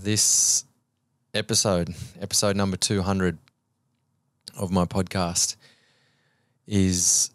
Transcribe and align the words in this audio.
this 0.00 0.64
episode, 1.34 1.94
episode 2.20 2.56
number 2.56 2.76
200 2.76 3.38
of 4.56 4.70
my 4.70 4.84
podcast, 4.84 5.56
is 6.66 7.30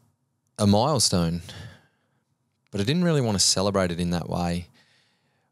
a 0.57 0.65
milestone. 0.65 1.41
But 2.71 2.81
I 2.81 2.83
didn't 2.83 3.03
really 3.03 3.21
want 3.21 3.37
to 3.37 3.43
celebrate 3.43 3.91
it 3.91 3.99
in 3.99 4.11
that 4.11 4.29
way. 4.29 4.67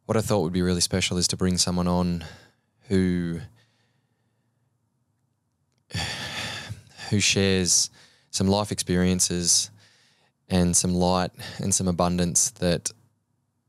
What 0.06 0.18
I 0.18 0.22
thought 0.22 0.42
would 0.42 0.54
be 0.54 0.62
really 0.62 0.82
special 0.82 1.18
is 1.18 1.28
to 1.30 1.38
bring 1.38 1.58
someone 1.58 1.88
on 1.88 2.24
who 2.88 3.40
who 7.10 7.20
shares 7.20 7.90
some 8.32 8.48
life 8.48 8.72
experiences 8.72 9.70
and 10.50 10.76
some 10.76 10.94
light 10.94 11.32
and 11.60 11.74
some 11.74 11.88
abundance 11.88 12.50
that 12.52 12.92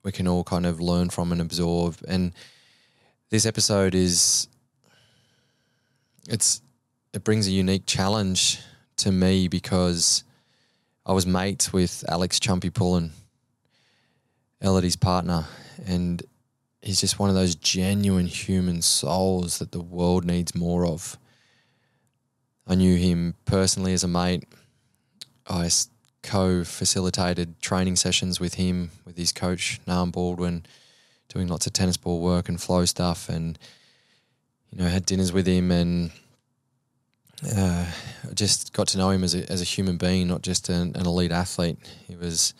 we 0.03 0.13
can 0.13 0.27
all 0.27 0.45
kind 0.45 0.67
of 0.67 0.81
learn 0.81 1.11
from 1.11 1.33
and 1.33 1.41
absorb. 1.41 1.97
And 2.09 2.33
this 3.31 3.47
episode 3.47 3.95
is 3.95 4.49
it's 6.29 6.61
it 7.13 7.25
brings 7.25 7.47
a 7.47 7.51
unique 7.51 7.87
challenge 7.87 8.61
to 8.99 9.11
me 9.11 9.49
because 9.49 10.23
I 11.05 11.13
was 11.13 11.27
mates 11.27 11.73
with 11.73 12.05
Alex 12.09 12.39
Chumpy 12.39 12.73
Pullen, 12.73 13.13
Elodie's 14.61 14.97
partner, 14.97 15.45
and 15.87 16.23
he's 16.83 17.01
just 17.01 17.19
one 17.19 17.29
of 17.29 17.35
those 17.35 17.55
genuine 17.55 18.27
human 18.27 18.83
souls 18.83 19.59
that 19.59 19.73
the 19.73 19.81
world 19.81 20.25
needs 20.25 20.55
more 20.55 20.87
of. 20.87 21.19
I 22.67 22.75
knew 22.75 22.97
him 22.97 23.35
personally 23.45 23.93
as 23.93 24.05
a 24.05 24.09
mate. 24.09 24.45
I 25.49 25.71
co 26.23 26.65
facilitated 26.65 27.61
training 27.61 27.97
sessions 27.97 28.41
with 28.41 28.55
him, 28.55 28.91
with 29.05 29.17
his 29.17 29.33
coach, 29.33 29.81
Nam 29.87 30.11
Baldwin, 30.11 30.67
doing 31.37 31.49
lots 31.49 31.67
of 31.67 31.73
tennis 31.75 31.99
ball 31.99 32.21
work 32.21 32.49
and 32.49 32.59
flow 32.59 32.87
stuff, 32.87 33.29
and, 33.29 33.59
you 34.71 34.79
know, 34.79 34.89
had 34.89 35.05
dinners 35.05 35.33
with 35.33 35.47
him 35.47 35.71
and 35.71 36.11
uh, 37.55 37.85
just 38.35 38.73
got 38.73 38.89
to 38.89 38.97
know 38.97 39.11
him 39.11 39.23
as 39.23 39.35
a, 39.35 39.51
as 39.53 39.61
a 39.61 39.65
human 39.65 39.99
being, 39.99 40.27
not 40.27 40.41
just 40.41 40.71
an, 40.71 40.97
an 40.97 41.05
elite 41.07 41.33
athlete. 41.33 41.77
He 42.09 42.17
was 42.17 42.55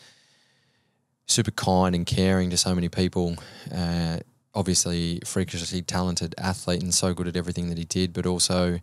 super 1.25 1.49
kind 1.51 1.95
and 1.95 2.05
caring 2.05 2.51
to 2.51 2.57
so 2.57 2.75
many 2.75 2.87
people. 2.87 3.35
Uh, 3.73 4.19
obviously, 4.53 5.21
freakishly 5.25 5.81
talented 5.81 6.35
athlete 6.37 6.83
and 6.83 6.93
so 6.93 7.15
good 7.15 7.27
at 7.27 7.35
everything 7.35 7.69
that 7.69 7.79
he 7.79 7.83
did, 7.83 8.13
but 8.13 8.27
also 8.27 8.79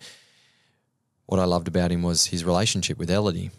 what 1.26 1.38
I 1.41 1.44
loved 1.44 1.69
about 1.69 1.92
him 1.92 2.02
was 2.02 2.26
his 2.26 2.44
relationship 2.44 2.98
with 2.98 3.10
Elodie. 3.10 3.50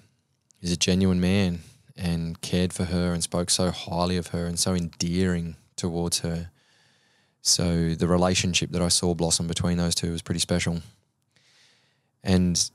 He's 0.59 0.73
a 0.73 0.77
genuine 0.77 1.21
man 1.21 1.59
and 1.95 2.41
cared 2.41 2.73
for 2.73 2.83
her 2.85 3.13
and 3.13 3.23
spoke 3.23 3.49
so 3.49 3.71
highly 3.71 4.17
of 4.17 4.27
her 4.27 4.45
and 4.47 4.59
so 4.59 4.73
endearing 4.73 5.55
towards 5.75 6.19
her. 6.19 6.49
So 7.41 7.93
the 7.93 8.07
relationship 8.07 8.71
that 8.71 8.81
I 8.81 8.87
saw 8.87 9.13
blossom 9.13 9.47
between 9.47 9.77
those 9.77 9.95
two 9.95 10.11
was 10.11 10.21
pretty 10.21 10.39
special. 10.39 10.81
And 12.23 12.69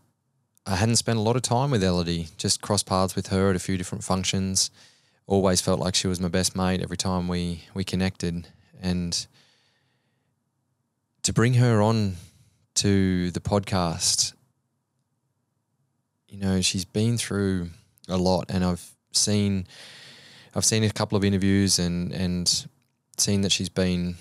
I 0.66 0.76
hadn't 0.76 0.96
spent 0.96 1.18
a 1.18 1.22
lot 1.22 1.36
of 1.36 1.42
time 1.42 1.70
with 1.70 1.82
Elodie, 1.82 2.28
just 2.36 2.60
crossed 2.60 2.86
paths 2.86 3.16
with 3.16 3.28
her 3.28 3.50
at 3.50 3.56
a 3.56 3.58
few 3.58 3.76
different 3.76 4.04
functions. 4.04 4.70
Always 5.26 5.60
felt 5.60 5.80
like 5.80 5.94
she 5.94 6.06
was 6.06 6.20
my 6.20 6.28
best 6.28 6.54
mate 6.54 6.82
every 6.82 6.96
time 6.96 7.26
we, 7.26 7.64
we 7.74 7.82
connected. 7.82 8.46
And 8.80 9.26
to 11.22 11.32
bring 11.32 11.54
her 11.54 11.82
on 11.82 12.16
to 12.74 13.30
the 13.32 13.40
podcast 13.40 14.34
you 16.30 16.38
know, 16.38 16.60
she's 16.60 16.84
been 16.84 17.18
through 17.18 17.70
a 18.08 18.16
lot, 18.16 18.46
and 18.48 18.64
I've 18.64 18.88
seen, 19.12 19.66
I've 20.54 20.64
seen 20.64 20.84
a 20.84 20.90
couple 20.90 21.18
of 21.18 21.24
interviews 21.24 21.78
and 21.78 22.12
and 22.12 22.68
seen 23.20 23.42
that 23.42 23.52
she's 23.52 23.68
been 23.68 24.16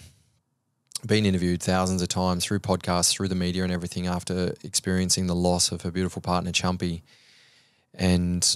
been 1.05 1.25
interviewed 1.25 1.63
thousands 1.63 2.01
of 2.01 2.09
times 2.09 2.43
through 2.43 2.59
podcasts, 2.59 3.11
through 3.11 3.29
the 3.29 3.35
media, 3.35 3.63
and 3.63 3.71
everything 3.71 4.05
after 4.05 4.53
experiencing 4.63 5.27
the 5.27 5.35
loss 5.35 5.71
of 5.71 5.83
her 5.83 5.91
beautiful 5.91 6.21
partner 6.21 6.51
Chumpy, 6.51 7.01
and 7.93 8.55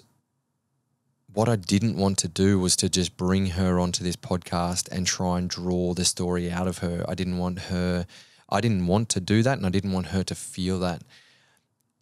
what 1.34 1.50
I 1.50 1.56
didn't 1.56 1.98
want 1.98 2.18
to 2.20 2.28
do 2.28 2.60
was 2.60 2.76
to 2.78 2.90
just 2.90 3.18
bring 3.18 3.48
her 3.48 3.80
onto 3.80 4.04
this 4.04 4.16
podcast 4.16 4.92
and 4.92 5.08
try 5.08 5.40
and 5.40 5.50
draw 5.50 5.94
the 5.94 6.06
story 6.06 6.52
out 6.52 6.68
of 6.68 6.80
her. 6.80 7.04
I 7.08 7.16
didn't 7.16 7.38
want 7.38 7.60
her, 7.60 8.06
I 8.50 8.62
didn't 8.62 8.86
want 8.88 9.10
to 9.10 9.20
do 9.20 9.42
that, 9.42 9.58
and 9.58 9.66
I 9.66 9.70
didn't 9.70 9.94
want 9.94 10.08
her 10.08 10.24
to 10.24 10.36
feel 10.36 10.80
that. 10.80 11.04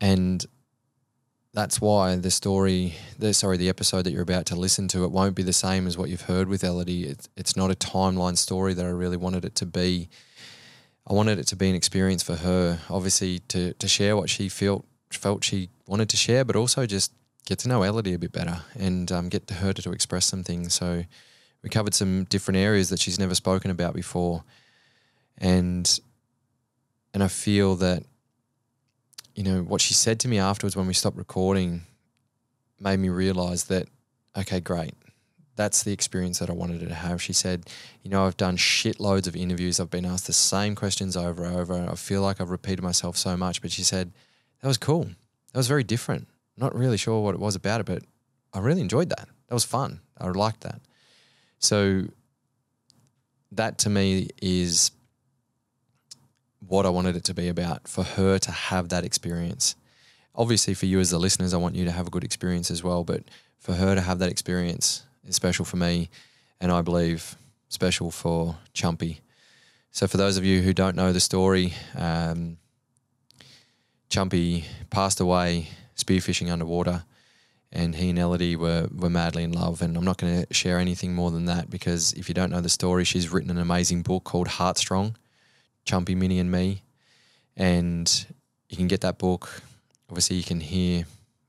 And 0.02 0.46
that's 1.54 1.82
why 1.82 2.16
the 2.16 2.32
story, 2.32 2.94
the, 3.20 3.34
sorry, 3.34 3.58
the 3.58 3.70
episode 3.70 4.04
that 4.04 4.12
you're 4.12 4.22
about 4.22 4.46
to 4.48 4.56
listen 4.56 4.88
to, 4.90 5.04
it 5.04 5.12
won't 5.12 5.36
be 5.36 5.44
the 5.44 5.54
same 5.54 5.86
as 5.86 5.98
what 5.98 6.10
you've 6.10 6.22
heard 6.22 6.48
with 6.48 6.64
Elodie. 6.64 7.04
It's, 7.04 7.28
it's 7.36 7.58
not 7.58 7.72
a 7.72 7.76
timeline 7.76 8.38
story 8.38 8.74
that 8.74 8.86
I 8.86 8.90
really 8.90 9.18
wanted 9.18 9.44
it 9.44 9.56
to 9.56 9.66
be. 9.66 10.10
I 11.06 11.14
wanted 11.14 11.40
it 11.40 11.48
to 11.48 11.56
be 11.56 11.70
an 11.70 11.76
experience 11.76 12.24
for 12.24 12.36
her, 12.36 12.80
obviously 12.90 13.40
to 13.50 13.74
to 13.74 13.88
share 13.88 14.16
what 14.16 14.30
she 14.30 14.50
felt 14.50 14.86
felt 15.10 15.44
she 15.44 15.70
wanted 15.88 16.10
to 16.10 16.18
share, 16.18 16.46
but 16.46 16.56
also 16.56 16.86
just 16.86 17.12
get 17.46 17.60
to 17.60 17.68
know 17.68 17.84
Elodie 17.84 18.14
a 18.14 18.20
bit 18.20 18.32
better 18.32 18.62
and 18.76 19.12
um, 19.12 19.28
get 19.28 19.48
to 19.48 19.56
her 19.56 19.74
to, 19.74 19.82
to 19.82 19.92
express 19.92 20.26
some 20.26 20.44
things. 20.44 20.74
So 20.74 21.04
we 21.64 21.70
covered 21.70 21.96
some 21.96 22.26
different 22.26 22.60
areas 22.60 22.90
that 22.90 23.00
she's 23.00 23.20
never 23.20 23.36
spoken 23.36 23.72
about 23.72 23.94
before, 23.94 24.44
and 25.38 26.00
and 27.14 27.24
I 27.24 27.28
feel 27.28 27.76
that 27.78 28.04
you 29.36 29.44
know, 29.44 29.62
what 29.62 29.82
she 29.82 29.94
said 29.94 30.20
to 30.22 30.28
me 30.28 30.38
afterwards 30.38 30.76
when 30.76 30.88
we 30.88 30.94
stopped 30.94 31.18
recording 31.18 31.84
made 32.80 33.00
me 33.00 33.10
realize 33.10 33.66
that, 33.66 33.88
okay, 34.38 34.60
great. 34.60 34.94
That's 35.56 35.84
the 35.84 35.92
experience 35.92 36.40
that 36.40 36.50
I 36.50 36.54
wanted 36.54 36.82
her 36.82 36.88
to 36.88 36.94
have. 36.94 37.22
She 37.22 37.34
said, 37.34 37.70
you 38.04 38.10
know, 38.10 38.26
I've 38.26 38.38
done 38.38 38.58
shitloads 38.58 39.28
of 39.28 39.36
interviews. 39.36 39.80
I've 39.80 39.90
been 39.90 40.06
asked 40.06 40.28
the 40.28 40.34
same 40.34 40.76
questions 40.76 41.16
over 41.16 41.44
and 41.44 41.56
over. 41.56 41.88
I 41.90 41.96
feel 41.96 42.22
like 42.22 42.42
I've 42.42 42.50
repeated 42.50 42.82
myself 42.82 43.18
so 43.18 43.38
much. 43.38 43.62
But 43.62 43.72
she 43.72 43.84
said, 43.84 44.12
that 44.62 44.68
was 44.68 44.78
cool. 44.78 45.04
That 45.04 45.60
was 45.60 45.68
very 45.68 45.84
different. 45.84 46.28
Not 46.58 46.74
really 46.74 46.98
sure 46.98 47.22
what 47.22 47.36
it 47.36 47.40
was 47.40 47.56
about 47.56 47.82
it, 47.82 47.86
but 47.86 48.04
I 48.54 48.60
really 48.60 48.82
enjoyed 48.82 49.10
that. 49.10 49.28
That 49.48 49.54
was 49.54 49.66
fun. 49.66 50.00
I 50.18 50.28
liked 50.30 50.62
that. 50.62 50.82
So 51.60 52.06
that 53.52 53.78
to 53.80 53.90
me 53.90 54.30
is 54.42 54.92
what 56.68 56.86
I 56.86 56.90
wanted 56.90 57.16
it 57.16 57.24
to 57.26 57.34
be 57.34 57.48
about 57.48 57.88
for 57.88 58.04
her 58.04 58.38
to 58.40 58.52
have 58.52 58.90
that 58.90 59.04
experience. 59.04 59.76
Obviously, 60.36 60.74
for 60.74 60.86
you 60.86 61.00
as 61.00 61.10
the 61.10 61.20
listeners, 61.20 61.54
I 61.54 61.58
want 61.58 61.76
you 61.76 61.86
to 61.86 61.92
have 61.92 62.08
a 62.08 62.12
good 62.12 62.24
experience 62.24 62.72
as 62.72 62.84
well. 62.84 63.04
But 63.04 63.24
for 63.60 63.74
her 63.74 63.96
to 63.96 64.02
have 64.02 64.20
that 64.20 64.32
experience 64.32 65.04
is 65.26 65.36
special 65.36 65.66
for 65.66 65.78
me, 65.78 66.10
and 66.60 66.72
I 66.72 66.82
believe 66.82 67.36
special 67.70 68.12
for 68.12 68.58
Chumpy. 68.74 69.20
So, 69.92 70.08
for 70.08 70.18
those 70.18 70.38
of 70.38 70.46
you 70.46 70.62
who 70.62 70.74
don't 70.74 70.96
know 70.96 71.12
the 71.12 71.20
story, 71.20 71.74
um, 71.96 72.58
Chumpy 74.10 74.64
passed 74.90 75.20
away 75.20 75.68
spearfishing 75.98 76.50
underwater, 76.50 77.04
and 77.72 77.96
he 77.96 78.10
and 78.10 78.20
Elodie 78.20 78.56
were, 78.56 78.88
were 78.94 79.10
madly 79.10 79.44
in 79.44 79.52
love. 79.52 79.82
And 79.82 79.98
I'm 79.98 80.06
not 80.06 80.18
going 80.18 80.46
to 80.46 80.54
share 80.54 80.80
anything 80.80 81.14
more 81.14 81.32
than 81.32 81.46
that 81.46 81.70
because 81.70 82.14
if 82.14 82.30
you 82.30 82.36
don't 82.36 82.52
know 82.52 82.62
the 82.62 82.70
story, 82.70 83.04
she's 83.04 83.30
written 83.30 83.50
an 83.50 83.58
amazing 83.58 84.02
book 84.02 84.24
called 84.24 84.48
Heartstrong 84.48 85.16
Chumpy, 85.86 86.16
Minnie, 86.16 86.40
and 86.40 86.52
Me. 86.52 86.82
And 87.56 88.26
you 88.70 88.78
can 88.78 88.88
get 88.88 89.02
that 89.02 89.18
book. 89.18 89.62
Obviously, 90.10 90.38
you 90.38 90.44
can 90.44 90.60
hear 90.60 91.06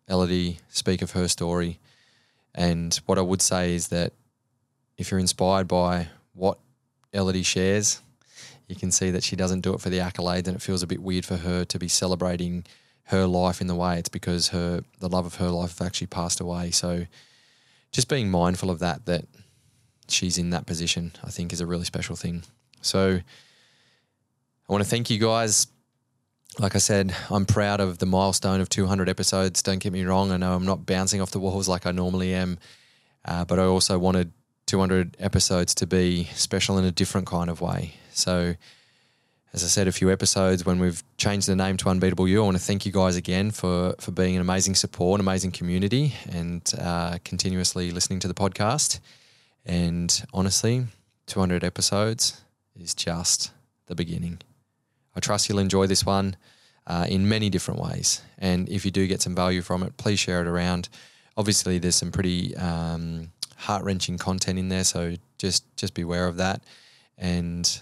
Elodie 0.09 0.59
speak 0.69 1.03
of 1.03 1.12
her 1.12 1.28
story. 1.28 1.78
And 2.54 2.94
what 3.06 3.19
I 3.19 3.22
would 3.22 3.42
say 3.42 3.75
is 3.75 3.88
that 3.88 4.12
if 4.98 5.10
you're 5.10 5.21
inspired 5.21 5.69
by 5.69 6.09
what 6.34 6.59
Elodie 7.12 7.42
shares, 7.42 8.00
you 8.69 8.76
can 8.76 8.91
see 8.91 9.10
that 9.10 9.22
she 9.22 9.37
doesn't 9.37 9.60
do 9.60 9.75
it 9.75 9.81
for 9.81 9.91
the 9.91 9.98
accolades, 9.98 10.47
and 10.47 10.56
it 10.56 10.62
feels 10.62 10.82
a 10.82 10.87
bit 10.87 11.03
weird 11.03 11.25
for 11.25 11.37
her 11.37 11.65
to 11.65 11.78
be 11.78 11.88
celebrating 11.88 12.65
her 13.04 13.26
life 13.26 13.60
in 13.60 13.66
the 13.66 13.75
way 13.75 13.98
it's 13.98 14.09
because 14.09 14.48
her 14.48 14.82
the 15.00 15.09
love 15.09 15.26
of 15.26 15.34
her 15.34 15.48
life 15.48 15.82
actually 15.82 16.06
passed 16.06 16.41
away. 16.41 16.71
So 16.71 17.06
just 17.91 18.09
being 18.09 18.31
mindful 18.31 18.71
of 18.71 18.78
that 18.78 19.06
that 19.06 19.26
she's 20.09 20.38
in 20.38 20.50
that 20.50 20.66
position, 20.66 21.12
I 21.22 21.31
think 21.31 21.53
is 21.53 21.60
a 21.60 21.66
really 21.66 21.84
special 21.84 22.16
thing. 22.16 22.45
So 22.80 23.21
I 24.68 24.72
want 24.72 24.84
to 24.84 24.88
thank 24.88 25.10
you 25.10 25.18
guys. 25.18 25.66
Like 26.59 26.74
I 26.74 26.78
said, 26.78 27.14
I'm 27.30 27.47
proud 27.47 27.80
of 27.80 27.98
the 27.98 28.06
milestone 28.06 28.60
of 28.60 28.68
200 28.68 29.09
episodes. 29.09 29.62
Don't 29.62 29.78
get 29.78 29.92
me 29.92 30.04
wrong. 30.04 30.30
I 30.30 30.36
know 30.36 30.54
I'm 30.54 30.66
not 30.66 30.84
bouncing 30.84 31.20
off 31.20 31.30
the 31.30 31.41
walls 31.41 31.68
like 31.68 31.86
I 31.86 31.92
normally 31.92 32.34
am, 32.34 32.59
uh, 33.24 33.44
but 33.44 33.59
I 33.59 33.64
also 33.64 33.98
wanted 33.98 34.32
200 34.66 35.16
episodes 35.18 35.74
to 35.76 35.86
be 35.86 36.24
special 36.34 36.78
in 36.78 36.84
a 36.84 36.92
different 36.92 37.26
kind 37.26 37.50
of 37.50 37.60
way. 37.60 37.94
So, 38.12 38.54
as 39.54 39.64
I 39.64 39.66
said, 39.66 39.88
a 39.88 39.92
few 39.92 40.10
episodes 40.10 40.65
when 40.65 40.78
we've 40.78 41.03
changed 41.18 41.48
the 41.48 41.56
name 41.56 41.76
to 41.78 41.88
Unbeatable 41.88 42.28
You, 42.28 42.42
I 42.42 42.44
want 42.44 42.56
to 42.56 42.62
thank 42.62 42.86
you 42.86 42.92
guys 42.92 43.16
again 43.16 43.50
for 43.50 43.94
for 43.98 44.12
being 44.12 44.34
an 44.34 44.41
amazing 44.41 44.74
support, 44.74 45.20
an 45.20 45.26
amazing 45.26 45.50
community, 45.50 46.15
and 46.30 46.72
uh, 46.78 47.18
continuously 47.24 47.91
listening 47.91 48.20
to 48.20 48.28
the 48.28 48.34
podcast. 48.34 49.00
And 49.66 50.24
honestly, 50.32 50.86
200 51.26 51.65
episodes 51.65 52.41
is 52.74 52.94
just 52.94 53.50
the 53.86 53.94
beginning. 53.94 54.41
I 55.14 55.20
trust 55.20 55.48
you'll 55.48 55.59
enjoy 55.59 55.86
this 55.86 56.04
one 56.06 56.36
uh, 56.86 57.06
in 57.09 57.28
many 57.28 57.50
different 57.50 57.80
ways. 57.80 58.22
And 58.38 58.68
if 58.68 58.84
you 58.84 58.91
do 58.91 59.06
get 59.06 59.22
some 59.22 59.34
value 59.34 59.62
from 59.62 59.82
it, 59.82 59.97
please 59.97 60.18
share 60.18 60.41
it 60.41 60.47
around. 60.47 60.88
Obviously, 61.36 61.78
there's 61.78 61.97
some 61.97 62.12
pretty 62.12 62.56
um, 62.56 63.32
heart 63.56 63.84
wrenching 63.84 64.18
content 64.18 64.59
in 64.59 64.68
there, 64.68 64.84
so 64.84 65.14
just 65.38 65.64
just 65.76 65.94
beware 65.94 66.26
of 66.26 66.36
that. 66.36 66.62
And 67.16 67.80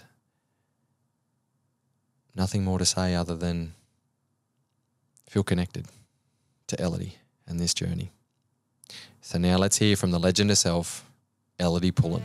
nothing 2.35 2.63
more 2.63 2.79
to 2.79 2.85
say 2.85 3.15
other 3.15 3.35
than 3.35 3.73
feel 5.27 5.43
connected 5.43 5.87
to 6.67 6.81
Elodie 6.81 7.17
and 7.47 7.59
this 7.59 7.73
journey. 7.73 8.11
So 9.21 9.37
now 9.37 9.57
let's 9.57 9.77
hear 9.77 9.95
from 9.95 10.11
the 10.11 10.19
legend 10.19 10.49
herself, 10.49 11.09
Elodie 11.59 11.91
Pullen. 11.91 12.23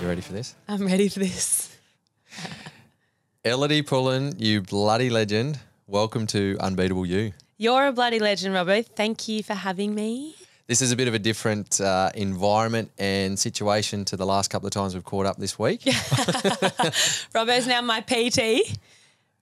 You 0.00 0.06
ready 0.06 0.20
for 0.20 0.32
this? 0.32 0.54
I'm 0.68 0.86
ready 0.86 1.08
for 1.08 1.18
this. 1.18 1.76
Elodie 3.44 3.82
Pullen, 3.82 4.34
you 4.38 4.62
bloody 4.62 5.10
legend. 5.10 5.58
Welcome 5.88 6.28
to 6.28 6.56
Unbeatable 6.60 7.04
You. 7.04 7.32
You're 7.56 7.88
a 7.88 7.92
bloody 7.92 8.20
legend, 8.20 8.54
Robbo. 8.54 8.86
Thank 8.86 9.26
you 9.26 9.42
for 9.42 9.54
having 9.54 9.96
me. 9.96 10.36
This 10.68 10.82
is 10.82 10.92
a 10.92 10.96
bit 10.96 11.08
of 11.08 11.14
a 11.14 11.18
different 11.18 11.80
uh, 11.80 12.10
environment 12.14 12.92
and 12.98 13.36
situation 13.36 14.04
to 14.04 14.16
the 14.16 14.24
last 14.24 14.50
couple 14.50 14.68
of 14.68 14.72
times 14.72 14.94
we've 14.94 15.02
caught 15.02 15.26
up 15.26 15.36
this 15.38 15.58
week. 15.58 15.80
Robbo's 17.34 17.66
now 17.66 17.80
my 17.80 18.00
PT. 18.00 18.78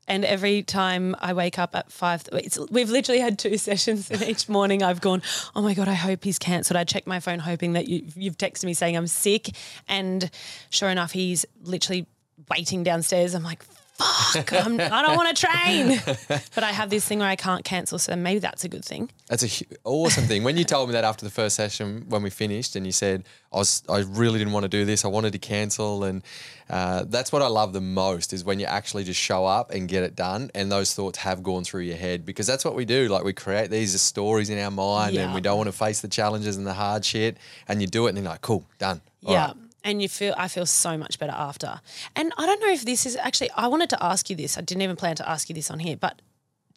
And 0.08 0.24
every 0.24 0.62
time 0.62 1.16
I 1.18 1.32
wake 1.32 1.58
up 1.58 1.74
at 1.74 1.90
five, 1.90 2.22
it's, 2.32 2.58
we've 2.70 2.90
literally 2.90 3.20
had 3.20 3.38
two 3.38 3.58
sessions, 3.58 4.10
and 4.10 4.22
each 4.22 4.48
morning 4.48 4.82
I've 4.82 5.00
gone, 5.00 5.22
"Oh 5.54 5.62
my 5.62 5.74
god, 5.74 5.88
I 5.88 5.94
hope 5.94 6.24
he's 6.24 6.38
cancelled." 6.38 6.76
I 6.76 6.84
check 6.84 7.06
my 7.06 7.20
phone, 7.20 7.38
hoping 7.40 7.72
that 7.72 7.88
you, 7.88 8.06
you've 8.14 8.38
texted 8.38 8.64
me 8.64 8.74
saying 8.74 8.96
I'm 8.96 9.06
sick, 9.06 9.50
and 9.88 10.30
sure 10.70 10.90
enough, 10.90 11.12
he's 11.12 11.44
literally 11.62 12.06
waiting 12.50 12.84
downstairs. 12.84 13.34
I'm 13.34 13.42
like, 13.42 13.64
fuck, 13.98 14.52
I'm, 14.52 14.80
I 14.80 15.02
don't 15.02 15.16
want 15.16 15.36
to 15.36 15.46
train. 15.46 16.00
but 16.54 16.64
I 16.64 16.72
have 16.72 16.90
this 16.90 17.04
thing 17.06 17.20
where 17.20 17.28
I 17.28 17.36
can't 17.36 17.64
cancel. 17.64 17.98
So 17.98 18.14
maybe 18.16 18.38
that's 18.38 18.64
a 18.64 18.68
good 18.68 18.84
thing. 18.84 19.10
That's 19.28 19.42
a 19.42 19.48
hu- 19.48 19.76
awesome 19.84 20.24
thing. 20.24 20.44
When 20.44 20.56
you 20.56 20.64
told 20.64 20.88
me 20.88 20.92
that 20.92 21.04
after 21.04 21.24
the 21.24 21.30
first 21.30 21.56
session 21.56 22.04
when 22.08 22.22
we 22.22 22.30
finished, 22.30 22.76
and 22.76 22.84
you 22.84 22.92
said 22.92 23.24
I 23.52 23.58
was, 23.58 23.82
I 23.88 24.00
really 24.00 24.38
didn't 24.38 24.52
want 24.52 24.64
to 24.64 24.68
do 24.68 24.84
this. 24.84 25.04
I 25.04 25.08
wanted 25.08 25.32
to 25.32 25.38
cancel, 25.38 26.04
and 26.04 26.22
uh, 26.68 27.04
that's 27.06 27.30
what 27.30 27.42
I 27.42 27.46
love 27.46 27.72
the 27.72 27.80
most 27.80 28.32
is 28.32 28.44
when 28.44 28.58
you 28.58 28.66
actually 28.66 29.04
just 29.04 29.20
show 29.20 29.46
up 29.46 29.70
and 29.70 29.88
get 29.88 30.02
it 30.02 30.16
done, 30.16 30.50
and 30.54 30.70
those 30.70 30.94
thoughts 30.94 31.18
have 31.18 31.42
gone 31.42 31.64
through 31.64 31.82
your 31.82 31.96
head 31.96 32.26
because 32.26 32.46
that's 32.46 32.64
what 32.64 32.74
we 32.74 32.84
do. 32.84 33.08
Like 33.08 33.24
we 33.24 33.32
create 33.32 33.70
these 33.70 34.00
stories 34.00 34.50
in 34.50 34.58
our 34.58 34.70
mind, 34.70 35.16
and 35.16 35.34
we 35.34 35.40
don't 35.40 35.56
want 35.56 35.68
to 35.68 35.72
face 35.72 36.00
the 36.00 36.08
challenges 36.08 36.56
and 36.56 36.66
the 36.66 36.74
hard 36.74 37.04
shit, 37.04 37.36
and 37.68 37.80
you 37.80 37.86
do 37.86 38.06
it, 38.06 38.10
and 38.10 38.18
you're 38.18 38.26
like, 38.26 38.40
cool, 38.40 38.64
done. 38.78 39.00
All 39.24 39.32
yeah. 39.32 39.46
right. 39.46 39.56
And 39.84 40.02
you 40.02 40.08
feel, 40.08 40.34
I 40.36 40.48
feel 40.48 40.66
so 40.66 40.98
much 40.98 41.20
better 41.20 41.32
after. 41.32 41.80
And 42.16 42.32
I 42.36 42.44
don't 42.44 42.60
know 42.60 42.72
if 42.72 42.84
this 42.84 43.06
is 43.06 43.14
actually, 43.14 43.50
I 43.52 43.68
wanted 43.68 43.88
to 43.90 44.02
ask 44.02 44.28
you 44.28 44.34
this. 44.34 44.58
I 44.58 44.60
didn't 44.60 44.82
even 44.82 44.96
plan 44.96 45.14
to 45.16 45.28
ask 45.28 45.48
you 45.48 45.54
this 45.54 45.70
on 45.70 45.78
here, 45.78 45.96
but 45.96 46.20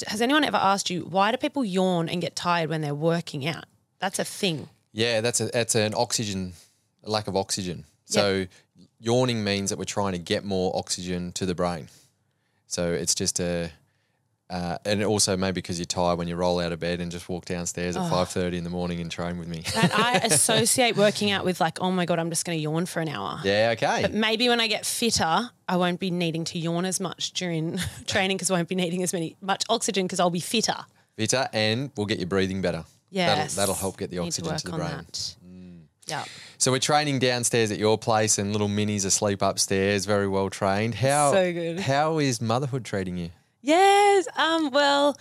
has 0.05 0.21
anyone 0.21 0.43
ever 0.43 0.57
asked 0.57 0.91
you, 0.91 1.01
why 1.01 1.31
do 1.31 1.37
people 1.37 1.65
yawn 1.65 2.07
and 2.07 2.21
get 2.21 2.35
tired 2.35 2.69
when 2.69 2.81
they're 2.81 2.93
working 2.93 3.47
out? 3.47 3.65
That's 3.97 4.19
a 4.19 4.23
thing. 4.23 4.69
Yeah, 4.93 5.21
that's 5.21 5.41
a 5.41 5.47
that's 5.47 5.75
an 5.75 5.93
oxygen 5.95 6.53
a 7.03 7.09
lack 7.09 7.27
of 7.27 7.35
oxygen. 7.35 7.85
So 8.05 8.47
yawning 8.99 9.43
means 9.43 9.69
that 9.69 9.77
we're 9.77 9.85
trying 9.85 10.13
to 10.13 10.19
get 10.19 10.43
more 10.43 10.75
oxygen 10.75 11.31
to 11.33 11.45
the 11.45 11.55
brain. 11.55 11.87
So 12.67 12.91
it's 12.91 13.15
just 13.15 13.39
a 13.39 13.71
uh, 14.49 14.79
and 14.83 15.03
also 15.03 15.37
maybe 15.37 15.53
because 15.53 15.77
you're 15.77 15.85
tired 15.85 16.17
when 16.17 16.27
you 16.27 16.35
roll 16.35 16.59
out 16.59 16.71
of 16.71 16.79
bed 16.79 16.99
and 16.99 17.11
just 17.11 17.29
walk 17.29 17.45
downstairs 17.45 17.95
at 17.95 18.09
five 18.09 18.29
thirty 18.29 18.57
in 18.57 18.63
the 18.63 18.69
morning 18.69 18.99
and 18.99 19.11
train 19.11 19.37
with 19.37 19.47
me. 19.47 19.63
And 19.75 19.91
I 19.91 20.13
associate 20.23 20.97
working 20.97 21.29
out 21.29 21.45
with 21.45 21.61
like, 21.61 21.79
oh 21.81 21.91
my 21.91 22.05
God, 22.05 22.17
I'm 22.17 22.29
just 22.29 22.45
going 22.45 22.57
to 22.57 22.61
yawn 22.61 22.87
for 22.87 22.99
an 22.99 23.09
hour. 23.09 23.39
yeah, 23.43 23.73
okay. 23.73 24.01
But 24.01 24.13
maybe 24.13 24.49
when 24.49 24.59
I 24.59 24.65
get 24.65 24.87
fitter, 24.87 25.51
I 25.67 25.77
won't 25.77 25.99
be 25.99 26.09
needing 26.09 26.45
to 26.45 26.57
yawn 26.57 26.85
as 26.85 26.99
much 26.99 27.33
during 27.33 27.79
training 28.07 28.37
because 28.37 28.49
I 28.49 28.55
won't 28.55 28.69
be 28.69 28.75
needing 28.75 29.03
as 29.03 29.13
many 29.13 29.35
much 29.39 29.65
oxygen 29.69 30.05
because 30.05 30.19
I'll 30.19 30.31
be 30.31 30.39
fitter. 30.39 30.77
Fitter 31.15 31.47
and 31.53 31.91
we'll 31.95 32.07
get 32.07 32.17
your 32.17 32.27
breathing 32.27 32.61
better. 32.61 32.85
Yes. 33.11 33.53
That'll, 33.53 33.75
that'll 33.75 33.81
help 33.81 33.97
get 33.97 34.09
the 34.09 34.17
to 34.17 34.23
oxygen 34.23 34.49
work 34.49 34.61
to, 34.61 34.71
the 34.71 34.77
brain. 34.77 34.89
that. 34.89 35.35
Yeah. 36.09 36.25
So 36.57 36.71
we're 36.71 36.79
training 36.79 37.19
downstairs 37.19 37.71
at 37.71 37.77
your 37.77 37.97
place 37.97 38.37
and 38.37 38.51
little 38.51 38.67
Minnie's 38.67 39.05
asleep 39.05 39.41
upstairs, 39.41 40.05
very 40.05 40.27
well 40.27 40.49
trained. 40.49 40.95
How 40.95 41.31
So 41.31 41.53
good. 41.53 41.79
How 41.79 42.19
is 42.19 42.41
motherhood 42.41 42.83
treating 42.83 43.17
you? 43.17 43.29
Yes. 43.61 44.27
Um, 44.35 44.69
well, 44.71 45.17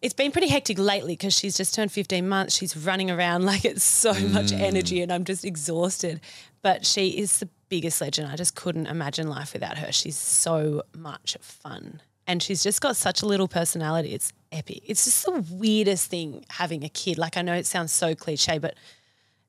it's 0.00 0.14
been 0.14 0.32
pretty 0.32 0.48
hectic 0.48 0.78
lately 0.78 1.14
because 1.14 1.34
she's 1.34 1.56
just 1.56 1.74
turned 1.74 1.92
15 1.92 2.28
months. 2.28 2.54
She's 2.56 2.76
running 2.76 3.10
around 3.10 3.44
like 3.46 3.64
it's 3.64 3.84
so 3.84 4.12
much 4.28 4.52
energy 4.52 5.02
and 5.02 5.12
I'm 5.12 5.24
just 5.24 5.44
exhausted. 5.44 6.20
But 6.62 6.86
she 6.86 7.18
is 7.18 7.38
the 7.38 7.48
biggest 7.68 8.00
legend. 8.00 8.30
I 8.30 8.36
just 8.36 8.54
couldn't 8.54 8.86
imagine 8.86 9.28
life 9.28 9.52
without 9.52 9.78
her. 9.78 9.92
She's 9.92 10.16
so 10.16 10.82
much 10.96 11.36
fun. 11.40 12.00
And 12.26 12.42
she's 12.42 12.62
just 12.62 12.80
got 12.80 12.96
such 12.96 13.22
a 13.22 13.26
little 13.26 13.48
personality. 13.48 14.14
It's 14.14 14.32
epic. 14.52 14.82
It's 14.86 15.04
just 15.04 15.24
the 15.24 15.44
weirdest 15.50 16.08
thing 16.08 16.44
having 16.50 16.84
a 16.84 16.88
kid. 16.88 17.18
Like, 17.18 17.36
I 17.36 17.42
know 17.42 17.54
it 17.54 17.66
sounds 17.66 17.92
so 17.92 18.14
cliche, 18.14 18.58
but 18.58 18.74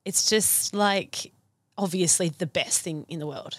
it's 0.04 0.28
just 0.28 0.74
like 0.74 1.32
obviously 1.76 2.28
the 2.28 2.46
best 2.46 2.82
thing 2.82 3.04
in 3.08 3.18
the 3.18 3.26
world. 3.26 3.58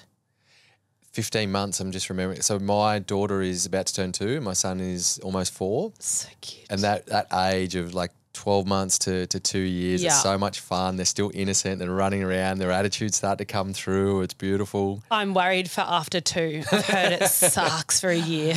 15 1.13 1.49
months, 1.49 1.79
I'm 1.79 1.91
just 1.91 2.09
remembering. 2.09 2.41
So 2.41 2.59
my 2.59 2.99
daughter 2.99 3.41
is 3.41 3.65
about 3.65 3.85
to 3.87 3.93
turn 3.93 4.11
two, 4.11 4.41
my 4.41 4.53
son 4.53 4.79
is 4.81 5.19
almost 5.23 5.53
four. 5.53 5.93
So 5.99 6.27
cute. 6.41 6.65
And 6.69 6.81
that, 6.81 7.05
that 7.07 7.27
age 7.33 7.75
of 7.75 7.93
like 7.93 8.11
12 8.33 8.67
months 8.67 8.99
to, 8.99 9.25
to 9.27 9.39
two 9.39 9.59
years, 9.59 10.03
Yeah. 10.03 10.09
it's 10.09 10.21
so 10.21 10.37
much 10.37 10.59
fun. 10.59 10.97
They're 10.97 11.05
still 11.05 11.31
innocent, 11.33 11.79
they're 11.79 11.89
running 11.89 12.21
around, 12.21 12.57
their 12.57 12.71
attitudes 12.71 13.15
start 13.15 13.37
to 13.37 13.45
come 13.45 13.71
through. 13.71 14.21
It's 14.23 14.33
beautiful. 14.33 15.03
I'm 15.09 15.33
worried 15.33 15.71
for 15.71 15.81
after 15.81 16.19
two. 16.19 16.63
I've 16.69 16.85
heard 16.85 17.13
it 17.13 17.27
sucks 17.29 18.01
for 18.01 18.09
a 18.09 18.17
year. 18.17 18.55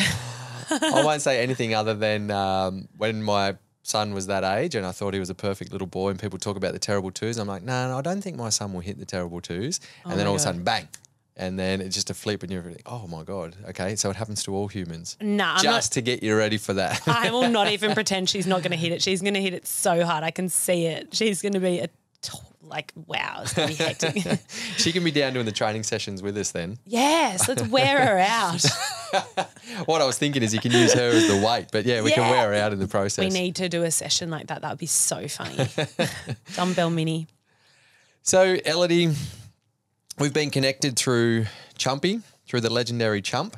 I 0.71 1.03
won't 1.05 1.23
say 1.23 1.41
anything 1.41 1.75
other 1.75 1.95
than 1.95 2.31
um, 2.33 2.89
when 2.97 3.23
my 3.23 3.57
son 3.89 4.15
was 4.15 4.27
that 4.27 4.45
age 4.45 4.75
and 4.75 4.85
I 4.87 4.93
thought 4.93 5.15
he 5.15 5.21
was 5.21 5.31
a 5.31 5.35
perfect 5.35 5.73
little 5.73 5.87
boy 5.87 6.11
and 6.11 6.21
people 6.21 6.39
talk 6.39 6.57
about 6.57 6.73
the 6.73 6.79
terrible 6.79 7.11
twos. 7.11 7.39
I'm 7.39 7.49
like, 7.49 7.63
no, 7.63 7.89
no, 7.89 7.99
I 7.99 8.03
don't 8.03 8.21
think 8.21 8.37
my 8.37 8.51
son 8.51 8.73
will 8.73 8.81
hit 8.81 8.99
the 8.99 9.07
terrible 9.07 9.41
twos. 9.41 9.81
And 10.05 10.15
oh 10.15 10.17
then 10.17 10.21
Oh 10.21 10.25
my 10.25 10.29
all 10.29 10.35
of 10.35 10.41
a 10.41 10.45
sudden, 10.45 10.63
bang. 10.63 10.89
And 11.37 11.57
then 11.57 11.81
it's 11.81 11.95
just 11.95 12.11
a 12.11 12.15
flip 12.15 12.43
and 12.43 12.51
you're 12.51 12.63
like, 12.63 12.83
oh 12.85 13.07
my 13.07 13.23
God. 13.23 13.55
Okay. 13.69 13.95
So 13.95 14.11
it 14.11 14.17
happens 14.17 14.43
to 14.43 14.55
all 14.55 14.67
humans. 14.67 15.17
Nah, 15.21 15.55
I'm 15.55 15.63
just 15.63 15.93
to 15.93 16.01
get 16.03 16.23
you 16.23 16.37
ready 16.37 16.59
for 16.59 16.75
that. 16.75 17.07
I 17.07 17.31
will 17.31 17.49
not 17.49 17.71
even 17.71 17.95
pretend 17.95 18.29
she's 18.29 18.47
not 18.47 18.63
going 18.63 18.73
to 18.73 18.77
hit 18.77 18.91
it. 18.93 19.03
She's 19.03 19.23
going 19.23 19.35
to 19.35 19.41
hit 19.41 19.55
it 19.55 19.67
so 19.67 20.05
hard. 20.05 20.25
I 20.25 20.33
can 20.33 20.49
see 20.49 20.87
it. 20.87 21.15
She's 21.15 21.41
going 21.41 21.53
to 21.53 21.61
be 21.61 21.79
a 21.79 21.89
like, 22.63 22.93
wow, 23.07 23.41
it's 23.43 23.55
to 23.55 23.67
be 23.67 23.75
hectic. 23.85 24.41
she 24.77 24.93
can 24.93 25.03
be 25.05 25.11
down 25.11 25.33
doing 25.33 25.47
the 25.47 25.53
training 25.53 25.83
sessions 25.83 26.23
with 26.23 26.37
us 26.37 26.51
then. 26.53 26.79
yes, 26.85 27.49
let's 27.49 27.63
wear 27.69 28.05
her 28.05 28.19
out. 28.19 28.65
What 29.87 30.03
I 30.03 30.05
was 30.07 30.19
thinking 30.19 30.43
is 30.43 30.53
you 30.53 30.61
can 30.61 30.73
use 30.73 30.93
her 30.93 31.09
as 31.09 31.29
the 31.29 31.37
weight, 31.47 31.69
but 31.73 31.87
yeah, 31.87 32.03
we 32.03 32.11
can 32.11 32.29
wear 32.29 32.49
her 32.49 32.55
out 32.55 32.75
in 32.75 32.79
the 32.79 32.89
process. 32.89 33.25
We 33.25 33.31
need 33.31 33.57
to 33.57 33.69
do 33.71 33.83
a 33.85 33.91
session 33.91 34.29
like 34.29 34.49
that. 34.49 34.61
That 34.61 34.71
would 34.71 34.79
be 34.79 34.87
so 34.87 35.27
funny. 35.29 35.67
Dumbbell 36.57 36.91
mini. 36.91 37.27
So, 38.23 38.57
Elodie, 38.67 39.15
we've 40.19 40.35
been 40.35 40.51
connected 40.51 40.99
through 40.99 41.47
Chumpy, 41.79 42.23
through 42.47 42.61
the 42.61 42.71
legendary 42.71 43.23
Chump. 43.23 43.57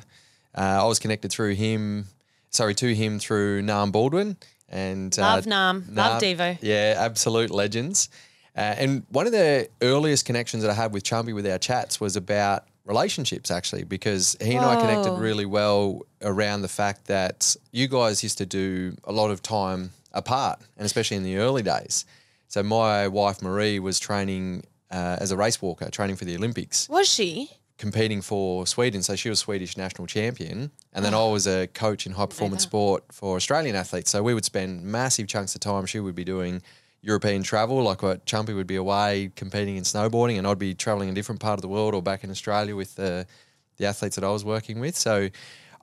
Uh, 0.55 0.61
I 0.61 0.85
was 0.85 0.99
connected 0.99 1.31
through 1.31 1.55
him, 1.55 2.05
sorry, 2.49 2.75
to 2.75 2.93
him 2.95 3.19
through 3.19 3.61
Nam 3.63 3.91
Baldwin. 3.91 4.37
And 4.69 5.17
uh, 5.19 5.21
Love 5.21 5.47
Nam. 5.47 5.85
Love 5.91 6.21
Devo. 6.21 6.57
Yeah, 6.61 6.95
absolute 6.97 7.51
legends. 7.51 8.07
Uh, 8.55 8.75
and 8.77 9.03
one 9.09 9.25
of 9.25 9.31
the 9.31 9.69
earliest 9.81 10.25
connections 10.25 10.63
that 10.63 10.71
I 10.71 10.73
had 10.73 10.93
with 10.93 11.03
Chumpy 11.03 11.33
with 11.33 11.47
our 11.47 11.57
chats 11.57 11.99
was 12.01 12.15
about 12.15 12.65
relationships, 12.85 13.49
actually, 13.49 13.83
because 13.83 14.35
he 14.41 14.55
and 14.55 14.65
I 14.65 14.79
connected 14.79 15.11
really 15.17 15.45
well 15.45 16.01
around 16.21 16.61
the 16.61 16.67
fact 16.67 17.05
that 17.07 17.55
you 17.71 17.87
guys 17.87 18.23
used 18.23 18.37
to 18.39 18.45
do 18.45 18.95
a 19.05 19.11
lot 19.11 19.31
of 19.31 19.41
time 19.41 19.91
apart, 20.11 20.59
and 20.77 20.85
especially 20.85 21.17
in 21.17 21.23
the 21.23 21.37
early 21.37 21.63
days. 21.63 22.05
So 22.47 22.61
my 22.63 23.07
wife 23.07 23.41
Marie 23.41 23.79
was 23.79 23.99
training 23.99 24.63
uh, 24.91 25.17
as 25.21 25.31
a 25.31 25.37
race 25.37 25.61
walker, 25.61 25.89
training 25.89 26.17
for 26.17 26.25
the 26.25 26.35
Olympics, 26.35 26.89
Was 26.89 27.07
she? 27.07 27.49
competing 27.77 28.21
for 28.21 28.67
Sweden. 28.67 29.01
So 29.01 29.15
she 29.15 29.29
was 29.29 29.39
Swedish 29.39 29.77
national 29.77 30.05
champion, 30.07 30.71
and 30.91 31.05
then 31.05 31.13
I 31.13 31.25
was 31.25 31.47
a 31.47 31.67
coach 31.67 32.05
in 32.05 32.11
high 32.11 32.25
performance 32.25 32.63
sport 32.63 33.05
for 33.11 33.37
Australian 33.37 33.75
athletes. 33.77 34.11
So 34.11 34.21
we 34.21 34.33
would 34.33 34.45
spend 34.45 34.83
massive 34.83 35.27
chunks 35.27 35.55
of 35.55 35.61
time. 35.61 35.85
She 35.85 35.99
would 36.01 36.13
be 36.13 36.25
doing 36.25 36.61
European 37.01 37.41
travel, 37.41 37.81
like 37.81 38.03
what 38.03 38.25
Chumpy 38.25 38.55
would 38.55 38.67
be 38.67 38.75
away 38.75 39.31
competing 39.35 39.75
in 39.75 39.83
snowboarding, 39.83 40.37
and 40.37 40.45
I'd 40.45 40.59
be 40.59 40.73
traveling 40.73 41.09
a 41.09 41.13
different 41.13 41.41
part 41.41 41.57
of 41.57 41.61
the 41.61 41.67
world 41.67 41.95
or 41.95 42.01
back 42.01 42.23
in 42.23 42.29
Australia 42.29 42.75
with 42.75 42.95
the 42.95 43.25
the 43.77 43.85
athletes 43.87 44.15
that 44.15 44.23
I 44.23 44.29
was 44.29 44.45
working 44.45 44.79
with. 44.79 44.95
So 44.95 45.29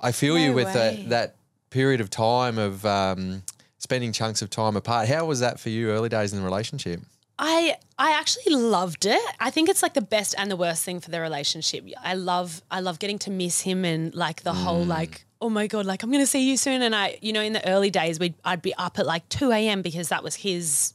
I 0.01 0.13
feel 0.13 0.39
you 0.39 0.53
with 0.53 0.73
that 0.73 1.09
that 1.09 1.37
period 1.71 2.01
of 2.01 2.11
time 2.11 2.59
of 2.59 2.87
um, 2.87 3.43
spending 3.79 4.13
chunks 4.13 4.43
of 4.43 4.51
time 4.51 4.77
apart. 4.77 5.09
How 5.09 5.27
was 5.27 5.41
that 5.41 5.59
for 5.59 5.71
you 5.71 5.91
early 5.91 6.09
days 6.09 6.33
in 6.33 6.39
the 6.39 6.45
relationship? 6.45 7.01
I 7.39 7.77
I 7.99 8.13
actually 8.13 8.55
loved 8.55 9.07
it. 9.07 9.21
I 9.41 9.51
think 9.51 9.69
it's 9.69 9.83
like 9.83 9.95
the 9.95 10.01
best 10.01 10.35
and 10.39 10.51
the 10.51 10.57
worst 10.57 10.85
thing 10.85 11.01
for 11.01 11.11
the 11.11 11.21
relationship. 11.21 11.85
I 12.03 12.15
love 12.15 12.63
I 12.71 12.81
love 12.81 12.99
getting 12.99 13.19
to 13.21 13.31
miss 13.31 13.63
him 13.63 13.85
and 13.85 14.15
like 14.15 14.43
the 14.43 14.53
whole 14.53 14.85
like 14.85 15.25
oh 15.41 15.49
my 15.49 15.69
god 15.69 15.87
like 15.87 16.03
I'm 16.03 16.11
gonna 16.11 16.27
see 16.27 16.49
you 16.49 16.57
soon 16.57 16.83
and 16.83 16.95
I 16.95 17.19
you 17.23 17.33
know 17.33 17.41
in 17.41 17.53
the 17.53 17.67
early 17.69 17.91
days 17.91 18.19
we 18.19 18.35
I'd 18.45 18.63
be 18.63 18.75
up 18.75 18.99
at 18.99 19.07
like 19.07 19.29
two 19.29 19.53
a.m. 19.53 19.83
because 19.83 20.09
that 20.09 20.25
was 20.25 20.37
his 20.37 20.95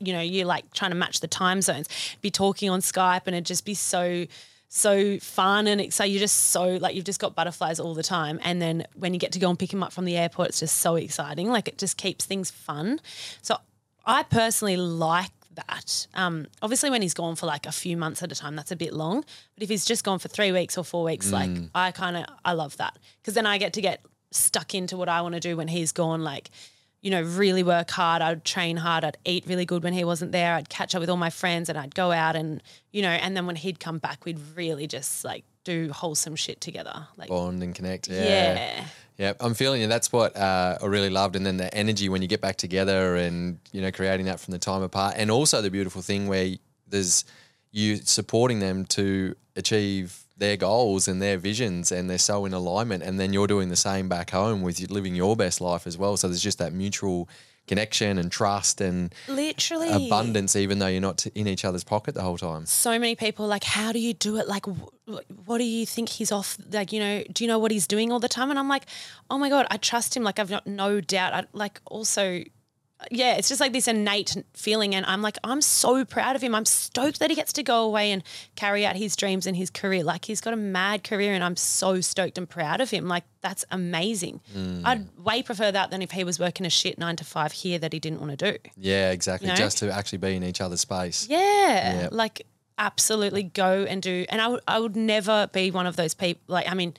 you 0.00 0.12
know 0.12 0.20
you're 0.20 0.46
like 0.46 0.72
trying 0.72 0.90
to 0.90 0.96
match 0.96 1.20
the 1.20 1.28
time 1.28 1.60
zones 1.62 1.88
be 2.22 2.30
talking 2.30 2.70
on 2.70 2.80
Skype 2.80 3.22
and 3.26 3.34
it'd 3.34 3.46
just 3.46 3.64
be 3.64 3.74
so 3.74 4.26
so 4.68 5.18
fun 5.18 5.66
and 5.66 5.92
so 5.92 6.02
you're 6.02 6.18
just 6.18 6.50
so 6.50 6.76
like 6.76 6.96
you've 6.96 7.04
just 7.04 7.20
got 7.20 7.34
butterflies 7.34 7.78
all 7.78 7.94
the 7.94 8.02
time 8.02 8.40
and 8.42 8.60
then 8.60 8.86
when 8.94 9.14
you 9.14 9.20
get 9.20 9.30
to 9.32 9.38
go 9.38 9.48
and 9.48 9.58
pick 9.58 9.72
him 9.72 9.82
up 9.82 9.92
from 9.92 10.04
the 10.04 10.16
airport 10.16 10.48
it's 10.48 10.60
just 10.60 10.78
so 10.78 10.96
exciting 10.96 11.48
like 11.48 11.68
it 11.68 11.78
just 11.78 11.96
keeps 11.96 12.24
things 12.24 12.50
fun 12.50 12.98
so 13.40 13.56
I 14.06 14.22
personally 14.22 14.76
like 14.76 15.30
that. 15.54 16.06
Um, 16.14 16.46
obviously, 16.62 16.90
when 16.90 17.02
he's 17.02 17.14
gone 17.14 17.36
for 17.36 17.46
like 17.46 17.66
a 17.66 17.72
few 17.72 17.96
months 17.96 18.22
at 18.22 18.32
a 18.32 18.34
time, 18.34 18.56
that's 18.56 18.70
a 18.70 18.76
bit 18.76 18.92
long. 18.92 19.24
But 19.54 19.62
if 19.62 19.68
he's 19.68 19.84
just 19.84 20.04
gone 20.04 20.18
for 20.18 20.28
three 20.28 20.52
weeks 20.52 20.76
or 20.76 20.84
four 20.84 21.04
weeks, 21.04 21.32
like 21.32 21.50
I 21.74 21.90
kind 21.90 22.16
of 22.16 22.24
I 22.44 22.52
love 22.52 22.76
that 22.78 22.98
because 23.20 23.34
then 23.34 23.46
I 23.46 23.58
get 23.58 23.72
to 23.74 23.80
get 23.80 24.04
stuck 24.30 24.74
into 24.74 24.96
what 24.96 25.08
I 25.08 25.20
want 25.22 25.34
to 25.34 25.40
do 25.40 25.56
when 25.56 25.68
he's 25.68 25.92
gone. 25.92 26.22
Like, 26.22 26.50
you 27.04 27.10
know, 27.10 27.22
really 27.22 27.62
work 27.62 27.90
hard. 27.90 28.22
I'd 28.22 28.46
train 28.46 28.78
hard. 28.78 29.04
I'd 29.04 29.18
eat 29.26 29.44
really 29.46 29.66
good 29.66 29.84
when 29.84 29.92
he 29.92 30.04
wasn't 30.04 30.32
there. 30.32 30.54
I'd 30.54 30.70
catch 30.70 30.94
up 30.94 31.00
with 31.00 31.10
all 31.10 31.18
my 31.18 31.28
friends 31.28 31.68
and 31.68 31.78
I'd 31.78 31.94
go 31.94 32.10
out 32.10 32.34
and 32.34 32.62
you 32.92 33.02
know, 33.02 33.10
and 33.10 33.36
then 33.36 33.46
when 33.46 33.56
he'd 33.56 33.78
come 33.78 33.98
back, 33.98 34.24
we'd 34.24 34.40
really 34.56 34.86
just 34.86 35.22
like 35.22 35.44
do 35.64 35.92
wholesome 35.92 36.34
shit 36.34 36.62
together. 36.62 37.06
Like, 37.18 37.28
Bond 37.28 37.62
and 37.62 37.74
connect. 37.74 38.08
Yeah. 38.08 38.24
yeah. 38.24 38.84
Yeah, 39.16 39.34
I'm 39.38 39.54
feeling 39.54 39.80
you. 39.80 39.86
That's 39.86 40.10
what 40.10 40.36
uh, 40.36 40.78
I 40.82 40.86
really 40.86 41.10
loved, 41.10 41.36
and 41.36 41.46
then 41.46 41.56
the 41.56 41.72
energy 41.72 42.08
when 42.08 42.20
you 42.20 42.26
get 42.26 42.40
back 42.40 42.56
together, 42.56 43.14
and 43.14 43.60
you 43.70 43.80
know, 43.80 43.92
creating 43.92 44.26
that 44.26 44.40
from 44.40 44.50
the 44.50 44.58
time 44.58 44.82
apart, 44.82 45.14
and 45.16 45.30
also 45.30 45.62
the 45.62 45.70
beautiful 45.70 46.02
thing 46.02 46.26
where 46.26 46.54
there's 46.88 47.24
you 47.74 47.96
supporting 47.96 48.60
them 48.60 48.84
to 48.86 49.34
achieve 49.56 50.20
their 50.36 50.56
goals 50.56 51.08
and 51.08 51.20
their 51.20 51.36
visions, 51.36 51.90
and 51.92 52.08
they're 52.08 52.18
so 52.18 52.44
in 52.44 52.54
alignment, 52.54 53.02
and 53.02 53.18
then 53.18 53.32
you're 53.32 53.46
doing 53.48 53.68
the 53.68 53.76
same 53.76 54.08
back 54.08 54.30
home 54.30 54.62
with 54.62 54.80
you 54.80 54.86
living 54.86 55.14
your 55.14 55.34
best 55.36 55.60
life 55.60 55.86
as 55.86 55.98
well. 55.98 56.16
So 56.16 56.28
there's 56.28 56.42
just 56.42 56.58
that 56.58 56.72
mutual 56.72 57.28
connection 57.66 58.18
and 58.18 58.30
trust 58.30 58.80
and 58.80 59.14
Literally. 59.26 60.06
abundance, 60.06 60.54
even 60.54 60.78
though 60.78 60.86
you're 60.86 61.00
not 61.00 61.26
in 61.28 61.48
each 61.48 61.64
other's 61.64 61.82
pocket 61.84 62.14
the 62.14 62.20
whole 62.22 62.36
time. 62.36 62.66
so 62.66 62.90
many 62.98 63.16
people 63.16 63.46
like, 63.46 63.64
how 63.64 63.90
do 63.90 63.98
you 63.98 64.12
do 64.12 64.36
it? 64.36 64.46
Like, 64.46 64.66
wh- 64.66 65.20
what 65.46 65.58
do 65.58 65.64
you 65.64 65.86
think 65.86 66.10
he's 66.10 66.30
off? 66.30 66.58
Like, 66.70 66.92
you 66.92 67.00
know, 67.00 67.24
do 67.32 67.42
you 67.42 67.48
know 67.48 67.58
what 67.58 67.70
he's 67.72 67.86
doing 67.86 68.12
all 68.12 68.20
the 68.20 68.28
time? 68.28 68.50
And 68.50 68.58
I'm 68.58 68.68
like, 68.68 68.84
oh 69.30 69.38
my 69.38 69.48
God, 69.48 69.66
I 69.70 69.78
trust 69.78 70.16
him. 70.16 70.22
Like, 70.22 70.38
I've 70.38 70.50
got 70.50 70.66
no 70.66 71.00
doubt. 71.00 71.32
I 71.32 71.44
like 71.52 71.80
also, 71.86 72.42
yeah, 73.10 73.34
it's 73.36 73.48
just 73.48 73.60
like 73.60 73.72
this 73.72 73.88
innate 73.88 74.36
feeling. 74.54 74.94
And 74.94 75.04
I'm 75.06 75.22
like, 75.22 75.36
I'm 75.44 75.60
so 75.60 76.04
proud 76.04 76.36
of 76.36 76.42
him. 76.42 76.54
I'm 76.54 76.64
stoked 76.64 77.18
that 77.20 77.30
he 77.30 77.36
gets 77.36 77.52
to 77.54 77.62
go 77.62 77.84
away 77.84 78.12
and 78.12 78.22
carry 78.56 78.84
out 78.86 78.96
his 78.96 79.16
dreams 79.16 79.46
and 79.46 79.56
his 79.56 79.70
career. 79.70 80.02
Like, 80.04 80.24
he's 80.24 80.40
got 80.40 80.52
a 80.54 80.56
mad 80.56 81.04
career 81.04 81.32
and 81.34 81.42
I'm 81.44 81.56
so 81.56 82.00
stoked 82.00 82.38
and 82.38 82.48
proud 82.48 82.80
of 82.80 82.90
him. 82.90 83.08
Like, 83.08 83.24
that's 83.40 83.64
amazing. 83.70 84.40
Mm. 84.56 84.82
I'd 84.84 85.18
way 85.18 85.42
prefer 85.42 85.70
that 85.72 85.90
than 85.90 86.02
if 86.02 86.10
he 86.12 86.24
was 86.24 86.38
working 86.38 86.66
a 86.66 86.70
shit 86.70 86.98
nine 86.98 87.16
to 87.16 87.24
five 87.24 87.52
here 87.52 87.78
that 87.78 87.92
he 87.92 87.98
didn't 88.00 88.20
want 88.20 88.38
to 88.38 88.52
do. 88.52 88.58
Yeah, 88.76 89.10
exactly. 89.10 89.48
You 89.48 89.54
know? 89.54 89.58
Just 89.58 89.78
to 89.78 89.90
actually 89.92 90.18
be 90.18 90.34
in 90.36 90.42
each 90.44 90.60
other's 90.60 90.80
space. 90.80 91.26
Yeah, 91.28 91.38
Yeah. 92.02 92.08
like 92.10 92.46
absolutely 92.78 93.42
go 93.44 93.84
and 93.88 94.02
do. 94.02 94.26
And 94.28 94.40
I 94.40 94.48
would- 94.48 94.62
I 94.66 94.78
would 94.80 94.96
never 94.96 95.48
be 95.52 95.70
one 95.70 95.86
of 95.86 95.96
those 95.96 96.14
people. 96.14 96.42
Like, 96.48 96.68
I 96.68 96.74
mean, 96.74 96.94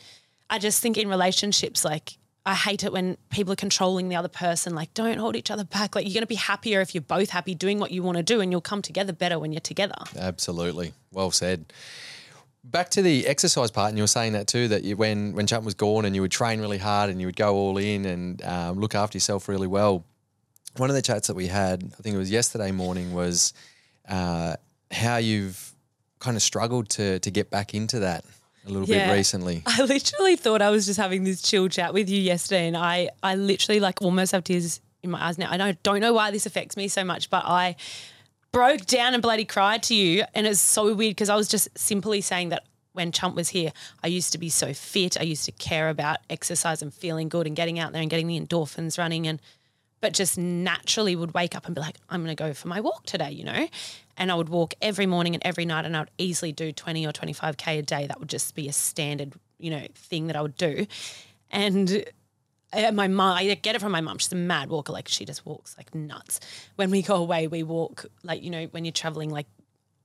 I 0.50 0.60
just 0.60 0.82
think 0.82 0.98
in 0.98 1.08
relationships, 1.10 1.84
like, 1.84 2.18
I 2.46 2.54
hate 2.54 2.84
it 2.84 2.92
when 2.94 3.18
people 3.32 3.54
are 3.54 3.58
controlling 3.58 4.08
the 4.10 4.16
other 4.16 4.28
person. 4.28 4.75
Like, 4.75 4.94
don't 4.94 5.18
hold 5.18 5.36
each 5.36 5.50
other 5.50 5.64
back. 5.64 5.96
Like, 5.96 6.06
you're 6.06 6.14
going 6.14 6.22
to 6.22 6.28
be 6.28 6.36
happier 6.36 6.80
if 6.80 6.94
you're 6.94 7.02
both 7.02 7.32
happy 7.32 7.56
doing 7.56 7.80
what 7.80 7.90
you 7.90 8.04
want 8.04 8.18
to 8.18 8.24
do, 8.24 8.40
and 8.40 8.52
you'll 8.52 8.62
come 8.62 8.84
together 8.84 9.14
better 9.14 9.40
when 9.40 9.52
you're 9.52 9.60
together. 9.60 9.96
Absolutely. 10.16 10.94
Well 11.12 11.32
said. 11.32 11.74
Back 12.64 12.90
to 12.90 13.02
the 13.02 13.25
exercise 13.25 13.72
part, 13.72 13.90
and 13.90 13.98
you 13.98 14.04
were 14.04 14.08
saying 14.08 14.34
that 14.34 14.48
too. 14.48 14.68
That 14.68 14.84
you, 14.84 14.96
when 14.96 15.34
when 15.34 15.48
Chump 15.48 15.66
was 15.66 15.74
gone, 15.74 16.06
and 16.06 16.16
you 16.16 16.22
would 16.22 16.32
train 16.32 16.60
really 16.60 16.78
hard, 16.78 17.10
and 17.10 17.20
you 17.20 17.28
would 17.28 17.36
go 17.36 17.56
all 17.56 17.78
in, 17.78 18.06
and 18.06 18.44
um, 18.44 18.80
look 18.80 18.96
after 18.96 19.16
yourself 19.16 19.48
really 19.48 19.68
well. 19.68 20.04
One 20.78 20.90
of 20.90 20.96
the 20.96 21.02
chats 21.02 21.28
that 21.28 21.36
we 21.36 21.48
had, 21.48 21.84
I 21.84 22.02
think 22.02 22.16
it 22.16 22.20
was 22.20 22.32
yesterday 22.32 22.72
morning, 22.72 23.14
was 23.14 23.54
uh, 24.08 24.56
how 24.92 25.18
you've 25.18 25.74
kind 26.20 26.36
of 26.36 26.42
struggled 26.44 26.90
to 26.90 27.20
to 27.20 27.32
get 27.32 27.50
back 27.50 27.74
into 27.74 28.00
that 28.00 28.25
a 28.65 28.69
little 28.69 28.88
Yeah. 28.88 29.07
bit 29.07 29.13
recently. 29.13 29.63
I 29.67 29.81
literally 29.84 30.36
thought 30.36 30.62
I 30.62 30.69
was 30.69 30.86
just 30.86 31.00
having 31.00 31.24
this 31.24 31.41
chill 31.41 31.67
chat 31.69 31.93
with 31.93 32.10
you 32.10 32.19
yesterday, 32.19 32.67
and 32.67 32.75
I, 32.77 33.10
I 33.24 33.36
literally 33.36 33.79
like 33.79 34.01
almost 34.01 34.31
have 34.31 34.43
tears 34.43 34.81
in 35.03 35.12
my 35.12 35.24
eyes 35.27 35.38
now. 35.38 35.51
I 35.51 35.57
don't, 35.57 35.81
don't 35.84 36.00
know 36.01 36.13
why 36.13 36.31
this 36.31 36.45
affects 36.45 36.75
me 36.75 36.88
so 36.88 37.03
much, 37.03 37.29
but 37.29 37.43
I 37.45 37.75
broke 38.51 38.86
down 38.86 39.13
and 39.13 39.22
bloody 39.22 39.45
cried 39.45 39.84
to 39.84 39.95
you, 39.95 40.24
and 40.34 40.48
it's 40.48 40.62
so 40.62 40.93
weird 40.93 41.12
because 41.15 41.29
I 41.29 41.36
was 41.36 41.48
just 41.48 41.67
simply 41.77 42.22
saying 42.22 42.50
that 42.50 42.63
when 42.93 43.12
Chump 43.12 43.36
was 43.36 43.50
here, 43.50 43.72
I 44.03 44.07
used 44.07 44.31
to 44.31 44.38
be 44.38 44.48
so 44.50 44.74
fit. 44.74 45.19
I 45.19 45.24
used 45.24 45.43
to 45.45 45.51
care 45.51 45.89
about 45.89 46.19
exercise 46.29 46.81
and 46.81 46.93
feeling 46.93 47.27
good 47.27 47.45
and 47.45 47.53
getting 47.55 47.77
out 47.77 47.91
there 47.91 48.01
and 48.01 48.10
getting 48.10 48.27
the 48.27 48.39
endorphins 48.39 48.98
running 48.98 49.27
and 49.27 49.41
but 50.01 50.13
just 50.13 50.38
naturally 50.38 51.15
would 51.15 51.34
wake 51.34 51.55
up 51.55 51.65
and 51.65 51.74
be 51.74 51.81
like, 51.81 51.95
I'm 52.10 52.24
going 52.24 52.36
to 52.36 52.41
go 52.41 52.53
for 52.53 52.67
my 52.67 52.79
walk 52.79 53.05
today, 53.05 53.31
you 53.31 53.43
know? 53.43 53.67
And 54.17 54.31
I 54.31 54.36
would 54.36 54.50
walk 54.50 54.74
every 54.81 55.05
morning 55.05 55.36
and 55.36 55.45
every 55.45 55.65
night, 55.65 55.86
and 55.86 55.95
I 55.95 56.01
would 56.01 56.12
easily 56.17 56.51
do 56.51 56.72
20 56.72 57.05
or 57.05 57.12
25K 57.12 57.79
a 57.79 57.81
day. 57.81 58.07
That 58.07 58.19
would 58.19 58.29
just 58.29 58.55
be 58.55 58.67
a 58.67 58.74
standard, 58.74 59.34
you 59.60 59.69
know, 59.69 59.86
thing 59.93 60.27
that 60.27 60.36
I 60.36 60.41
would 60.41 60.57
do. 60.57 60.88
And 61.51 62.05
uh, 62.72 62.91
my 62.91 63.07
mom, 63.07 63.38
I 63.38 63.53
get 63.55 63.75
it 63.75 63.81
from 63.81 63.91
my 63.91 64.01
mom. 64.01 64.17
She's 64.17 64.31
a 64.31 64.36
mad 64.36 64.69
walker. 64.69 64.93
Like, 64.93 65.07
she 65.07 65.25
just 65.25 65.45
walks 65.45 65.75
like 65.77 65.93
nuts. 65.93 66.39
When 66.75 66.91
we 66.91 67.01
go 67.01 67.15
away, 67.15 67.48
we 67.48 67.63
walk, 67.63 68.05
like, 68.24 68.41
you 68.41 68.50
know, 68.50 68.65
when 68.72 68.86
you're 68.86 68.91
traveling, 68.91 69.29
like, 69.29 69.48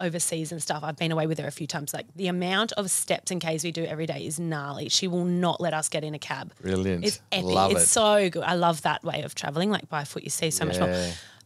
overseas 0.00 0.50
and 0.50 0.62
stuff. 0.62 0.82
I've 0.82 0.96
been 0.96 1.12
away 1.12 1.26
with 1.26 1.38
her 1.38 1.46
a 1.46 1.52
few 1.52 1.66
times. 1.66 1.92
Like 1.92 2.06
the 2.16 2.28
amount 2.28 2.72
of 2.72 2.90
steps 2.90 3.30
and 3.30 3.40
Ks 3.40 3.62
we 3.62 3.70
do 3.70 3.84
every 3.84 4.06
day 4.06 4.26
is 4.26 4.40
gnarly. 4.40 4.88
She 4.88 5.06
will 5.06 5.24
not 5.24 5.60
let 5.60 5.74
us 5.74 5.88
get 5.88 6.02
in 6.02 6.14
a 6.14 6.18
cab. 6.18 6.52
Brilliant. 6.60 7.04
It's 7.04 7.20
epic. 7.30 7.44
Love 7.44 7.72
it's 7.72 7.82
it. 7.82 7.88
so 7.88 8.30
good. 8.30 8.42
I 8.42 8.54
love 8.54 8.82
that 8.82 9.04
way 9.04 9.22
of 9.22 9.34
traveling. 9.34 9.70
Like 9.70 9.88
by 9.88 10.04
foot, 10.04 10.24
you 10.24 10.30
see 10.30 10.50
so 10.50 10.64
much 10.64 10.78
more. 10.80 10.88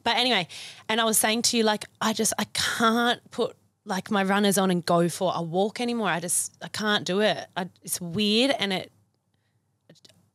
But 0.05 0.17
anyway, 0.17 0.47
and 0.89 1.01
I 1.01 1.05
was 1.05 1.19
saying 1.19 1.43
to 1.43 1.57
you, 1.57 1.65
like, 1.65 1.87
I 2.01 2.13
just 2.13 2.33
I 2.39 2.45
can't 2.53 3.21
put 3.31 3.57
like 3.87 4.11
my 4.11 4.23
runners 4.23 4.57
on 4.57 4.71
and 4.71 4.85
go 4.85 5.09
for 5.09 5.33
a 5.35 5.43
walk 5.43 5.81
anymore. 5.81 6.09
I 6.09 6.21
just 6.21 6.57
I 6.63 6.69
can't 6.69 7.05
do 7.05 7.21
it. 7.21 7.47
I, 7.57 7.69
it's 7.83 8.01
weird, 8.01 8.55
and 8.59 8.73
it. 8.73 8.93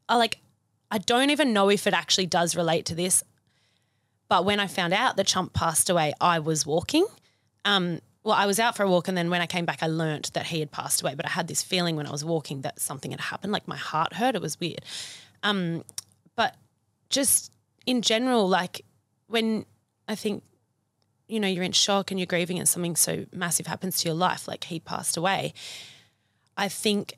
I 0.09 0.17
like. 0.17 0.39
I 0.91 0.97
don't 0.97 1.29
even 1.29 1.53
know 1.53 1.69
if 1.69 1.85
it 1.85 1.93
actually 1.93 2.25
does 2.25 2.55
relate 2.55 2.85
to 2.85 2.95
this. 2.95 3.23
But 4.27 4.43
when 4.43 4.59
I 4.59 4.65
found 4.65 4.93
out 4.93 5.17
that 5.17 5.27
Chump 5.27 5.53
passed 5.53 5.89
away, 5.89 6.13
I 6.19 6.39
was 6.39 6.65
walking. 6.65 7.05
Um, 7.63 7.99
well, 8.23 8.35
I 8.35 8.47
was 8.47 8.59
out 8.59 8.75
for 8.75 8.83
a 8.83 8.89
walk, 8.89 9.07
and 9.07 9.15
then 9.15 9.29
when 9.29 9.41
I 9.41 9.45
came 9.45 9.65
back, 9.65 9.83
I 9.83 9.87
learnt 9.87 10.33
that 10.33 10.47
he 10.47 10.59
had 10.59 10.71
passed 10.71 11.01
away. 11.01 11.13
But 11.13 11.27
I 11.27 11.29
had 11.29 11.47
this 11.47 11.61
feeling 11.61 11.95
when 11.95 12.07
I 12.07 12.11
was 12.11 12.25
walking 12.25 12.61
that 12.61 12.79
something 12.79 13.11
had 13.11 13.19
happened, 13.19 13.53
like 13.53 13.67
my 13.67 13.77
heart 13.77 14.13
hurt. 14.13 14.35
It 14.35 14.41
was 14.41 14.59
weird. 14.59 14.81
Um, 15.43 15.83
but 16.35 16.55
just 17.09 17.51
in 17.85 18.01
general, 18.01 18.47
like 18.47 18.83
when 19.29 19.65
I 20.07 20.15
think, 20.15 20.43
you 21.27 21.39
know, 21.39 21.47
you're 21.47 21.63
in 21.63 21.71
shock 21.71 22.11
and 22.11 22.19
you're 22.19 22.27
grieving 22.27 22.59
and 22.59 22.67
something 22.67 22.95
so 22.95 23.25
massive 23.31 23.67
happens 23.67 24.01
to 24.01 24.09
your 24.09 24.15
life, 24.15 24.47
like 24.47 24.65
he 24.65 24.79
passed 24.79 25.15
away, 25.15 25.53
I 26.57 26.67
think 26.67 27.17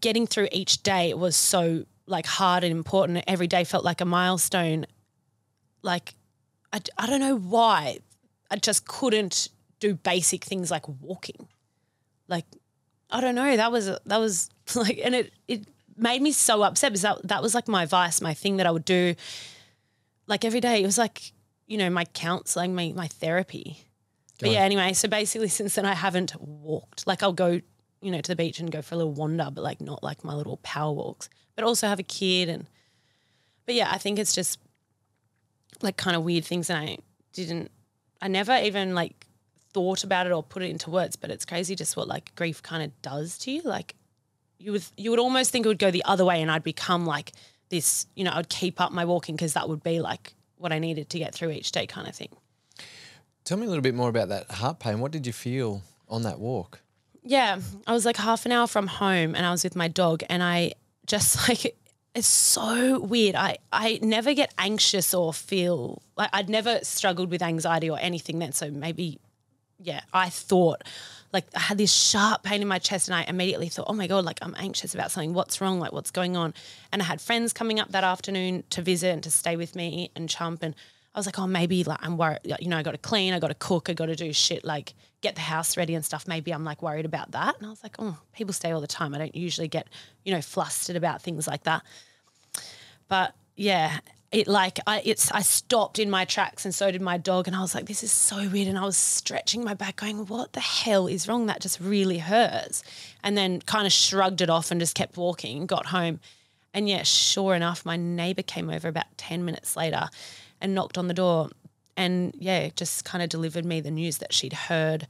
getting 0.00 0.26
through 0.26 0.48
each 0.50 0.82
day 0.82 1.12
was 1.14 1.36
so 1.36 1.84
like 2.06 2.26
hard 2.26 2.64
and 2.64 2.72
important. 2.72 3.22
Every 3.26 3.46
day 3.46 3.62
felt 3.64 3.84
like 3.84 4.00
a 4.00 4.04
milestone. 4.04 4.86
Like, 5.82 6.14
I, 6.72 6.80
I 6.98 7.06
don't 7.06 7.20
know 7.20 7.36
why. 7.36 7.98
I 8.50 8.56
just 8.56 8.88
couldn't 8.88 9.48
do 9.78 9.94
basic 9.94 10.44
things 10.44 10.70
like 10.70 10.88
walking. 10.88 11.48
Like, 12.26 12.46
I 13.10 13.20
don't 13.20 13.34
know. 13.34 13.56
That 13.56 13.70
was 13.70 13.86
that 13.86 14.16
was 14.18 14.50
like, 14.74 14.98
and 15.04 15.14
it 15.14 15.32
it 15.46 15.68
made 15.96 16.22
me 16.22 16.32
so 16.32 16.62
upset 16.62 16.92
because 16.92 17.02
that 17.02 17.28
that 17.28 17.42
was 17.42 17.54
like 17.54 17.68
my 17.68 17.84
vice, 17.84 18.20
my 18.20 18.32
thing 18.34 18.56
that 18.56 18.66
I 18.66 18.70
would 18.70 18.84
do. 18.84 19.14
Like 20.30 20.44
every 20.44 20.60
day, 20.60 20.82
it 20.82 20.86
was 20.86 20.96
like 20.96 21.32
you 21.66 21.76
know 21.76 21.90
my 21.90 22.04
counseling, 22.06 22.74
my 22.74 22.92
my 22.94 23.08
therapy. 23.08 23.84
But 24.40 24.52
yeah, 24.52 24.60
anyway, 24.60 24.94
so 24.94 25.08
basically, 25.08 25.48
since 25.48 25.74
then 25.74 25.84
I 25.84 25.94
haven't 25.94 26.40
walked. 26.40 27.06
Like 27.06 27.22
I'll 27.22 27.34
go, 27.34 27.60
you 28.00 28.10
know, 28.10 28.20
to 28.22 28.28
the 28.28 28.36
beach 28.36 28.58
and 28.58 28.70
go 28.70 28.80
for 28.80 28.94
a 28.94 28.98
little 28.98 29.12
wander, 29.12 29.50
but 29.52 29.62
like 29.62 29.82
not 29.82 30.02
like 30.02 30.24
my 30.24 30.32
little 30.32 30.56
power 30.58 30.92
walks. 30.92 31.28
But 31.56 31.64
also 31.64 31.88
have 31.88 31.98
a 31.98 32.04
kid 32.04 32.48
and. 32.48 32.66
But 33.66 33.74
yeah, 33.74 33.90
I 33.92 33.98
think 33.98 34.18
it's 34.18 34.34
just 34.34 34.58
like 35.82 35.96
kind 35.96 36.16
of 36.16 36.22
weird 36.22 36.44
things, 36.44 36.70
and 36.70 36.78
I 36.78 36.98
didn't. 37.32 37.70
I 38.22 38.28
never 38.28 38.56
even 38.56 38.94
like 38.94 39.26
thought 39.72 40.04
about 40.04 40.26
it 40.26 40.32
or 40.32 40.42
put 40.42 40.62
it 40.62 40.70
into 40.70 40.90
words, 40.90 41.16
but 41.16 41.30
it's 41.30 41.44
crazy 41.44 41.74
just 41.74 41.96
what 41.96 42.08
like 42.08 42.34
grief 42.34 42.62
kind 42.62 42.82
of 42.82 43.02
does 43.02 43.36
to 43.38 43.50
you. 43.50 43.62
Like 43.62 43.94
you 44.58 44.72
would 44.72 44.84
you 44.96 45.10
would 45.10 45.20
almost 45.20 45.50
think 45.50 45.66
it 45.66 45.68
would 45.68 45.78
go 45.78 45.90
the 45.90 46.04
other 46.04 46.24
way, 46.24 46.40
and 46.40 46.50
I'd 46.50 46.62
become 46.62 47.04
like 47.04 47.32
this. 47.70 48.06
You 48.14 48.24
know, 48.24 48.32
I'd 48.34 48.48
keep 48.48 48.80
up 48.80 48.92
my 48.92 49.04
walking 49.04 49.36
because 49.36 49.54
that 49.54 49.68
would 49.68 49.82
be 49.82 50.00
like 50.00 50.34
what 50.56 50.72
I 50.72 50.78
needed 50.78 51.08
to 51.10 51.18
get 51.18 51.34
through 51.34 51.50
each 51.50 51.72
day, 51.72 51.86
kind 51.86 52.06
of 52.06 52.14
thing. 52.14 52.30
Tell 53.44 53.56
me 53.56 53.64
a 53.64 53.68
little 53.68 53.82
bit 53.82 53.94
more 53.94 54.10
about 54.10 54.28
that 54.28 54.50
heart 54.50 54.78
pain. 54.78 55.00
What 55.00 55.12
did 55.12 55.26
you 55.26 55.32
feel 55.32 55.82
on 56.08 56.22
that 56.22 56.38
walk? 56.38 56.80
Yeah, 57.22 57.58
I 57.86 57.92
was 57.92 58.04
like 58.04 58.16
half 58.16 58.46
an 58.46 58.52
hour 58.52 58.66
from 58.66 58.86
home, 58.86 59.34
and 59.34 59.44
I 59.46 59.50
was 59.50 59.64
with 59.64 59.76
my 59.76 59.88
dog, 59.88 60.22
and 60.28 60.42
I 60.42 60.72
just 61.06 61.48
like 61.48 61.76
it's 62.14 62.26
so 62.26 63.00
weird. 63.00 63.34
I 63.34 63.58
I 63.72 63.98
never 64.02 64.34
get 64.34 64.52
anxious 64.58 65.14
or 65.14 65.32
feel 65.32 66.02
like 66.16 66.30
I'd 66.32 66.48
never 66.48 66.80
struggled 66.82 67.30
with 67.30 67.42
anxiety 67.42 67.88
or 67.90 67.98
anything 68.00 68.38
then. 68.38 68.52
So 68.52 68.70
maybe, 68.70 69.18
yeah, 69.82 70.02
I 70.12 70.28
thought 70.28 70.84
like 71.32 71.44
I 71.54 71.60
had 71.60 71.78
this 71.78 71.92
sharp 71.92 72.42
pain 72.42 72.60
in 72.62 72.68
my 72.68 72.78
chest, 72.78 73.08
and 73.08 73.14
I 73.14 73.22
immediately 73.22 73.68
thought, 73.68 73.86
oh 73.88 73.92
my 73.92 74.06
god, 74.06 74.24
like 74.24 74.38
I'm 74.42 74.54
anxious 74.58 74.94
about 74.94 75.10
something. 75.10 75.32
What's 75.34 75.60
wrong? 75.60 75.78
Like 75.78 75.92
what's 75.92 76.10
going 76.10 76.36
on? 76.36 76.54
And 76.92 77.00
I 77.02 77.04
had 77.04 77.20
friends 77.20 77.52
coming 77.52 77.78
up 77.80 77.92
that 77.92 78.04
afternoon 78.04 78.64
to 78.70 78.82
visit 78.82 79.08
and 79.08 79.22
to 79.22 79.30
stay 79.30 79.56
with 79.56 79.74
me 79.76 80.10
and 80.14 80.28
chump 80.28 80.62
and. 80.62 80.74
I 81.12 81.18
was 81.18 81.26
like, 81.26 81.40
oh, 81.40 81.48
maybe 81.48 81.82
like 81.82 81.98
I'm 82.02 82.16
worried. 82.16 82.38
You 82.60 82.68
know, 82.68 82.78
I 82.78 82.84
got 82.84 82.92
to 82.92 82.98
clean, 82.98 83.34
I 83.34 83.40
got 83.40 83.48
to 83.48 83.54
cook, 83.54 83.90
I 83.90 83.94
got 83.94 84.06
to 84.06 84.14
do 84.14 84.32
shit 84.32 84.64
like 84.64 84.94
get 85.22 85.34
the 85.34 85.40
house 85.40 85.76
ready 85.76 85.96
and 85.96 86.04
stuff. 86.04 86.28
Maybe 86.28 86.52
I'm 86.52 86.62
like 86.62 86.82
worried 86.82 87.04
about 87.04 87.32
that. 87.32 87.56
And 87.56 87.66
I 87.66 87.70
was 87.70 87.82
like, 87.82 87.96
oh, 87.98 88.16
people 88.32 88.52
stay 88.52 88.70
all 88.70 88.80
the 88.80 88.86
time. 88.86 89.12
I 89.12 89.18
don't 89.18 89.34
usually 89.34 89.66
get, 89.66 89.88
you 90.24 90.32
know, 90.32 90.40
flustered 90.40 90.94
about 90.94 91.20
things 91.20 91.48
like 91.48 91.64
that. 91.64 91.82
But 93.08 93.34
yeah, 93.56 93.98
it 94.32 94.46
like 94.46 94.78
I 94.86 95.02
it's 95.04 95.30
I 95.32 95.42
stopped 95.42 95.98
in 95.98 96.08
my 96.08 96.24
tracks 96.24 96.64
and 96.64 96.74
so 96.74 96.90
did 96.90 97.02
my 97.02 97.18
dog 97.18 97.48
and 97.48 97.56
I 97.56 97.60
was 97.60 97.74
like 97.74 97.86
this 97.86 98.04
is 98.04 98.12
so 98.12 98.48
weird 98.48 98.68
and 98.68 98.78
I 98.78 98.84
was 98.84 98.96
stretching 98.96 99.64
my 99.64 99.74
back 99.74 99.96
going 99.96 100.26
what 100.26 100.52
the 100.52 100.60
hell 100.60 101.06
is 101.08 101.26
wrong? 101.26 101.46
That 101.46 101.60
just 101.60 101.80
really 101.80 102.18
hurts. 102.18 102.82
And 103.24 103.36
then 103.36 103.60
kind 103.60 103.86
of 103.86 103.92
shrugged 103.92 104.40
it 104.40 104.48
off 104.48 104.70
and 104.70 104.80
just 104.80 104.94
kept 104.94 105.16
walking 105.16 105.66
got 105.66 105.86
home. 105.86 106.20
And 106.72 106.88
yeah 106.88 107.02
sure 107.02 107.54
enough 107.54 107.84
my 107.84 107.96
neighbor 107.96 108.42
came 108.42 108.70
over 108.70 108.88
about 108.88 109.06
10 109.16 109.44
minutes 109.44 109.76
later 109.76 110.08
and 110.60 110.74
knocked 110.74 110.96
on 110.96 111.08
the 111.08 111.14
door 111.14 111.50
and 111.96 112.32
yeah 112.38 112.68
just 112.76 113.04
kind 113.04 113.22
of 113.22 113.30
delivered 113.30 113.64
me 113.64 113.80
the 113.80 113.90
news 113.90 114.18
that 114.18 114.32
she'd 114.32 114.52
heard 114.52 115.08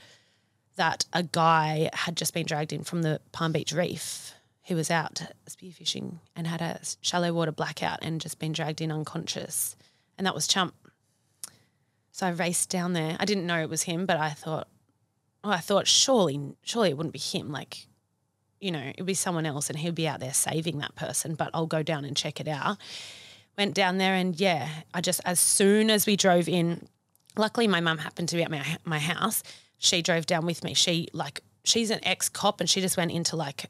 that 0.76 1.04
a 1.12 1.22
guy 1.22 1.90
had 1.92 2.16
just 2.16 2.32
been 2.32 2.46
dragged 2.46 2.72
in 2.72 2.84
from 2.84 3.02
the 3.02 3.20
Palm 3.32 3.52
Beach 3.52 3.72
Reef 3.72 4.32
who 4.70 4.76
was 4.76 4.90
out 4.90 5.20
spearfishing 5.48 6.20
and 6.36 6.46
had 6.46 6.62
a 6.62 6.78
shallow 7.00 7.32
water 7.32 7.50
blackout 7.50 7.98
and 8.02 8.20
just 8.20 8.38
been 8.38 8.52
dragged 8.52 8.80
in 8.80 8.92
unconscious. 8.92 9.74
And 10.16 10.24
that 10.28 10.34
was 10.34 10.46
Chump. 10.46 10.74
So 12.12 12.28
I 12.28 12.30
raced 12.30 12.70
down 12.70 12.92
there. 12.92 13.16
I 13.18 13.24
didn't 13.24 13.48
know 13.48 13.60
it 13.60 13.68
was 13.68 13.82
him, 13.82 14.06
but 14.06 14.16
I 14.16 14.30
thought, 14.30 14.68
oh, 15.42 15.50
I 15.50 15.56
thought 15.56 15.88
surely, 15.88 16.54
surely 16.62 16.90
it 16.90 16.96
wouldn't 16.96 17.12
be 17.12 17.18
him. 17.18 17.50
Like, 17.50 17.88
you 18.60 18.70
know, 18.70 18.92
it'd 18.94 19.06
be 19.06 19.14
someone 19.14 19.44
else 19.44 19.70
and 19.70 19.76
he'd 19.76 19.96
be 19.96 20.06
out 20.06 20.20
there 20.20 20.32
saving 20.32 20.78
that 20.78 20.94
person, 20.94 21.34
but 21.34 21.50
I'll 21.52 21.66
go 21.66 21.82
down 21.82 22.04
and 22.04 22.16
check 22.16 22.38
it 22.38 22.46
out. 22.46 22.78
Went 23.58 23.74
down 23.74 23.98
there 23.98 24.14
and 24.14 24.38
yeah, 24.38 24.68
I 24.94 25.00
just, 25.00 25.20
as 25.24 25.40
soon 25.40 25.90
as 25.90 26.06
we 26.06 26.14
drove 26.14 26.48
in, 26.48 26.86
luckily 27.36 27.66
my 27.66 27.80
mum 27.80 27.98
happened 27.98 28.28
to 28.28 28.36
be 28.36 28.44
at 28.44 28.52
my, 28.52 28.64
my 28.84 29.00
house. 29.00 29.42
She 29.78 30.00
drove 30.00 30.26
down 30.26 30.46
with 30.46 30.62
me. 30.62 30.74
She 30.74 31.08
like, 31.12 31.40
she's 31.64 31.90
an 31.90 31.98
ex 32.04 32.28
cop 32.28 32.60
and 32.60 32.70
she 32.70 32.80
just 32.80 32.96
went 32.96 33.10
into 33.10 33.34
like 33.34 33.66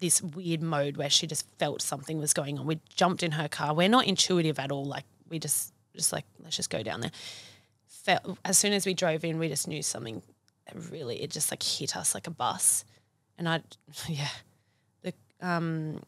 this 0.00 0.22
weird 0.22 0.62
mode 0.62 0.96
where 0.96 1.10
she 1.10 1.26
just 1.26 1.46
felt 1.58 1.82
something 1.82 2.18
was 2.18 2.34
going 2.34 2.58
on. 2.58 2.66
We 2.66 2.80
jumped 2.88 3.22
in 3.22 3.32
her 3.32 3.48
car. 3.48 3.74
We're 3.74 3.88
not 3.88 4.06
intuitive 4.06 4.58
at 4.58 4.72
all. 4.72 4.84
Like 4.84 5.04
we 5.28 5.38
just 5.38 5.72
just 5.94 6.12
like 6.12 6.24
let's 6.42 6.56
just 6.56 6.70
go 6.70 6.82
down 6.82 7.00
there. 7.00 7.12
Felt, 7.88 8.38
as 8.44 8.58
soon 8.58 8.72
as 8.72 8.86
we 8.86 8.94
drove 8.94 9.24
in, 9.24 9.38
we 9.38 9.48
just 9.48 9.66
knew 9.66 9.82
something 9.82 10.22
really 10.90 11.22
it 11.22 11.30
just 11.30 11.50
like 11.50 11.62
hit 11.62 11.96
us 11.96 12.14
like 12.14 12.26
a 12.26 12.30
bus. 12.30 12.84
And 13.38 13.48
I 13.48 13.62
yeah. 14.08 14.28
The 15.02 15.14
um 15.40 16.02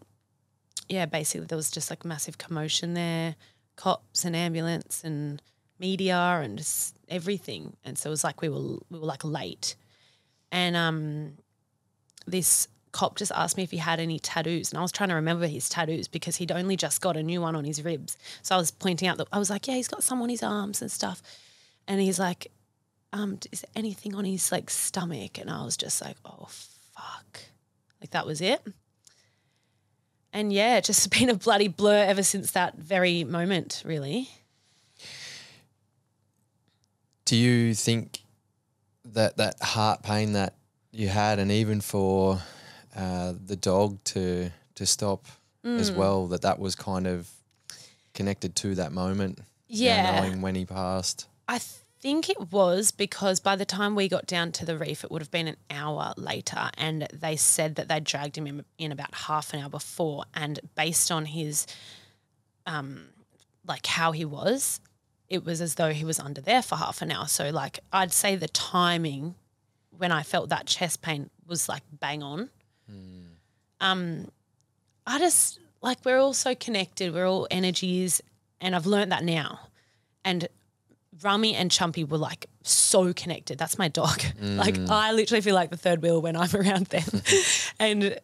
yeah, 0.88 1.06
basically 1.06 1.46
there 1.46 1.56
was 1.56 1.70
just 1.70 1.90
like 1.90 2.04
massive 2.04 2.38
commotion 2.38 2.94
there, 2.94 3.36
cops 3.76 4.24
and 4.24 4.34
ambulance 4.34 5.02
and 5.04 5.42
media 5.78 6.16
and 6.16 6.58
just 6.58 6.96
everything. 7.08 7.76
And 7.84 7.96
so 7.98 8.10
it 8.10 8.12
was 8.12 8.24
like 8.24 8.42
we 8.42 8.48
were 8.48 8.78
we 8.90 8.98
were 8.98 9.06
like 9.06 9.24
late. 9.24 9.76
And 10.50 10.76
um 10.76 11.32
this 12.26 12.68
cop 12.92 13.16
just 13.16 13.32
asked 13.34 13.56
me 13.56 13.62
if 13.62 13.70
he 13.70 13.76
had 13.76 14.00
any 14.00 14.18
tattoos 14.18 14.70
and 14.70 14.78
I 14.78 14.82
was 14.82 14.92
trying 14.92 15.08
to 15.10 15.14
remember 15.14 15.46
his 15.46 15.68
tattoos 15.68 16.08
because 16.08 16.36
he'd 16.36 16.52
only 16.52 16.76
just 16.76 17.00
got 17.00 17.16
a 17.16 17.22
new 17.22 17.40
one 17.40 17.56
on 17.56 17.64
his 17.64 17.84
ribs. 17.84 18.16
So 18.42 18.54
I 18.54 18.58
was 18.58 18.70
pointing 18.70 19.08
out 19.08 19.18
that 19.18 19.28
I 19.32 19.38
was 19.38 19.50
like, 19.50 19.66
yeah, 19.66 19.74
he's 19.74 19.88
got 19.88 20.02
some 20.02 20.22
on 20.22 20.28
his 20.28 20.42
arms 20.42 20.82
and 20.82 20.90
stuff. 20.90 21.22
And 21.86 22.00
he's 22.00 22.18
like, 22.18 22.50
um, 23.12 23.38
is 23.52 23.62
there 23.62 23.70
anything 23.74 24.14
on 24.14 24.24
his 24.24 24.52
like 24.52 24.70
stomach? 24.70 25.38
And 25.38 25.50
I 25.50 25.64
was 25.64 25.76
just 25.76 26.00
like, 26.02 26.16
oh 26.24 26.48
fuck. 26.48 27.40
Like 28.00 28.10
that 28.10 28.26
was 28.26 28.40
it. 28.40 28.60
And 30.32 30.52
yeah, 30.52 30.76
it 30.76 30.84
just 30.84 31.10
been 31.18 31.30
a 31.30 31.34
bloody 31.34 31.68
blur 31.68 32.04
ever 32.04 32.22
since 32.22 32.52
that 32.52 32.76
very 32.76 33.24
moment, 33.24 33.82
really. 33.84 34.28
Do 37.24 37.36
you 37.36 37.74
think 37.74 38.20
that 39.04 39.36
that 39.36 39.60
heart 39.60 40.02
pain 40.02 40.32
that 40.32 40.54
you 40.92 41.08
had, 41.08 41.38
and 41.38 41.50
even 41.52 41.80
for 41.80 42.40
uh, 42.98 43.34
the 43.46 43.56
dog 43.56 44.02
to 44.04 44.50
to 44.74 44.86
stop 44.86 45.24
mm. 45.64 45.78
as 45.78 45.90
well. 45.90 46.26
That 46.26 46.42
that 46.42 46.58
was 46.58 46.74
kind 46.74 47.06
of 47.06 47.30
connected 48.12 48.56
to 48.56 48.74
that 48.74 48.92
moment. 48.92 49.38
Yeah, 49.68 50.20
knowing 50.20 50.42
when 50.42 50.54
he 50.54 50.64
passed. 50.64 51.26
I 51.46 51.60
think 52.00 52.28
it 52.28 52.52
was 52.52 52.90
because 52.90 53.40
by 53.40 53.56
the 53.56 53.64
time 53.64 53.94
we 53.94 54.08
got 54.08 54.26
down 54.26 54.52
to 54.52 54.64
the 54.64 54.76
reef, 54.76 55.04
it 55.04 55.10
would 55.10 55.22
have 55.22 55.30
been 55.30 55.48
an 55.48 55.56
hour 55.70 56.12
later, 56.16 56.70
and 56.76 57.06
they 57.12 57.36
said 57.36 57.76
that 57.76 57.88
they 57.88 58.00
dragged 58.00 58.36
him 58.36 58.46
in, 58.46 58.64
in 58.78 58.92
about 58.92 59.14
half 59.14 59.54
an 59.54 59.60
hour 59.60 59.68
before, 59.68 60.24
and 60.34 60.60
based 60.74 61.10
on 61.10 61.26
his, 61.26 61.66
um, 62.66 63.08
like 63.66 63.86
how 63.86 64.12
he 64.12 64.24
was, 64.24 64.80
it 65.28 65.44
was 65.44 65.60
as 65.60 65.74
though 65.74 65.92
he 65.92 66.04
was 66.04 66.18
under 66.18 66.40
there 66.40 66.62
for 66.62 66.76
half 66.76 67.02
an 67.02 67.10
hour. 67.10 67.26
So 67.26 67.50
like 67.50 67.80
I'd 67.92 68.12
say 68.12 68.36
the 68.36 68.48
timing 68.48 69.34
when 69.90 70.12
I 70.12 70.22
felt 70.22 70.48
that 70.48 70.66
chest 70.66 71.02
pain 71.02 71.30
was 71.46 71.68
like 71.68 71.82
bang 71.92 72.22
on. 72.22 72.50
Um, 73.80 74.30
I 75.06 75.18
just 75.18 75.60
like 75.80 75.98
we're 76.04 76.18
all 76.18 76.34
so 76.34 76.54
connected. 76.54 77.14
We're 77.14 77.26
all 77.26 77.46
energies, 77.50 78.20
and 78.60 78.74
I've 78.74 78.86
learned 78.86 79.12
that 79.12 79.24
now. 79.24 79.60
And 80.24 80.48
Rummy 81.22 81.54
and 81.54 81.70
Chumpy 81.70 82.08
were 82.08 82.18
like 82.18 82.46
so 82.62 83.12
connected. 83.12 83.58
That's 83.58 83.78
my 83.78 83.88
dog. 83.88 84.20
Mm. 84.38 84.56
Like 84.56 84.78
I 84.88 85.12
literally 85.12 85.40
feel 85.40 85.54
like 85.54 85.70
the 85.70 85.76
third 85.76 86.00
wheel 86.00 86.22
when 86.22 86.36
I'm 86.36 86.48
around 86.54 86.86
them, 86.86 87.22
and 87.80 88.18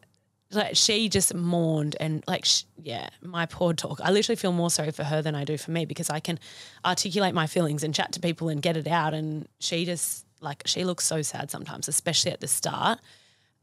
like 0.53 0.77
she 0.77 1.09
just 1.09 1.35
mourned 1.35 1.97
and 1.99 2.23
like 2.29 2.45
sh- 2.45 2.65
yeah, 2.81 3.09
my 3.23 3.47
poor 3.47 3.73
dog. 3.73 4.01
I 4.03 4.11
literally 4.13 4.37
feel 4.37 4.53
more 4.53 4.71
sorry 4.71 4.93
for 4.93 5.03
her 5.03 5.23
than 5.23 5.35
I 5.35 5.45
do 5.45 5.59
for 5.59 5.73
me 5.73 5.87
because 5.87 6.11
I 6.11 6.21
can 6.21 6.39
articulate 6.85 7.35
my 7.35 7.47
feelings 7.49 7.83
and 7.83 7.93
chat 7.93 8.13
to 8.13 8.21
people 8.21 8.49
and 8.49 8.63
get 8.63 8.77
it 8.77 8.87
out, 8.87 9.13
and 9.15 9.49
she 9.59 9.85
just 9.85 10.25
like 10.41 10.63
she 10.67 10.85
looks 10.85 11.05
so 11.05 11.23
sad 11.23 11.51
sometimes, 11.51 11.89
especially 11.89 12.31
at 12.31 12.41
the 12.41 12.49
start. 12.49 13.01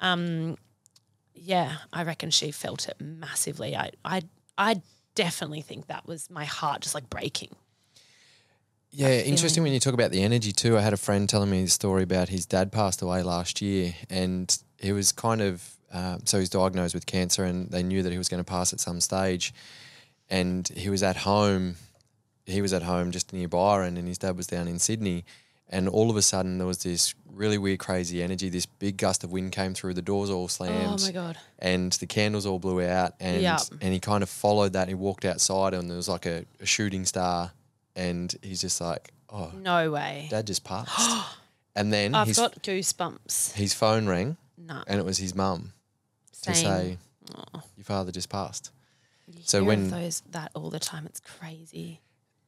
Um, 0.02 0.58
yeah, 1.44 1.78
I 1.92 2.04
reckon 2.04 2.30
she 2.30 2.52
felt 2.52 2.88
it 2.88 2.98
massively. 3.00 3.76
I, 3.76 3.92
I, 4.06 4.22
I 4.58 4.82
definitely 5.16 5.62
think 5.62 5.88
that 5.88 6.08
was 6.08 6.30
my 6.30 6.46
heart 6.46 6.82
just 6.82 6.94
like 6.94 7.10
breaking. 7.10 7.56
Yeah, 8.92 9.20
interesting 9.22 9.64
when 9.64 9.72
you 9.72 9.80
talk 9.80 9.94
about 9.94 10.12
the 10.12 10.22
energy 10.22 10.52
too. 10.52 10.78
I 10.78 10.82
had 10.82 10.94
a 10.94 10.98
friend 10.98 11.28
telling 11.28 11.50
me 11.50 11.64
a 11.64 11.68
story 11.68 12.04
about 12.04 12.30
his 12.30 12.46
dad 12.46 12.72
passed 12.72 13.02
away 13.02 13.24
last 13.24 13.62
year, 13.62 13.96
and 14.10 14.56
he 14.78 14.92
was 14.92 15.12
kind 15.12 15.42
of 15.42 15.78
uh, 15.92 16.18
so 16.26 16.40
he's 16.40 16.50
diagnosed 16.50 16.94
with 16.94 17.06
cancer, 17.06 17.44
and 17.44 17.70
they 17.72 17.84
knew 17.84 18.04
that 18.04 18.12
he 18.12 18.18
was 18.18 18.30
going 18.30 18.44
to 18.44 18.50
pass 18.50 18.74
at 18.74 18.80
some 18.80 19.00
stage, 19.02 19.54
and 20.30 20.68
he 20.70 20.90
was 20.90 21.04
at 21.04 21.18
home. 21.18 21.76
He 22.46 22.62
was 22.62 22.74
at 22.74 22.84
home 22.84 23.12
just 23.12 23.34
near 23.34 23.48
Byron, 23.48 23.98
and 23.98 24.08
his 24.08 24.18
dad 24.18 24.36
was 24.36 24.48
down 24.48 24.68
in 24.68 24.78
Sydney, 24.78 25.26
and 25.72 25.88
all 25.88 26.10
of 26.10 26.18
a 26.18 26.22
sudden 26.22 26.58
there 26.58 26.68
was 26.68 26.84
this 26.84 27.16
really 27.34 27.58
weird, 27.58 27.80
crazy 27.80 28.22
energy. 28.22 28.50
This 28.50 28.66
big 28.66 28.98
gust 28.98 29.24
of 29.24 29.32
wind 29.32 29.52
came 29.52 29.74
through. 29.74 29.94
The 29.94 30.02
doors 30.02 30.30
all 30.30 30.48
slammed. 30.48 31.00
Oh 31.02 31.06
my 31.06 31.12
god! 31.12 31.38
And 31.60 31.92
the 31.94 32.06
candles 32.06 32.46
all 32.46 32.60
blew 32.60 32.84
out. 32.84 33.14
And 33.20 33.42
yep. 33.42 33.62
and 33.82 33.94
he 33.94 34.00
kind 34.00 34.22
of 34.22 34.30
followed 34.30 34.74
that. 34.74 34.82
And 34.82 34.90
he 34.90 34.96
walked 34.96 35.26
outside, 35.26 35.74
and 35.74 35.90
there 35.90 35.98
was 35.98 36.10
like 36.10 36.26
a, 36.26 36.46
a 36.60 36.66
shooting 36.66 37.06
star. 37.06 37.52
And 37.96 38.34
he's 38.42 38.62
just 38.62 38.80
like, 38.80 39.12
"Oh, 39.30 39.52
no 39.56 39.92
way!" 39.92 40.28
Dad 40.30 40.48
just 40.48 40.64
passed. 40.64 41.28
and 41.76 41.92
then 41.92 42.16
I've 42.16 42.28
his, 42.28 42.38
got 42.38 42.62
goosebumps. 42.62 43.54
His 43.54 43.74
phone 43.74 44.08
rang. 44.08 44.38
No. 44.58 44.84
And 44.88 45.00
it 45.00 45.06
was 45.06 45.18
his 45.18 45.34
mum 45.34 45.74
to 46.44 46.54
say, 46.54 46.98
oh. 47.36 47.62
"Your 47.78 47.86
father 47.86 48.12
just 48.12 48.30
passed." 48.30 48.72
You 49.28 49.44
so 49.44 49.64
when 49.64 49.90
those 49.90 50.22
that 50.32 50.52
all 50.54 50.70
the 50.70 50.80
time, 50.80 51.06
it's 51.06 51.22
crazy. 51.22 52.02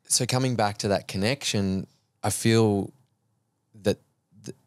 So 0.07 0.25
coming 0.25 0.55
back 0.55 0.77
to 0.79 0.89
that 0.89 1.07
connection, 1.07 1.87
I 2.23 2.29
feel 2.29 2.91
that 3.81 3.99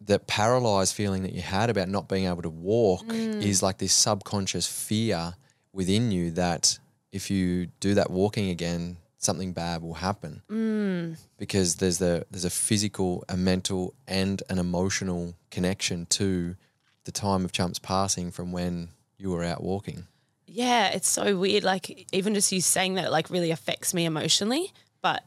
that 0.00 0.26
paralyzed 0.26 0.94
feeling 0.94 1.22
that 1.22 1.32
you 1.32 1.42
had 1.42 1.68
about 1.68 1.88
not 1.88 2.08
being 2.08 2.26
able 2.26 2.42
to 2.42 2.50
walk 2.50 3.04
mm. 3.06 3.42
is 3.42 3.62
like 3.62 3.78
this 3.78 3.92
subconscious 3.92 4.66
fear 4.66 5.34
within 5.72 6.10
you 6.10 6.30
that 6.30 6.78
if 7.12 7.30
you 7.30 7.66
do 7.80 7.94
that 7.94 8.10
walking 8.10 8.48
again, 8.50 8.96
something 9.18 9.52
bad 9.52 9.82
will 9.82 9.94
happen. 9.94 10.42
Mm. 10.50 11.18
Because 11.38 11.76
there's 11.76 11.98
the 11.98 12.26
there's 12.30 12.44
a 12.44 12.50
physical, 12.50 13.24
a 13.28 13.36
mental, 13.36 13.94
and 14.06 14.42
an 14.48 14.58
emotional 14.58 15.34
connection 15.50 16.06
to 16.06 16.56
the 17.04 17.12
time 17.12 17.44
of 17.44 17.52
Chump's 17.52 17.78
passing 17.78 18.30
from 18.30 18.52
when 18.52 18.88
you 19.18 19.30
were 19.30 19.44
out 19.44 19.62
walking. 19.62 20.06
Yeah, 20.46 20.88
it's 20.88 21.08
so 21.08 21.36
weird. 21.36 21.64
Like 21.64 22.06
even 22.12 22.34
just 22.34 22.52
you 22.52 22.60
saying 22.60 22.94
that, 22.94 23.06
it 23.06 23.10
like 23.10 23.30
really 23.30 23.50
affects 23.50 23.92
me 23.92 24.04
emotionally, 24.04 24.72
but 25.02 25.22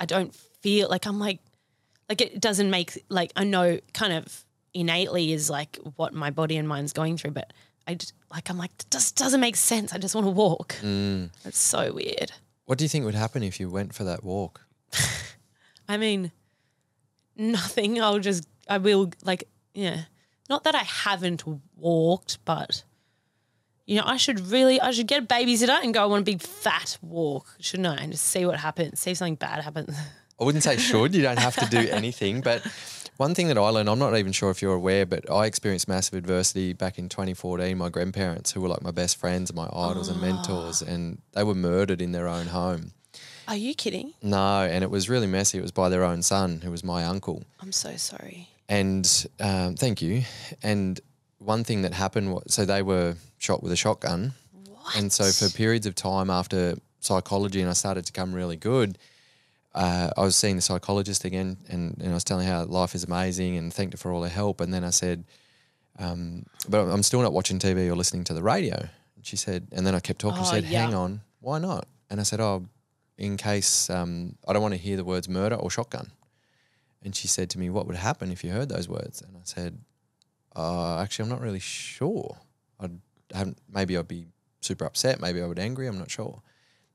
I 0.00 0.06
don't 0.06 0.34
feel 0.34 0.88
like 0.88 1.06
I'm 1.06 1.18
like 1.18 1.40
like 2.08 2.20
it 2.20 2.40
doesn't 2.40 2.70
make 2.70 3.04
like 3.08 3.32
I 3.36 3.44
know 3.44 3.78
kind 3.92 4.12
of 4.12 4.44
innately 4.74 5.32
is 5.32 5.50
like 5.50 5.78
what 5.96 6.12
my 6.12 6.30
body 6.30 6.56
and 6.56 6.68
mind's 6.68 6.92
going 6.92 7.16
through, 7.16 7.32
but 7.32 7.52
I 7.86 7.94
just, 7.94 8.12
like 8.30 8.50
I'm 8.50 8.58
like 8.58 8.72
it 8.78 8.86
just 8.90 9.16
doesn't 9.16 9.40
make 9.40 9.56
sense. 9.56 9.92
I 9.92 9.98
just 9.98 10.14
want 10.14 10.26
to 10.26 10.30
walk. 10.30 10.76
Mm. 10.82 11.30
It's 11.44 11.58
so 11.58 11.92
weird. 11.92 12.32
What 12.66 12.78
do 12.78 12.84
you 12.84 12.88
think 12.88 13.04
would 13.04 13.14
happen 13.14 13.42
if 13.42 13.60
you 13.60 13.70
went 13.70 13.94
for 13.94 14.04
that 14.04 14.24
walk? 14.24 14.60
I 15.88 15.96
mean, 15.96 16.32
nothing. 17.36 18.00
I'll 18.00 18.18
just 18.18 18.46
I 18.68 18.78
will 18.78 19.10
like 19.22 19.48
yeah. 19.74 20.02
Not 20.48 20.64
that 20.64 20.76
I 20.76 20.82
haven't 20.82 21.42
walked, 21.76 22.38
but 22.44 22.84
you 23.84 23.96
know, 23.96 24.04
I 24.04 24.16
should 24.16 24.40
really 24.50 24.80
I 24.80 24.90
should 24.90 25.06
get 25.06 25.22
a 25.22 25.26
babysitter 25.26 25.82
and 25.82 25.94
go 25.94 26.12
on 26.12 26.20
a 26.20 26.24
big 26.24 26.42
fat 26.42 26.98
walk, 27.02 27.56
shouldn't 27.60 27.86
I? 27.86 27.96
And 27.96 28.12
just 28.12 28.24
see 28.24 28.44
what 28.44 28.58
happens. 28.58 29.00
See 29.00 29.12
if 29.12 29.16
something 29.16 29.36
bad 29.36 29.62
happens. 29.62 29.96
I 30.40 30.44
wouldn't 30.44 30.64
say 30.64 30.76
should. 30.76 31.14
You 31.14 31.22
don't 31.22 31.38
have 31.38 31.56
to 31.56 31.66
do 31.66 31.88
anything. 31.90 32.40
But 32.42 32.66
one 33.16 33.34
thing 33.34 33.48
that 33.48 33.56
I 33.56 33.68
learned, 33.70 33.88
I'm 33.88 33.98
not 33.98 34.16
even 34.16 34.32
sure 34.32 34.50
if 34.50 34.60
you're 34.60 34.74
aware, 34.74 35.06
but 35.06 35.30
I 35.30 35.46
experienced 35.46 35.88
massive 35.88 36.14
adversity 36.14 36.74
back 36.74 36.98
in 36.98 37.08
2014. 37.08 37.76
My 37.76 37.88
grandparents, 37.88 38.52
who 38.52 38.60
were 38.60 38.68
like 38.68 38.82
my 38.82 38.90
best 38.90 39.16
friends, 39.16 39.54
my 39.54 39.66
idols 39.72 40.10
oh. 40.10 40.12
and 40.12 40.20
mentors, 40.20 40.82
and 40.82 41.22
they 41.32 41.42
were 41.42 41.54
murdered 41.54 42.02
in 42.02 42.12
their 42.12 42.28
own 42.28 42.46
home. 42.46 42.92
Are 43.48 43.56
you 43.56 43.74
kidding? 43.74 44.12
No, 44.22 44.62
and 44.62 44.82
it 44.82 44.90
was 44.90 45.08
really 45.08 45.26
messy. 45.26 45.58
It 45.58 45.62
was 45.62 45.72
by 45.72 45.88
their 45.88 46.04
own 46.04 46.22
son, 46.22 46.60
who 46.62 46.70
was 46.70 46.82
my 46.84 47.04
uncle. 47.04 47.44
I'm 47.60 47.72
so 47.72 47.96
sorry. 47.96 48.48
And 48.68 49.26
um, 49.40 49.76
thank 49.76 50.02
you. 50.02 50.24
And 50.62 51.00
one 51.38 51.64
thing 51.64 51.82
that 51.82 51.92
happened 51.92 52.34
was 52.34 52.42
so 52.48 52.64
they 52.64 52.82
were 52.82 53.16
shot 53.38 53.62
with 53.62 53.72
a 53.72 53.76
shotgun. 53.76 54.32
What? 54.68 54.96
And 54.96 55.12
so 55.12 55.24
for 55.30 55.54
periods 55.54 55.86
of 55.86 55.94
time 55.94 56.28
after 56.28 56.74
psychology 57.00 57.60
and 57.60 57.70
I 57.70 57.74
started 57.74 58.04
to 58.06 58.12
come 58.12 58.34
really 58.34 58.56
good, 58.56 58.98
uh, 59.76 60.10
I 60.16 60.22
was 60.22 60.34
seeing 60.34 60.56
the 60.56 60.62
psychologist 60.62 61.24
again 61.24 61.58
and, 61.68 61.96
and 62.00 62.10
I 62.10 62.14
was 62.14 62.24
telling 62.24 62.46
her 62.46 62.52
how 62.52 62.64
life 62.64 62.94
is 62.94 63.04
amazing 63.04 63.58
and 63.58 63.72
thanked 63.72 63.92
her 63.92 63.98
for 63.98 64.10
all 64.10 64.22
her 64.22 64.28
help. 64.28 64.62
And 64.62 64.72
then 64.72 64.82
I 64.82 64.90
said, 64.90 65.24
um, 65.98 66.46
but 66.68 66.86
I'm 66.86 67.02
still 67.02 67.20
not 67.20 67.34
watching 67.34 67.58
TV 67.58 67.88
or 67.88 67.94
listening 67.94 68.24
to 68.24 68.34
the 68.34 68.42
radio. 68.42 68.76
And 69.16 69.26
she 69.26 69.36
said, 69.36 69.68
and 69.72 69.86
then 69.86 69.94
I 69.94 70.00
kept 70.00 70.18
talking. 70.18 70.40
Oh, 70.40 70.44
she 70.44 70.50
said, 70.50 70.64
yeah. 70.64 70.86
hang 70.86 70.94
on, 70.94 71.20
why 71.40 71.58
not? 71.58 71.86
And 72.08 72.20
I 72.20 72.22
said, 72.22 72.40
oh, 72.40 72.66
in 73.18 73.36
case 73.36 73.90
um, 73.90 74.36
I 74.48 74.54
don't 74.54 74.62
want 74.62 74.74
to 74.74 74.80
hear 74.80 74.96
the 74.96 75.04
words 75.04 75.28
murder 75.28 75.56
or 75.56 75.70
shotgun. 75.70 76.10
And 77.02 77.14
she 77.14 77.28
said 77.28 77.50
to 77.50 77.58
me, 77.58 77.68
what 77.68 77.86
would 77.86 77.96
happen 77.96 78.32
if 78.32 78.42
you 78.42 78.50
heard 78.50 78.70
those 78.70 78.88
words? 78.88 79.20
And 79.20 79.36
I 79.36 79.40
said, 79.44 79.78
uh, 80.56 80.98
actually, 81.00 81.24
I'm 81.24 81.30
not 81.30 81.42
really 81.42 81.60
sure. 81.60 82.38
I'd 82.80 82.98
haven't, 83.32 83.58
maybe 83.70 83.96
I'd 83.96 84.08
be 84.08 84.26
super 84.60 84.86
upset. 84.86 85.20
Maybe 85.20 85.42
I 85.42 85.46
would 85.46 85.58
angry. 85.58 85.86
I'm 85.86 85.98
not 85.98 86.10
sure. 86.10 86.40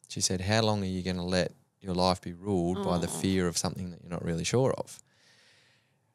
She 0.08 0.20
said, 0.20 0.42
how 0.42 0.62
long 0.62 0.82
are 0.82 0.88
you 0.88 1.04
going 1.04 1.18
to 1.18 1.22
let 1.22 1.54
your 1.82 1.94
life 1.94 2.22
be 2.22 2.34
ruled 2.34 2.84
by 2.84 2.98
the 2.98 3.08
fear 3.08 3.48
of 3.48 3.58
something 3.58 3.92
that 3.92 4.02
you're 4.02 4.12
not 4.12 4.24
really 4.24 4.44
sure 4.44 4.74
of? 4.74 5.00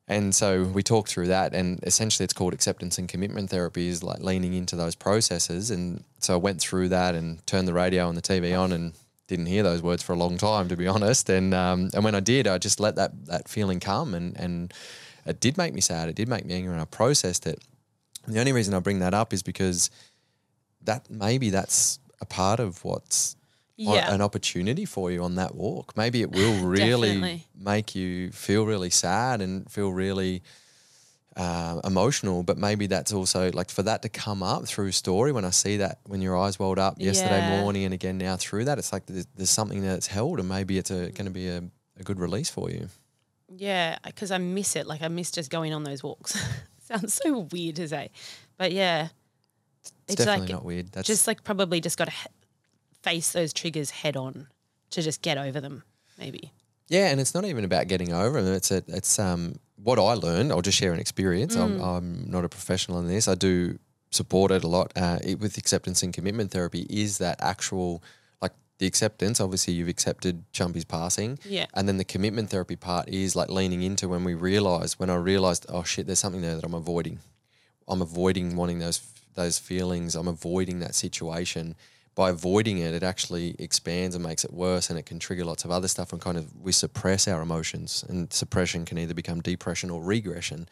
And 0.09 0.35
so 0.35 0.63
we 0.65 0.83
talked 0.83 1.09
through 1.09 1.27
that, 1.29 1.53
and 1.53 1.81
essentially 1.83 2.25
it's 2.25 2.33
called 2.33 2.55
acceptance 2.55 2.97
and 2.97 3.09
commitment 3.09 3.51
therapy, 3.51 3.89
is 3.89 4.05
like 4.05 4.21
leaning 4.21 4.55
into 4.55 4.77
those 4.77 4.95
processes. 4.95 5.71
And 5.71 6.05
so 6.21 6.35
I 6.35 6.37
went 6.37 6.61
through 6.61 6.91
that 6.91 7.17
and 7.17 7.45
turned 7.47 7.67
the 7.67 7.73
radio 7.73 8.09
and 8.09 8.17
the 8.17 8.23
TV 8.23 8.59
on 8.59 8.71
and 8.71 8.93
didn't 9.27 9.47
hear 9.47 9.65
those 9.65 9.83
words 9.83 10.05
for 10.05 10.13
a 10.13 10.17
long 10.17 10.39
time, 10.39 10.69
to 10.69 10.77
be 10.77 10.87
honest. 10.97 11.29
And 11.29 11.53
um, 11.53 11.91
and 11.93 12.05
when 12.05 12.15
I 12.15 12.21
did, 12.21 12.47
I 12.47 12.59
just 12.59 12.79
let 12.79 12.95
that 12.97 13.27
that 13.27 13.49
feeling 13.49 13.81
come, 13.81 14.15
and 14.15 14.39
and 14.39 14.73
it 15.25 15.41
did 15.41 15.59
make 15.59 15.75
me 15.75 15.81
sad. 15.81 16.09
It 16.09 16.15
did 16.15 16.29
make 16.29 16.45
me 16.45 16.55
angry, 16.55 16.73
and 16.73 16.81
I 16.81 16.85
processed 16.85 17.47
it. 17.47 17.61
And 18.27 18.35
the 18.35 18.41
only 18.41 18.53
reason 18.53 18.75
I 18.75 18.79
bring 18.79 19.01
that 19.01 19.15
up 19.15 19.33
is 19.33 19.43
because 19.43 19.91
that 20.83 21.11
maybe 21.11 21.51
that's 21.51 21.99
a 22.21 22.27
part 22.27 22.61
of 22.61 22.85
what's 22.85 23.37
Yeah. 23.77 24.13
an 24.15 24.23
opportunity 24.23 24.85
for 24.87 25.11
you 25.11 25.23
on 25.23 25.35
that 25.35 25.55
walk. 25.55 25.97
Maybe 25.97 26.23
it 26.23 26.31
will 26.33 26.65
really 26.67 27.45
make 27.55 27.95
you 27.95 28.31
feel 28.33 28.65
really 28.65 28.91
sad 28.91 29.41
and 29.43 29.71
feel 29.71 29.93
really 29.93 30.43
uh, 31.37 31.81
emotional. 31.85 32.43
But 32.43 32.57
maybe 32.59 32.87
that's 32.87 33.13
also 33.13 33.51
like 33.53 33.71
for 33.71 33.83
that 33.83 34.03
to 34.03 34.09
come 34.09 34.43
up 34.43 34.67
through 34.67 34.93
story 34.93 35.33
when 35.33 35.45
I 35.45 35.51
see 35.51 35.77
that 35.79 35.99
when 36.07 36.23
your 36.23 36.37
eyes 36.39 36.59
welled 36.59 36.79
up 36.79 36.97
yesterday 36.99 37.39
Yeah. 37.39 37.61
morning 37.63 37.85
and 37.85 37.93
again 37.93 38.17
now 38.19 38.37
through 38.37 38.65
that, 38.65 38.79
it's 38.79 38.93
like 38.93 39.07
there's, 39.07 39.27
there's 39.37 39.51
something 39.51 39.83
that's 39.83 40.07
held 40.07 40.39
and 40.41 40.49
maybe 40.49 40.79
it's 40.79 40.91
going 40.91 41.13
to 41.27 41.31
be 41.31 41.49
a, 41.49 41.63
a 41.99 42.03
good 42.03 42.19
release 42.19 42.49
for 42.49 42.71
you. 42.71 42.89
Yeah, 43.55 43.99
because 44.05 44.31
I 44.31 44.39
miss 44.39 44.75
it. 44.77 44.87
Like 44.87 45.03
I 45.03 45.09
miss 45.09 45.31
just 45.31 45.51
going 45.51 45.73
on 45.75 45.85
those 45.85 46.03
walks. 46.03 46.43
Sounds 46.81 47.15
so 47.15 47.41
weird 47.53 47.77
to 47.77 47.89
say, 47.89 48.11
but 48.57 48.73
yeah, 48.73 49.09
It's, 49.83 49.93
It's 50.09 50.17
definitely 50.17 50.47
like 50.47 50.53
not 50.55 50.65
weird. 50.65 50.93
That's 50.93 51.07
just 51.07 51.27
like 51.27 51.45
probably 51.45 51.81
just 51.81 51.99
got 51.99 52.07
to 52.07 52.15
face 53.07 53.31
those 53.31 53.53
triggers 53.53 53.91
head 53.91 54.17
on 54.17 54.49
to 54.91 55.01
just 55.01 55.23
get 55.23 55.39
over 55.39 55.61
them. 55.61 55.85
Maybe. 56.19 56.53
Yeah, 56.89 57.09
and 57.09 57.21
it's 57.21 57.35
not 57.35 57.45
even 57.45 57.65
about 57.65 57.87
getting 57.87 58.13
over 58.13 58.43
them. 58.43 58.55
It's 58.55 58.71
a, 58.73 58.83
it's 58.89 59.19
um 59.19 59.61
what 59.77 59.99
I 59.99 60.15
learned. 60.15 60.51
I'll 60.51 60.63
just 60.63 60.79
share 60.79 60.93
an 60.93 60.99
experience. 60.99 61.55
I'm, 61.55 61.81
I'm 61.81 62.31
not 62.31 62.45
a 62.45 62.49
professional 62.49 62.99
in 62.99 63.07
this. 63.07 63.29
I 63.29 63.35
do 63.35 63.79
support 64.11 64.51
it 64.51 64.65
a 64.65 64.67
lot 64.67 64.93
uh, 64.97 65.19
it, 65.23 65.39
with 65.39 65.59
acceptance 65.59 66.03
and 66.03 66.13
commitment 66.13 66.51
therapy. 66.51 66.87
Is 66.89 67.19
that 67.19 67.37
actual 67.41 68.03
like 68.41 68.53
the 68.79 68.87
acceptance? 68.87 69.41
Obviously, 69.41 69.75
you've 69.75 69.89
accepted 69.89 70.51
Chumpy's 70.53 70.85
passing. 70.85 71.39
Yeah. 71.45 71.67
And 71.75 71.87
then 71.87 71.99
the 71.99 72.05
commitment 72.05 72.51
therapy 72.51 72.77
part 72.77 73.09
is 73.09 73.37
like 73.37 73.51
leaning 73.51 73.83
into 73.83 74.09
when 74.09 74.25
we 74.25 74.35
realize 74.35 74.99
when 74.99 75.11
I 75.11 75.17
realized 75.17 75.67
oh 75.69 75.85
shit, 75.85 76.07
there's 76.07 76.19
something 76.19 76.43
there 76.43 76.57
that 76.57 76.65
I'm 76.65 76.75
avoiding. 76.75 77.21
I'm 77.87 78.03
avoiding 78.03 78.57
wanting 78.57 78.79
those 78.81 79.01
those 79.35 79.59
feelings. 79.59 80.17
I'm 80.17 80.29
avoiding 80.29 80.81
that 80.81 80.95
situation. 80.95 81.77
By 82.17 82.31
avoiding 82.31 82.79
it, 82.79 82.95
it 82.95 83.03
actually 83.05 83.55
expands 83.59 84.15
and 84.17 84.25
makes 84.25 84.43
it 84.45 84.53
worse, 84.53 84.91
and 84.91 84.99
it 84.99 85.07
can 85.07 85.19
trigger 85.21 85.45
lots 85.45 85.65
of 85.65 85.71
other 85.71 85.87
stuff. 85.87 86.13
And 86.13 86.21
kind 86.21 86.37
of 86.39 86.45
we 86.61 86.73
suppress 86.73 87.29
our 87.29 87.43
emotions, 87.43 88.05
and 88.09 88.33
suppression 88.33 88.85
can 88.85 88.99
either 88.99 89.15
become 89.15 89.41
depression 89.43 89.91
or 89.91 90.03
regression. 90.03 90.69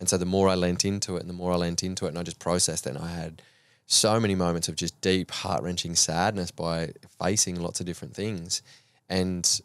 And 0.00 0.08
so 0.08 0.18
the 0.18 0.26
more 0.26 0.48
I 0.48 0.54
lent 0.56 0.84
into 0.84 1.16
it, 1.16 1.20
and 1.20 1.30
the 1.30 1.34
more 1.34 1.52
I 1.52 1.56
lent 1.56 1.82
into 1.82 2.04
it, 2.06 2.10
and 2.10 2.18
I 2.18 2.24
just 2.24 2.38
processed 2.40 2.86
it, 2.86 2.90
and 2.96 2.98
I 2.98 3.08
had 3.10 3.40
so 3.86 4.20
many 4.20 4.34
moments 4.34 4.68
of 4.68 4.76
just 4.76 5.00
deep, 5.00 5.30
heart 5.30 5.62
wrenching 5.62 5.94
sadness 5.94 6.50
by 6.50 6.92
facing 7.22 7.56
lots 7.60 7.80
of 7.80 7.86
different 7.86 8.14
things, 8.14 8.60
and 9.08 9.60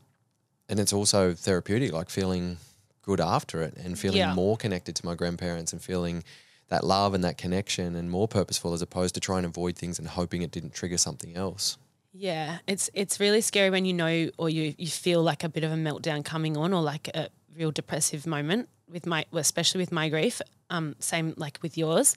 and 0.69 0.79
it's 0.79 0.93
also 0.93 1.33
therapeutic, 1.33 1.91
like 1.91 2.09
feeling 2.09 2.57
good 3.01 3.19
after 3.19 3.61
it 3.61 3.75
and 3.75 3.99
feeling 3.99 4.19
Yeah. 4.19 4.33
more 4.33 4.55
connected 4.55 4.95
to 4.95 5.05
my 5.05 5.13
grandparents 5.13 5.73
and 5.73 5.81
feeling 5.81 6.23
that 6.73 6.83
love 6.83 7.13
and 7.13 7.23
that 7.23 7.37
connection 7.37 7.95
and 7.95 8.09
more 8.09 8.27
purposeful 8.27 8.73
as 8.73 8.81
opposed 8.81 9.13
to 9.13 9.21
trying 9.21 9.43
to 9.43 9.47
avoid 9.47 9.75
things 9.75 9.99
and 9.99 10.07
hoping 10.07 10.41
it 10.41 10.49
didn't 10.49 10.73
trigger 10.73 10.97
something 10.97 11.35
else. 11.35 11.77
Yeah, 12.11 12.59
it's 12.67 12.89
it's 12.93 13.19
really 13.19 13.41
scary 13.41 13.69
when 13.69 13.85
you 13.85 13.93
know 13.93 14.29
or 14.37 14.49
you 14.49 14.73
you 14.77 14.87
feel 14.87 15.21
like 15.21 15.43
a 15.43 15.49
bit 15.49 15.63
of 15.63 15.71
a 15.71 15.75
meltdown 15.75 16.25
coming 16.25 16.57
on 16.57 16.73
or 16.73 16.81
like 16.81 17.07
a 17.09 17.29
real 17.55 17.71
depressive 17.71 18.25
moment 18.25 18.69
with 18.91 19.05
my 19.05 19.25
especially 19.33 19.79
with 19.79 19.91
my 19.91 20.09
grief. 20.09 20.41
Um, 20.69 20.95
same 20.99 21.35
like 21.37 21.59
with 21.61 21.77
yours. 21.77 22.15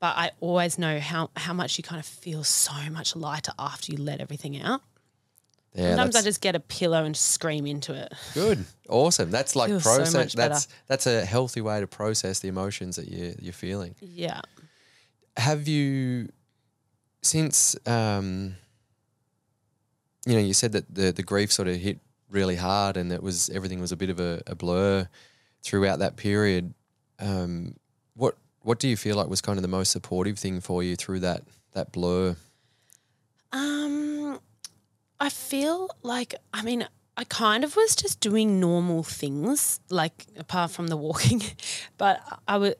But 0.00 0.16
I 0.16 0.30
always 0.40 0.78
know 0.78 0.98
how 0.98 1.30
how 1.36 1.52
much 1.52 1.76
you 1.76 1.84
kind 1.84 2.00
of 2.00 2.06
feel 2.06 2.42
so 2.42 2.72
much 2.90 3.14
lighter 3.14 3.52
after 3.58 3.92
you 3.92 3.98
let 3.98 4.20
everything 4.20 4.60
out. 4.60 4.80
Yeah, 5.74 5.90
Sometimes 5.94 6.16
I 6.16 6.22
just 6.22 6.40
get 6.40 6.56
a 6.56 6.60
pillow 6.60 7.04
and 7.04 7.16
scream 7.16 7.64
into 7.66 7.94
it. 7.94 8.12
good, 8.34 8.64
awesome. 8.88 9.30
That's 9.30 9.54
like 9.54 9.68
Feels 9.70 9.84
so 9.84 9.96
process. 9.96 10.14
much 10.14 10.36
better. 10.36 10.54
that's 10.54 10.68
that's 10.88 11.06
a 11.06 11.24
healthy 11.24 11.60
way 11.60 11.78
to 11.80 11.86
process 11.86 12.40
the 12.40 12.48
emotions 12.48 12.96
that 12.96 13.06
you 13.08 13.34
you're 13.40 13.52
feeling. 13.52 13.94
Yeah. 14.00 14.40
have 15.36 15.68
you 15.68 16.28
since 17.22 17.76
um 17.86 18.56
you 20.26 20.32
know 20.34 20.40
you 20.40 20.54
said 20.54 20.72
that 20.72 20.92
the 20.92 21.12
the 21.12 21.22
grief 21.22 21.52
sort 21.52 21.68
of 21.68 21.76
hit 21.76 21.98
really 22.30 22.56
hard 22.56 22.96
and 22.96 23.12
it 23.12 23.22
was 23.22 23.48
everything 23.50 23.80
was 23.80 23.92
a 23.92 23.96
bit 23.96 24.10
of 24.10 24.18
a, 24.20 24.42
a 24.46 24.54
blur 24.54 25.06
throughout 25.62 25.98
that 26.00 26.16
period 26.16 26.72
um 27.20 27.74
what 28.14 28.36
what 28.62 28.78
do 28.80 28.88
you 28.88 28.96
feel 28.96 29.16
like 29.16 29.28
was 29.28 29.40
kind 29.40 29.58
of 29.58 29.62
the 29.62 29.68
most 29.68 29.90
supportive 29.92 30.38
thing 30.38 30.60
for 30.60 30.82
you 30.82 30.96
through 30.96 31.20
that 31.20 31.42
that 31.74 31.92
blur 31.92 32.34
Um, 33.52 33.99
I 35.20 35.28
feel 35.28 35.90
like 36.02 36.34
I 36.52 36.62
mean 36.62 36.88
I 37.16 37.24
kind 37.24 37.64
of 37.64 37.76
was 37.76 37.94
just 37.94 38.20
doing 38.20 38.58
normal 38.58 39.02
things, 39.02 39.80
like 39.90 40.26
apart 40.38 40.70
from 40.70 40.86
the 40.86 40.96
walking, 40.96 41.42
but 41.98 42.20
I 42.48 42.56
was 42.56 42.74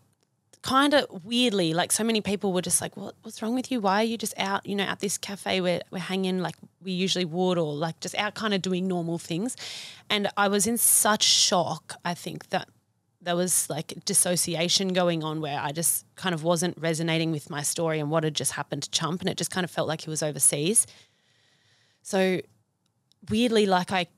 kind 0.63 0.93
of 0.95 1.25
weirdly 1.25 1.73
like 1.73 1.91
so 1.91 2.05
many 2.05 2.21
people 2.21 2.53
were 2.53 2.63
just 2.63 2.81
like, 2.81 2.97
"What? 2.97 3.15
What's 3.23 3.43
wrong 3.43 3.55
with 3.55 3.71
you? 3.71 3.81
Why 3.81 4.01
are 4.01 4.05
you 4.05 4.17
just 4.17 4.35
out? 4.39 4.65
You 4.65 4.77
know, 4.77 4.85
at 4.85 5.01
this 5.01 5.19
cafe 5.19 5.61
where 5.61 5.83
we're 5.91 5.99
hanging 5.99 6.41
like 6.41 6.57
we 6.83 6.93
usually 6.93 7.27
would, 7.27 7.59
or 7.59 7.75
like 7.75 8.01
just 8.01 8.15
out, 8.15 8.35
kind 8.35 8.55
of 8.55 8.63
doing 8.63 8.89
normal 8.89 9.19
things." 9.19 9.57
And 10.09 10.29
I 10.37 10.49
was 10.49 10.67
in 10.67 10.79
such 10.79 11.23
shock. 11.23 11.97
I 12.05 12.15
think 12.15 12.49
that 12.49 12.69
there 13.23 13.37
was 13.37 13.69
like 13.69 13.93
dissociation 14.07 14.95
going 14.95 15.23
on 15.23 15.43
where 15.43 15.61
I 15.61 15.73
just 15.73 16.07
kind 16.17 16.35
of 16.35 16.43
wasn't 16.43 16.79
resonating 16.79 17.33
with 17.33 17.51
my 17.51 17.61
story 17.61 18.01
and 18.01 18.11
what 18.11 18.25
had 18.25 18.35
just 18.35 18.53
happened 18.53 18.85
to 18.85 18.91
Chump, 18.91 19.21
and 19.21 19.29
it 19.29 19.37
just 19.37 19.51
kind 19.51 19.65
of 19.65 19.71
felt 19.71 19.89
like 19.89 20.03
he 20.03 20.11
was 20.11 20.23
overseas. 20.23 20.87
So 22.11 22.41
weirdly, 23.31 23.67
like 23.67 23.93
I 23.93 24.09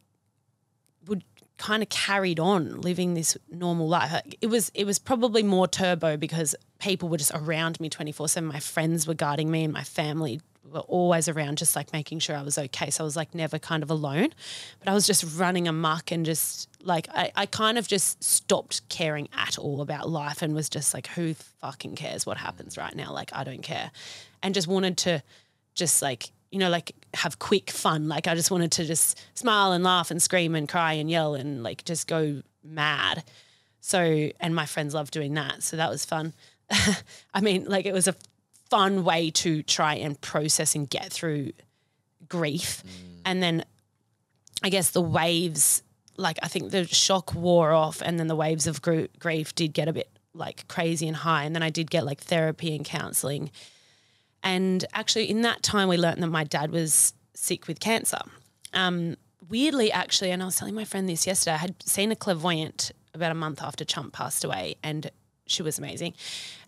would 1.06 1.24
kind 1.58 1.82
of 1.82 1.90
carried 1.90 2.40
on 2.40 2.80
living 2.80 3.12
this 3.12 3.36
normal 3.50 3.86
life. 3.86 4.18
It 4.40 4.46
was 4.46 4.70
it 4.72 4.86
was 4.86 4.98
probably 4.98 5.42
more 5.42 5.68
turbo 5.68 6.16
because 6.16 6.54
people 6.78 7.10
were 7.10 7.18
just 7.18 7.32
around 7.34 7.78
me 7.80 7.90
twenty 7.90 8.10
four 8.10 8.28
seven. 8.28 8.48
My 8.48 8.60
friends 8.60 9.06
were 9.06 9.12
guarding 9.12 9.50
me, 9.50 9.64
and 9.64 9.74
my 9.74 9.84
family 9.84 10.40
were 10.72 10.80
always 10.80 11.28
around, 11.28 11.58
just 11.58 11.76
like 11.76 11.92
making 11.92 12.20
sure 12.20 12.34
I 12.34 12.40
was 12.40 12.56
okay. 12.56 12.88
So 12.88 13.04
I 13.04 13.06
was 13.06 13.14
like 13.14 13.34
never 13.34 13.58
kind 13.58 13.82
of 13.82 13.90
alone, 13.90 14.30
but 14.78 14.88
I 14.88 14.94
was 14.94 15.06
just 15.06 15.38
running 15.38 15.68
amok 15.68 16.10
and 16.10 16.24
just 16.24 16.70
like 16.82 17.08
I, 17.14 17.30
I 17.36 17.44
kind 17.44 17.76
of 17.76 17.86
just 17.86 18.24
stopped 18.24 18.88
caring 18.88 19.28
at 19.34 19.58
all 19.58 19.82
about 19.82 20.08
life 20.08 20.40
and 20.40 20.54
was 20.54 20.70
just 20.70 20.94
like, 20.94 21.08
who 21.08 21.34
fucking 21.34 21.96
cares 21.96 22.24
what 22.24 22.38
happens 22.38 22.78
right 22.78 22.94
now? 22.94 23.12
Like 23.12 23.32
I 23.34 23.44
don't 23.44 23.62
care, 23.62 23.90
and 24.42 24.54
just 24.54 24.66
wanted 24.66 24.96
to 24.98 25.22
just 25.74 26.00
like 26.00 26.32
you 26.52 26.58
know 26.58 26.68
like 26.68 26.94
have 27.14 27.38
quick 27.38 27.70
fun. 27.70 28.08
Like 28.08 28.28
i 28.28 28.34
just 28.34 28.50
wanted 28.50 28.70
to 28.72 28.84
just 28.84 29.20
smile 29.34 29.72
and 29.72 29.82
laugh 29.82 30.10
and 30.10 30.22
scream 30.22 30.54
and 30.54 30.68
cry 30.68 30.92
and 30.92 31.10
yell 31.10 31.34
and 31.34 31.62
like 31.64 31.84
just 31.84 32.06
go 32.06 32.42
mad. 32.62 33.24
So 33.80 34.30
and 34.38 34.54
my 34.54 34.66
friends 34.66 34.94
loved 34.94 35.12
doing 35.12 35.34
that 35.34 35.62
so 35.62 35.76
that 35.76 35.90
was 35.90 36.04
fun. 36.04 36.34
I 37.34 37.40
mean 37.40 37.64
like 37.64 37.86
it 37.86 37.92
was 37.92 38.06
a 38.06 38.14
fun 38.70 39.02
way 39.02 39.30
to 39.30 39.62
try 39.62 39.94
and 39.96 40.20
process 40.20 40.74
and 40.74 40.88
get 40.88 41.12
through 41.12 41.52
grief. 42.28 42.84
Mm. 42.86 43.20
And 43.24 43.42
then 43.42 43.64
i 44.64 44.68
guess 44.68 44.90
the 44.90 45.02
waves 45.02 45.82
like 46.16 46.38
i 46.40 46.46
think 46.46 46.70
the 46.70 46.84
shock 46.86 47.34
wore 47.34 47.72
off 47.72 48.00
and 48.00 48.16
then 48.16 48.28
the 48.28 48.36
waves 48.36 48.68
of 48.68 48.80
gr- 48.80 49.06
grief 49.18 49.52
did 49.56 49.72
get 49.72 49.88
a 49.88 49.92
bit 49.92 50.08
like 50.34 50.68
crazy 50.68 51.08
and 51.08 51.16
high. 51.16 51.44
And 51.44 51.54
then 51.54 51.62
i 51.62 51.70
did 51.70 51.90
get 51.90 52.04
like 52.04 52.20
therapy 52.20 52.76
and 52.76 52.84
counseling 52.84 53.50
and 54.42 54.84
actually, 54.92 55.30
in 55.30 55.42
that 55.42 55.62
time, 55.62 55.88
we 55.88 55.96
learned 55.96 56.22
that 56.22 56.28
my 56.28 56.44
dad 56.44 56.70
was 56.70 57.14
sick 57.34 57.68
with 57.68 57.80
cancer. 57.80 58.20
Um, 58.72 59.16
weirdly, 59.48 59.92
actually, 59.92 60.30
and 60.30 60.42
I 60.42 60.46
was 60.46 60.56
telling 60.56 60.74
my 60.74 60.84
friend 60.84 61.08
this 61.08 61.26
yesterday, 61.26 61.54
I 61.54 61.58
had 61.58 61.82
seen 61.82 62.10
a 62.10 62.16
clairvoyant 62.16 62.92
about 63.14 63.30
a 63.30 63.34
month 63.34 63.62
after 63.62 63.84
Chump 63.84 64.12
passed 64.12 64.44
away, 64.44 64.76
and 64.82 65.10
she 65.46 65.62
was 65.62 65.78
amazing. 65.78 66.14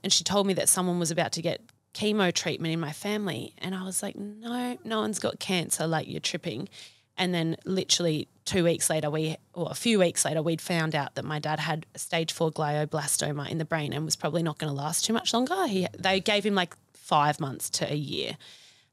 And 0.03 0.13
she 0.13 0.25
told 0.25 0.47
me 0.47 0.55
that 0.55 0.69
someone 0.69 0.99
was 0.99 1.11
about 1.11 1.33
to 1.33 1.43
get 1.43 1.63
chemo 1.95 2.33
treatment 2.33 2.75
in 2.75 2.81
my 2.81 2.93
family. 2.93 3.55
And 3.59 3.75
I 3.75 3.85
was 3.85 4.03
like, 4.03 4.17
no, 4.17 4.77
no 4.85 5.01
one's 5.01 5.19
got 5.19 5.39
cancer, 5.39 5.87
like 5.87 6.09
you're 6.09 6.21
tripping. 6.21 6.69
And 7.17 7.33
then 7.33 7.57
literally 7.65 8.29
two 8.45 8.65
weeks 8.65 8.91
later, 8.91 9.09
we, 9.09 9.37
or 9.55 9.69
a 9.71 9.75
few 9.75 10.01
weeks 10.01 10.25
later, 10.25 10.43
we'd 10.43 10.61
found 10.61 10.95
out 10.95 11.15
that 11.15 11.25
my 11.25 11.39
dad 11.39 11.61
had 11.61 11.87
stage 11.95 12.33
four 12.33 12.51
glioblastoma 12.51 13.49
in 13.49 13.59
the 13.59 13.65
brain 13.65 13.93
and 13.93 14.05
was 14.05 14.17
probably 14.17 14.43
not 14.43 14.59
going 14.59 14.71
to 14.71 14.77
last 14.77 15.05
too 15.05 15.13
much 15.13 15.33
longer. 15.33 15.67
He, 15.69 15.87
they 15.97 16.21
gave 16.21 16.45
him 16.45 16.57
like 16.57 16.75
five 17.05 17.39
months 17.39 17.69
to 17.69 17.93
a 17.93 17.97
year. 17.97 18.37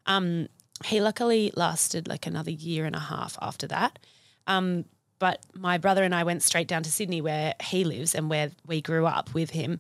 Um, 0.06 0.48
he 0.84 1.00
luckily 1.00 1.52
lasted 1.56 2.08
like 2.08 2.28
another 2.28 2.52
year 2.52 2.86
and 2.86 2.96
a 2.96 3.00
half 3.00 3.38
after 3.42 3.68
that. 3.68 4.00
Um, 4.48 4.86
but 5.18 5.40
my 5.54 5.78
brother 5.78 6.04
and 6.04 6.14
I 6.14 6.24
went 6.24 6.44
straight 6.44 6.68
down 6.68 6.84
to 6.84 6.92
Sydney 6.92 7.22
where 7.22 7.54
he 7.64 7.84
lives 7.84 8.14
and 8.16 8.30
where 8.30 8.52
we 8.66 8.82
grew 8.82 9.06
up 9.06 9.34
with 9.34 9.52
him 9.52 9.80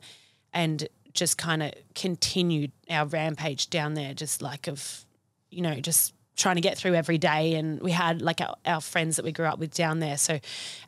and 0.53 0.87
just 1.13 1.37
kind 1.37 1.61
of 1.61 1.73
continued 1.93 2.71
our 2.89 3.05
rampage 3.05 3.69
down 3.69 3.95
there, 3.95 4.13
just 4.13 4.41
like 4.41 4.67
of, 4.67 5.05
you 5.49 5.61
know, 5.61 5.75
just 5.81 6.13
trying 6.37 6.55
to 6.55 6.61
get 6.61 6.77
through 6.77 6.93
every 6.93 7.17
day. 7.17 7.55
And 7.55 7.81
we 7.81 7.91
had 7.91 8.21
like 8.21 8.39
our, 8.39 8.55
our 8.65 8.81
friends 8.81 9.17
that 9.17 9.25
we 9.25 9.31
grew 9.31 9.45
up 9.45 9.59
with 9.59 9.73
down 9.73 9.99
there. 9.99 10.17
So, 10.17 10.39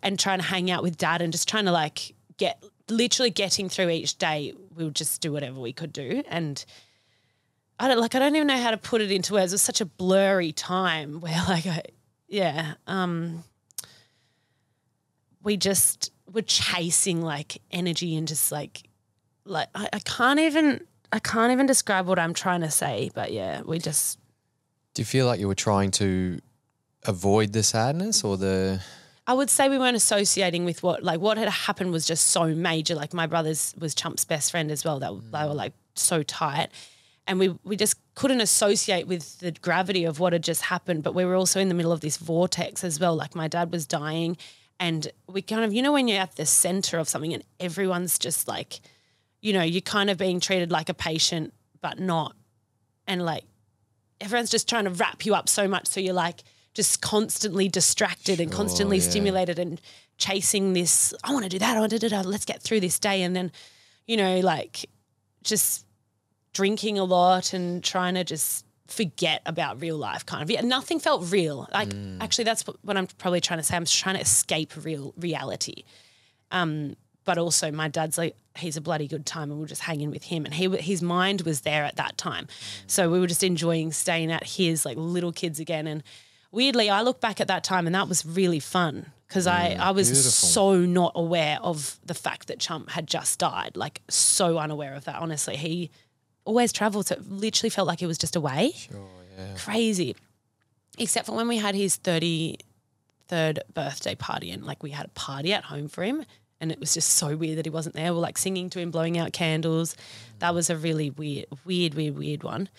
and 0.01 0.17
trying 0.17 0.39
to 0.39 0.45
hang 0.45 0.71
out 0.71 0.83
with 0.83 0.97
dad 0.97 1.21
and 1.21 1.33
just 1.33 1.49
trying 1.49 1.65
to 1.65 1.71
like 1.71 2.13
get 2.37 2.63
literally 2.89 3.31
getting 3.31 3.67
through 3.67 3.89
each 3.89 4.17
day. 4.17 4.53
We 4.75 4.85
would 4.85 4.95
just 4.95 5.19
do 5.19 5.33
whatever 5.33 5.59
we 5.59 5.73
could 5.73 5.91
do. 5.91 6.23
And, 6.27 6.63
I 7.79 7.87
don't 7.87 7.99
like 7.99 8.15
I 8.15 8.19
don't 8.19 8.35
even 8.35 8.47
know 8.47 8.57
how 8.57 8.71
to 8.71 8.77
put 8.77 9.01
it 9.01 9.11
into 9.11 9.33
words. 9.33 9.51
It 9.51 9.55
was 9.55 9.61
such 9.61 9.81
a 9.81 9.85
blurry 9.85 10.51
time 10.51 11.19
where 11.19 11.41
like 11.47 11.65
I 11.65 11.83
yeah, 12.27 12.75
um 12.87 13.43
we 15.43 15.57
just 15.57 16.11
were 16.31 16.41
chasing 16.41 17.21
like 17.21 17.61
energy 17.71 18.15
and 18.15 18.27
just 18.27 18.51
like 18.51 18.83
like 19.45 19.67
I, 19.75 19.89
I 19.93 19.99
can't 19.99 20.39
even 20.39 20.81
I 21.11 21.19
can't 21.19 21.51
even 21.51 21.65
describe 21.65 22.07
what 22.07 22.17
I'm 22.17 22.33
trying 22.33 22.61
to 22.61 22.71
say, 22.71 23.11
but 23.13 23.31
yeah, 23.31 23.61
we 23.61 23.79
just 23.79 24.19
Do 24.93 25.01
you 25.01 25.05
feel 25.05 25.25
like 25.25 25.39
you 25.39 25.47
were 25.47 25.55
trying 25.55 25.91
to 25.91 26.39
avoid 27.05 27.53
the 27.53 27.63
sadness 27.63 28.23
or 28.23 28.37
the 28.37 28.81
I 29.25 29.33
would 29.33 29.49
say 29.49 29.69
we 29.69 29.77
weren't 29.77 29.95
associating 29.95 30.65
with 30.65 30.83
what 30.83 31.03
like 31.03 31.19
what 31.19 31.37
had 31.37 31.49
happened 31.49 31.91
was 31.91 32.05
just 32.05 32.27
so 32.27 32.53
major. 32.55 32.95
Like 32.95 33.13
my 33.13 33.27
brother's 33.27 33.73
was 33.77 33.95
Chump's 33.95 34.25
best 34.25 34.51
friend 34.51 34.69
as 34.71 34.83
well. 34.83 34.99
That 34.99 35.13
they 35.31 35.47
were 35.47 35.53
like 35.53 35.73
so 35.95 36.23
tight 36.23 36.69
and 37.27 37.39
we 37.39 37.55
we 37.63 37.75
just 37.75 37.97
couldn't 38.15 38.41
associate 38.41 39.07
with 39.07 39.39
the 39.39 39.51
gravity 39.51 40.05
of 40.05 40.19
what 40.19 40.33
had 40.33 40.43
just 40.43 40.63
happened. 40.63 41.03
But 41.03 41.15
we 41.15 41.25
were 41.25 41.35
also 41.35 41.59
in 41.59 41.69
the 41.69 41.75
middle 41.75 41.91
of 41.91 42.01
this 42.01 42.17
vortex 42.17 42.83
as 42.83 42.99
well. 42.99 43.15
Like 43.15 43.35
my 43.35 43.47
dad 43.47 43.71
was 43.71 43.85
dying, 43.85 44.37
and 44.79 45.11
we 45.27 45.41
kind 45.41 45.63
of 45.63 45.73
you 45.73 45.81
know 45.81 45.93
when 45.93 46.07
you're 46.07 46.21
at 46.21 46.35
the 46.35 46.45
center 46.45 46.97
of 46.99 47.07
something 47.07 47.33
and 47.33 47.43
everyone's 47.59 48.19
just 48.19 48.47
like, 48.47 48.81
you 49.41 49.53
know, 49.53 49.63
you're 49.63 49.81
kind 49.81 50.09
of 50.09 50.17
being 50.17 50.39
treated 50.39 50.71
like 50.71 50.89
a 50.89 50.93
patient, 50.93 51.53
but 51.81 51.99
not, 51.99 52.35
and 53.07 53.23
like 53.23 53.45
everyone's 54.19 54.49
just 54.49 54.67
trying 54.67 54.85
to 54.85 54.91
wrap 54.91 55.25
you 55.25 55.33
up 55.33 55.47
so 55.47 55.67
much, 55.67 55.87
so 55.87 55.99
you're 55.99 56.13
like 56.13 56.43
just 56.73 57.01
constantly 57.01 57.69
distracted 57.69 58.39
and 58.39 58.51
constantly 58.51 58.97
yeah. 58.97 59.03
stimulated 59.03 59.59
and 59.59 59.79
chasing 60.17 60.73
this. 60.73 61.13
I 61.23 61.31
want 61.31 61.43
to 61.43 61.49
do 61.49 61.59
that. 61.59 61.77
I 61.77 61.79
want 61.79 61.91
to 61.91 61.99
do 61.99 62.09
that. 62.09 62.25
Let's 62.25 62.45
get 62.45 62.61
through 62.61 62.81
this 62.81 62.99
day, 62.99 63.21
and 63.21 63.35
then, 63.35 63.51
you 64.07 64.17
know, 64.17 64.39
like 64.39 64.85
just 65.43 65.85
drinking 66.53 66.97
a 66.99 67.03
lot 67.03 67.53
and 67.53 67.83
trying 67.83 68.15
to 68.15 68.23
just 68.23 68.65
forget 68.87 69.41
about 69.45 69.81
real 69.81 69.97
life 69.97 70.25
kind 70.25 70.43
of. 70.43 70.49
Yeah 70.49 70.61
nothing 70.61 70.99
felt 70.99 71.31
real. 71.31 71.67
Like 71.73 71.93
actually 72.21 72.43
that's 72.45 72.65
what, 72.67 72.97
i'm 72.97 73.07
probably 73.17 73.41
trying 73.41 73.59
to 73.59 73.63
say. 73.63 73.75
I'm 73.75 73.85
trying 73.85 74.15
to 74.15 74.21
escape 74.21 74.71
real 74.83 75.13
reality. 75.17 75.83
Um 76.51 76.95
but 77.25 77.37
also 77.37 77.71
my 77.71 77.87
dad's 77.87 78.17
like 78.17 78.35
he's 78.55 78.77
a 78.77 78.81
bloody 78.81 79.07
good 79.07 79.25
time 79.25 79.49
and 79.49 79.57
we'll 79.57 79.67
just 79.67 79.81
hang 79.81 80.01
in 80.01 80.11
with 80.11 80.23
him. 80.23 80.45
And 80.45 80.53
he 80.53 80.69
his 80.77 81.01
mind 81.01 81.41
was 81.41 81.61
there 81.61 81.83
at 81.83 81.95
that 81.95 82.17
time. 82.17 82.47
So 82.87 83.09
we 83.09 83.19
were 83.19 83.27
just 83.27 83.43
enjoying 83.43 83.91
staying 83.91 84.31
at 84.31 84.45
his 84.45 84.85
like 84.85 84.97
little 84.97 85.31
kids 85.31 85.59
again. 85.59 85.87
And 85.87 86.03
weirdly 86.51 86.87
i 86.87 87.01
look 87.01 87.19
back 87.19 87.41
at 87.41 87.47
that 87.47 87.63
time 87.63 87.87
and 87.87 87.95
that 87.95 88.07
was 88.07 88.23
really 88.23 88.59
fun 88.59 89.11
because 89.33 89.47
I, 89.47 89.75
I 89.79 89.89
was 89.89 90.09
beautiful. 90.09 90.31
so 90.31 90.77
not 90.77 91.13
aware 91.15 91.57
of 91.63 91.99
the 92.05 92.13
fact 92.13 92.49
that 92.49 92.59
Chump 92.59 92.91
had 92.91 93.07
just 93.07 93.39
died, 93.39 93.75
like 93.75 94.03
so 94.07 94.59
unaware 94.59 94.93
of 94.93 95.05
that. 95.05 95.15
Honestly, 95.15 95.57
he 95.57 95.89
always 96.45 96.71
traveled, 96.71 97.07
so 97.07 97.15
it 97.15 97.29
literally 97.29 97.69
felt 97.69 97.87
like 97.87 98.01
it 98.01 98.07
was 98.07 98.17
just 98.17 98.35
away. 98.35 98.71
Sure, 98.75 99.07
yeah. 99.37 99.55
Crazy. 99.57 100.15
Except 100.97 101.25
for 101.25 101.33
when 101.35 101.47
we 101.47 101.57
had 101.57 101.75
his 101.75 101.97
33rd 101.97 102.57
birthday 103.73 104.15
party 104.15 104.51
and 104.51 104.63
like 104.63 104.83
we 104.83 104.91
had 104.91 105.07
a 105.07 105.09
party 105.09 105.53
at 105.53 105.65
home 105.65 105.87
for 105.87 106.03
him. 106.03 106.25
And 106.59 106.71
it 106.71 106.79
was 106.79 106.93
just 106.93 107.09
so 107.09 107.35
weird 107.35 107.57
that 107.57 107.65
he 107.65 107.69
wasn't 107.69 107.95
there. 107.95 108.13
We're 108.13 108.19
like 108.19 108.37
singing 108.37 108.69
to 108.69 108.79
him, 108.79 108.89
blowing 108.91 109.17
out 109.17 109.33
candles. 109.33 109.97
That 110.39 110.53
was 110.53 110.69
a 110.69 110.77
really 110.77 111.09
weird, 111.09 111.45
weird, 111.65 111.93
weird, 111.93 112.17
weird 112.17 112.43
one. 112.43 112.69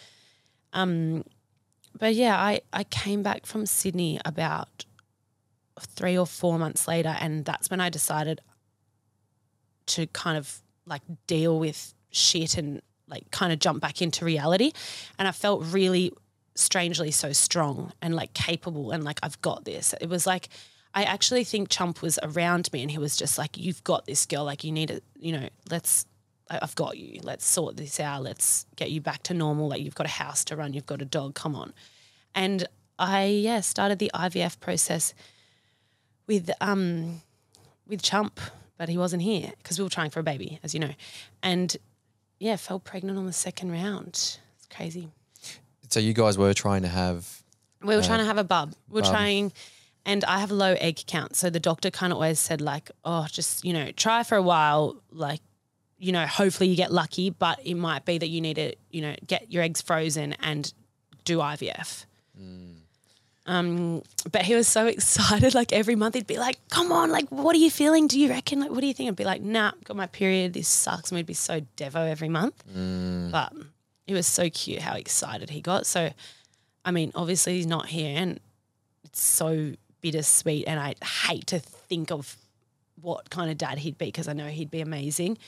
Um, 0.72 1.24
but 1.98 2.14
yeah, 2.14 2.36
I, 2.38 2.60
I 2.72 2.84
came 2.84 3.22
back 3.22 3.46
from 3.46 3.66
Sydney 3.66 4.20
about 4.24 4.84
three 5.80 6.16
or 6.16 6.26
four 6.26 6.58
months 6.58 6.88
later, 6.88 7.16
and 7.20 7.44
that's 7.44 7.68
when 7.70 7.80
I 7.80 7.88
decided 7.90 8.40
to 9.86 10.06
kind 10.08 10.38
of 10.38 10.62
like 10.86 11.02
deal 11.26 11.58
with 11.58 11.94
shit 12.10 12.56
and 12.56 12.80
like 13.14 13.30
kind 13.30 13.52
of 13.52 13.58
jump 13.58 13.80
back 13.80 14.02
into 14.02 14.24
reality. 14.24 14.72
And 15.18 15.28
I 15.28 15.32
felt 15.32 15.64
really 15.64 16.12
strangely 16.56 17.10
so 17.10 17.32
strong 17.32 17.92
and 18.00 18.14
like 18.14 18.32
capable 18.34 18.90
and 18.90 19.04
like 19.04 19.20
I've 19.22 19.40
got 19.40 19.64
this. 19.64 19.94
It 20.00 20.08
was 20.08 20.26
like 20.26 20.48
I 20.94 21.04
actually 21.04 21.44
think 21.44 21.68
Chump 21.68 22.02
was 22.02 22.18
around 22.22 22.72
me 22.72 22.82
and 22.82 22.90
he 22.90 22.98
was 22.98 23.16
just 23.16 23.38
like, 23.38 23.56
You've 23.56 23.82
got 23.84 24.06
this 24.06 24.26
girl, 24.26 24.44
like 24.44 24.64
you 24.64 24.72
need 24.72 24.88
to, 24.88 25.00
you 25.18 25.32
know, 25.32 25.48
let's 25.70 26.06
I've 26.50 26.74
got 26.74 26.98
you. 26.98 27.20
Let's 27.22 27.46
sort 27.46 27.76
this 27.76 27.98
out. 27.98 28.22
Let's 28.22 28.66
get 28.76 28.90
you 28.90 29.00
back 29.00 29.22
to 29.24 29.34
normal. 29.34 29.68
Like 29.68 29.80
you've 29.80 29.94
got 29.94 30.06
a 30.06 30.10
house 30.10 30.44
to 30.46 30.56
run, 30.56 30.74
you've 30.74 30.86
got 30.86 31.00
a 31.02 31.06
dog, 31.06 31.34
come 31.34 31.54
on. 31.54 31.72
And 32.34 32.66
I 32.98 33.26
yeah, 33.26 33.60
started 33.60 33.98
the 33.98 34.10
IVF 34.14 34.60
process 34.60 35.14
with 36.26 36.50
um 36.60 37.22
with 37.86 38.02
Chump, 38.02 38.40
but 38.78 38.88
he 38.88 38.98
wasn't 38.98 39.22
here 39.22 39.52
because 39.58 39.78
we 39.78 39.84
were 39.84 39.90
trying 39.90 40.10
for 40.10 40.20
a 40.20 40.24
baby, 40.24 40.58
as 40.62 40.74
you 40.74 40.80
know. 40.80 40.94
And 41.42 41.76
yeah, 42.38 42.56
fell 42.56 42.78
pregnant 42.78 43.18
on 43.18 43.26
the 43.26 43.32
second 43.32 43.72
round. 43.72 44.10
It's 44.12 44.68
crazy. 44.74 45.10
So 45.88 46.00
you 46.00 46.12
guys 46.12 46.36
were 46.36 46.52
trying 46.54 46.82
to 46.82 46.88
have 46.88 47.42
We 47.82 47.94
were 47.94 48.00
uh, 48.00 48.04
trying 48.04 48.18
to 48.20 48.24
have 48.24 48.38
a 48.38 48.44
bub. 48.44 48.74
We 48.88 48.96
were 48.96 49.02
bub. 49.02 49.12
trying, 49.12 49.52
and 50.04 50.24
I 50.24 50.40
have 50.40 50.50
a 50.50 50.54
low 50.54 50.74
egg 50.74 51.00
count. 51.06 51.36
So 51.36 51.50
the 51.50 51.60
doctor 51.60 51.90
kind 51.90 52.12
of 52.12 52.16
always 52.16 52.40
said, 52.40 52.60
like, 52.60 52.90
oh, 53.04 53.26
just, 53.30 53.64
you 53.64 53.72
know, 53.72 53.90
try 53.92 54.22
for 54.22 54.36
a 54.36 54.42
while. 54.42 55.00
Like, 55.10 55.40
you 55.98 56.12
know, 56.12 56.26
hopefully 56.26 56.68
you 56.68 56.76
get 56.76 56.92
lucky, 56.92 57.30
but 57.30 57.60
it 57.64 57.74
might 57.74 58.04
be 58.04 58.18
that 58.18 58.28
you 58.28 58.40
need 58.40 58.54
to, 58.54 58.74
you 58.90 59.02
know, 59.02 59.14
get 59.26 59.50
your 59.52 59.62
eggs 59.62 59.80
frozen 59.80 60.34
and 60.40 60.72
do 61.24 61.38
IVF. 61.38 62.06
Mm. 62.40 62.74
Um, 63.46 64.02
but 64.30 64.42
he 64.42 64.54
was 64.54 64.66
so 64.68 64.86
excited. 64.96 65.54
Like 65.54 65.72
every 65.72 65.96
month, 65.96 66.14
he'd 66.14 66.26
be 66.26 66.38
like, 66.38 66.58
"Come 66.68 66.92
on, 66.92 67.10
like, 67.10 67.28
what 67.30 67.54
are 67.54 67.58
you 67.58 67.70
feeling? 67.70 68.06
Do 68.06 68.18
you 68.18 68.28
reckon? 68.30 68.60
Like, 68.60 68.70
what 68.70 68.80
do 68.80 68.86
you 68.86 68.94
think?" 68.94 69.08
I'd 69.08 69.16
be 69.16 69.24
like, 69.24 69.42
"Nah, 69.42 69.72
got 69.84 69.96
my 69.96 70.06
period. 70.06 70.54
This 70.54 70.68
sucks." 70.68 71.10
And 71.10 71.16
we'd 71.16 71.26
be 71.26 71.34
so 71.34 71.60
devo 71.76 72.08
every 72.08 72.28
month. 72.28 72.62
But 73.30 73.52
it 74.06 74.14
was 74.14 74.26
so 74.26 74.48
cute 74.50 74.80
how 74.80 74.94
excited 74.94 75.50
he 75.50 75.60
got. 75.60 75.86
So, 75.86 76.10
I 76.84 76.90
mean, 76.90 77.12
obviously 77.14 77.56
he's 77.56 77.66
not 77.66 77.86
here, 77.86 78.16
and 78.16 78.40
it's 79.04 79.22
so 79.22 79.72
bittersweet. 80.00 80.64
And 80.66 80.80
I 80.80 80.94
hate 81.26 81.46
to 81.48 81.58
think 81.58 82.10
of 82.10 82.36
what 83.00 83.28
kind 83.30 83.50
of 83.50 83.58
dad 83.58 83.78
he'd 83.78 83.98
be 83.98 84.06
because 84.06 84.28
I 84.28 84.32
know 84.32 84.46
he'd 84.46 84.70
be 84.70 84.80
amazing. 84.80 85.38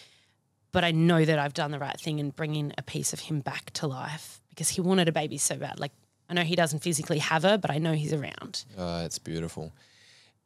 But 0.72 0.84
I 0.84 0.90
know 0.90 1.24
that 1.24 1.38
I've 1.38 1.54
done 1.54 1.70
the 1.70 1.78
right 1.78 1.98
thing 1.98 2.18
in 2.18 2.30
bringing 2.30 2.72
a 2.76 2.82
piece 2.82 3.14
of 3.14 3.20
him 3.20 3.40
back 3.40 3.70
to 3.74 3.86
life 3.86 4.40
because 4.50 4.68
he 4.68 4.82
wanted 4.82 5.08
a 5.08 5.12
baby 5.12 5.38
so 5.38 5.56
bad. 5.56 5.80
Like 5.80 5.92
I 6.28 6.34
know 6.34 6.42
he 6.42 6.56
doesn't 6.56 6.80
physically 6.80 7.18
have 7.18 7.42
her, 7.42 7.56
but 7.58 7.70
I 7.70 7.78
know 7.78 7.92
he's 7.92 8.12
around. 8.12 8.64
Uh, 8.76 9.02
it's 9.04 9.18
beautiful. 9.18 9.72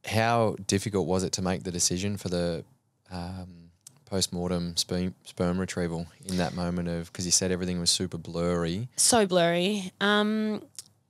How 0.04 0.56
difficult 0.66 1.06
was 1.06 1.22
it 1.22 1.32
to 1.32 1.42
make 1.42 1.62
the 1.64 1.70
decision 1.70 2.16
for 2.16 2.28
the 2.28 2.64
um, 3.10 3.70
post-mortem 4.06 4.76
sperm, 4.76 5.14
sperm 5.24 5.58
retrieval 5.58 6.06
in 6.26 6.36
that 6.38 6.54
moment 6.54 6.88
of 6.88 7.12
because 7.12 7.24
you 7.24 7.32
said 7.32 7.52
everything 7.52 7.78
was 7.80 7.90
super 7.90 8.18
blurry. 8.18 8.88
so 8.96 9.26
blurry. 9.26 9.92
Um, 10.00 10.62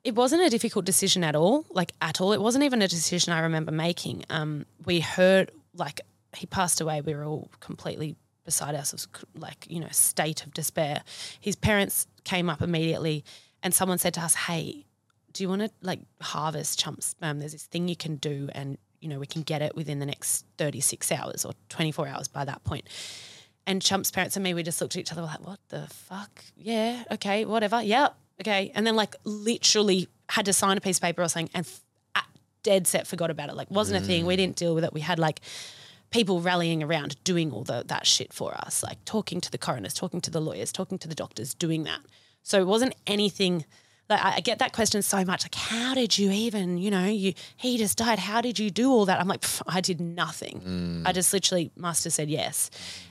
it 0.04 0.14
wasn't 0.14 0.42
a 0.42 0.48
difficult 0.48 0.84
decision 0.84 1.24
at 1.24 1.34
all, 1.34 1.66
like 1.70 1.92
at 2.00 2.20
all. 2.20 2.32
It 2.32 2.40
wasn't 2.40 2.64
even 2.64 2.80
a 2.82 2.88
decision 2.88 3.32
I 3.32 3.40
remember 3.40 3.70
making. 3.72 4.24
Um, 4.30 4.66
we 4.84 5.00
heard 5.00 5.50
like 5.74 6.00
he 6.34 6.46
passed 6.46 6.80
away. 6.80 7.00
We 7.00 7.14
were 7.14 7.24
all 7.24 7.50
completely 7.60 8.16
beside 8.44 8.74
ourselves, 8.74 9.06
like 9.34 9.66
you 9.68 9.80
know, 9.80 9.88
state 9.90 10.44
of 10.44 10.54
despair. 10.54 11.02
His 11.40 11.56
parents 11.56 12.06
came 12.24 12.48
up 12.48 12.62
immediately, 12.62 13.24
and 13.62 13.74
someone 13.74 13.98
said 13.98 14.14
to 14.14 14.20
us, 14.20 14.34
"Hey, 14.34 14.86
do 15.32 15.42
you 15.42 15.48
want 15.48 15.62
to 15.62 15.70
like 15.82 16.00
harvest 16.20 16.78
chump 16.78 17.02
sperm? 17.02 17.30
Um, 17.30 17.38
there's 17.38 17.52
this 17.52 17.64
thing 17.64 17.88
you 17.88 17.96
can 17.96 18.16
do, 18.16 18.48
and 18.52 18.78
you 19.00 19.08
know, 19.08 19.18
we 19.18 19.26
can 19.26 19.42
get 19.42 19.62
it 19.62 19.74
within 19.74 19.98
the 19.98 20.06
next 20.06 20.44
36 20.58 21.10
hours 21.12 21.44
or 21.44 21.52
24 21.68 22.08
hours 22.08 22.28
by 22.28 22.44
that 22.44 22.64
point." 22.64 22.88
And 23.66 23.82
Chump's 23.82 24.10
parents 24.10 24.36
and 24.36 24.42
me, 24.42 24.54
we 24.54 24.62
just 24.62 24.80
looked 24.80 24.96
at 24.96 25.00
each 25.00 25.12
other 25.12 25.22
like, 25.22 25.46
what 25.46 25.60
the 25.68 25.86
fuck? 25.88 26.42
Yeah, 26.56 27.04
okay, 27.12 27.44
whatever. 27.44 27.80
Yep, 27.82 28.16
okay. 28.40 28.72
And 28.74 28.86
then 28.86 28.96
like 28.96 29.14
literally 29.22 30.08
had 30.30 30.46
to 30.46 30.52
sign 30.52 30.76
a 30.76 30.80
piece 30.80 30.96
of 30.96 31.02
paper 31.02 31.22
or 31.22 31.28
something. 31.28 31.50
And 31.54 31.66
f- 31.66 31.82
dead 32.62 32.86
set 32.86 33.06
forgot 33.06 33.30
about 33.30 33.48
it. 33.48 33.56
Like 33.56 33.70
wasn't 33.70 34.02
a 34.02 34.06
thing. 34.06 34.26
We 34.26 34.34
mm. 34.34 34.38
didn't 34.38 34.56
deal 34.56 34.74
with 34.74 34.84
it. 34.84 34.92
We 34.92 35.00
had 35.00 35.18
like 35.18 35.40
people 36.10 36.40
rallying 36.40 36.82
around 36.82 37.22
doing 37.24 37.52
all 37.52 37.62
the, 37.62 37.84
that 37.86 38.06
shit 38.06 38.32
for 38.32 38.54
us, 38.54 38.82
like 38.82 39.04
talking 39.04 39.40
to 39.40 39.50
the 39.50 39.58
coroners, 39.58 39.94
talking 39.94 40.20
to 40.22 40.30
the 40.30 40.40
lawyers, 40.40 40.72
talking 40.72 40.98
to 40.98 41.08
the 41.08 41.14
doctors, 41.14 41.54
doing 41.54 41.84
that. 41.84 42.00
So 42.42 42.60
it 42.60 42.66
wasn't 42.66 42.94
anything 43.06 43.64
like 44.08 44.24
I 44.24 44.40
get 44.40 44.58
that 44.58 44.72
question 44.72 45.02
so 45.02 45.24
much. 45.24 45.44
Like, 45.44 45.54
how 45.54 45.94
did 45.94 46.18
you 46.18 46.30
even, 46.32 46.78
you 46.78 46.90
know, 46.90 47.04
you 47.04 47.32
he 47.56 47.78
just 47.78 47.96
died. 47.98 48.18
How 48.18 48.40
did 48.40 48.58
you 48.58 48.68
do 48.70 48.90
all 48.90 49.06
that? 49.06 49.20
I'm 49.20 49.28
like, 49.28 49.44
I 49.68 49.80
did 49.80 50.00
nothing. 50.00 51.02
I 51.06 51.12
just 51.12 51.32
literally 51.32 51.70
must 51.76 52.02
have 52.04 52.12
said 52.12 52.28
yes. 52.28 52.70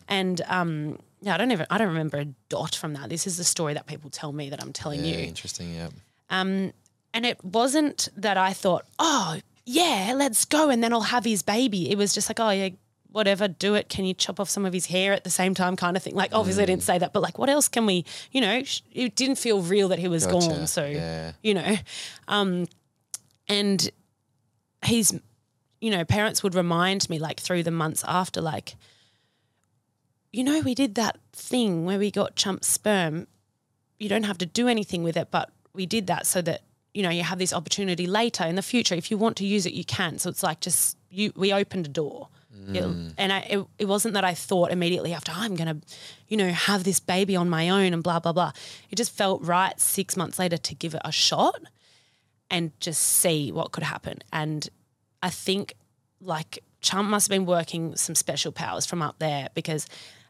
And 0.10 0.42
um, 0.48 1.00
yeah, 1.22 1.36
I 1.36 1.38
don't 1.38 1.52
even 1.52 1.66
I 1.70 1.78
don't 1.78 1.88
remember 1.88 2.18
a 2.18 2.26
dot 2.50 2.76
from 2.76 2.94
that. 2.94 3.10
This 3.10 3.28
is 3.28 3.38
the 3.38 3.44
story 3.46 3.74
that 3.76 3.88
people 3.88 4.10
tell 4.10 4.34
me 4.34 4.50
that 4.50 4.62
I'm 4.62 4.74
telling 4.74 5.06
Yeah, 5.06 5.18
you. 5.18 5.20
interesting. 5.28 5.74
Yeah. 5.74 5.90
Um, 6.30 6.74
and 7.14 7.26
it 7.26 7.44
wasn't 7.46 8.10
that 8.18 8.38
I 8.38 8.52
thought, 8.54 8.86
oh 9.00 9.40
yeah, 9.66 10.14
let's 10.16 10.44
go, 10.46 10.70
and 10.70 10.84
then 10.84 10.92
I'll 10.94 11.02
have 11.02 11.24
his 11.24 11.44
baby. 11.44 11.90
It 11.92 11.98
was 11.98 12.14
just 12.14 12.30
like, 12.30 12.40
oh 12.42 12.50
yeah, 12.50 12.70
whatever, 13.12 13.48
do 13.48 13.74
it. 13.76 13.90
Can 13.90 14.06
you 14.06 14.14
chop 14.14 14.40
off 14.40 14.50
some 14.50 14.66
of 14.66 14.74
his 14.74 14.86
hair 14.88 15.14
at 15.14 15.24
the 15.24 15.30
same 15.30 15.54
time, 15.56 15.76
kind 15.76 15.98
of 15.98 16.04
thing. 16.04 16.16
Like 16.16 16.32
obviously 16.34 16.64
I 16.64 16.66
didn't 16.68 16.84
say 16.84 16.98
that, 17.00 17.12
but 17.14 17.22
like, 17.22 17.38
what 17.40 17.50
else 17.50 17.68
can 17.68 17.86
we? 17.86 18.06
You 18.32 18.42
know, 18.42 18.64
sh- 18.64 18.82
it 18.92 19.16
didn't 19.16 19.38
feel 19.38 19.62
real 19.62 19.88
that 19.90 20.00
he 20.00 20.08
was 20.08 20.26
Gotcha. 20.26 20.48
gone. 20.50 20.68
So 20.68 20.86
Yeah. 20.86 21.32
you 21.42 21.54
know, 21.56 21.76
um, 22.28 22.68
and 23.48 23.90
he's, 24.86 25.14
you 25.82 25.90
know, 25.92 26.06
parents 26.06 26.44
would 26.44 26.54
remind 26.56 27.10
me 27.10 27.18
like 27.20 27.40
through 27.40 27.64
the 27.64 27.72
months 27.72 28.04
after, 28.08 28.42
like, 28.42 28.76
you 30.32 30.44
know, 30.44 30.60
we 30.62 30.76
did 30.76 30.96
that 30.96 31.18
thing 31.34 31.86
where 31.86 31.98
we 31.98 32.12
got 32.12 32.36
chump 32.36 32.64
sperm. 32.64 33.28
You 33.98 34.10
don't 34.10 34.24
have 34.24 34.38
to 34.40 34.46
do 34.46 34.68
anything 34.68 35.04
with 35.04 35.18
it, 35.18 35.30
but 35.32 35.52
we 35.74 35.86
did 35.86 36.08
that 36.08 36.26
so 36.28 36.42
that 36.44 36.62
you 36.94 37.04
know 37.04 37.10
you 37.10 37.24
have 37.24 37.40
this 37.40 37.54
opportunity 37.54 38.06
later 38.08 38.44
in 38.46 38.56
the 38.56 38.62
future. 38.62 38.96
If 38.96 39.10
you 39.12 39.18
want 39.18 39.38
to 39.38 39.46
use 39.46 39.66
it, 39.66 39.74
you 39.74 39.84
can. 39.84 40.20
So 40.20 40.30
it's 40.30 40.44
like 40.44 40.60
just 40.60 40.98
you. 41.10 41.32
We 41.36 41.52
opened 41.52 41.88
a 41.88 41.90
door. 41.90 42.30
It- 42.68 42.84
mm. 42.84 43.14
and 43.18 43.32
I, 43.34 43.40
it, 43.40 43.66
it 43.80 43.86
wasn't 43.86 44.14
that 44.16 44.24
I 44.24 44.34
thought 44.34 44.72
immediately 44.72 45.14
after 45.14 45.32
I'm 45.34 45.56
gonna, 45.56 45.78
you 46.28 46.38
know, 46.38 46.50
have 46.50 46.84
this 46.84 47.00
baby 47.00 47.36
on 47.36 47.50
my 47.50 47.70
own 47.70 47.94
and 47.94 48.04
blah 48.04 48.20
blah 48.20 48.34
blah. 48.34 48.52
It 48.92 48.96
just 48.96 49.12
felt 49.16 49.42
right 49.44 49.80
six 49.80 50.18
months 50.18 50.38
later 50.40 50.58
to 50.58 50.76
give 50.76 50.94
it 50.94 51.02
a 51.06 51.12
shot 51.12 51.60
and 52.50 52.72
just 52.80 53.02
see 53.02 53.52
what 53.52 53.72
could 53.72 53.84
happen. 53.84 54.20
And 54.34 54.68
I 55.24 55.30
think 55.30 55.74
like 56.22 56.60
Chump 56.82 57.10
must 57.10 57.28
have 57.28 57.36
been 57.36 57.46
working 57.46 57.96
some 57.96 58.16
special 58.16 58.52
powers 58.52 58.86
from 58.86 59.02
up 59.02 59.20
there 59.20 59.50
because 59.54 59.88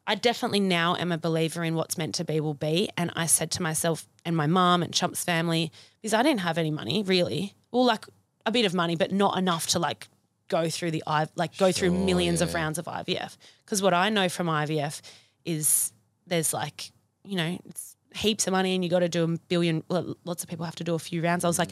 I 0.07 0.15
definitely 0.15 0.59
now 0.59 0.95
am 0.95 1.11
a 1.11 1.17
believer 1.17 1.63
in 1.63 1.75
what's 1.75 1.97
meant 1.97 2.15
to 2.15 2.25
be 2.25 2.39
will 2.39 2.55
be. 2.55 2.89
And 2.97 3.11
I 3.15 3.27
said 3.27 3.51
to 3.51 3.61
myself 3.61 4.07
and 4.25 4.35
my 4.35 4.47
mum 4.47 4.81
and 4.81 4.91
Chump's 4.93 5.23
family, 5.23 5.71
because 6.01 6.13
I 6.15 6.23
didn't 6.23 6.41
have 6.41 6.57
any 6.57 6.71
money 6.71 7.03
really, 7.03 7.53
well, 7.71 7.85
like 7.85 8.05
a 8.45 8.51
bit 8.51 8.65
of 8.65 8.73
money, 8.73 8.95
but 8.95 9.11
not 9.11 9.37
enough 9.37 9.67
to 9.67 9.79
like 9.79 10.07
go 10.49 10.69
through 10.69 10.91
the 10.91 11.03
I 11.07 11.27
like 11.35 11.57
go 11.57 11.71
through 11.71 11.89
Sure, 11.89 12.05
millions 12.05 12.41
of 12.41 12.53
rounds 12.53 12.77
of 12.77 12.85
IVF. 12.85 13.37
Because 13.63 13.81
what 13.81 13.93
I 13.93 14.09
know 14.09 14.27
from 14.27 14.47
IVF 14.47 15.01
is 15.45 15.93
there's 16.27 16.53
like 16.53 16.91
you 17.23 17.37
know 17.37 17.57
it's 17.65 17.95
heaps 18.15 18.47
of 18.47 18.51
money 18.53 18.75
and 18.75 18.83
you 18.83 18.89
got 18.89 18.99
to 18.99 19.09
do 19.09 19.23
a 19.23 19.27
billion. 19.47 19.83
Well, 19.87 20.15
lots 20.25 20.43
of 20.43 20.49
people 20.49 20.65
have 20.65 20.75
to 20.75 20.83
do 20.83 20.95
a 20.95 20.99
few 20.99 21.21
rounds. 21.23 21.45
I 21.45 21.47
was 21.47 21.59
like, 21.59 21.69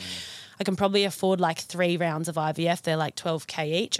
I 0.59 0.63
can 0.63 0.75
probably 0.75 1.03
afford 1.03 1.41
like 1.41 1.59
three 1.59 1.97
rounds 1.97 2.27
of 2.29 2.35
IVF. 2.35 2.81
They're 2.83 2.97
like 2.97 3.15
twelve 3.15 3.47
k 3.47 3.83
each. 3.83 3.99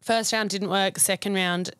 First 0.00 0.32
round 0.32 0.50
didn't 0.50 0.70
work. 0.70 0.98
Second 0.98 1.34
round, 1.34 1.70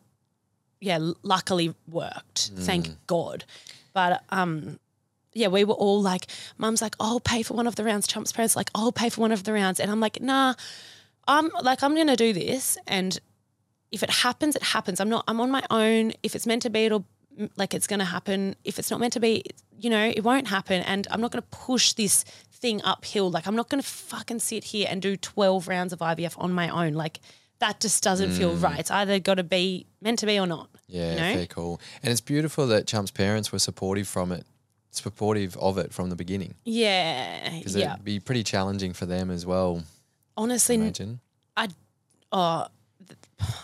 yeah, 0.79 0.99
luckily 1.23 1.73
worked. 1.89 2.51
Thank 2.55 2.89
God. 3.07 3.45
But 3.93 4.23
um, 4.29 4.79
yeah, 5.33 5.47
we 5.47 5.63
were 5.63 5.73
all 5.73 6.01
like, 6.01 6.27
Mum's 6.57 6.81
like, 6.81 6.95
I'll 6.99 7.19
pay 7.19 7.41
for 7.41 7.55
one 7.55 7.67
of 7.67 7.75
the 7.75 7.83
rounds. 7.83 8.05
Chump's 8.07 8.31
parents 8.31 8.55
like, 8.55 8.69
I'll 8.75 8.91
pay 8.91 9.09
for 9.09 9.21
one 9.21 9.31
of 9.31 9.43
the 9.43 9.53
rounds, 9.53 9.79
and 9.79 9.89
I'm 9.89 9.99
like, 9.99 10.21
Nah, 10.21 10.53
I'm 11.27 11.49
like, 11.61 11.83
I'm 11.83 11.95
gonna 11.95 12.15
do 12.15 12.33
this, 12.33 12.77
and 12.87 13.19
if 13.91 14.03
it 14.03 14.09
happens, 14.09 14.55
it 14.55 14.63
happens. 14.63 14.99
I'm 14.99 15.09
not. 15.09 15.23
I'm 15.27 15.39
on 15.41 15.51
my 15.51 15.63
own. 15.69 16.13
If 16.23 16.35
it's 16.35 16.47
meant 16.47 16.63
to 16.63 16.69
be, 16.69 16.85
it'll 16.85 17.05
like 17.57 17.73
it's 17.73 17.87
gonna 17.87 18.05
happen. 18.05 18.55
If 18.63 18.79
it's 18.79 18.91
not 18.91 18.99
meant 18.99 19.13
to 19.13 19.19
be, 19.19 19.43
you 19.79 19.89
know, 19.89 20.11
it 20.15 20.23
won't 20.23 20.47
happen. 20.47 20.81
And 20.81 21.07
I'm 21.11 21.21
not 21.21 21.31
gonna 21.31 21.45
push 21.51 21.93
this 21.93 22.23
thing 22.51 22.81
uphill. 22.83 23.29
Like 23.29 23.47
I'm 23.47 23.55
not 23.55 23.69
gonna 23.69 23.83
fucking 23.83 24.39
sit 24.39 24.65
here 24.65 24.87
and 24.89 25.01
do 25.01 25.17
12 25.17 25.67
rounds 25.67 25.93
of 25.93 25.99
IVF 25.99 26.35
on 26.37 26.53
my 26.53 26.69
own. 26.69 26.93
Like 26.93 27.19
that 27.61 27.79
just 27.79 28.03
doesn't 28.03 28.31
feel 28.31 28.55
mm. 28.55 28.63
right. 28.63 28.79
It's 28.79 28.91
either 28.91 29.19
got 29.19 29.35
to 29.35 29.43
be 29.43 29.85
meant 30.01 30.19
to 30.19 30.25
be 30.25 30.37
or 30.37 30.47
not. 30.47 30.69
Yeah, 30.87 31.11
you 31.11 31.19
know? 31.19 31.33
fair 31.35 31.45
cool. 31.45 31.81
And 32.03 32.11
it's 32.11 32.19
beautiful 32.19 32.67
that 32.67 32.87
Chump's 32.87 33.11
parents 33.11 33.51
were 33.51 33.59
supportive 33.59 34.07
from 34.07 34.31
it, 34.31 34.45
supportive 34.89 35.55
of 35.57 35.77
it 35.77 35.93
from 35.93 36.09
the 36.09 36.15
beginning. 36.15 36.55
Yeah, 36.65 37.49
Because 37.57 37.75
yeah. 37.75 37.93
it'd 37.93 38.03
be 38.03 38.19
pretty 38.19 38.43
challenging 38.43 38.93
for 38.93 39.05
them 39.05 39.29
as 39.29 39.45
well. 39.45 39.83
Honestly, 40.37 40.75
Imagine. 40.75 41.19
I 41.55 41.67
oh 42.31 42.67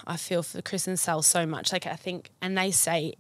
I 0.06 0.18
feel 0.18 0.44
for 0.44 0.62
Chris 0.62 0.88
and 0.88 1.00
Sal 1.00 1.22
so 1.22 1.46
much. 1.46 1.72
Like 1.72 1.86
I 1.86 1.96
think 1.96 2.32
and 2.42 2.58
they 2.58 2.72
say 2.72 3.14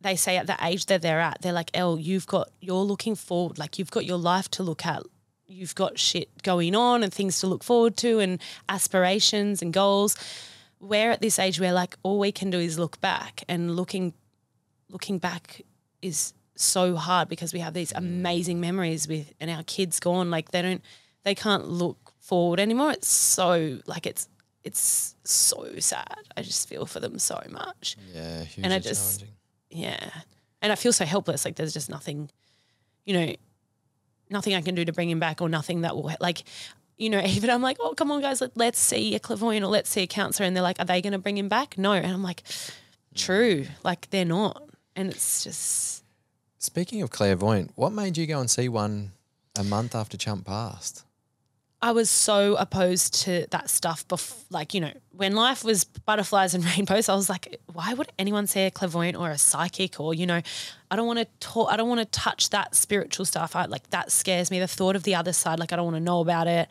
they 0.00 0.16
say 0.16 0.36
at 0.36 0.46
the 0.46 0.56
age 0.62 0.86
that 0.86 1.02
they're 1.02 1.20
at, 1.20 1.42
they're 1.42 1.52
like, 1.52 1.70
Elle, 1.74 1.98
you've 1.98 2.26
got 2.26 2.50
you're 2.60 2.82
looking 2.82 3.14
forward, 3.14 3.58
like 3.58 3.78
you've 3.78 3.90
got 3.90 4.04
your 4.04 4.18
life 4.18 4.50
to 4.52 4.62
look 4.62 4.86
at. 4.86 5.02
You've 5.48 5.74
got 5.74 5.98
shit 5.98 6.42
going 6.42 6.74
on 6.74 7.02
and 7.02 7.12
things 7.12 7.40
to 7.40 7.46
look 7.46 7.62
forward 7.62 7.96
to 7.98 8.18
and 8.18 8.40
aspirations 8.68 9.62
and 9.62 9.72
goals. 9.72 10.16
We're 10.80 11.12
at 11.12 11.20
this 11.20 11.38
age 11.38 11.60
where 11.60 11.72
like 11.72 11.96
all 12.02 12.18
we 12.18 12.32
can 12.32 12.50
do 12.50 12.58
is 12.58 12.78
look 12.78 13.00
back 13.00 13.44
and 13.48 13.76
looking 13.76 14.12
looking 14.90 15.18
back 15.18 15.62
is 16.02 16.32
so 16.56 16.96
hard 16.96 17.28
because 17.28 17.52
we 17.52 17.60
have 17.60 17.74
these 17.74 17.92
mm. 17.92 17.98
amazing 17.98 18.60
memories 18.60 19.06
with 19.06 19.32
and 19.40 19.50
our 19.50 19.62
kids 19.64 20.00
gone 20.00 20.30
like 20.30 20.50
they 20.50 20.62
don't 20.62 20.82
they 21.24 21.34
can't 21.34 21.68
look 21.68 22.05
forward 22.26 22.60
anymore. 22.60 22.92
It's 22.92 23.08
so 23.08 23.78
like 23.86 24.06
it's 24.06 24.28
it's 24.64 25.14
so 25.24 25.78
sad. 25.78 26.16
I 26.36 26.42
just 26.42 26.68
feel 26.68 26.86
for 26.86 26.98
them 26.98 27.18
so 27.18 27.40
much. 27.50 27.96
Yeah, 28.12 28.42
hugely 28.42 28.64
And 28.64 28.72
I 28.72 28.78
just- 28.80 29.24
yeah. 29.70 30.10
And 30.62 30.72
i 30.72 30.74
feel 30.74 30.92
so 30.92 31.04
helpless. 31.04 31.44
Like 31.44 31.54
there's 31.56 31.72
just 31.72 31.88
nothing 31.88 32.30
you 33.04 33.14
know 33.14 33.34
nothing 34.28 34.54
i 34.56 34.60
can 34.60 34.74
do 34.74 34.84
to 34.84 34.92
bring 34.92 35.08
him 35.08 35.20
back 35.20 35.40
or 35.40 35.48
nothing 35.48 35.82
that 35.82 35.94
will 35.94 36.10
like 36.20 36.42
you 36.96 37.08
know 37.08 37.20
even 37.36 37.48
i'm 37.48 37.62
like 37.62 37.76
oh 37.78 37.94
come 37.94 38.10
on 38.10 38.20
guys. 38.20 38.40
Let, 38.40 38.56
let's 38.56 38.80
see 38.80 39.14
a 39.14 39.20
clairvoyant 39.20 39.64
or 39.64 39.68
let's 39.68 39.88
see 39.90 40.02
a 40.02 40.06
counselor. 40.08 40.46
And 40.46 40.56
they're 40.56 40.64
like 40.70 40.80
are 40.80 40.84
they 40.84 41.00
going 41.00 41.12
to 41.12 41.18
bring 41.18 41.38
him 41.38 41.48
back? 41.48 41.78
No. 41.78 41.92
And 41.92 42.10
i'm 42.12 42.22
like 42.24 42.42
true. 43.14 43.62
Mm. 43.62 43.68
Like 43.84 44.10
they're 44.10 44.24
not. 44.24 44.62
And 44.96 45.10
it's 45.10 45.44
just 45.44 46.02
Speaking 46.58 47.00
of 47.02 47.10
clairvoyant, 47.10 47.70
what 47.76 47.92
made 47.92 48.16
you 48.16 48.26
go 48.26 48.40
and 48.40 48.50
see 48.50 48.68
one 48.68 49.12
a 49.56 49.62
month 49.62 49.94
after 49.94 50.16
Chump 50.16 50.46
passed? 50.46 51.04
I 51.82 51.92
was 51.92 52.08
so 52.08 52.56
opposed 52.56 53.22
to 53.24 53.46
that 53.50 53.68
stuff. 53.68 54.06
before, 54.08 54.38
like, 54.50 54.72
you 54.72 54.80
know, 54.80 54.92
when 55.12 55.34
life 55.34 55.62
was 55.62 55.84
butterflies 55.84 56.54
and 56.54 56.64
rainbows, 56.76 57.08
I 57.08 57.14
was 57.14 57.28
like, 57.28 57.60
why 57.72 57.92
would 57.92 58.08
anyone 58.18 58.46
say 58.46 58.66
a 58.66 58.70
clairvoyant 58.70 59.16
or 59.16 59.30
a 59.30 59.38
psychic 59.38 60.00
or, 60.00 60.14
you 60.14 60.26
know, 60.26 60.40
I 60.90 60.96
don't 60.96 61.06
want 61.06 61.18
to 61.18 61.26
talk, 61.40 61.70
I 61.70 61.76
don't 61.76 61.88
want 61.88 62.00
to 62.00 62.06
touch 62.06 62.50
that 62.50 62.74
spiritual 62.74 63.26
stuff. 63.26 63.54
I 63.54 63.66
like 63.66 63.90
that 63.90 64.10
scares 64.10 64.50
me. 64.50 64.58
The 64.58 64.68
thought 64.68 64.96
of 64.96 65.02
the 65.02 65.14
other 65.14 65.32
side, 65.32 65.58
like, 65.58 65.72
I 65.72 65.76
don't 65.76 65.84
want 65.84 65.96
to 65.96 66.02
know 66.02 66.20
about 66.20 66.46
it. 66.46 66.68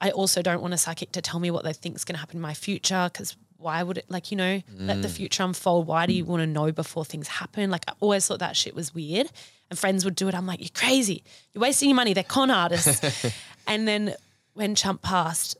I 0.00 0.10
also 0.10 0.42
don't 0.42 0.62
want 0.62 0.74
a 0.74 0.78
psychic 0.78 1.12
to 1.12 1.22
tell 1.22 1.38
me 1.38 1.50
what 1.50 1.62
they 1.62 1.72
think 1.72 1.94
is 1.94 2.04
going 2.04 2.14
to 2.14 2.20
happen 2.20 2.36
in 2.36 2.42
my 2.42 2.54
future 2.54 3.08
because 3.12 3.36
why 3.58 3.82
would 3.82 3.98
it, 3.98 4.06
like, 4.08 4.30
you 4.30 4.36
know, 4.38 4.62
let 4.74 5.02
the 5.02 5.08
mm. 5.08 5.12
future 5.12 5.42
unfold? 5.42 5.86
Why 5.86 6.06
do 6.06 6.14
you 6.14 6.24
want 6.24 6.40
to 6.40 6.46
know 6.46 6.72
before 6.72 7.04
things 7.04 7.28
happen? 7.28 7.70
Like, 7.70 7.84
I 7.86 7.92
always 8.00 8.26
thought 8.26 8.38
that 8.38 8.56
shit 8.56 8.74
was 8.74 8.94
weird. 8.94 9.30
And 9.68 9.78
friends 9.78 10.04
would 10.04 10.16
do 10.16 10.26
it. 10.28 10.34
I'm 10.34 10.46
like, 10.46 10.60
you're 10.60 10.70
crazy. 10.74 11.22
You're 11.52 11.62
wasting 11.62 11.90
your 11.90 11.96
money. 11.96 12.14
They're 12.14 12.24
con 12.24 12.50
artists. 12.50 13.30
and 13.66 13.86
then 13.86 14.14
when 14.54 14.74
Chump 14.74 15.02
passed, 15.02 15.56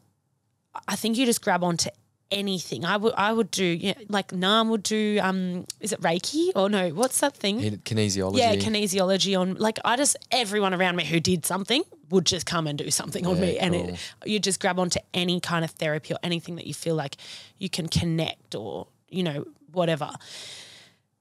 I 0.88 0.96
think 0.96 1.16
you 1.16 1.26
just 1.26 1.42
grab 1.42 1.62
onto 1.64 1.90
anything. 2.30 2.84
I 2.84 2.96
would 2.96 3.12
I 3.16 3.32
would 3.32 3.50
do 3.50 3.64
yeah, 3.64 3.94
like 4.08 4.32
Nam 4.32 4.68
would 4.70 4.82
do 4.84 5.18
um 5.20 5.66
is 5.80 5.92
it 5.92 6.00
Reiki 6.00 6.50
or 6.54 6.68
no, 6.70 6.90
what's 6.90 7.18
that 7.20 7.36
thing? 7.36 7.58
Kinesiology. 7.58 8.38
yeah, 8.38 8.54
kinesiology 8.54 9.38
on 9.38 9.54
like 9.54 9.78
I 9.84 9.96
just 9.96 10.16
everyone 10.30 10.72
around 10.72 10.94
me 10.96 11.04
who 11.04 11.18
did 11.18 11.44
something 11.44 11.82
would 12.10 12.26
just 12.26 12.46
come 12.46 12.66
and 12.68 12.78
do 12.78 12.88
something 12.90 13.26
on 13.26 13.36
Yeah, 13.36 13.40
me 13.42 13.58
and 13.58 13.74
cool. 13.74 13.88
it, 13.88 13.98
you 14.26 14.38
just 14.38 14.60
grab 14.60 14.78
onto 14.78 15.00
any 15.12 15.40
kind 15.40 15.64
of 15.64 15.72
therapy 15.72 16.14
or 16.14 16.18
anything 16.22 16.54
that 16.56 16.66
you 16.68 16.74
feel 16.74 16.94
like 16.94 17.16
you 17.58 17.68
can 17.68 17.88
connect 17.88 18.54
or 18.54 18.86
you 19.08 19.24
know 19.24 19.44
whatever. 19.72 20.10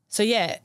So 0.09 0.21
yeah, 0.23 0.57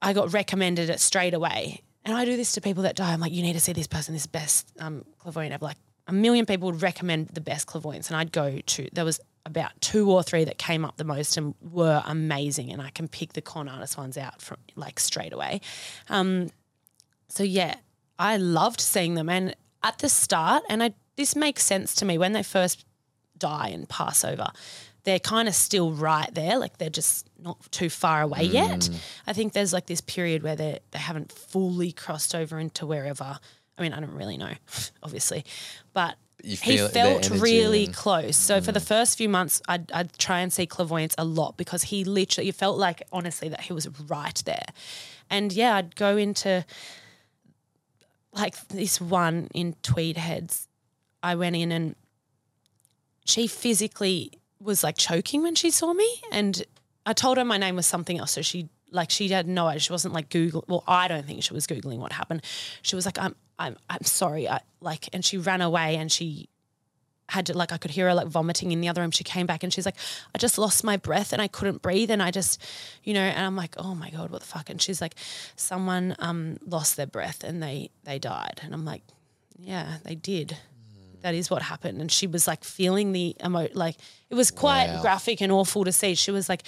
I 0.00 0.12
got 0.12 0.32
recommended 0.32 0.90
it 0.90 0.98
straight 1.00 1.34
away. 1.34 1.82
And 2.04 2.16
I 2.16 2.24
do 2.24 2.36
this 2.36 2.52
to 2.54 2.60
people 2.60 2.82
that 2.82 2.96
die. 2.96 3.12
I'm 3.12 3.20
like, 3.20 3.30
you 3.32 3.42
need 3.42 3.52
to 3.52 3.60
see 3.60 3.72
this 3.72 3.86
person, 3.86 4.12
this 4.14 4.26
best 4.26 4.72
um, 4.80 5.04
clairvoyant 5.20 5.52
ever. 5.54 5.64
Like 5.66 5.76
a 6.06 6.12
million 6.12 6.46
people 6.46 6.70
would 6.70 6.82
recommend 6.82 7.28
the 7.28 7.40
best 7.40 7.66
clairvoyants, 7.66 8.08
and 8.08 8.16
I'd 8.16 8.32
go 8.32 8.58
to. 8.58 8.88
There 8.92 9.04
was 9.04 9.20
about 9.44 9.72
two 9.80 10.10
or 10.10 10.22
three 10.22 10.44
that 10.44 10.58
came 10.58 10.84
up 10.84 10.96
the 10.96 11.04
most 11.04 11.36
and 11.36 11.54
were 11.60 12.02
amazing, 12.06 12.72
and 12.72 12.80
I 12.82 12.90
can 12.90 13.08
pick 13.08 13.32
the 13.32 13.42
con 13.42 13.68
artist 13.68 13.96
ones 13.96 14.16
out 14.16 14.40
from 14.40 14.58
like 14.76 15.00
straight 15.00 15.32
away. 15.32 15.60
Um, 16.08 16.50
so 17.28 17.42
yeah, 17.42 17.76
I 18.18 18.36
loved 18.36 18.80
seeing 18.80 19.14
them, 19.14 19.28
and 19.28 19.54
at 19.82 19.98
the 19.98 20.08
start, 20.08 20.62
and 20.68 20.82
I 20.82 20.94
this 21.16 21.36
makes 21.36 21.64
sense 21.64 21.94
to 21.96 22.04
me 22.04 22.18
when 22.18 22.32
they 22.32 22.42
first 22.42 22.84
die 23.38 23.68
and 23.68 23.88
pass 23.88 24.24
over. 24.24 24.48
They're 25.04 25.18
kind 25.18 25.48
of 25.48 25.54
still 25.54 25.90
right 25.92 26.32
there, 26.32 26.58
like 26.58 26.78
they're 26.78 26.88
just 26.88 27.28
not 27.38 27.58
too 27.72 27.90
far 27.90 28.22
away 28.22 28.44
yet. 28.44 28.88
I 29.26 29.32
think 29.32 29.52
there's 29.52 29.72
like 29.72 29.86
this 29.86 30.00
period 30.00 30.42
where 30.42 30.56
they 30.56 30.78
they 30.92 30.98
haven't 30.98 31.32
fully 31.32 31.92
crossed 31.92 32.34
over 32.34 32.58
into 32.58 32.86
wherever. 32.86 33.38
I 33.82 33.88
mean, 33.88 33.92
I 33.92 34.00
don't 34.00 34.14
really 34.14 34.36
know, 34.36 34.52
obviously, 35.02 35.44
but 35.92 36.16
he 36.42 36.56
felt 36.78 37.30
really 37.30 37.86
and- 37.86 37.94
close. 37.94 38.36
So 38.36 38.60
for 38.60 38.72
the 38.72 38.80
first 38.80 39.16
few 39.18 39.28
months, 39.28 39.62
I'd, 39.68 39.90
I'd 39.92 40.16
try 40.18 40.40
and 40.40 40.52
see 40.52 40.66
clairvoyants 40.66 41.14
a 41.18 41.24
lot 41.24 41.56
because 41.56 41.82
he 41.84 42.04
literally, 42.04 42.48
it 42.48 42.54
felt 42.54 42.78
like 42.78 43.02
honestly 43.12 43.48
that 43.48 43.62
he 43.62 43.72
was 43.72 43.88
right 44.08 44.42
there. 44.44 44.66
And 45.30 45.52
yeah, 45.52 45.76
I'd 45.76 45.96
go 45.96 46.16
into 46.16 46.64
like 48.32 48.68
this 48.68 49.00
one 49.00 49.48
in 49.54 49.76
Tweed 49.82 50.16
Heads. 50.16 50.68
I 51.22 51.34
went 51.36 51.56
in 51.56 51.70
and 51.70 51.94
she 53.24 53.46
physically 53.46 54.32
was 54.60 54.82
like 54.82 54.96
choking 54.96 55.42
when 55.42 55.54
she 55.54 55.70
saw 55.70 55.92
me. 55.92 56.08
And 56.32 56.62
I 57.06 57.12
told 57.12 57.38
her 57.38 57.44
my 57.44 57.58
name 57.58 57.76
was 57.76 57.86
something 57.86 58.18
else. 58.18 58.32
So 58.32 58.42
she, 58.42 58.68
like, 58.90 59.10
she 59.10 59.28
had 59.28 59.46
no 59.46 59.66
idea. 59.66 59.80
She 59.80 59.92
wasn't 59.92 60.14
like 60.14 60.28
Google. 60.28 60.64
Well, 60.66 60.84
I 60.86 61.08
don't 61.08 61.24
think 61.24 61.42
she 61.42 61.54
was 61.54 61.66
Googling 61.66 61.98
what 61.98 62.12
happened. 62.12 62.42
She 62.82 62.96
was 62.96 63.06
like, 63.06 63.18
I'm, 63.18 63.34
I'm, 63.58 63.76
I'm 63.88 64.04
sorry. 64.04 64.48
I 64.48 64.60
like, 64.80 65.08
and 65.12 65.24
she 65.24 65.38
ran 65.38 65.60
away 65.60 65.96
and 65.96 66.10
she 66.10 66.48
had 67.28 67.46
to, 67.46 67.56
like, 67.56 67.72
I 67.72 67.76
could 67.78 67.90
hear 67.92 68.08
her 68.08 68.14
like 68.14 68.26
vomiting 68.26 68.72
in 68.72 68.80
the 68.80 68.88
other 68.88 69.00
room. 69.00 69.10
She 69.10 69.24
came 69.24 69.46
back 69.46 69.62
and 69.62 69.72
she's 69.72 69.86
like, 69.86 69.96
I 70.34 70.38
just 70.38 70.58
lost 70.58 70.84
my 70.84 70.96
breath 70.96 71.32
and 71.32 71.40
I 71.40 71.48
couldn't 71.48 71.80
breathe. 71.80 72.10
And 72.10 72.22
I 72.22 72.30
just, 72.30 72.60
you 73.04 73.14
know, 73.14 73.20
and 73.20 73.46
I'm 73.46 73.56
like, 73.56 73.74
oh 73.78 73.94
my 73.94 74.10
God, 74.10 74.30
what 74.30 74.40
the 74.40 74.46
fuck? 74.46 74.68
And 74.68 74.80
she's 74.82 75.00
like, 75.00 75.14
someone 75.56 76.14
um, 76.18 76.58
lost 76.66 76.96
their 76.96 77.06
breath 77.06 77.42
and 77.44 77.62
they, 77.62 77.90
they 78.04 78.18
died. 78.18 78.60
And 78.62 78.74
I'm 78.74 78.84
like, 78.84 79.02
yeah, 79.58 79.98
they 80.04 80.14
did. 80.14 80.56
That 81.20 81.34
is 81.36 81.48
what 81.50 81.62
happened. 81.62 82.00
And 82.00 82.10
she 82.10 82.26
was 82.26 82.48
like 82.48 82.64
feeling 82.64 83.12
the 83.12 83.36
emo, 83.44 83.68
like 83.74 83.96
it 84.28 84.34
was 84.34 84.50
quite 84.50 84.88
Wow. 84.88 85.02
graphic 85.02 85.40
and 85.40 85.52
awful 85.52 85.84
to 85.84 85.92
see. 85.92 86.16
She 86.16 86.32
was 86.32 86.48
like, 86.48 86.64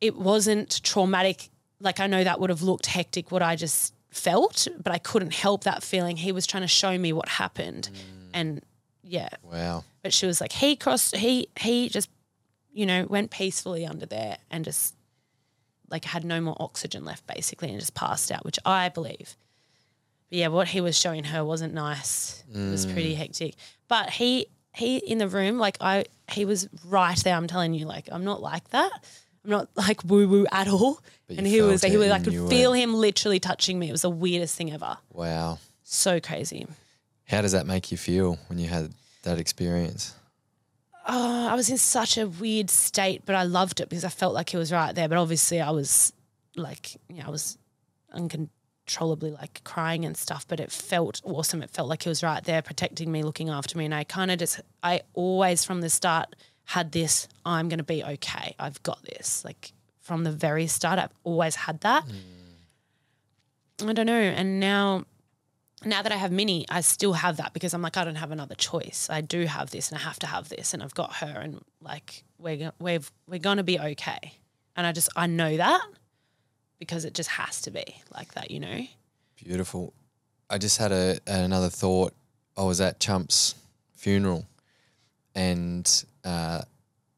it 0.00 0.16
wasn't 0.16 0.82
traumatic. 0.82 1.48
Like 1.80 2.00
I 2.00 2.08
know 2.08 2.24
that 2.24 2.40
would 2.40 2.50
have 2.50 2.62
looked 2.62 2.86
hectic 2.86 3.30
what 3.30 3.40
I 3.40 3.54
just 3.54 3.94
felt, 4.14 4.68
but 4.82 4.92
I 4.92 4.98
couldn't 4.98 5.34
help 5.34 5.64
that 5.64 5.82
feeling. 5.82 6.16
He 6.16 6.32
was 6.32 6.46
trying 6.46 6.62
to 6.62 6.68
show 6.68 6.96
me 6.96 7.12
what 7.12 7.28
happened. 7.28 7.90
Mm. 7.92 7.98
And 8.32 8.62
yeah, 9.02 9.28
Wow. 9.42 9.84
but 10.02 10.12
she 10.12 10.26
was 10.26 10.40
like, 10.40 10.52
he 10.52 10.76
crossed, 10.76 11.16
he, 11.16 11.48
he 11.58 11.88
just, 11.88 12.08
you 12.72 12.86
know, 12.86 13.06
went 13.08 13.30
peacefully 13.30 13.84
under 13.84 14.06
there 14.06 14.38
and 14.50 14.64
just 14.64 14.94
like 15.90 16.04
had 16.04 16.24
no 16.24 16.40
more 16.40 16.56
oxygen 16.58 17.04
left 17.04 17.26
basically 17.26 17.70
and 17.70 17.78
just 17.78 17.94
passed 17.94 18.30
out, 18.32 18.44
which 18.44 18.58
I 18.64 18.88
believe. 18.88 19.36
But 20.30 20.38
yeah, 20.38 20.48
what 20.48 20.68
he 20.68 20.80
was 20.80 20.98
showing 20.98 21.24
her 21.24 21.44
wasn't 21.44 21.74
nice. 21.74 22.42
It 22.52 22.70
was 22.70 22.86
pretty 22.86 23.14
mm. 23.14 23.18
hectic. 23.18 23.56
But 23.88 24.10
he, 24.10 24.46
he 24.74 24.96
in 24.98 25.18
the 25.18 25.28
room, 25.28 25.58
like 25.58 25.76
I, 25.80 26.06
he 26.30 26.44
was 26.44 26.68
right 26.86 27.18
there. 27.18 27.36
I'm 27.36 27.46
telling 27.46 27.74
you, 27.74 27.86
like, 27.86 28.08
I'm 28.10 28.24
not 28.24 28.40
like 28.40 28.70
that. 28.70 29.04
I'm 29.44 29.50
not 29.50 29.68
like 29.76 30.02
woo 30.04 30.26
woo 30.28 30.46
at 30.50 30.68
all. 30.68 31.00
But 31.28 31.38
and 31.38 31.46
you 31.46 31.52
he 31.54 31.62
was, 31.62 31.80
felt 31.82 31.90
he 31.90 31.96
was, 31.96 32.10
I 32.10 32.18
could 32.18 32.32
feel 32.32 32.70
went- 32.72 32.82
him 32.82 32.94
literally 32.94 33.40
touching 33.40 33.78
me. 33.78 33.88
It 33.88 33.92
was 33.92 34.02
the 34.02 34.10
weirdest 34.10 34.56
thing 34.56 34.72
ever. 34.72 34.96
Wow. 35.12 35.58
So 35.82 36.20
crazy. 36.20 36.66
How 37.26 37.40
does 37.42 37.52
that 37.52 37.66
make 37.66 37.90
you 37.90 37.96
feel 37.96 38.38
when 38.48 38.58
you 38.58 38.68
had 38.68 38.92
that 39.22 39.38
experience? 39.38 40.14
oh, 41.06 41.48
I 41.48 41.54
was 41.54 41.68
in 41.68 41.76
such 41.78 42.16
a 42.16 42.26
weird 42.26 42.70
state, 42.70 43.22
but 43.26 43.34
I 43.34 43.42
loved 43.42 43.80
it 43.80 43.88
because 43.90 44.04
I 44.04 44.08
felt 44.08 44.32
like 44.32 44.50
he 44.50 44.56
was 44.56 44.72
right 44.72 44.94
there. 44.94 45.06
But 45.08 45.18
obviously, 45.18 45.60
I 45.60 45.70
was 45.70 46.12
like, 46.56 46.94
you 47.10 47.16
know, 47.18 47.26
I 47.26 47.30
was 47.30 47.58
uncontrollably 48.12 49.30
like 49.30 49.62
crying 49.64 50.04
and 50.04 50.16
stuff. 50.16 50.46
But 50.48 50.60
it 50.60 50.72
felt 50.72 51.20
awesome. 51.24 51.62
It 51.62 51.70
felt 51.70 51.88
like 51.88 52.02
he 52.04 52.08
was 52.08 52.22
right 52.22 52.42
there, 52.42 52.62
protecting 52.62 53.12
me, 53.12 53.22
looking 53.22 53.48
after 53.50 53.76
me. 53.76 53.84
And 53.84 53.94
I 53.94 54.04
kind 54.04 54.30
of 54.30 54.38
just, 54.38 54.60
I 54.82 55.02
always 55.12 55.64
from 55.64 55.80
the 55.80 55.90
start 55.90 56.34
had 56.64 56.92
this. 56.92 57.28
I'm 57.44 57.68
going 57.68 57.78
to 57.78 57.84
be 57.84 58.02
okay. 58.02 58.54
I've 58.58 58.82
got 58.82 59.02
this. 59.02 59.44
Like 59.44 59.72
from 60.00 60.24
the 60.24 60.32
very 60.32 60.66
start, 60.66 60.98
I've 60.98 61.12
always 61.24 61.54
had 61.54 61.80
that. 61.80 62.04
I 63.82 63.92
don't 63.92 64.06
know. 64.06 64.12
And 64.12 64.60
now 64.60 65.04
now 65.84 66.02
that 66.02 66.12
I 66.12 66.16
have 66.16 66.32
Minnie, 66.32 66.64
I 66.70 66.80
still 66.80 67.12
have 67.12 67.36
that 67.36 67.52
because 67.52 67.74
I'm 67.74 67.82
like, 67.82 67.96
I 67.96 68.04
don't 68.04 68.14
have 68.14 68.30
another 68.30 68.54
choice. 68.54 69.08
I 69.10 69.20
do 69.20 69.44
have 69.46 69.70
this 69.70 69.90
and 69.90 69.98
I 69.98 70.02
have 70.02 70.18
to 70.20 70.26
have 70.26 70.48
this 70.48 70.72
and 70.72 70.82
I've 70.82 70.94
got 70.94 71.16
her 71.16 71.40
and 71.40 71.60
like 71.80 72.24
we're 72.38 72.72
we've 72.78 73.10
we're 73.28 73.38
going 73.38 73.58
to 73.58 73.64
be 73.64 73.78
okay. 73.78 74.34
And 74.76 74.86
I 74.86 74.92
just 74.92 75.10
I 75.16 75.26
know 75.26 75.56
that 75.56 75.86
because 76.78 77.04
it 77.04 77.14
just 77.14 77.30
has 77.30 77.60
to 77.62 77.70
be 77.70 78.02
like 78.12 78.34
that, 78.34 78.50
you 78.50 78.60
know. 78.60 78.86
Beautiful. 79.36 79.92
I 80.48 80.58
just 80.58 80.78
had 80.78 80.92
a 80.92 81.18
another 81.26 81.68
thought. 81.68 82.14
I 82.56 82.62
was 82.62 82.80
at 82.80 83.00
Chump's 83.00 83.56
funeral, 83.96 84.46
and 85.34 86.04
uh, 86.24 86.62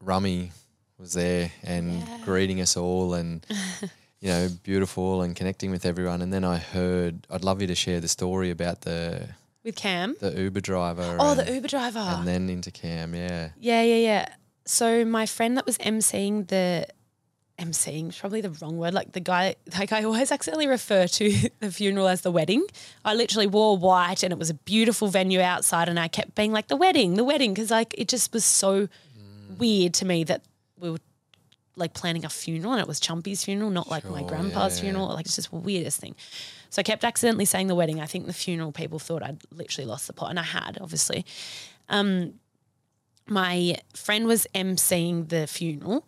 Rummy 0.01 0.51
was 0.97 1.13
there 1.13 1.51
and 1.63 2.03
greeting 2.25 2.61
us 2.61 2.75
all, 2.77 3.13
and 3.13 3.45
you 4.19 4.29
know, 4.29 4.49
beautiful 4.63 5.21
and 5.21 5.35
connecting 5.35 5.71
with 5.71 5.85
everyone. 5.85 6.21
And 6.21 6.33
then 6.33 6.43
I 6.43 6.57
heard, 6.57 7.27
I'd 7.29 7.43
love 7.43 7.61
you 7.61 7.67
to 7.67 7.75
share 7.75 7.99
the 7.99 8.07
story 8.07 8.49
about 8.49 8.81
the 8.81 9.29
With 9.63 9.75
Cam. 9.75 10.15
the 10.19 10.31
Uber 10.31 10.61
driver. 10.61 11.17
Oh, 11.19 11.31
and, 11.31 11.39
the 11.39 11.53
Uber 11.53 11.67
driver. 11.67 11.99
and 11.99 12.27
then 12.27 12.49
into 12.49 12.71
Cam. 12.71 13.13
Yeah, 13.13 13.49
Yeah, 13.59 13.81
yeah, 13.83 13.95
yeah. 13.95 14.29
So 14.65 15.05
my 15.05 15.25
friend 15.25 15.55
that 15.55 15.65
was 15.65 15.77
emceeing 15.77 16.47
the 16.47 16.87
emceeing 17.59 18.09
is 18.09 18.17
probably 18.17 18.41
the 18.41 18.51
wrong 18.61 18.77
word. 18.77 18.93
Like 18.93 19.13
the 19.13 19.19
guy, 19.19 19.55
like 19.77 19.91
I 19.91 20.03
always 20.03 20.31
accidentally 20.31 20.67
refer 20.67 21.07
to 21.07 21.49
the 21.59 21.71
funeral 21.71 22.07
as 22.07 22.21
the 22.21 22.31
wedding. 22.31 22.65
I 23.03 23.13
literally 23.13 23.47
wore 23.47 23.77
white 23.77 24.23
and 24.23 24.31
it 24.31 24.39
was 24.39 24.49
a 24.49 24.53
beautiful 24.53 25.07
venue 25.07 25.41
outside, 25.41 25.89
and 25.89 25.99
I 25.99 26.07
kept 26.07 26.35
being 26.35 26.51
like 26.51 26.67
the 26.67 26.75
wedding, 26.75 27.15
the 27.15 27.23
wedding, 27.23 27.53
because 27.53 27.71
like 27.71 27.93
it 27.97 28.07
just 28.07 28.33
was 28.33 28.45
so 28.45 28.87
weird 29.57 29.93
to 29.95 30.05
me 30.05 30.23
that 30.25 30.41
we 30.79 30.91
were 30.91 30.99
like 31.75 31.93
planning 31.93 32.25
a 32.25 32.29
funeral 32.29 32.73
and 32.73 32.81
it 32.81 32.87
was 32.87 32.99
Chumpy's 32.99 33.43
funeral, 33.43 33.69
not 33.69 33.89
like 33.89 34.03
my 34.05 34.23
grandpa's 34.23 34.77
yeah. 34.77 34.83
funeral. 34.83 35.07
Like 35.09 35.25
it's 35.25 35.35
just 35.35 35.51
the 35.51 35.57
weirdest 35.57 35.99
thing. 35.99 36.15
So 36.69 36.79
I 36.79 36.83
kept 36.83 37.03
accidentally 37.03 37.45
saying 37.45 37.67
the 37.67 37.75
wedding. 37.75 38.01
I 38.01 38.05
think 38.05 38.25
the 38.25 38.33
funeral 38.33 38.71
people 38.71 38.99
thought 38.99 39.23
I'd 39.23 39.39
literally 39.51 39.87
lost 39.87 40.07
the 40.07 40.13
plot, 40.13 40.31
and 40.31 40.39
I 40.39 40.43
had 40.43 40.77
obviously 40.81 41.25
Um, 41.89 42.33
my 43.27 43.77
friend 43.93 44.25
was 44.25 44.47
emceeing 44.55 45.29
the 45.29 45.47
funeral 45.47 46.07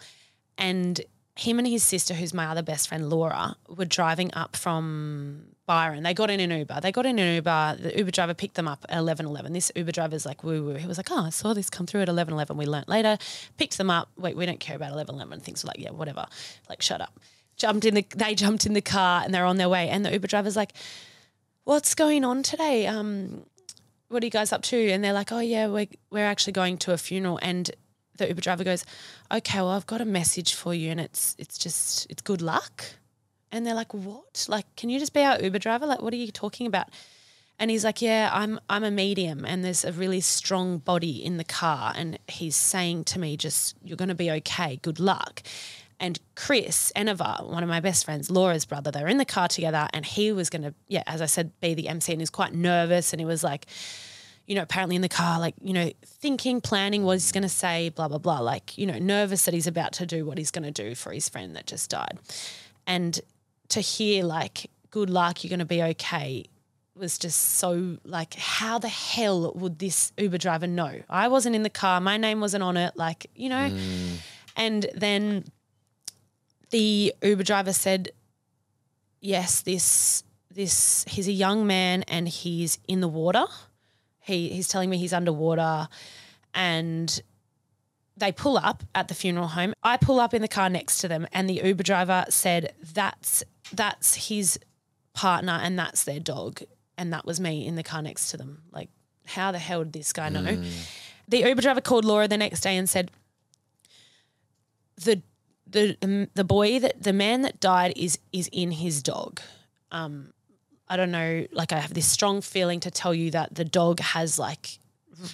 and 0.57 1.01
him 1.39 1.59
and 1.59 1.67
his 1.67 1.83
sister, 1.83 2.13
who's 2.13 2.33
my 2.33 2.45
other 2.47 2.61
best 2.61 2.87
friend, 2.89 3.09
Laura, 3.09 3.55
were 3.67 3.85
driving 3.85 4.33
up 4.33 4.55
from 4.55 5.45
Byron. 5.65 6.03
They 6.03 6.13
got 6.13 6.29
in 6.29 6.39
an 6.39 6.51
Uber. 6.51 6.79
They 6.81 6.91
got 6.91 7.05
in 7.05 7.19
an 7.19 7.35
Uber. 7.35 7.77
The 7.79 7.97
Uber 7.97 8.11
driver 8.11 8.33
picked 8.33 8.55
them 8.55 8.67
up 8.67 8.85
at 8.89 8.97
eleven 8.97 9.25
eleven. 9.25 9.53
This 9.53 9.71
Uber 9.75 9.91
driver's 9.91 10.25
like 10.25 10.43
woo 10.43 10.63
woo. 10.63 10.73
He 10.75 10.87
was 10.87 10.97
like, 10.97 11.11
oh, 11.11 11.25
I 11.25 11.29
saw 11.29 11.53
this 11.53 11.69
come 11.69 11.85
through 11.85 12.01
at 12.01 12.09
eleven 12.09 12.33
eleven. 12.33 12.57
We 12.57 12.65
learnt 12.65 12.89
later. 12.89 13.17
Picked 13.57 13.77
them 13.77 13.89
up. 13.89 14.09
Wait, 14.17 14.35
we 14.35 14.45
don't 14.45 14.59
care 14.59 14.75
about 14.75 14.91
eleven 14.91 15.15
eleven. 15.15 15.39
Things 15.39 15.63
were 15.63 15.67
like, 15.67 15.79
yeah, 15.79 15.91
whatever. 15.91 16.25
Like, 16.69 16.81
shut 16.81 17.01
up. 17.01 17.19
Jumped 17.55 17.85
in 17.85 17.93
the. 17.93 18.05
They 18.15 18.33
jumped 18.35 18.65
in 18.65 18.73
the 18.73 18.81
car 18.81 19.21
and 19.23 19.33
they're 19.33 19.45
on 19.45 19.57
their 19.57 19.69
way. 19.69 19.89
And 19.89 20.03
the 20.03 20.11
Uber 20.11 20.27
driver's 20.27 20.55
like, 20.55 20.73
what's 21.65 21.93
going 21.93 22.25
on 22.25 22.41
today? 22.41 22.87
Um, 22.87 23.43
what 24.07 24.23
are 24.23 24.25
you 24.25 24.31
guys 24.31 24.51
up 24.51 24.63
to? 24.63 24.89
And 24.89 25.03
they're 25.03 25.13
like, 25.13 25.31
oh 25.31 25.39
yeah, 25.39 25.67
we're 25.67 25.87
we're 26.09 26.25
actually 26.25 26.53
going 26.53 26.77
to 26.79 26.93
a 26.93 26.97
funeral. 26.97 27.37
And 27.43 27.69
the 28.19 28.27
Uber 28.27 28.41
driver 28.41 28.63
goes, 28.63 28.85
okay, 29.31 29.59
well 29.59 29.69
I've 29.69 29.87
got 29.87 30.01
a 30.01 30.05
message 30.05 30.53
for 30.53 30.73
you, 30.73 30.91
and 30.91 30.99
it's 30.99 31.35
it's 31.39 31.57
just 31.57 32.07
it's 32.09 32.21
good 32.21 32.41
luck. 32.41 32.85
And 33.51 33.65
they're 33.65 33.73
like, 33.73 33.93
what? 33.93 34.45
Like, 34.47 34.65
can 34.75 34.89
you 34.91 34.99
just 34.99 35.13
be 35.13 35.21
our 35.21 35.41
Uber 35.41 35.57
driver? 35.57 35.87
Like, 35.87 36.01
what 36.01 36.13
are 36.13 36.17
you 36.17 36.31
talking 36.31 36.67
about? 36.67 36.89
And 37.57 37.69
he's 37.71 37.83
like, 37.83 38.01
yeah, 38.01 38.29
I'm 38.31 38.59
I'm 38.69 38.83
a 38.83 38.91
medium, 38.91 39.43
and 39.43 39.65
there's 39.65 39.83
a 39.83 39.91
really 39.91 40.21
strong 40.21 40.77
body 40.77 41.23
in 41.23 41.37
the 41.37 41.43
car, 41.43 41.93
and 41.95 42.17
he's 42.27 42.55
saying 42.55 43.05
to 43.05 43.19
me, 43.19 43.35
just 43.35 43.75
you're 43.83 43.97
going 43.97 44.09
to 44.09 44.15
be 44.15 44.31
okay. 44.31 44.79
Good 44.81 44.99
luck. 44.99 45.43
And 45.99 46.17
Chris 46.35 46.93
Enova, 46.95 47.45
one 47.45 47.61
of 47.61 47.67
my 47.67 47.81
best 47.81 48.05
friends, 48.05 48.31
Laura's 48.31 48.63
brother, 48.63 48.89
they 48.89 49.01
were 49.01 49.09
in 49.09 49.17
the 49.17 49.25
car 49.25 49.49
together, 49.49 49.89
and 49.93 50.05
he 50.05 50.31
was 50.31 50.49
going 50.49 50.61
to, 50.61 50.73
yeah, 50.87 51.03
as 51.05 51.21
I 51.21 51.25
said, 51.25 51.51
be 51.59 51.73
the 51.73 51.89
MC, 51.89 52.13
and 52.13 52.21
he's 52.21 52.29
quite 52.29 52.53
nervous, 52.53 53.11
and 53.11 53.19
he 53.19 53.25
was 53.25 53.43
like, 53.43 53.65
you 54.49 54.55
know, 54.55 54.63
apparently 54.63 54.95
in 54.95 55.03
the 55.03 55.09
car, 55.09 55.39
like, 55.39 55.53
you 55.61 55.73
know, 55.73 55.91
thinking, 56.03 56.59
planning 56.59 57.03
what 57.03 57.13
he's 57.13 57.31
going 57.31 57.43
to 57.43 57.47
say, 57.47 57.89
blah, 57.89 58.07
blah, 58.07 58.17
blah. 58.17 58.39
Like, 58.39 58.79
you 58.79 58.87
know, 58.87 58.97
nervous 58.97 59.45
that 59.45 59.53
he's 59.53 59.67
about 59.67 59.93
to 59.93 60.07
do 60.07 60.25
what 60.25 60.39
he's 60.39 60.49
going 60.49 60.63
to 60.63 60.71
do 60.71 60.95
for 60.95 61.13
his 61.13 61.29
friend 61.29 61.55
that 61.55 61.67
just 61.67 61.91
died. 61.91 62.17
And 62.87 63.21
to 63.67 63.79
hear, 63.79 64.23
like, 64.23 64.71
good 64.89 65.11
luck, 65.11 65.43
you're 65.43 65.49
going 65.49 65.59
to 65.59 65.65
be 65.65 65.83
okay 65.83 66.45
was 66.95 67.19
just 67.19 67.57
so, 67.57 67.97
like, 68.03 68.33
how 68.33 68.79
the 68.79 68.89
hell 68.89 69.53
would 69.53 69.77
this 69.77 70.11
Uber 70.17 70.39
driver 70.39 70.65
know? 70.65 70.99
I 71.07 71.27
wasn't 71.27 71.55
in 71.55 71.61
the 71.61 71.69
car, 71.69 72.01
my 72.01 72.17
name 72.17 72.41
wasn't 72.41 72.63
on 72.63 72.75
it, 72.75 72.97
like, 72.97 73.27
you 73.35 73.49
know. 73.49 73.69
Mm. 73.69 74.17
And 74.57 74.85
then 74.95 75.45
the 76.71 77.13
Uber 77.21 77.43
driver 77.43 77.71
said, 77.71 78.09
yes, 79.21 79.61
this, 79.61 80.23
this, 80.49 81.05
he's 81.07 81.27
a 81.27 81.31
young 81.31 81.67
man 81.67 82.01
and 82.07 82.27
he's 82.27 82.79
in 82.87 82.99
the 82.99 83.07
water 83.07 83.45
he 84.29 84.49
he's 84.49 84.67
telling 84.67 84.89
me 84.89 84.97
he's 84.97 85.13
underwater 85.13 85.89
and 86.53 87.21
they 88.15 88.31
pull 88.31 88.57
up 88.57 88.83
at 88.93 89.07
the 89.07 89.13
funeral 89.13 89.47
home. 89.47 89.73
I 89.83 89.97
pull 89.97 90.19
up 90.19 90.33
in 90.33 90.41
the 90.41 90.47
car 90.47 90.69
next 90.69 90.99
to 90.99 91.07
them 91.07 91.27
and 91.33 91.49
the 91.49 91.61
Uber 91.63 91.83
driver 91.83 92.25
said 92.29 92.73
that's 92.93 93.43
that's 93.73 94.27
his 94.27 94.59
partner 95.13 95.59
and 95.61 95.77
that's 95.77 96.03
their 96.03 96.19
dog 96.19 96.61
and 96.97 97.13
that 97.13 97.25
was 97.25 97.39
me 97.39 97.65
in 97.65 97.75
the 97.75 97.83
car 97.83 98.01
next 98.01 98.31
to 98.31 98.37
them. 98.37 98.63
Like 98.71 98.89
how 99.25 99.51
the 99.51 99.59
hell 99.59 99.83
did 99.83 99.93
this 99.93 100.13
guy 100.13 100.29
know? 100.29 100.43
Hmm. 100.43 100.63
The 101.27 101.39
Uber 101.39 101.61
driver 101.61 101.81
called 101.81 102.05
Laura 102.05 102.27
the 102.27 102.37
next 102.37 102.61
day 102.61 102.75
and 102.77 102.89
said 102.89 103.11
the 104.97 105.21
the 105.67 106.27
the 106.33 106.43
boy 106.43 106.79
that 106.79 107.03
the 107.03 107.13
man 107.13 107.41
that 107.41 107.59
died 107.59 107.93
is 107.95 108.19
is 108.31 108.49
in 108.51 108.71
his 108.71 109.03
dog. 109.03 109.39
Um, 109.91 110.33
I 110.89 110.97
don't 110.97 111.11
know, 111.11 111.45
like 111.51 111.71
I 111.71 111.79
have 111.79 111.93
this 111.93 112.07
strong 112.07 112.41
feeling 112.41 112.79
to 112.81 112.91
tell 112.91 113.13
you 113.13 113.31
that 113.31 113.55
the 113.55 113.65
dog 113.65 113.99
has 113.99 114.39
like 114.39 114.79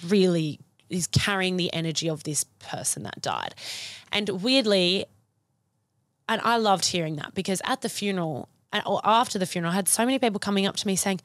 really 0.06 0.60
is 0.90 1.06
carrying 1.06 1.56
the 1.56 1.72
energy 1.72 2.08
of 2.08 2.24
this 2.24 2.44
person 2.44 3.02
that 3.04 3.20
died. 3.20 3.54
And 4.12 4.42
weirdly, 4.42 5.06
and 6.28 6.40
I 6.42 6.56
loved 6.58 6.86
hearing 6.86 7.16
that 7.16 7.34
because 7.34 7.62
at 7.64 7.80
the 7.80 7.88
funeral 7.88 8.48
or 8.84 9.00
after 9.04 9.38
the 9.38 9.46
funeral, 9.46 9.72
I 9.72 9.76
had 9.76 9.88
so 9.88 10.04
many 10.04 10.18
people 10.18 10.38
coming 10.38 10.66
up 10.66 10.76
to 10.76 10.86
me 10.86 10.96
saying, 10.96 11.20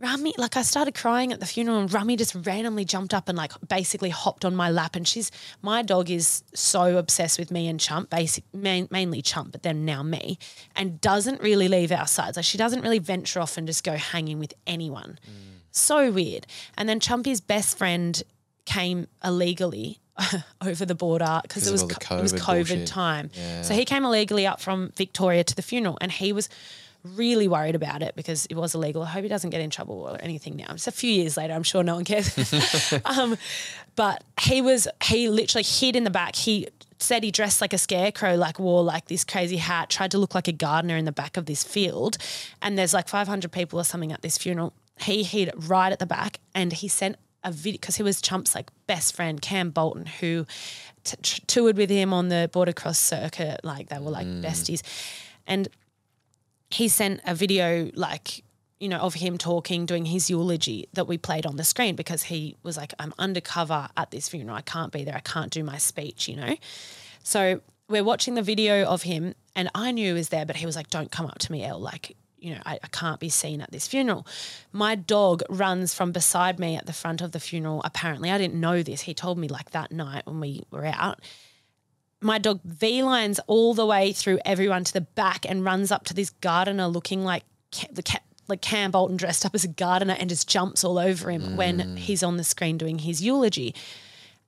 Rami, 0.00 0.32
like 0.38 0.56
I 0.56 0.62
started 0.62 0.94
crying 0.94 1.32
at 1.32 1.40
the 1.40 1.46
funeral 1.46 1.78
and 1.78 1.92
Rami 1.92 2.16
just 2.16 2.34
randomly 2.46 2.84
jumped 2.84 3.12
up 3.12 3.28
and 3.28 3.36
like 3.36 3.52
basically 3.66 4.10
hopped 4.10 4.44
on 4.44 4.54
my 4.54 4.70
lap. 4.70 4.94
And 4.94 5.06
she's, 5.06 5.32
my 5.60 5.82
dog 5.82 6.08
is 6.08 6.44
so 6.54 6.98
obsessed 6.98 7.36
with 7.38 7.50
me 7.50 7.66
and 7.66 7.80
Chump, 7.80 8.08
basic, 8.08 8.44
main, 8.54 8.86
mainly 8.92 9.22
Chump, 9.22 9.50
but 9.50 9.64
then 9.64 9.84
now 9.84 10.04
me, 10.04 10.38
and 10.76 11.00
doesn't 11.00 11.42
really 11.42 11.66
leave 11.66 11.90
our 11.90 12.06
sides. 12.06 12.36
Like 12.36 12.44
she 12.44 12.58
doesn't 12.58 12.82
really 12.82 13.00
venture 13.00 13.40
off 13.40 13.56
and 13.56 13.66
just 13.66 13.82
go 13.82 13.96
hanging 13.96 14.38
with 14.38 14.54
anyone. 14.68 15.18
Mm. 15.26 15.32
So 15.72 16.12
weird. 16.12 16.46
And 16.76 16.88
then 16.88 17.00
Chumpy's 17.00 17.40
best 17.40 17.76
friend 17.76 18.22
came 18.66 19.08
illegally 19.24 19.98
over 20.60 20.84
the 20.84 20.94
border 20.94 21.40
because 21.42 21.66
it 21.66 21.72
was 21.72 21.82
it 21.82 22.10
was 22.10 22.32
COVID 22.34 22.68
bullshit. 22.68 22.86
time. 22.86 23.30
Yeah. 23.34 23.62
So 23.62 23.74
he 23.74 23.84
came 23.84 24.04
illegally 24.04 24.46
up 24.46 24.60
from 24.60 24.92
Victoria 24.96 25.42
to 25.42 25.56
the 25.56 25.62
funeral, 25.62 25.98
and 26.00 26.12
he 26.12 26.32
was 26.32 26.48
really 27.04 27.48
worried 27.48 27.74
about 27.74 28.02
it 28.02 28.14
because 28.16 28.46
it 28.46 28.54
was 28.54 28.74
illegal. 28.74 29.02
I 29.02 29.06
hope 29.06 29.22
he 29.22 29.28
doesn't 29.28 29.50
get 29.50 29.60
in 29.60 29.70
trouble 29.70 30.00
or 30.00 30.18
anything 30.20 30.56
now. 30.56 30.66
It's 30.70 30.86
a 30.86 30.92
few 30.92 31.10
years 31.10 31.36
later. 31.36 31.52
I'm 31.54 31.62
sure 31.62 31.82
no 31.82 31.94
one 31.94 32.04
cares. 32.04 32.52
um, 33.04 33.36
but 33.96 34.24
he 34.40 34.60
was 34.60 34.88
he 35.04 35.28
literally 35.28 35.64
hid 35.64 35.96
in 35.96 36.04
the 36.04 36.10
back. 36.10 36.36
He 36.36 36.68
said 36.98 37.22
he 37.22 37.30
dressed 37.30 37.60
like 37.60 37.72
a 37.72 37.78
scarecrow, 37.78 38.34
like 38.34 38.58
wore 38.58 38.82
like 38.82 39.06
this 39.06 39.24
crazy 39.24 39.56
hat, 39.56 39.90
tried 39.90 40.10
to 40.10 40.18
look 40.18 40.34
like 40.34 40.48
a 40.48 40.52
gardener 40.52 40.96
in 40.96 41.04
the 41.04 41.12
back 41.12 41.36
of 41.36 41.46
this 41.46 41.62
field. 41.62 42.18
And 42.60 42.76
there's 42.76 42.94
like 42.94 43.08
500 43.08 43.50
people 43.52 43.78
or 43.78 43.84
something 43.84 44.12
at 44.12 44.22
this 44.22 44.36
funeral. 44.38 44.72
He 45.00 45.22
hid 45.22 45.52
right 45.68 45.92
at 45.92 46.00
the 46.00 46.06
back, 46.06 46.40
and 46.54 46.72
he 46.72 46.88
sent 46.88 47.16
a 47.44 47.52
video 47.52 47.78
because 47.78 47.96
he 47.96 48.02
was 48.02 48.20
Chump's 48.20 48.54
like 48.54 48.70
best 48.86 49.14
friend 49.14 49.40
Cam 49.40 49.70
Bolton 49.70 50.06
who 50.06 50.44
t- 51.04 51.16
t- 51.22 51.42
toured 51.46 51.76
with 51.76 51.88
him 51.88 52.12
on 52.12 52.28
the 52.28 52.50
boardercross 52.52 52.96
circuit 52.96 53.60
like 53.62 53.88
they 53.88 53.98
were 53.98 54.10
like 54.10 54.26
mm. 54.26 54.42
besties 54.42 54.82
and 55.46 55.68
he 56.70 56.88
sent 56.88 57.20
a 57.26 57.34
video 57.34 57.90
like 57.94 58.44
you 58.78 58.88
know 58.88 58.98
of 58.98 59.14
him 59.14 59.38
talking 59.38 59.86
doing 59.86 60.04
his 60.04 60.30
eulogy 60.30 60.88
that 60.92 61.06
we 61.06 61.18
played 61.18 61.46
on 61.46 61.56
the 61.56 61.64
screen 61.64 61.96
because 61.96 62.24
he 62.24 62.56
was 62.62 62.76
like 62.76 62.94
I'm 62.98 63.14
undercover 63.18 63.88
at 63.96 64.10
this 64.10 64.28
funeral 64.28 64.56
I 64.56 64.62
can't 64.62 64.92
be 64.92 65.04
there 65.04 65.16
I 65.16 65.20
can't 65.20 65.50
do 65.50 65.64
my 65.64 65.78
speech 65.78 66.28
you 66.28 66.36
know 66.36 66.56
so 67.22 67.60
we're 67.88 68.04
watching 68.04 68.34
the 68.34 68.42
video 68.42 68.84
of 68.84 69.02
him 69.02 69.34
and 69.56 69.70
I 69.74 69.90
knew 69.90 70.08
he 70.08 70.12
was 70.12 70.28
there 70.28 70.46
but 70.46 70.56
he 70.56 70.66
was 70.66 70.76
like 70.76 70.90
don't 70.90 71.10
come 71.10 71.26
up 71.26 71.38
to 71.40 71.52
me 71.52 71.64
Elle 71.64 71.80
like 71.80 72.16
you 72.40 72.54
know, 72.54 72.60
I, 72.64 72.78
I, 72.82 72.88
can't 72.88 73.18
be 73.18 73.28
seen 73.28 73.60
at 73.60 73.72
this 73.72 73.88
funeral. 73.88 74.26
My 74.72 74.94
dog 74.94 75.42
runs 75.48 75.92
from 75.92 76.12
beside 76.12 76.58
me 76.58 76.76
at 76.76 76.86
the 76.86 76.92
front 76.92 77.20
of 77.20 77.32
the 77.32 77.40
funeral. 77.40 77.82
Apparently, 77.84 78.30
I 78.30 78.38
didn't 78.38 78.60
know 78.60 78.82
this. 78.82 79.02
He 79.02 79.14
told 79.14 79.38
me 79.38 79.48
like 79.48 79.70
that 79.72 79.90
night 79.90 80.26
when 80.26 80.40
we 80.40 80.62
were 80.70 80.86
out. 80.86 81.20
My 82.20 82.38
dog 82.38 82.60
V 82.64 83.02
lines 83.02 83.38
all 83.46 83.74
the 83.74 83.86
way 83.86 84.12
through 84.12 84.40
everyone 84.44 84.84
to 84.84 84.92
the 84.92 85.00
back 85.00 85.46
and 85.48 85.64
runs 85.64 85.92
up 85.92 86.04
to 86.06 86.14
this 86.14 86.30
gardener 86.30 86.88
looking 86.88 87.24
like 87.24 87.44
the 87.90 88.02
cat. 88.02 88.22
Like 88.48 88.62
Cam 88.62 88.92
Bolton 88.92 89.18
dressed 89.18 89.44
up 89.44 89.54
as 89.54 89.64
a 89.64 89.68
gardener 89.68 90.16
and 90.18 90.30
just 90.30 90.48
jumps 90.48 90.82
all 90.82 90.98
over 90.98 91.30
him 91.30 91.42
mm. 91.42 91.56
when 91.56 91.98
he's 91.98 92.22
on 92.22 92.38
the 92.38 92.44
screen 92.44 92.78
doing 92.78 92.98
his 92.98 93.20
eulogy. 93.20 93.74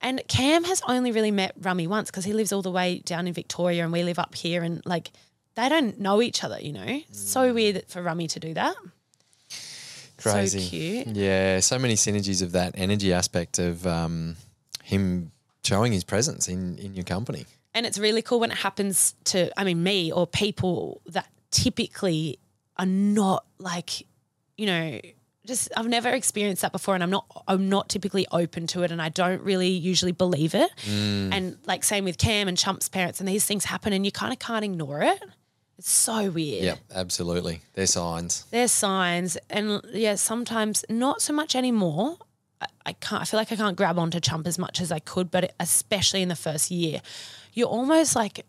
And 0.01 0.23
Cam 0.27 0.65
has 0.65 0.81
only 0.89 1.13
really 1.13 1.31
met 1.31 1.53
Rummy 1.61 1.87
once 1.87 2.11
because 2.11 2.25
he 2.25 2.33
lives 2.33 2.51
all 2.51 2.63
the 2.63 2.71
way 2.71 3.01
down 3.05 3.27
in 3.27 3.35
Victoria 3.35 3.85
and 3.85 3.93
we 3.93 4.03
live 4.03 4.19
up 4.19 4.35
here. 4.35 4.63
And 4.63 4.81
like 4.87 5.11
they 5.55 5.69
don't 5.69 6.01
know 6.01 6.23
each 6.23 6.43
other, 6.43 6.59
you 6.59 6.73
know? 6.73 6.81
Mm. 6.81 7.15
So 7.15 7.53
weird 7.53 7.85
for 7.89 8.01
Rummy 8.01 8.27
to 8.29 8.41
do 8.41 8.55
that. 8.55 8.75
Crazy. 10.17 10.61
So 10.61 10.71
cute. 10.71 11.07
Yeah, 11.09 11.61
so 11.61 11.79
many 11.79 11.95
synergies 11.95 12.43
of 12.43 12.53
that 12.53 12.75
energy 12.77 13.13
aspect 13.13 13.59
of 13.59 13.87
um, 13.87 14.37
him 14.83 15.31
showing 15.63 15.93
his 15.93 16.05
presence 16.05 16.49
in, 16.49 16.79
in 16.79 16.95
your 16.95 17.05
company. 17.05 17.45
And 17.75 17.87
it's 17.87 17.99
really 17.99 18.23
cool 18.23 18.41
when 18.41 18.51
it 18.51 18.59
happens 18.59 19.15
to, 19.27 19.51
I 19.59 19.65
mean, 19.65 19.83
me 19.83 20.11
or 20.11 20.27
people 20.27 21.03
that 21.07 21.29
typically 21.51 22.39
are 22.77 22.87
not 22.87 23.45
like, 23.59 24.07
you 24.57 24.67
know, 24.67 25.01
just 25.47 25.71
I've 25.77 25.89
never 25.89 26.09
experienced 26.11 26.63
that 26.63 26.73
before 26.73 26.95
and 26.95 27.03
I'm 27.03 27.11
not 27.11 27.25
I'm 27.49 27.69
not 27.69 27.89
typically 27.89 28.27
open 28.31 28.67
to 28.69 28.83
it 28.83 28.91
and 28.91 29.01
I 29.01 29.09
don't 29.09 29.43
really 29.43 29.69
usually 29.69 30.13
believe 30.13 30.55
it. 30.55 30.71
Mm. 30.83 31.33
And 31.33 31.59
like 31.67 31.83
same 31.85 32.05
with 32.05 32.19
Cam 32.19 32.49
and 32.49 32.57
Chump's 32.57 32.89
parents 32.89 33.21
and 33.21 33.29
these 33.29 33.47
things 33.47 33.65
happen 33.65 33.93
and 33.93 34.05
you 34.05 34.13
kind 34.13 34.33
of 34.33 34.39
can't 34.39 34.65
ignore 34.65 35.03
it. 35.03 35.23
It's 35.79 35.91
so 35.91 36.31
weird. 36.31 36.65
Yep, 36.65 36.79
absolutely. 36.95 37.63
They're 37.73 37.87
signs. 37.87 38.45
They're 38.51 38.69
signs. 38.69 39.39
And 39.49 39.81
yeah, 39.93 40.17
sometimes 40.17 40.85
not 40.91 41.23
so 41.23 41.33
much 41.33 41.57
anymore. 41.57 42.19
I, 42.61 42.67
I 42.87 42.93
can't 42.93 43.23
I 43.23 43.25
feel 43.25 43.39
like 43.39 43.51
I 43.51 43.57
can't 43.57 43.77
grab 43.77 43.99
onto 43.99 44.21
Chump 44.21 44.47
as 44.47 44.59
much 44.59 44.81
as 44.81 44.93
I 44.93 44.99
could, 44.99 45.31
but 45.31 45.55
especially 45.59 46.21
in 46.23 46.29
the 46.29 46.37
first 46.37 46.71
year, 46.71 47.01
you 47.53 47.65
almost 47.65 48.17
like 48.17 48.45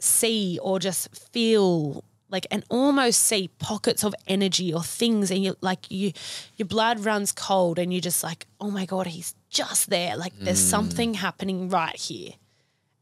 see 0.00 0.58
or 0.62 0.78
just 0.78 1.14
feel 1.32 2.04
like 2.30 2.46
and 2.50 2.64
almost 2.68 3.20
see 3.20 3.48
pockets 3.58 4.04
of 4.04 4.14
energy 4.26 4.72
or 4.72 4.82
things 4.82 5.30
and 5.30 5.44
you 5.44 5.56
like 5.60 5.90
you 5.90 6.12
your 6.56 6.66
blood 6.66 7.04
runs 7.04 7.32
cold 7.32 7.78
and 7.78 7.92
you're 7.92 8.00
just 8.00 8.22
like 8.22 8.46
oh 8.60 8.70
my 8.70 8.84
god 8.86 9.06
he's 9.06 9.34
just 9.50 9.88
there 9.88 10.16
like 10.16 10.32
there's 10.40 10.58
mm. 10.58 10.70
something 10.70 11.14
happening 11.14 11.68
right 11.68 11.96
here 11.96 12.32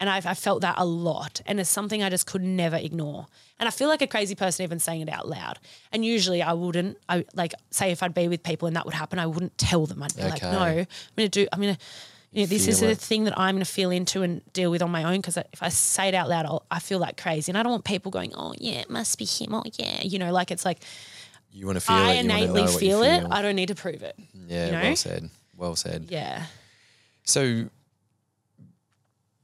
and 0.03 0.11
I've, 0.11 0.27
I 0.27 0.35
felt 0.35 0.63
that 0.63 0.75
a 0.79 0.85
lot. 0.85 1.43
And 1.47 1.61
it's 1.61 1.71
something 1.71 2.03
I 2.03 2.11
just 2.11 2.27
could 2.27 2.43
never 2.43 2.75
ignore. 2.75 3.29
And 3.61 3.69
I 3.69 3.71
feel 3.71 3.87
like 3.87 4.03
a 4.03 4.09
crazy 4.09 4.35
person 4.35 4.65
even 4.65 4.81
saying 4.81 5.03
it 5.03 5.09
out 5.09 5.29
loud. 5.29 5.61
And 5.93 6.05
usually 6.05 6.43
I 6.43 6.55
wouldn't, 6.55 6.99
I 7.09 7.25
like, 7.35 7.55
say 7.71 7.93
if 7.93 8.03
I'd 8.03 8.13
be 8.13 8.27
with 8.27 8.43
people 8.43 8.67
and 8.67 8.75
that 8.75 8.85
would 8.85 8.97
happen, 8.97 9.21
I 9.21 9.27
wouldn't 9.27 9.57
tell 9.59 9.87
them. 9.87 10.03
I'd 10.03 10.17
be 10.17 10.23
okay. 10.23 10.31
like, 10.31 10.43
no, 10.43 10.59
I'm 10.61 10.87
to 11.19 11.29
do, 11.29 11.47
I'm 11.53 11.61
to, 11.61 11.77
you 12.33 12.43
know, 12.43 12.47
this 12.47 12.67
is 12.67 12.81
the 12.81 12.95
thing 12.95 13.25
that 13.25 13.39
I'm 13.39 13.55
going 13.55 13.65
to 13.65 13.71
feel 13.71 13.91
into 13.91 14.23
and 14.23 14.41
deal 14.53 14.71
with 14.71 14.81
on 14.81 14.91
my 14.91 15.05
own. 15.05 15.21
Because 15.21 15.37
if 15.37 15.63
I 15.63 15.69
say 15.69 16.09
it 16.09 16.15
out 16.15 16.29
loud, 16.29 16.47
I'll, 16.47 16.65
I 16.71 16.79
feel 16.79 16.99
like 16.99 17.21
crazy. 17.21 17.51
And 17.51 17.59
I 17.59 17.63
don't 17.63 17.73
want 17.73 17.85
people 17.85 18.11
going, 18.11 18.33
oh, 18.35 18.55
yeah, 18.59 18.81
it 18.81 18.89
must 18.91 19.19
be 19.19 19.27
him. 19.27 19.55
Oh, 19.55 19.63
yeah. 19.79 20.03
You 20.03 20.19
know, 20.19 20.33
like 20.33 20.51
it's 20.51 20.65
like, 20.65 20.79
you 21.53 21.67
want 21.67 21.77
to 21.77 21.81
feel 21.81 21.97
I 21.97 22.13
it. 22.15 22.25
innately 22.25 22.67
feel 22.67 23.03
it. 23.03 23.25
I 23.31 23.43
don't 23.43 23.57
need 23.57 23.69
to 23.69 23.75
prove 23.75 24.03
it. 24.03 24.17
Yeah, 24.49 24.67
you 24.67 24.73
know? 24.73 24.83
well 24.83 24.97
said. 24.97 25.31
Well 25.57 25.77
said. 25.77 26.07
Yeah. 26.09 26.47
So 27.25 27.67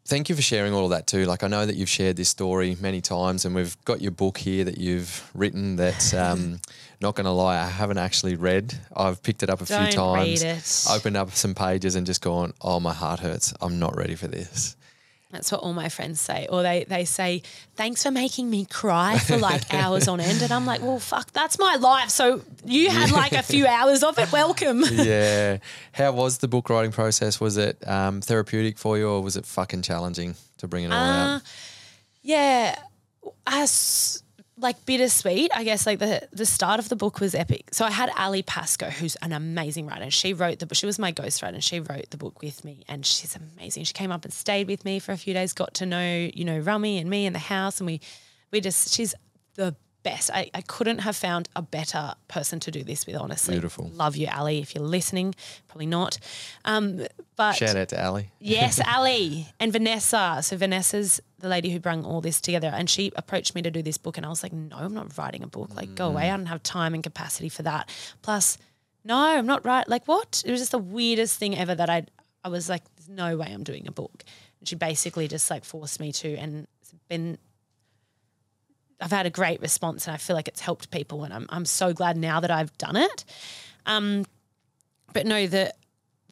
thank 0.07 0.31
you 0.31 0.35
for 0.35 0.43
sharing 0.43 0.73
all 0.73 0.85
of 0.85 0.91
that 0.91 1.07
too. 1.07 1.27
Like 1.27 1.43
I 1.43 1.49
know 1.49 1.67
that 1.67 1.77
you've 1.77 1.89
shared 1.89 2.17
this 2.17 2.31
story 2.31 2.77
many 2.81 3.01
times, 3.01 3.45
and 3.45 3.55
we've 3.55 3.77
got 3.85 4.01
your 4.01 4.11
book 4.11 4.39
here 4.39 4.65
that 4.65 4.79
you've 4.79 5.31
written. 5.35 5.77
That 5.77 6.15
um, 6.15 6.61
not 7.01 7.15
going 7.15 7.27
to 7.27 7.31
lie, 7.31 7.59
I 7.59 7.67
haven't 7.67 7.99
actually 7.99 8.35
read. 8.37 8.75
I've 8.95 9.23
picked 9.23 9.43
it 9.43 9.51
up 9.51 9.61
a 9.61 9.65
Don't 9.65 9.85
few 9.85 9.93
times, 9.93 10.43
read 10.43 10.57
it. 10.57 10.87
opened 10.91 11.17
up 11.17 11.31
some 11.33 11.55
pages, 11.55 11.95
and 11.95 12.07
just 12.07 12.21
gone, 12.23 12.53
"Oh, 12.61 12.81
my 12.81 12.93
heart 12.93 13.21
hurts. 13.21 13.55
I'm 13.61 13.79
not 13.79 13.97
ready 13.97 14.15
for 14.15 14.29
this." 14.29 14.77
That's 15.31 15.53
what 15.53 15.61
all 15.61 15.75
my 15.75 15.91
friends 15.91 16.21
say. 16.23 16.47
Or 16.49 16.63
they, 16.63 16.85
they 16.89 17.05
say, 17.05 17.43
thanks 17.77 18.03
for 18.03 18.11
making 18.11 18.49
me 18.49 18.65
cry 18.65 19.19
for 19.19 19.37
like 19.37 19.75
hours 19.75 20.09
on 20.09 20.21
end. 20.21 20.41
And 20.41 20.51
I'm 20.51 20.65
like, 20.65 20.81
well, 20.81 20.99
fuck, 20.99 21.33
that's 21.33 21.59
my 21.59 21.75
life. 21.75 22.09
So 22.09 22.41
you 22.65 22.89
had 22.89 23.11
like 23.11 23.33
a 23.33 23.43
few 23.43 23.67
hours 23.67 24.03
of 24.03 24.19
it. 24.19 24.33
Welcome. 24.33 24.85
Yeah. 24.91 25.59
How 25.93 26.13
was 26.13 26.39
the 26.39 26.49
book 26.49 26.71
writing 26.71 26.93
process? 26.93 27.41
Was 27.41 27.59
it 27.59 27.87
um, 27.87 28.21
therapeutic 28.23 28.79
for 28.79 28.97
you 28.97 29.09
or 29.09 29.23
was 29.23 29.37
it 29.37 29.45
fucking 29.45 29.83
challenging 29.83 30.35
to 30.59 30.67
bring 30.67 30.85
it 30.85 30.93
all 30.93 30.99
uh, 30.99 31.37
out? 31.37 31.43
Yeah. 32.23 32.79
As 33.47 34.23
like 34.61 34.85
bittersweet. 34.87 35.51
I 35.55 35.65
guess 35.65 35.87
like 35.87 35.99
the 35.99 36.27
the 36.33 36.47
start 36.47 36.79
of 36.81 36.89
the 36.89 36.97
book 36.97 37.21
was 37.21 37.35
epic. 37.35 37.69
So 37.73 37.85
I 37.85 37.91
had 37.91 38.11
Ali 38.17 38.43
Pasco, 38.43 38.91
who's 38.91 39.17
an 39.17 39.33
amazing 39.33 39.87
writer. 39.87 40.11
She 40.11 40.33
wrote 40.33 40.59
the 40.59 40.67
book. 40.67 40.77
She 40.77 40.87
was 40.87 40.99
my 40.99 41.13
ghostwriter, 41.13 41.55
and 41.55 41.65
she 41.65 41.81
wrote 41.81 42.11
the 42.11 42.17
book 42.17 42.43
with 42.43 42.65
me. 42.65 42.85
And 42.89 43.05
she's 43.05 43.37
amazing. 43.37 43.85
She 43.85 43.93
came 43.93 44.13
up 44.13 44.25
and 44.25 44.33
stayed 44.33 44.67
with 44.67 44.85
me 44.85 44.99
for 44.99 45.13
a 45.13 45.17
few 45.17 45.35
days. 45.35 45.53
Got 45.53 45.75
to 45.75 45.87
know 45.87 46.31
you 46.33 46.45
know 46.45 46.59
Rummy 46.59 46.99
and 46.99 47.09
me 47.09 47.27
and 47.27 47.35
the 47.35 47.41
house, 47.41 47.81
and 47.81 47.87
we 47.87 48.01
we 48.51 48.61
just 48.61 48.93
she's 48.93 49.15
the 49.55 49.75
best. 50.09 50.31
I, 50.33 50.51
I 50.55 50.61
couldn't 50.63 50.99
have 50.99 51.17
found 51.17 51.49
a 51.55 51.63
better 51.63 52.15
person 52.29 52.61
to 52.61 52.71
do 52.71 52.83
this 52.83 53.07
with, 53.07 53.17
honestly. 53.17 53.55
Beautiful. 53.55 53.91
Love 53.95 54.17
you, 54.17 54.29
Ali. 54.33 54.59
If 54.59 54.75
you're 54.75 54.85
listening, 54.85 55.35
probably 55.67 55.87
not. 55.87 56.19
Um, 56.65 57.07
but 57.37 57.53
shout 57.53 57.77
out 57.77 57.89
to 57.91 58.05
Ali. 58.05 58.31
yes, 58.39 58.81
Ali 58.97 59.49
and 59.61 59.73
Vanessa. 59.73 60.39
So 60.43 60.57
Vanessa's 60.57 61.21
the 61.39 61.49
lady 61.49 61.71
who 61.71 61.79
brung 61.81 62.05
all 62.05 62.21
this 62.21 62.41
together, 62.41 62.71
and 62.75 62.89
she 62.89 63.13
approached 63.17 63.55
me 63.55 63.63
to 63.63 63.71
do 63.71 63.83
this 63.83 63.99
book, 63.99 64.17
and 64.17 64.27
I 64.27 64.29
was 64.29 64.43
like, 64.43 64.53
no, 64.53 64.77
I'm 64.77 64.95
not 64.95 65.17
writing 65.17 65.43
a 65.43 65.47
book. 65.47 65.75
Like, 65.75 65.91
mm. 65.91 65.95
go 65.95 66.09
away. 66.09 66.31
I 66.31 66.37
don't 66.37 66.47
have 66.47 66.63
time 66.63 66.95
and 66.95 67.03
capacity 67.03 67.49
for 67.49 67.63
that. 67.63 67.89
Plus, 68.23 68.59
no, 69.05 69.17
I'm 69.17 69.47
not 69.47 69.65
right. 69.65 69.89
Like, 69.89 70.07
what? 70.07 70.43
It 70.45 70.51
was 70.51 70.61
just 70.61 70.73
the 70.73 70.79
weirdest 70.79 71.39
thing 71.39 71.57
ever 71.57 71.75
that 71.75 71.91
I 71.91 72.07
I 72.45 72.49
was 72.49 72.69
like, 72.69 72.83
there's 72.97 73.09
no 73.09 73.37
way 73.37 73.51
I'm 73.53 73.65
doing 73.65 73.87
a 73.87 73.93
book. 73.93 74.25
And 74.61 74.69
she 74.69 74.77
basically 74.77 75.29
just 75.29 75.51
like 75.51 75.65
forced 75.65 76.01
me 76.01 76.13
to, 76.13 76.35
and 76.37 76.67
it's 76.81 76.95
been 77.09 77.39
I've 79.01 79.11
had 79.11 79.27
a 79.27 79.31
great 79.31 79.61
response 79.61 80.07
and 80.07 80.15
I 80.15 80.17
feel 80.17 80.35
like 80.35 80.49
it's 80.49 80.61
helped 80.61 80.91
people 80.91 81.25
and 81.25 81.33
I'm 81.33 81.47
I'm 81.51 81.65
so 81.65 81.93
glad 81.93 82.17
now 82.17 82.41
that 82.41 82.51
I've 82.51 82.77
done 82.79 82.97
it. 82.97 83.25
Um, 83.87 84.25
but 85.13 85.27
no, 85.27 85.47
the 85.47 85.73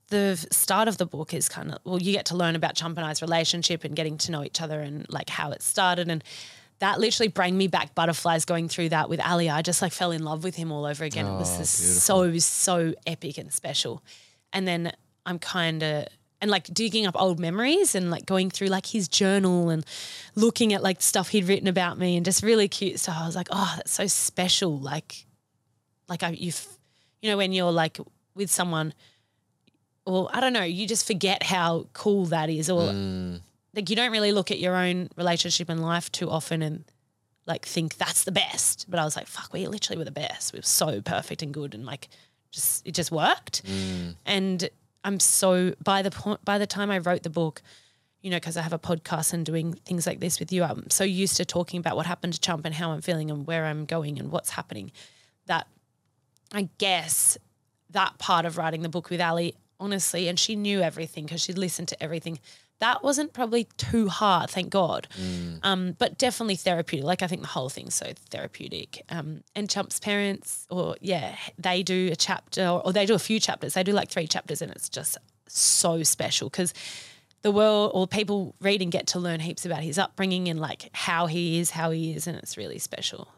the 0.09 0.37
start 0.51 0.89
of 0.89 0.99
the 0.99 1.07
book 1.07 1.35
is 1.35 1.49
kind 1.49 1.73
of 1.73 1.79
well, 1.85 2.01
you 2.01 2.13
get 2.13 2.27
to 2.27 2.37
learn 2.37 2.57
about 2.57 2.75
Chump 2.75 2.99
and 2.99 3.07
I's 3.07 3.23
relationship 3.23 3.85
and 3.85 3.95
getting 3.95 4.19
to 4.19 4.33
know 4.33 4.45
each 4.45 4.61
other 4.61 4.81
and 4.81 5.07
like 5.11 5.31
how 5.31 5.51
it 5.53 5.63
started 5.63 6.09
and 6.11 6.23
that 6.79 7.01
literally 7.01 7.29
bring 7.29 7.57
me 7.57 7.69
back 7.69 7.95
butterflies 7.95 8.45
going 8.45 8.69
through 8.69 8.91
that 8.91 9.09
with 9.09 9.21
Ali. 9.21 9.49
I 9.49 9.63
just 9.63 9.81
like 9.81 9.93
fell 9.93 10.11
in 10.11 10.23
love 10.25 10.45
with 10.45 10.57
him 10.57 10.71
all 10.71 10.85
over 10.85 11.05
again. 11.05 11.25
Oh, 11.27 11.37
it 11.37 11.39
was 11.39 11.61
oh, 11.61 11.65
so 11.65 12.39
so 12.39 12.95
epic 13.07 13.39
and 13.39 13.53
special. 13.53 14.03
And 14.53 14.69
then 14.69 14.93
I'm 15.25 15.39
kind 15.39 15.83
of 15.83 16.07
and 16.47 16.51
like 16.53 16.73
digging 16.73 17.07
up 17.07 17.17
old 17.21 17.41
memories 17.41 17.97
and 17.97 18.09
like 18.09 18.25
going 18.25 18.51
through 18.51 18.69
like 18.69 18.87
his 18.87 19.09
journal 19.09 19.69
and 19.69 19.85
looking 20.37 20.73
at 20.73 20.81
like 20.83 21.03
stuff 21.03 21.31
he'd 21.31 21.49
written 21.49 21.67
about 21.67 21.99
me 21.99 22.17
and 22.17 22.25
just 22.25 22.43
really 22.45 22.69
cute 22.69 23.01
stuff. 23.01 23.17
I 23.19 23.27
was 23.27 23.35
like, 23.35 23.49
oh, 23.51 23.73
that's 23.77 23.91
so 23.91 24.07
special. 24.07 24.79
Like, 24.79 25.27
like 26.09 26.23
I, 26.23 26.31
you, 26.31 26.53
you 27.21 27.31
know, 27.31 27.37
when 27.37 27.53
you're 27.53 27.73
like 27.73 27.99
with 28.37 28.49
someone, 28.51 28.95
or 30.05 30.29
I 30.33 30.39
don't 30.41 30.53
know, 30.53 30.63
you 30.63 30.87
just 30.87 31.07
forget 31.07 31.43
how 31.43 31.89
cool 31.93 32.27
that 32.27 32.49
is, 32.49 32.71
or 32.71 32.83
Mm. 32.93 33.41
like 33.75 33.91
you 33.91 33.97
don't 33.97 34.13
really 34.13 34.31
look 34.33 34.51
at 34.53 34.61
your 34.61 34.77
own 34.77 35.09
relationship 35.17 35.69
and 35.69 35.83
life 35.83 36.13
too 36.13 36.31
often 36.31 36.63
and 36.63 36.85
like 37.47 37.67
think 37.67 37.97
that's 37.97 38.23
the 38.25 38.33
best. 38.33 38.87
But 38.89 39.01
I 39.01 39.05
was 39.05 39.17
like, 39.17 39.27
fuck, 39.27 39.53
we 39.53 39.67
literally 39.67 39.99
were 39.99 40.05
the 40.05 40.11
best. 40.13 40.53
We 40.53 40.61
were 40.61 40.63
so 40.63 41.01
perfect 41.01 41.43
and 41.43 41.53
good 41.53 41.75
and 41.75 41.85
like 41.85 42.09
just 42.53 42.87
it 42.87 42.93
just 42.95 43.11
worked. 43.11 43.63
And 44.25 44.71
I'm 45.07 45.21
so 45.21 45.73
by 45.83 46.03
the 46.03 46.11
point 46.11 46.45
by 46.45 46.59
the 46.59 46.67
time 46.67 46.91
I 46.91 46.99
wrote 46.99 47.23
the 47.23 47.31
book, 47.31 47.63
you 48.23 48.31
know, 48.31 48.39
because 48.39 48.57
I 48.57 48.63
have 48.63 48.73
a 48.73 48.79
podcast 48.79 49.33
and 49.33 49.47
doing 49.47 49.73
things 49.73 50.05
like 50.05 50.19
this 50.19 50.41
with 50.41 50.53
you, 50.53 50.65
I'm 50.65 50.91
so 50.91 51.05
used 51.05 51.37
to 51.37 51.45
talking 51.45 51.79
about 51.79 51.97
what 51.97 52.07
happened 52.07 52.33
to 52.35 52.41
Chump 52.41 52.67
and 52.67 52.75
how 52.75 52.91
I'm 52.91 53.03
feeling 53.03 53.31
and 53.31 53.47
where 53.47 53.67
I'm 53.67 53.85
going 53.87 54.19
and 54.19 54.33
what's 54.33 54.51
happening 54.51 54.91
that 55.47 55.69
I 56.53 56.69
guess 56.79 57.39
that 57.91 58.19
part 58.19 58.47
of 58.47 58.59
writing 58.59 58.83
the 58.83 58.89
book 58.89 59.09
with 59.09 59.21
Ali, 59.21 59.55
honestly, 59.79 60.27
and 60.27 60.39
she 60.39 60.57
knew 60.57 60.81
everything 60.81 61.25
because 61.25 61.41
she'd 61.41 61.57
listened 61.57 61.87
to 61.89 62.03
everything. 62.03 62.41
That 62.79 63.03
wasn't 63.03 63.33
probably 63.33 63.69
too 63.79 64.09
hard, 64.09 64.51
thank 64.51 64.71
God. 64.71 65.09
Um, 65.63 65.97
but 65.99 66.19
definitely 66.19 66.57
therapeutic. 66.57 67.07
Like 67.07 67.23
I 67.23 67.27
think 67.27 67.41
the 67.41 67.49
whole 67.49 67.69
thing's 67.71 67.95
so 67.95 68.13
therapeutic. 68.31 69.03
Um, 69.09 69.43
and 69.55 69.69
Chump's 69.69 69.99
parents, 69.99 70.67
or 70.71 70.97
yeah, 71.01 71.37
they 71.59 71.83
do 71.83 72.11
a 72.13 72.17
chapter, 72.17 72.67
or 72.69 72.93
they 72.93 73.07
do 73.07 73.15
a 73.15 73.19
few 73.19 73.41
chapters. 73.41 73.75
They 73.75 73.83
do 73.83 73.93
like 73.93 74.11
three 74.11 74.27
chapters, 74.27 74.61
and 74.61 74.71
it's 74.73 74.89
just 74.91 75.17
so 75.49 76.03
special 76.03 76.51
because 76.51 76.75
the 77.43 77.53
world 77.53 77.93
or 77.95 78.07
people 78.07 78.55
reading 78.61 78.91
get 78.91 79.07
to 79.09 79.19
learn 79.21 79.41
heaps 79.41 79.65
about 79.65 79.81
his 79.83 79.99
upbringing 79.99 80.49
and 80.49 80.61
like 80.61 80.91
how 80.93 81.27
he 81.27 81.59
is, 81.61 81.71
how 81.71 81.91
he 81.91 82.13
is, 82.15 82.27
and 82.27 82.37
it's 82.37 82.57
really 82.57 82.79
special. 82.79 83.29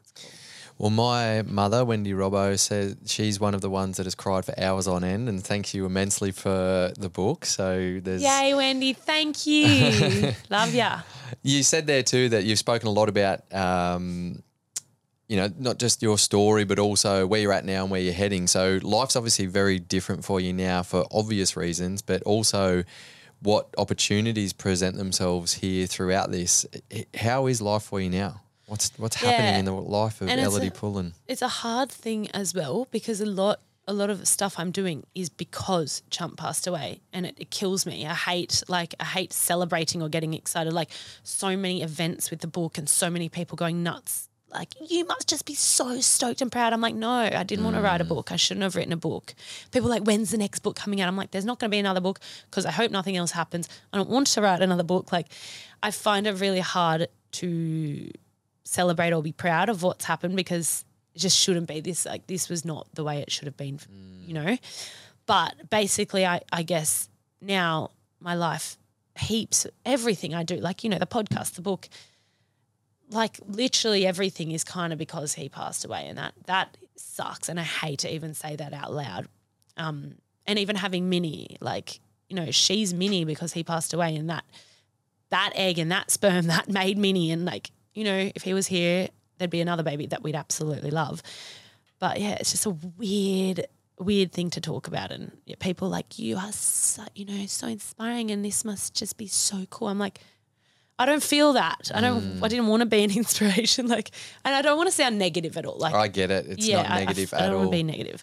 Well, 0.79 0.91
my 0.91 1.43
mother, 1.43 1.85
Wendy 1.85 2.13
Robbo, 2.13 2.57
says 2.57 2.95
she's 3.05 3.41
one 3.41 3.53
of 3.53 3.61
the 3.61 3.69
ones 3.69 3.97
that 3.97 4.07
has 4.07 4.15
cried 4.15 4.45
for 4.45 4.59
hours 4.61 4.87
on 4.87 5.03
end, 5.03 5.29
and 5.29 5.43
thanks 5.43 5.75
you 5.75 5.85
immensely 5.85 6.31
for 6.31 6.93
the 6.97 7.09
book. 7.09 7.45
So 7.47 7.99
there's 8.01 8.23
Yay, 8.23 8.55
Wendy! 8.55 8.93
Thank 8.93 9.45
you. 9.47 10.33
Love 10.51 10.73
ya. 10.73 11.01
You 11.43 11.65
said 11.65 11.89
there 11.89 12.05
too 12.05 12.29
that 12.29 12.45
you've 12.45 12.61
spoken 12.61 12.87
a 12.87 12.93
lot 12.93 13.09
about, 13.09 13.53
um, 13.53 14.45
you 15.27 15.37
know, 15.37 15.49
not 15.59 15.81
just 15.81 16.01
your 16.01 16.17
story, 16.17 16.63
but 16.63 16.79
also 16.79 17.27
where 17.27 17.41
you're 17.41 17.53
at 17.53 17.65
now 17.65 17.83
and 17.83 17.91
where 17.91 18.01
you're 18.01 18.15
heading. 18.15 18.47
So 18.47 18.79
life's 18.81 19.17
obviously 19.17 19.47
very 19.47 19.81
different 19.81 20.25
for 20.25 20.39
you 20.39 20.53
now 20.53 20.85
for 20.85 21.07
obvious 21.11 21.57
reasons, 21.57 22.03
but 22.03 22.23
also 22.23 22.85
what 23.41 23.69
opportunities 23.79 24.53
present 24.53 24.97
themselves 24.97 25.55
here 25.55 25.87
throughout 25.87 26.31
this. 26.31 26.67
How 27.17 27.47
is 27.47 27.61
life 27.61 27.83
for 27.83 28.01
you 28.01 28.11
now? 28.11 28.43
What's 28.69 28.93
what's 28.99 29.17
happening 29.17 29.55
Yeah. 29.55 29.59
in 29.59 29.65
the 29.65 29.73
life 29.73 30.21
of 30.21 30.29
And 30.29 30.41
Ellidy 30.41 30.73
Pullin? 30.73 31.15
It's 31.27 31.43
a 31.43 31.49
hard 31.49 31.91
thing 31.91 32.31
as 32.33 32.55
well 32.55 32.87
because 32.91 33.21
a 33.21 33.27
lot 33.27 33.61
a 33.87 33.95
lot 33.95 34.11
of 34.11 34.29
stuff 34.29 34.59
I'm 34.59 34.71
doing 34.71 35.05
is 35.15 35.31
because 35.31 36.03
Chump 36.11 36.37
passed 36.37 36.67
away 36.67 37.01
and 37.11 37.25
it, 37.25 37.37
it 37.39 37.51
kills 37.51 37.87
me. 37.87 38.07
I 38.07 38.15
hate 38.15 38.63
like 38.69 38.95
I 39.01 39.05
hate 39.05 39.33
celebrating 39.33 40.03
or 40.03 40.11
getting 40.11 40.35
excited. 40.35 40.75
Like 40.75 40.91
so 41.23 41.57
many 41.57 41.83
events 41.83 42.31
with 42.31 42.41
the 42.41 42.47
book 42.47 42.77
and 42.77 42.89
so 42.89 43.09
many 43.09 43.31
people 43.31 43.57
going 43.57 43.83
nuts. 43.83 44.29
Like 44.53 44.75
you 44.87 45.07
must 45.07 45.29
just 45.29 45.47
be 45.47 45.55
so 45.55 46.01
stoked 46.03 46.43
and 46.43 46.53
proud. 46.53 46.75
I'm 46.75 46.83
like, 46.83 46.95
no, 46.95 47.11
I 47.11 47.43
didn't 47.45 47.65
want 47.65 47.77
to 47.77 47.83
write 47.83 48.03
a 48.03 48.05
mm. 48.05 48.09
book. 48.09 48.31
I 48.31 48.37
shouldn't 48.37 48.65
have 48.65 48.77
written 48.77 48.93
a 48.93 48.99
book. 48.99 49.35
People 49.73 49.89
are 49.89 49.95
like, 49.95 50.05
when's 50.05 50.31
the 50.31 50.39
next 50.39 50.59
book 50.61 50.77
coming 50.77 51.01
out? 51.01 51.09
I'm 51.09 51.17
like, 51.17 51.31
there's 51.31 51.47
not 51.47 51.59
going 51.59 51.71
to 51.71 51.75
be 51.75 51.79
another 51.79 52.01
book 52.01 52.21
because 52.51 52.67
I 52.67 52.71
hope 52.71 52.91
nothing 52.91 53.17
else 53.17 53.31
happens. 53.31 53.67
I 53.93 53.97
don't 53.97 54.11
want 54.11 54.27
to 54.29 54.43
write 54.43 54.61
another 54.61 54.85
book. 54.85 55.11
Like, 55.13 55.29
I 55.83 55.91
find 55.91 56.27
it 56.27 56.41
really 56.41 56.61
hard 56.61 57.09
to 57.33 58.11
celebrate 58.69 59.13
or 59.13 59.23
be 59.23 59.33
proud 59.33 59.69
of 59.69 59.83
what's 59.83 60.05
happened 60.05 60.37
because 60.37 60.85
it 61.15 61.19
just 61.19 61.39
shouldn't 61.39 61.67
be 61.67 61.81
this 61.81 62.05
like 62.07 62.27
this 62.27 62.49
was 62.49 62.65
not 62.65 62.87
the 62.95 63.05
way 63.05 63.21
it 63.21 63.31
should 63.31 63.47
have 63.47 63.57
been 63.57 63.79
you 64.27 64.35
know 64.35 64.57
but 65.27 65.71
basically 65.71 66.25
I, 66.27 66.41
I 66.53 66.63
guess 66.63 67.09
now 67.41 67.91
my 68.21 68.35
life 68.35 68.77
heaps 69.19 69.67
everything 69.85 70.35
i 70.35 70.43
do 70.43 70.57
like 70.57 70.85
you 70.85 70.91
know 70.91 70.99
the 70.99 71.07
podcast 71.07 71.55
the 71.55 71.63
book 71.63 71.89
like 73.11 73.41
literally 73.49 74.07
everything 74.07 74.53
is 74.53 74.65
kind 74.65 74.93
of 74.93 74.99
because 74.99 75.35
he 75.35 75.49
passed 75.49 75.85
away 75.85 76.07
and 76.07 76.19
that 76.19 76.35
that 76.47 76.77
sucks 76.95 77.49
and 77.49 77.59
i 77.59 77.65
hate 77.65 78.01
to 78.01 78.15
even 78.15 78.35
say 78.35 78.55
that 78.55 78.73
out 78.73 78.93
loud 78.93 79.27
um 79.77 80.15
and 80.47 80.59
even 80.59 80.77
having 80.77 81.09
minnie 81.09 81.57
like 81.61 82.01
you 82.29 82.37
know 82.37 82.51
she's 82.51 82.93
minnie 82.95 83.25
because 83.25 83.55
he 83.55 83.65
passed 83.65 83.93
away 83.95 84.15
and 84.15 84.29
that 84.31 84.45
that 85.31 85.53
egg 85.55 85.79
and 85.79 85.91
that 85.91 86.11
sperm 86.11 86.47
that 86.47 86.69
made 86.69 86.99
Minnie. 86.99 87.31
And 87.31 87.45
like, 87.45 87.71
you 87.99 88.05
know, 88.05 88.31
if 88.35 88.43
he 88.43 88.55
was 88.55 88.67
here, 88.69 89.09
there'd 89.39 89.51
be 89.51 89.61
another 89.61 89.83
baby 89.83 90.07
that 90.07 90.23
we'd 90.23 90.37
absolutely 90.37 90.91
love. 90.91 91.23
But 91.99 92.21
yeah, 92.21 92.37
it's 92.39 92.53
just 92.53 92.67
a 92.67 92.71
weird, 92.71 93.67
weird 93.99 94.33
thing 94.33 94.51
to 94.51 94.61
talk 94.61 94.87
about. 94.87 95.11
And 95.11 95.37
yeah, 95.47 95.57
people 95.59 95.89
like, 95.89 96.19
you 96.19 96.37
are 96.37 96.53
so, 96.53 97.03
you 97.15 97.25
know, 97.25 97.47
so 97.47 97.67
inspiring 97.67 98.31
and 98.31 98.45
this 98.45 98.65
must 98.65 98.95
just 98.95 99.17
be 99.17 99.27
so 99.27 99.67
cool. 99.71 99.89
I'm 99.89 99.99
like, 99.99 100.21
I 101.01 101.07
don't 101.07 101.23
feel 101.23 101.53
that. 101.55 101.91
I 101.95 102.01
don't, 102.01 102.23
mm. 102.23 102.45
I 102.45 102.49
didn't 102.49 102.69
want 102.69 102.83
to 102.83 102.87
be 102.87 103.03
an 103.03 103.11
inspiration. 103.17 103.89
Like, 103.89 104.11
and 104.45 104.55
I 104.55 104.63
don't 104.63 104.77
want 104.77 104.89
to 104.89 104.95
sound 104.95 105.19
negative 105.19 105.57
at 105.57 105.65
all. 105.67 105.79
Like, 105.79 105.95
I 105.95 106.07
get 106.09 106.31
it. 106.31 106.47
It's 106.47 106.67
yeah, 106.67 106.83
not 106.83 106.91
I- 106.91 106.95
I 106.95 106.99
negative 107.01 107.33
f- 107.33 107.41
I, 107.41 107.45
at 107.45 107.47
don't 107.49 107.55
all. 107.55 107.61
want 107.63 107.73
to 107.73 107.77
be 107.79 107.83
negative. 107.83 108.23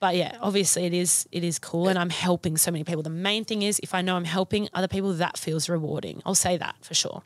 But 0.00 0.14
yeah, 0.14 0.36
obviously 0.40 0.84
it 0.84 0.94
is 0.94 1.26
it 1.32 1.42
is 1.42 1.58
cool 1.58 1.88
and 1.88 1.98
I'm 1.98 2.10
helping 2.10 2.56
so 2.56 2.70
many 2.70 2.84
people. 2.84 3.02
The 3.02 3.10
main 3.10 3.44
thing 3.44 3.62
is 3.62 3.80
if 3.82 3.94
I 3.94 4.00
know 4.00 4.14
I'm 4.14 4.24
helping 4.24 4.68
other 4.72 4.86
people, 4.86 5.12
that 5.14 5.36
feels 5.36 5.68
rewarding. 5.68 6.22
I'll 6.24 6.36
say 6.36 6.56
that 6.56 6.76
for 6.82 6.94
sure. 6.94 7.22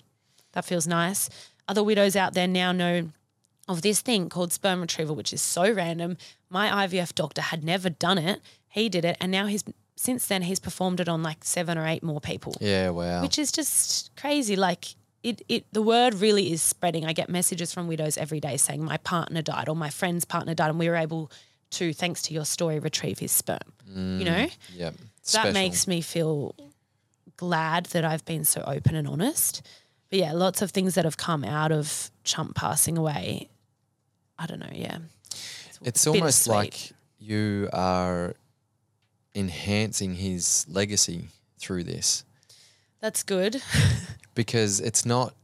That 0.52 0.64
feels 0.64 0.86
nice. 0.86 1.28
Other 1.68 1.82
widows 1.82 2.16
out 2.16 2.34
there 2.34 2.48
now 2.48 2.72
know 2.72 3.10
of 3.68 3.82
this 3.82 4.00
thing 4.00 4.28
called 4.28 4.52
sperm 4.52 4.80
retrieval, 4.80 5.14
which 5.14 5.32
is 5.32 5.40
so 5.40 5.70
random. 5.70 6.16
My 6.50 6.86
IVF 6.86 7.14
doctor 7.14 7.40
had 7.40 7.64
never 7.64 7.88
done 7.88 8.18
it. 8.18 8.40
He 8.68 8.88
did 8.88 9.04
it 9.04 9.16
and 9.20 9.30
now 9.30 9.46
he's 9.46 9.64
since 9.94 10.26
then 10.26 10.42
he's 10.42 10.58
performed 10.58 10.98
it 11.00 11.08
on 11.08 11.22
like 11.22 11.44
seven 11.44 11.76
or 11.76 11.86
eight 11.86 12.02
more 12.02 12.20
people 12.20 12.54
yeah, 12.60 12.88
wow. 12.88 13.22
which 13.22 13.38
is 13.38 13.52
just 13.52 14.10
crazy. 14.16 14.56
Like 14.56 14.96
it, 15.22 15.42
it, 15.48 15.66
the 15.72 15.82
word 15.82 16.14
really 16.14 16.52
is 16.52 16.62
spreading. 16.62 17.04
I 17.04 17.12
get 17.12 17.28
messages 17.28 17.72
from 17.72 17.86
widows 17.86 18.18
every 18.18 18.40
day 18.40 18.56
saying 18.56 18.82
my 18.82 18.96
partner 18.96 19.42
died 19.42 19.68
or 19.68 19.76
my 19.76 19.90
friend's 19.90 20.24
partner 20.24 20.54
died, 20.54 20.70
and 20.70 20.78
we 20.78 20.88
were 20.88 20.96
able 20.96 21.30
to, 21.72 21.92
thanks 21.92 22.22
to 22.22 22.34
your 22.34 22.44
story, 22.44 22.78
retrieve 22.78 23.18
his 23.18 23.32
sperm. 23.32 23.58
You 23.86 24.24
know, 24.24 24.32
mm, 24.32 24.56
yeah, 24.74 24.90
that 25.32 25.52
makes 25.52 25.86
me 25.86 26.00
feel 26.00 26.54
glad 27.36 27.86
that 27.86 28.04
I've 28.04 28.24
been 28.24 28.44
so 28.44 28.62
open 28.66 28.94
and 28.94 29.06
honest. 29.06 29.62
But 30.12 30.18
yeah, 30.18 30.32
lots 30.32 30.60
of 30.60 30.70
things 30.70 30.94
that 30.94 31.04
have 31.04 31.16
come 31.16 31.42
out 31.42 31.72
of 31.72 32.10
Chump 32.22 32.54
passing 32.54 32.98
away. 32.98 33.48
I 34.38 34.46
don't 34.46 34.60
know. 34.60 34.70
Yeah, 34.70 34.98
It's 35.82 36.06
almost 36.06 36.46
like 36.46 36.92
you 37.18 37.68
are 37.72 38.34
enhancing 39.34 40.14
his 40.14 40.66
legacy 40.68 41.28
through 41.58 41.84
this 41.84 42.24
that's 43.02 43.24
good. 43.24 43.60
because 44.34 44.80
it's 44.80 45.04
not. 45.04 45.34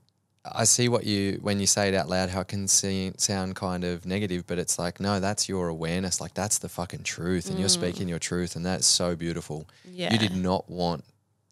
I 0.51 0.65
see 0.65 0.89
what 0.89 1.05
you 1.05 1.41
when 1.43 1.61
you 1.61 1.67
say 1.67 1.89
it 1.89 1.95
out 1.95 2.09
loud, 2.09 2.31
how 2.31 2.41
it 2.41 2.49
can 2.49 2.69
see, 2.69 3.13
sound 3.19 3.57
kind 3.57 3.85
of 3.85 4.07
negative, 4.07 4.47
but 4.47 4.59
it's 4.59 4.79
like 4.79 5.01
no, 5.01 5.21
that's 5.21 5.49
your 5.49 5.69
awareness. 5.69 6.21
Like 6.21 6.33
that's 6.33 6.59
the 6.59 6.69
fucking 6.69 7.03
truth, 7.03 7.51
and 7.51 7.59
you're 7.59 7.69
speaking 7.69 8.09
your 8.09 8.21
truth, 8.21 8.55
and 8.57 8.65
that's 8.65 8.87
so 8.87 9.17
beautiful. 9.17 9.67
Mm. 9.87 9.91
Yeah. 9.93 10.13
You 10.13 10.19
did 10.19 10.37
not 10.37 10.71
want 10.71 11.05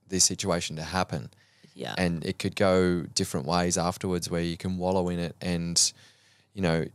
this 0.08 0.24
situation 0.24 0.76
to 0.76 0.82
happen, 0.82 1.28
Yeah, 1.76 1.94
and 1.98 2.24
it 2.24 2.38
could 2.38 2.56
go 2.56 3.02
different 3.14 3.46
ways 3.46 3.76
afterwards, 3.78 4.28
where 4.30 4.40
you 4.42 4.56
can 4.56 4.78
wallow 4.78 5.08
in 5.10 5.18
it, 5.18 5.36
and 5.40 5.76
you 6.54 6.62
know 6.62 6.86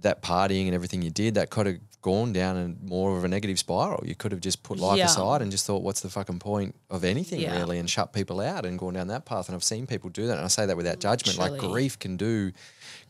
that 0.00 0.22
partying 0.22 0.64
and 0.64 0.74
everything 0.74 1.02
you 1.02 1.10
did 1.10 1.34
that 1.34 1.50
could 1.50 1.66
have 1.66 1.76
gone 2.02 2.32
down 2.32 2.56
in 2.56 2.78
more 2.82 3.18
of 3.18 3.24
a 3.24 3.28
negative 3.28 3.58
spiral. 3.58 4.02
You 4.06 4.14
could 4.14 4.32
have 4.32 4.40
just 4.40 4.62
put 4.62 4.78
life 4.78 4.96
Yeah. 4.96 5.04
aside 5.04 5.42
and 5.42 5.50
just 5.52 5.66
thought, 5.66 5.82
what's 5.82 6.00
the 6.00 6.08
fucking 6.08 6.38
point 6.38 6.74
of 6.88 7.04
anything 7.04 7.40
Yeah. 7.42 7.58
really, 7.58 7.78
and 7.78 7.90
shut 7.90 8.14
people 8.14 8.40
out 8.40 8.64
and 8.64 8.78
gone 8.78 8.94
down 8.94 9.08
that 9.08 9.26
path. 9.26 9.48
And 9.50 9.54
I've 9.54 9.62
seen 9.62 9.86
people 9.86 10.08
do 10.08 10.26
that, 10.28 10.36
and 10.38 10.44
I 10.46 10.48
say 10.48 10.64
that 10.64 10.78
without 10.78 10.98
judgment. 11.00 11.36
Like 11.38 11.58
grief 11.60 11.98
can 11.98 12.16
do 12.16 12.52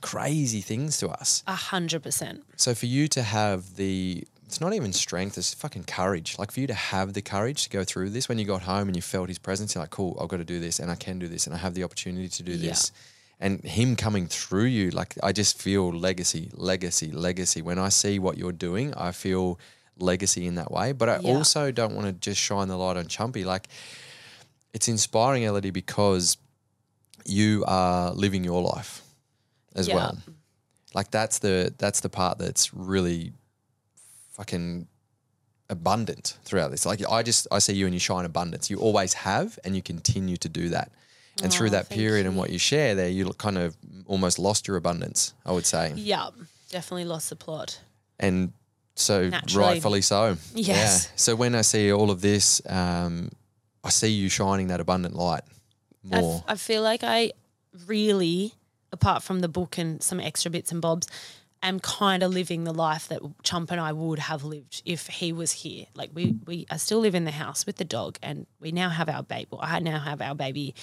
crazy 0.00 0.60
things 0.60 0.98
to 0.98 1.08
us. 1.10 1.44
a 1.46 1.54
hundred 1.54 2.02
percent. 2.02 2.42
So 2.56 2.74
for 2.74 2.86
you 2.86 3.06
to 3.08 3.22
have 3.22 3.76
the 3.76 4.24
it's 4.50 4.60
not 4.60 4.74
even 4.74 4.92
strength, 4.92 5.38
it's 5.38 5.54
fucking 5.54 5.84
courage. 5.84 6.36
Like 6.36 6.50
for 6.50 6.58
you 6.58 6.66
to 6.66 6.74
have 6.74 7.12
the 7.12 7.22
courage 7.22 7.62
to 7.62 7.70
go 7.70 7.84
through 7.84 8.10
this 8.10 8.28
when 8.28 8.36
you 8.36 8.44
got 8.44 8.62
home 8.62 8.88
and 8.88 8.96
you 8.96 9.02
felt 9.02 9.28
his 9.28 9.38
presence, 9.38 9.76
you're 9.76 9.82
like, 9.84 9.90
cool, 9.90 10.18
I've 10.20 10.26
got 10.28 10.38
to 10.38 10.44
do 10.44 10.58
this 10.58 10.80
and 10.80 10.90
I 10.90 10.96
can 10.96 11.20
do 11.20 11.28
this 11.28 11.46
and 11.46 11.54
I 11.54 11.58
have 11.58 11.74
the 11.74 11.84
opportunity 11.84 12.26
to 12.28 12.42
do 12.42 12.52
Yeah. 12.52 12.70
this. 12.70 12.90
And 13.38 13.62
him 13.62 13.94
coming 13.94 14.26
through 14.26 14.64
you, 14.64 14.90
like 14.90 15.14
I 15.22 15.30
just 15.30 15.62
feel 15.62 15.92
legacy, 15.92 16.50
legacy, 16.52 17.12
legacy. 17.12 17.62
When 17.62 17.78
I 17.78 17.90
see 17.90 18.18
what 18.18 18.38
you're 18.38 18.50
doing, 18.68 18.92
I 18.94 19.12
feel 19.12 19.58
legacy 19.98 20.46
in 20.48 20.56
that 20.56 20.72
way. 20.72 20.90
But 20.90 21.08
I 21.08 21.20
Yeah. 21.20 21.30
also 21.36 21.70
don't 21.70 21.94
want 21.94 22.06
to 22.08 22.12
just 22.12 22.40
shine 22.40 22.66
the 22.66 22.76
light 22.76 22.96
on 22.96 23.06
Chumpy. 23.06 23.44
Like 23.44 23.68
it's 24.74 24.88
inspiring, 24.88 25.44
Ellidy, 25.44 25.72
because 25.72 26.36
you 27.24 27.64
are 27.68 28.12
living 28.12 28.42
your 28.42 28.62
life 28.62 29.02
as 29.76 29.86
Yeah. 29.86 29.94
well. 29.94 30.18
Like 30.92 31.12
that's 31.12 31.38
the 31.38 31.72
that's 31.78 32.00
the 32.00 32.08
part 32.08 32.38
that's 32.38 32.74
really 32.74 33.32
fucking 34.40 34.86
abundant 35.68 36.38
throughout 36.44 36.70
this. 36.70 36.86
Like 36.86 37.00
I 37.08 37.22
just 37.22 37.46
I 37.52 37.58
see 37.58 37.74
you 37.74 37.84
and 37.86 37.94
you 37.94 38.00
shine 38.00 38.24
abundance. 38.24 38.70
You 38.70 38.78
always 38.78 39.12
have, 39.14 39.58
and 39.64 39.76
you 39.76 39.82
continue 39.82 40.36
to 40.38 40.48
do 40.48 40.70
that. 40.70 40.90
And 41.42 41.52
through 41.52 41.68
Oh, 41.68 41.70
that 41.70 41.86
thank 41.86 41.98
period 42.00 42.26
and 42.26 42.36
what 42.36 42.50
you 42.50 42.58
share 42.58 42.94
there, 42.94 43.08
you 43.08 43.30
kind 43.34 43.56
of 43.58 43.76
almost 44.06 44.38
lost 44.38 44.66
your 44.66 44.76
abundance. 44.76 45.32
I 45.46 45.52
would 45.52 45.64
say, 45.66 45.92
Yeah, 45.94 46.30
definitely 46.70 47.04
lost 47.04 47.30
the 47.30 47.36
plot. 47.36 47.78
and 48.18 48.52
so 48.96 49.28
Naturally. 49.28 49.66
rightfully 49.74 50.02
so. 50.02 50.36
Yes. 50.54 50.66
Yeah. 51.06 51.12
So 51.16 51.36
when 51.36 51.54
I 51.54 51.62
see 51.62 51.92
all 51.92 52.10
of 52.10 52.20
this, 52.20 52.60
um, 52.68 53.30
I 53.84 53.88
see 53.90 54.08
you 54.08 54.28
shining 54.28 54.66
that 54.68 54.80
abundant 54.80 55.14
light 55.16 55.42
more. 56.02 56.44
I 56.48 56.56
feel 56.56 56.82
like 56.82 57.02
I 57.04 57.32
really, 57.86 58.52
apart 58.92 59.22
from 59.22 59.40
the 59.40 59.48
book 59.48 59.78
and 59.78 60.02
some 60.02 60.20
extra 60.20 60.50
bits 60.50 60.72
and 60.72 60.82
bobs, 60.82 61.06
am 61.62 61.80
kind 61.80 62.22
of 62.22 62.32
living 62.32 62.64
the 62.64 62.72
life 62.72 63.08
that 63.08 63.20
Chump 63.42 63.70
and 63.70 63.80
I 63.80 63.92
would 63.92 64.18
have 64.18 64.44
lived 64.44 64.82
if 64.84 65.06
he 65.06 65.32
was 65.32 65.52
here. 65.52 65.86
Like 65.94 66.10
we, 66.14 66.36
we 66.46 66.66
I 66.70 66.76
still 66.76 67.00
live 67.00 67.14
in 67.14 67.24
the 67.24 67.30
house 67.30 67.66
with 67.66 67.76
the 67.76 67.84
dog, 67.84 68.18
and 68.22 68.46
we 68.60 68.72
now 68.72 68.88
have 68.88 69.08
our 69.08 69.22
baby. 69.22 69.48
I 69.60 69.80
now 69.80 69.98
have 69.98 70.20
our 70.20 70.34
baby, 70.34 70.74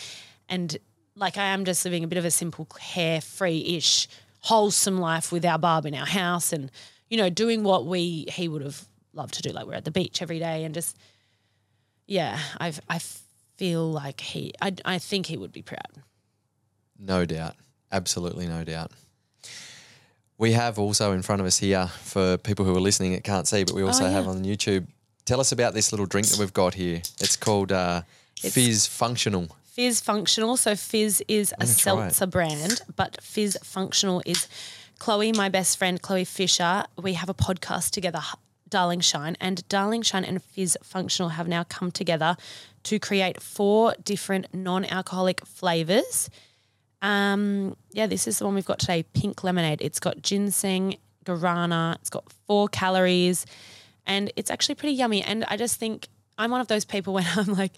and 0.47 0.77
like 1.15 1.37
I 1.37 1.45
am 1.45 1.65
just 1.65 1.83
living 1.83 2.03
a 2.03 2.07
bit 2.07 2.17
of 2.17 2.25
a 2.25 2.31
simple, 2.31 2.65
carefree-ish, 2.65 4.07
wholesome 4.41 4.99
life 4.99 5.31
with 5.31 5.45
our 5.45 5.57
barb 5.57 5.85
in 5.85 5.95
our 5.95 6.05
house, 6.05 6.53
and 6.53 6.71
you 7.09 7.17
know, 7.17 7.29
doing 7.29 7.63
what 7.63 7.85
we 7.85 8.25
he 8.29 8.47
would 8.47 8.61
have 8.61 8.87
loved 9.13 9.33
to 9.35 9.41
do. 9.41 9.49
Like 9.49 9.65
we're 9.65 9.75
at 9.75 9.85
the 9.85 9.91
beach 9.91 10.21
every 10.21 10.39
day, 10.39 10.63
and 10.63 10.73
just 10.73 10.97
yeah, 12.05 12.39
I've 12.57 12.79
I 12.89 12.99
feel 13.57 13.91
like 13.91 14.21
he, 14.21 14.53
I 14.61 14.73
I 14.85 14.99
think 14.99 15.25
he 15.25 15.37
would 15.37 15.51
be 15.51 15.63
proud. 15.63 16.03
No 16.99 17.25
doubt. 17.25 17.55
Absolutely 17.91 18.47
no 18.47 18.63
doubt. 18.63 18.91
We 20.37 20.51
have 20.51 20.77
also 20.77 21.13
in 21.13 21.21
front 21.23 21.41
of 21.41 21.47
us 21.47 21.57
here, 21.57 21.87
for 22.03 22.37
people 22.37 22.63
who 22.65 22.75
are 22.75 22.79
listening 22.79 23.13
that 23.13 23.23
can't 23.23 23.47
see, 23.47 23.63
but 23.63 23.73
we 23.73 23.81
also 23.83 24.03
Oh, 24.03 24.07
yeah. 24.07 24.13
have 24.13 24.27
on 24.27 24.43
YouTube. 24.43 24.85
Tell 25.25 25.39
us 25.39 25.51
about 25.51 25.73
this 25.73 25.91
little 25.91 26.05
drink 26.05 26.27
that 26.27 26.39
we've 26.39 26.53
got 26.53 26.75
here. 26.75 26.97
It's 27.19 27.35
called 27.35 27.71
uh, 27.71 28.03
Fizz 28.39 28.85
Functional. 28.87 29.49
Fizz 29.65 30.01
Functional. 30.01 30.55
So 30.57 30.75
Fizz 30.75 31.23
is 31.27 31.53
a 31.53 31.57
try 31.57 31.65
it. 31.65 31.67
seltzer 31.67 32.27
brand, 32.27 32.81
but 32.95 33.17
Fizz 33.21 33.57
Functional 33.63 34.21
is 34.25 34.47
Chloe, 34.99 35.31
my 35.33 35.49
best 35.49 35.77
friend, 35.77 36.01
Chloe 36.01 36.23
Fisher. 36.23 36.85
We 37.01 37.13
have 37.13 37.29
a 37.29 37.33
podcast 37.33 37.89
together, 37.91 38.21
Darling 38.69 39.01
Shine, 39.01 39.37
and 39.41 39.67
Darling 39.69 40.01
Shine 40.03 40.23
and 40.23 40.41
Fizz 40.43 40.77
Functional 40.83 41.29
have 41.29 41.47
now 41.47 41.63
come 41.63 41.91
together 41.91 42.37
to 42.83 42.99
create 42.99 43.41
four 43.41 43.95
different 44.03 44.53
non-alcoholic 44.53 45.45
flavors. 45.45 46.29
Um, 47.01 47.75
yeah, 47.91 48.07
this 48.07 48.27
is 48.27 48.39
the 48.39 48.45
one 48.45 48.55
we've 48.55 48.65
got 48.65 48.79
today, 48.79 49.03
pink 49.13 49.43
lemonade. 49.43 49.81
It's 49.81 49.99
got 49.99 50.21
ginseng, 50.21 50.97
guarana. 51.25 51.95
It's 51.95 52.09
got 52.09 52.31
four 52.47 52.67
calories, 52.67 53.45
and 54.05 54.31
it's 54.35 54.49
actually 54.49 54.75
pretty 54.75 54.95
yummy. 54.95 55.21
And 55.21 55.45
I 55.47 55.57
just 55.57 55.79
think 55.79 56.07
I'm 56.37 56.51
one 56.51 56.61
of 56.61 56.67
those 56.67 56.85
people 56.85 57.13
when 57.15 57.25
I'm 57.35 57.53
like 57.53 57.73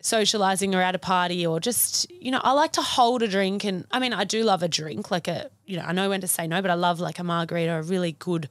socializing 0.00 0.74
or 0.74 0.80
at 0.80 0.94
a 0.94 0.98
party 0.98 1.44
or 1.44 1.58
just 1.58 2.08
you 2.12 2.30
know 2.30 2.40
I 2.44 2.52
like 2.52 2.72
to 2.72 2.82
hold 2.82 3.22
a 3.22 3.28
drink 3.28 3.64
and 3.64 3.84
I 3.90 3.98
mean 3.98 4.12
I 4.12 4.22
do 4.22 4.44
love 4.44 4.62
a 4.62 4.68
drink 4.68 5.10
like 5.10 5.26
a 5.26 5.50
you 5.64 5.76
know 5.76 5.82
I 5.84 5.92
know 5.92 6.08
when 6.08 6.20
to 6.20 6.28
say 6.28 6.46
no 6.46 6.62
but 6.62 6.70
I 6.70 6.74
love 6.74 7.00
like 7.00 7.18
a 7.18 7.24
margarita 7.24 7.72
a 7.72 7.82
really 7.82 8.12
good 8.12 8.48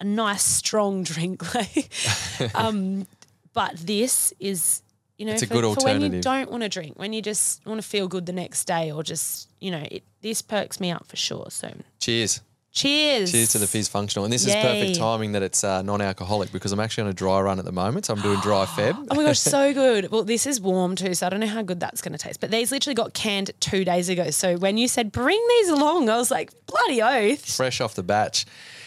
a 0.00 0.04
nice 0.04 0.42
strong 0.42 1.02
drink 1.10 1.54
like 1.54 1.90
um 2.54 3.06
but 3.52 3.76
this 3.76 4.32
is 4.40 4.82
you 5.18 5.26
know 5.26 5.32
It's 5.32 5.42
a 5.42 5.46
for, 5.46 5.54
good 5.54 5.74
for 5.74 5.84
when 5.84 6.00
you 6.00 6.20
don't 6.20 6.50
want 6.50 6.62
to 6.62 6.68
drink 6.68 6.98
when 6.98 7.12
you 7.12 7.22
just 7.22 7.64
want 7.66 7.80
to 7.80 7.86
feel 7.86 8.08
good 8.08 8.26
the 8.26 8.32
next 8.32 8.64
day 8.64 8.90
or 8.90 9.02
just 9.02 9.48
you 9.60 9.70
know 9.70 9.86
it, 9.90 10.02
this 10.22 10.42
perks 10.42 10.80
me 10.80 10.90
up 10.90 11.06
for 11.06 11.16
sure 11.16 11.46
so 11.50 11.68
Cheers. 12.00 12.40
cheers 12.72 13.30
Cheers 13.30 13.52
to 13.52 13.58
the 13.58 13.68
Fizz 13.68 13.88
Functional. 13.88 14.24
And 14.24 14.32
this 14.32 14.44
is 14.46 14.52
perfect 14.52 14.96
timing 14.96 15.32
that 15.32 15.42
it's 15.42 15.62
uh, 15.62 15.82
non 15.82 16.00
alcoholic 16.00 16.50
because 16.50 16.72
I'm 16.72 16.80
actually 16.80 17.04
on 17.04 17.10
a 17.10 17.14
dry 17.14 17.40
run 17.40 17.60
at 17.60 17.64
the 17.64 17.72
moment. 17.72 18.06
So 18.06 18.14
I'm 18.14 18.20
doing 18.20 18.40
dry 18.40 18.64
Feb. 18.76 19.06
Oh 19.10 19.14
my 19.14 19.22
gosh, 19.22 19.38
so 19.38 19.72
good. 19.84 20.10
Well, 20.10 20.24
this 20.24 20.44
is 20.46 20.60
warm 20.60 20.96
too, 20.96 21.14
so 21.14 21.26
I 21.26 21.30
don't 21.30 21.38
know 21.40 21.46
how 21.46 21.62
good 21.62 21.78
that's 21.78 22.02
going 22.02 22.12
to 22.12 22.18
taste. 22.18 22.40
But 22.40 22.50
these 22.50 22.72
literally 22.72 22.96
got 22.96 23.14
canned 23.14 23.52
two 23.60 23.84
days 23.84 24.08
ago. 24.08 24.30
So 24.30 24.56
when 24.56 24.76
you 24.76 24.88
said 24.88 25.12
bring 25.12 25.40
these 25.50 25.68
along, 25.68 26.08
I 26.08 26.16
was 26.16 26.32
like, 26.32 26.52
bloody 26.66 27.00
oath. 27.00 27.46
fresh 27.54 27.80
off 27.80 27.94
the 27.94 28.02
batch. 28.02 28.44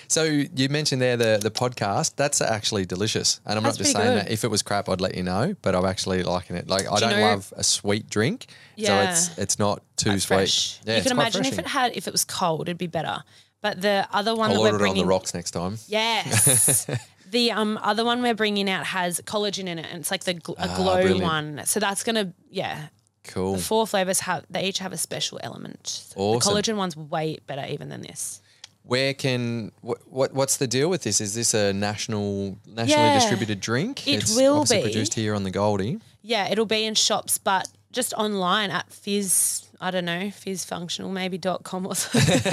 So 0.07 0.23
you 0.23 0.69
mentioned 0.69 1.01
there 1.01 1.17
the 1.17 1.39
the 1.41 1.51
podcast. 1.51 2.15
That's 2.15 2.41
actually 2.41 2.85
delicious, 2.85 3.39
and 3.45 3.57
I'm 3.57 3.63
That's 3.63 3.77
not 3.77 3.83
just 3.83 3.95
saying 3.95 4.07
good. 4.07 4.25
that. 4.25 4.31
If 4.31 4.43
it 4.43 4.51
was 4.51 4.61
crap, 4.61 4.87
I'd 4.89 5.01
let 5.01 5.15
you 5.15 5.23
know. 5.23 5.55
But 5.61 5.75
I'm 5.75 5.85
actually 5.85 6.23
liking 6.23 6.55
it. 6.55 6.67
Like 6.67 6.91
I 6.91 6.99
don't 6.99 7.11
know- 7.11 7.21
love 7.21 7.53
a 7.57 7.63
sweet 7.63 8.09
drink, 8.09 8.47
so 8.77 8.93
it's 9.01 9.37
it's 9.37 9.59
not 9.59 9.81
too 9.97 10.11
sweet. 10.19 10.23
fresh. 10.23 10.79
Yeah, 10.85 10.97
you 10.97 11.03
can 11.03 11.11
imagine 11.11 11.45
if 11.45 11.59
it 11.59 11.67
had, 11.67 11.95
if 11.95 12.07
it 12.07 12.11
was 12.11 12.23
cold, 12.23 12.61
it'd 12.69 12.77
be 12.77 12.87
better. 12.87 13.23
But 13.61 13.81
the 13.81 14.07
other 14.13 14.35
one 14.35 14.49
I'll 14.51 14.55
that 14.57 14.61
we're 14.61 14.65
order 14.67 14.75
it 14.75 14.75
on 14.75 14.79
bringing, 14.79 15.03
the 15.03 15.09
rocks 15.09 15.33
next 15.33 15.51
time. 15.51 15.77
yes. 15.87 16.87
The 17.29 17.51
um, 17.51 17.77
other 17.83 18.05
one 18.05 18.21
we're 18.21 18.33
bringing 18.33 18.69
out 18.69 18.85
has 18.85 19.19
collagen 19.19 19.67
in 19.67 19.79
it, 19.79 19.85
and 19.91 19.99
it's 19.99 20.11
like 20.11 20.23
the 20.23 20.35
gl- 20.35 20.55
a 20.57 20.73
glow 20.77 20.93
Ah, 20.93 21.01
brilliant. 21.01 21.21
one. 21.23 21.61
So 21.65 21.81
that's 21.81 22.01
gonna, 22.05 22.33
yeah. 22.49 22.87
Cool. 23.25 23.55
The 23.57 23.61
four 23.61 23.85
flavors 23.85 24.21
have 24.21 24.45
they 24.49 24.63
each 24.63 24.79
have 24.79 24.93
a 24.93 24.97
special 24.97 25.37
element. 25.43 26.05
Awesome. 26.15 26.53
The 26.53 26.61
collagen 26.61 26.77
one's 26.77 26.95
way 26.95 27.39
better 27.45 27.65
even 27.69 27.89
than 27.89 27.99
this. 27.99 28.41
Where 28.87 29.13
can 29.13 29.71
what, 29.81 29.99
what 30.09 30.33
what's 30.33 30.57
the 30.57 30.67
deal 30.67 30.89
with 30.89 31.03
this? 31.03 31.19
Is 31.21 31.33
this 31.35 31.53
a 31.53 31.73
national 31.73 32.57
nationally 32.65 32.87
Yeah. 33.03 33.15
distributed 33.19 33.59
drink? 33.59 34.07
It 34.07 34.23
it's 34.23 34.35
will 34.35 34.63
be. 34.65 34.81
produced 34.81 35.13
here 35.13 35.35
on 35.35 35.43
the 35.43 35.51
Goldie. 35.51 35.99
Yeah, 36.21 36.49
it'll 36.49 36.65
be 36.65 36.85
in 36.85 36.95
shops, 36.95 37.37
but 37.37 37.67
just 37.91 38.13
online 38.13 38.71
at 38.71 38.91
Fizz. 38.91 39.63
I 39.79 39.91
don't 39.91 40.05
know, 40.05 40.31
fizzfunctional 40.31 41.11
maybe 41.11 41.37
dot 41.37 41.63
com 41.63 41.85
or 41.85 41.93
something. 42.01 42.51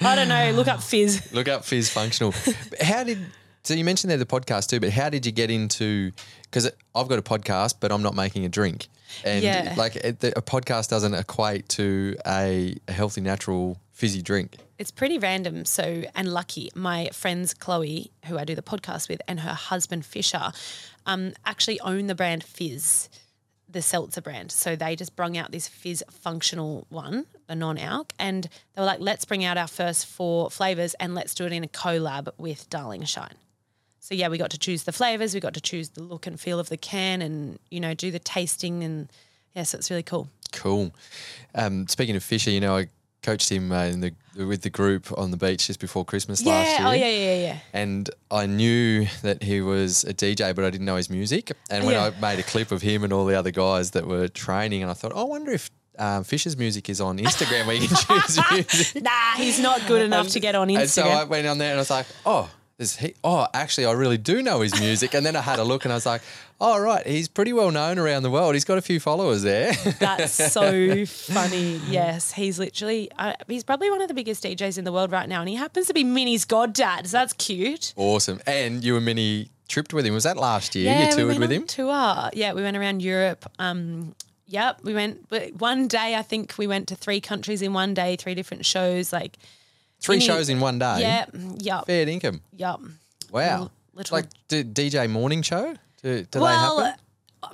I 0.00 0.14
don't 0.16 0.28
know. 0.28 0.52
Look 0.52 0.68
up 0.68 0.82
Fizz. 0.82 1.32
Look 1.32 1.46
up 1.48 1.64
Fizz 1.64 1.90
Functional. 1.90 2.32
how 2.80 3.04
did 3.04 3.18
so 3.64 3.74
you 3.74 3.84
mentioned 3.84 4.10
there 4.10 4.16
the 4.18 4.24
podcast 4.26 4.68
too, 4.68 4.80
but 4.80 4.90
how 4.90 5.08
did 5.10 5.26
you 5.26 5.32
get 5.32 5.50
into? 5.50 6.10
Because 6.44 6.70
I've 6.94 7.08
got 7.08 7.18
a 7.18 7.22
podcast, 7.22 7.74
but 7.80 7.92
I'm 7.92 8.02
not 8.02 8.14
making 8.14 8.44
a 8.44 8.48
drink, 8.48 8.88
and 9.24 9.42
Yeah. 9.42 9.74
like 9.76 9.94
the, 9.94 10.32
a 10.36 10.42
podcast 10.42 10.88
doesn't 10.88 11.14
equate 11.14 11.68
to 11.70 12.16
a, 12.26 12.76
a 12.88 12.92
healthy, 12.92 13.20
natural 13.20 13.78
fizzy 13.92 14.22
drink. 14.22 14.56
It's 14.78 14.90
pretty 14.90 15.18
random. 15.18 15.64
So, 15.64 16.04
and 16.14 16.32
lucky, 16.32 16.70
my 16.74 17.10
friends 17.12 17.54
Chloe, 17.54 18.10
who 18.26 18.38
I 18.38 18.44
do 18.44 18.54
the 18.54 18.62
podcast 18.62 19.08
with, 19.08 19.22
and 19.28 19.40
her 19.40 19.54
husband 19.54 20.04
Fisher, 20.04 20.52
um, 21.06 21.32
actually 21.44 21.78
own 21.80 22.06
the 22.06 22.14
brand 22.14 22.42
Fizz, 22.42 23.08
the 23.68 23.82
seltzer 23.82 24.20
brand. 24.20 24.50
So 24.50 24.74
they 24.74 24.96
just 24.96 25.14
brung 25.14 25.36
out 25.36 25.52
this 25.52 25.68
Fizz 25.68 26.04
functional 26.10 26.86
one, 26.88 27.26
a 27.48 27.54
non-alc, 27.54 28.12
and 28.18 28.44
they 28.74 28.80
were 28.80 28.86
like, 28.86 29.00
"Let's 29.00 29.24
bring 29.24 29.44
out 29.44 29.56
our 29.56 29.68
first 29.68 30.06
four 30.06 30.50
flavors 30.50 30.94
and 30.94 31.14
let's 31.14 31.34
do 31.34 31.46
it 31.46 31.52
in 31.52 31.62
a 31.62 31.68
collab 31.68 32.28
with 32.38 32.68
Darling 32.68 33.04
Shine." 33.04 33.36
So 34.00 34.16
yeah, 34.16 34.28
we 34.28 34.36
got 34.36 34.50
to 34.50 34.58
choose 34.58 34.82
the 34.82 34.92
flavors, 34.92 35.32
we 35.32 35.38
got 35.38 35.54
to 35.54 35.60
choose 35.60 35.90
the 35.90 36.02
look 36.02 36.26
and 36.26 36.40
feel 36.40 36.58
of 36.58 36.68
the 36.68 36.76
can, 36.76 37.22
and 37.22 37.58
you 37.70 37.78
know, 37.78 37.94
do 37.94 38.10
the 38.10 38.18
tasting, 38.18 38.82
and 38.82 39.08
yeah, 39.54 39.62
so 39.62 39.78
it's 39.78 39.90
really 39.90 40.02
cool. 40.02 40.28
Cool. 40.52 40.92
Um, 41.54 41.86
speaking 41.88 42.16
of 42.16 42.22
Fisher, 42.22 42.50
you 42.50 42.60
know, 42.60 42.76
I 42.76 42.88
coached 43.22 43.50
him 43.50 43.70
uh, 43.72 43.84
in 43.84 44.00
the 44.00 44.12
with 44.36 44.62
the 44.62 44.70
group 44.70 45.12
on 45.18 45.30
the 45.30 45.36
beach 45.36 45.66
just 45.66 45.78
before 45.78 46.04
Christmas 46.04 46.44
last 46.44 46.66
year. 46.68 46.78
Yeah, 46.80 46.88
oh 46.88 46.92
yeah, 46.92 47.08
yeah, 47.08 47.42
yeah. 47.48 47.58
And 47.72 48.08
I 48.30 48.46
knew 48.46 49.06
that 49.22 49.42
he 49.42 49.60
was 49.60 50.04
a 50.04 50.14
DJ, 50.14 50.54
but 50.54 50.64
I 50.64 50.70
didn't 50.70 50.86
know 50.86 50.96
his 50.96 51.10
music. 51.10 51.52
And 51.70 51.84
when 51.84 51.94
Yeah. 51.94 52.10
I 52.16 52.20
made 52.20 52.38
a 52.38 52.42
clip 52.42 52.72
of 52.72 52.80
him 52.82 53.04
and 53.04 53.12
all 53.12 53.26
the 53.26 53.34
other 53.38 53.50
guys 53.50 53.90
that 53.92 54.06
were 54.06 54.28
training, 54.28 54.82
and 54.82 54.90
I 54.90 54.94
thought, 54.94 55.12
oh, 55.14 55.20
I 55.20 55.24
wonder 55.24 55.52
if 55.52 55.70
um, 55.98 56.24
Fisher's 56.24 56.56
music 56.56 56.88
is 56.88 57.00
on 57.02 57.18
Instagram 57.18 57.66
where 57.66 57.76
you 57.76 57.86
can 57.88 57.96
choose 58.22 58.40
music. 58.50 59.02
Nah, 59.02 59.10
he's 59.36 59.60
not 59.60 59.86
good 59.86 60.00
enough 60.10 60.28
to 60.28 60.40
get 60.40 60.54
on 60.54 60.68
Instagram. 60.68 60.80
And 60.80 60.90
so 60.90 61.02
I 61.04 61.24
went 61.24 61.46
on 61.46 61.58
there 61.58 61.70
and 61.70 61.78
I 61.78 61.82
was 61.82 61.90
like, 61.90 62.06
oh, 62.24 62.48
there's 62.76 62.96
he. 62.96 63.14
Oh, 63.22 63.46
actually, 63.54 63.86
I 63.86 63.92
really 63.92 64.18
do 64.18 64.42
know 64.42 64.60
his 64.60 64.78
music. 64.80 65.14
And 65.14 65.24
then 65.24 65.36
I 65.36 65.40
had 65.40 65.58
a 65.58 65.64
look 65.64 65.84
and 65.84 65.92
I 65.92 65.96
was 65.96 66.06
like, 66.06 66.22
oh, 66.60 66.80
right, 66.80 67.06
he's 67.06 67.28
pretty 67.28 67.52
well 67.52 67.70
known 67.70 67.98
around 67.98 68.22
the 68.22 68.30
world. 68.30 68.54
He's 68.54 68.64
got 68.64 68.78
a 68.78 68.82
few 68.82 69.00
followers 69.00 69.42
there. 69.42 69.72
That's 69.98 70.32
so 70.32 71.04
funny. 71.06 71.80
Yes, 71.88 72.32
he's 72.32 72.58
literally, 72.58 73.10
uh, 73.18 73.34
he's 73.48 73.64
probably 73.64 73.90
one 73.90 74.00
of 74.00 74.08
the 74.08 74.14
biggest 74.14 74.44
DJs 74.44 74.78
in 74.78 74.84
the 74.84 74.92
world 74.92 75.12
right 75.12 75.28
now. 75.28 75.40
And 75.40 75.48
he 75.48 75.56
happens 75.56 75.86
to 75.88 75.94
be 75.94 76.04
Minnie's 76.04 76.44
goddad. 76.44 77.06
So 77.06 77.18
that's 77.18 77.32
cute. 77.34 77.92
awesome. 77.96 78.40
And 78.46 78.84
you 78.84 78.96
and 78.96 79.04
Minnie 79.04 79.50
tripped 79.68 79.92
with 79.92 80.06
him. 80.06 80.14
Was 80.14 80.24
that 80.24 80.36
last 80.36 80.74
year? 80.74 80.92
you 80.92 81.06
we 81.06 81.12
toured 81.12 81.28
went 81.28 81.40
with 81.40 81.50
on 81.50 81.56
him? 81.56 81.66
Tour. 81.66 82.30
Yeah, 82.32 82.52
we 82.52 82.62
went 82.62 82.76
around 82.76 83.02
Europe. 83.02 83.50
Um, 83.58 84.14
yep, 84.46 84.80
we 84.82 84.94
went 84.94 85.28
but 85.28 85.54
one 85.54 85.88
day. 85.88 86.14
I 86.14 86.22
think 86.22 86.54
we 86.58 86.66
went 86.66 86.88
to 86.88 86.94
three 86.94 87.20
countries 87.20 87.62
in 87.62 87.72
one 87.72 87.94
day, 87.94 88.16
three 88.16 88.34
different 88.34 88.64
shows. 88.66 89.12
Like, 89.12 89.36
Three 90.02 90.20
shows 90.20 90.48
in 90.48 90.60
one 90.60 90.78
day. 90.78 91.00
yeah, 91.00 91.26
yep, 91.58 91.86
Fair 91.86 92.08
income. 92.08 92.40
yep. 92.56 92.80
Wow. 93.30 93.70
Little- 93.94 94.16
Like 94.18 94.26
d- 94.48 94.64
DJ 94.64 95.08
morning 95.08 95.42
show? 95.42 95.74
Do, 96.02 96.22
do 96.24 96.40
well, 96.40 96.76
they 96.78 96.84
happen? 96.84 97.00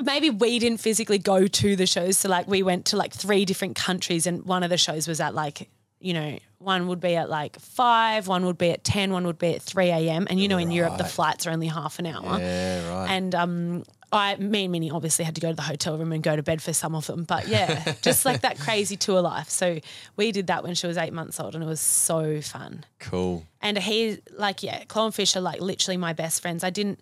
maybe 0.05 0.30
we 0.30 0.59
didn't 0.59 0.80
physically 0.80 1.18
go 1.18 1.46
to 1.46 1.76
the 1.76 1.86
shows. 1.86 2.16
So 2.18 2.28
like 2.28 2.46
we 2.49 2.62
went 2.62 2.86
to 2.86 2.96
like 2.96 3.12
three 3.12 3.44
different 3.44 3.76
countries, 3.76 4.26
and 4.26 4.44
one 4.44 4.62
of 4.62 4.70
the 4.70 4.78
shows 4.78 5.07
was 5.09 5.20
at 5.20 5.34
like 5.34 5.68
you 6.01 6.14
know 6.14 6.38
one 6.59 6.86
would 6.88 7.01
be 7.01 7.16
at 7.16 7.28
like 7.28 7.59
five, 7.61 8.26
one 8.28 8.44
would 8.46 8.59
be 8.59 8.70
at 8.70 8.84
ten, 8.84 9.12
one 9.12 9.26
would 9.26 9.38
be 9.38 9.55
at 9.55 9.62
three 9.62 9.88
a.m. 9.88 10.26
And 10.30 10.40
you 10.40 10.49
know 10.49 10.59
in 10.59 10.70
Europe 10.70 10.96
the 10.99 11.05
flights 11.05 11.46
are 11.46 11.51
only 11.51 11.66
half 11.68 11.99
an 11.99 12.07
hour. 12.07 12.38
Yeah, 12.38 12.88
right. 12.94 13.11
And 13.11 13.34
um, 13.34 13.84
I, 14.11 14.36
me 14.36 14.64
and 14.64 14.72
Minnie 14.72 14.90
obviously 14.90 15.24
had 15.24 15.34
to 15.34 15.40
go 15.40 15.50
to 15.50 15.54
the 15.54 15.62
hotel 15.62 15.98
room 15.98 16.12
and 16.12 16.22
go 16.22 16.34
to 16.34 16.42
bed 16.42 16.62
for 16.62 16.72
some 16.72 16.94
of 16.94 17.06
them. 17.06 17.24
But 17.24 17.46
yeah, 17.46 17.94
just 18.02 18.24
like 18.24 18.40
that 18.40 18.59
crazy 18.59 18.96
tour 18.96 19.20
life. 19.20 19.50
So 19.50 19.80
we 20.16 20.32
did 20.32 20.46
that 20.46 20.62
when 20.62 20.74
she 20.74 20.86
was 20.86 20.96
eight 20.96 21.12
months 21.12 21.38
old, 21.38 21.54
and 21.54 21.62
it 21.62 21.66
was 21.66 21.80
so 21.80 22.40
fun. 22.40 22.86
cool. 22.98 23.44
And 23.61 23.76
he, 23.76 24.18
like, 24.32 24.62
yeah, 24.62 24.84
Chloe 24.84 25.06
and 25.06 25.14
Fish 25.14 25.36
are 25.36 25.40
like 25.40 25.61
literally 25.61 25.98
my 25.98 26.14
best 26.14 26.40
friends. 26.40 26.64
I 26.64 26.70
didn't, 26.70 27.00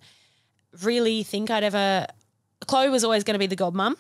really 0.82 1.22
think 1.22 1.50
I'd 1.50 1.64
ever. 1.64 2.07
Chloe 2.66 2.88
was 2.88 3.04
always 3.04 3.24
going 3.24 3.34
to 3.34 3.38
be 3.38 3.46
the 3.46 3.57
godmum. 3.57 3.96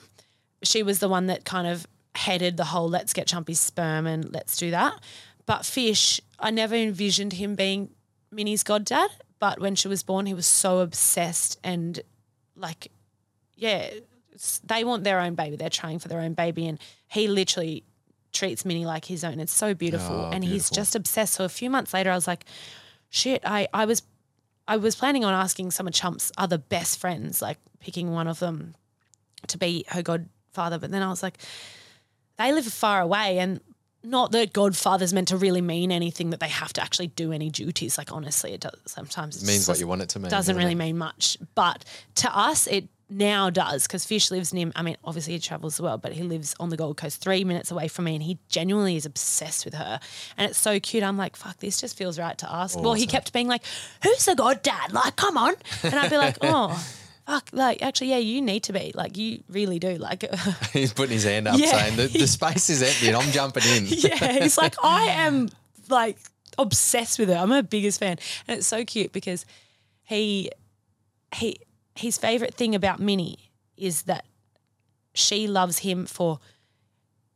She 0.62 0.82
was 0.82 0.98
the 0.98 1.08
one 1.08 1.26
that 1.26 1.44
kind 1.44 1.66
of 1.66 1.86
headed 2.14 2.56
the 2.56 2.64
whole 2.64 2.88
let's 2.88 3.12
get 3.12 3.26
Chumpy's 3.26 3.60
sperm 3.60 4.06
and 4.06 4.32
let's 4.32 4.56
do 4.56 4.70
that. 4.70 4.98
But 5.44 5.64
Fish, 5.64 6.20
I 6.38 6.50
never 6.50 6.74
envisioned 6.74 7.34
him 7.34 7.54
being 7.54 7.90
Minnie's 8.30 8.62
goddad. 8.62 9.10
But 9.38 9.60
when 9.60 9.74
she 9.74 9.86
was 9.86 10.02
born, 10.02 10.26
he 10.26 10.34
was 10.34 10.46
so 10.46 10.80
obsessed 10.80 11.58
and 11.62 12.00
like, 12.56 12.90
yeah, 13.56 13.90
they 14.64 14.84
want 14.84 15.04
their 15.04 15.18
own 15.20 15.34
baby. 15.34 15.56
They're 15.56 15.70
trying 15.70 15.98
for 15.98 16.08
their 16.08 16.20
own 16.20 16.34
baby. 16.34 16.66
And 16.66 16.78
he 17.08 17.28
literally 17.28 17.84
treats 18.32 18.64
Minnie 18.64 18.86
like 18.86 19.04
his 19.06 19.24
own. 19.24 19.40
It's 19.40 19.52
so 19.52 19.74
beautiful. 19.74 20.26
Oh, 20.26 20.30
and 20.32 20.44
he's 20.44 20.70
just 20.70 20.94
obsessed. 20.94 21.34
So 21.34 21.44
a 21.44 21.48
few 21.48 21.70
months 21.70 21.94
later, 21.94 22.10
I 22.10 22.14
was 22.14 22.26
like, 22.26 22.44
shit, 23.10 23.42
I, 23.44 23.68
I 23.72 23.86
was 23.86 24.02
I 24.68 24.76
was 24.76 24.96
planning 24.96 25.24
on 25.24 25.32
asking 25.32 25.70
some 25.70 25.86
of 25.86 25.94
Chump's 25.94 26.32
other 26.36 26.58
best 26.58 26.98
friends, 26.98 27.40
like 27.40 27.58
picking 27.80 28.12
one 28.12 28.26
of 28.26 28.40
them 28.40 28.74
to 29.46 29.58
be 29.58 29.84
her 29.88 30.02
godfather. 30.02 30.78
But 30.78 30.90
then 30.90 31.02
I 31.02 31.08
was 31.08 31.22
like, 31.22 31.38
they 32.36 32.52
live 32.52 32.66
far 32.66 33.00
away 33.00 33.38
and 33.38 33.60
not 34.02 34.32
that 34.32 34.52
godfather's 34.52 35.12
meant 35.12 35.28
to 35.28 35.36
really 35.36 35.60
mean 35.60 35.90
anything 35.90 36.30
that 36.30 36.40
they 36.40 36.48
have 36.48 36.72
to 36.74 36.82
actually 36.82 37.08
do 37.08 37.32
any 37.32 37.48
duties. 37.50 37.96
Like 37.96 38.12
honestly, 38.12 38.52
it 38.52 38.60
does 38.60 38.78
sometimes 38.86 39.42
It 39.42 39.46
means 39.46 39.68
what 39.68 39.78
you 39.80 39.86
want 39.86 40.02
it 40.02 40.08
to 40.10 40.18
mean. 40.18 40.24
doesn't 40.30 40.54
doesn't 40.54 40.56
really 40.56 40.72
it? 40.72 40.76
mean 40.76 40.98
much. 40.98 41.38
But 41.54 41.84
to 42.16 42.36
us, 42.36 42.66
it 42.66 42.88
now 43.08 43.50
does 43.50 43.86
because 43.86 44.04
Fish 44.04 44.30
lives 44.30 44.52
near. 44.52 44.70
I 44.74 44.82
mean, 44.82 44.96
obviously 45.04 45.34
he 45.34 45.38
travels 45.38 45.76
the 45.76 45.84
world, 45.84 46.02
but 46.02 46.12
he 46.12 46.22
lives 46.22 46.54
on 46.58 46.70
the 46.70 46.76
Gold 46.76 46.96
Coast, 46.96 47.20
three 47.20 47.44
minutes 47.44 47.70
away 47.70 47.86
from 47.88 48.06
me, 48.06 48.14
and 48.14 48.22
he 48.22 48.38
genuinely 48.48 48.96
is 48.96 49.06
obsessed 49.06 49.64
with 49.64 49.74
her. 49.74 50.00
And 50.36 50.50
it's 50.50 50.58
so 50.58 50.80
cute. 50.80 51.02
I'm 51.04 51.16
like, 51.16 51.36
fuck, 51.36 51.58
this 51.58 51.80
just 51.80 51.96
feels 51.96 52.18
right 52.18 52.36
to 52.38 52.52
ask. 52.52 52.78
Well, 52.78 52.94
he 52.94 53.06
kept 53.06 53.32
being 53.32 53.46
like, 53.48 53.62
"Who's 54.02 54.24
the 54.24 54.34
god 54.34 54.62
dad? 54.62 54.92
Like, 54.92 55.14
come 55.16 55.36
on!" 55.36 55.54
And 55.84 55.94
I'd 55.94 56.10
be 56.10 56.16
like, 56.18 56.38
"Oh." 56.42 56.84
Fuck, 57.26 57.48
like 57.52 57.82
actually, 57.82 58.10
yeah, 58.10 58.18
you 58.18 58.40
need 58.40 58.62
to 58.62 58.72
be 58.72 58.92
like 58.94 59.16
you 59.16 59.42
really 59.48 59.80
do. 59.80 59.96
Like, 59.96 60.24
He's 60.72 60.92
putting 60.92 61.14
his 61.14 61.24
hand 61.24 61.48
up 61.48 61.58
Yeah. 61.58 61.72
saying 61.76 61.96
the, 61.96 62.06
the 62.06 62.26
space 62.28 62.70
is 62.70 62.84
empty 62.84 63.08
and 63.08 63.16
I'm 63.16 63.32
jumping 63.32 63.64
in. 63.64 63.86
yeah, 63.88 64.32
he's 64.42 64.56
like, 64.56 64.76
I 64.80 65.06
am 65.06 65.48
like 65.88 66.18
obsessed 66.56 67.18
with 67.18 67.28
her. 67.28 67.34
I'm 67.34 67.50
her 67.50 67.64
biggest 67.64 67.98
fan, 67.98 68.18
and 68.46 68.58
it's 68.58 68.68
so 68.68 68.84
cute 68.84 69.12
because 69.12 69.44
he 70.04 70.52
he 71.34 71.58
his 71.98 72.18
favorite 72.18 72.54
thing 72.54 72.74
about 72.74 73.00
Minnie 73.00 73.50
is 73.76 74.02
that 74.02 74.24
she 75.14 75.46
loves 75.46 75.78
him 75.78 76.06
for 76.06 76.38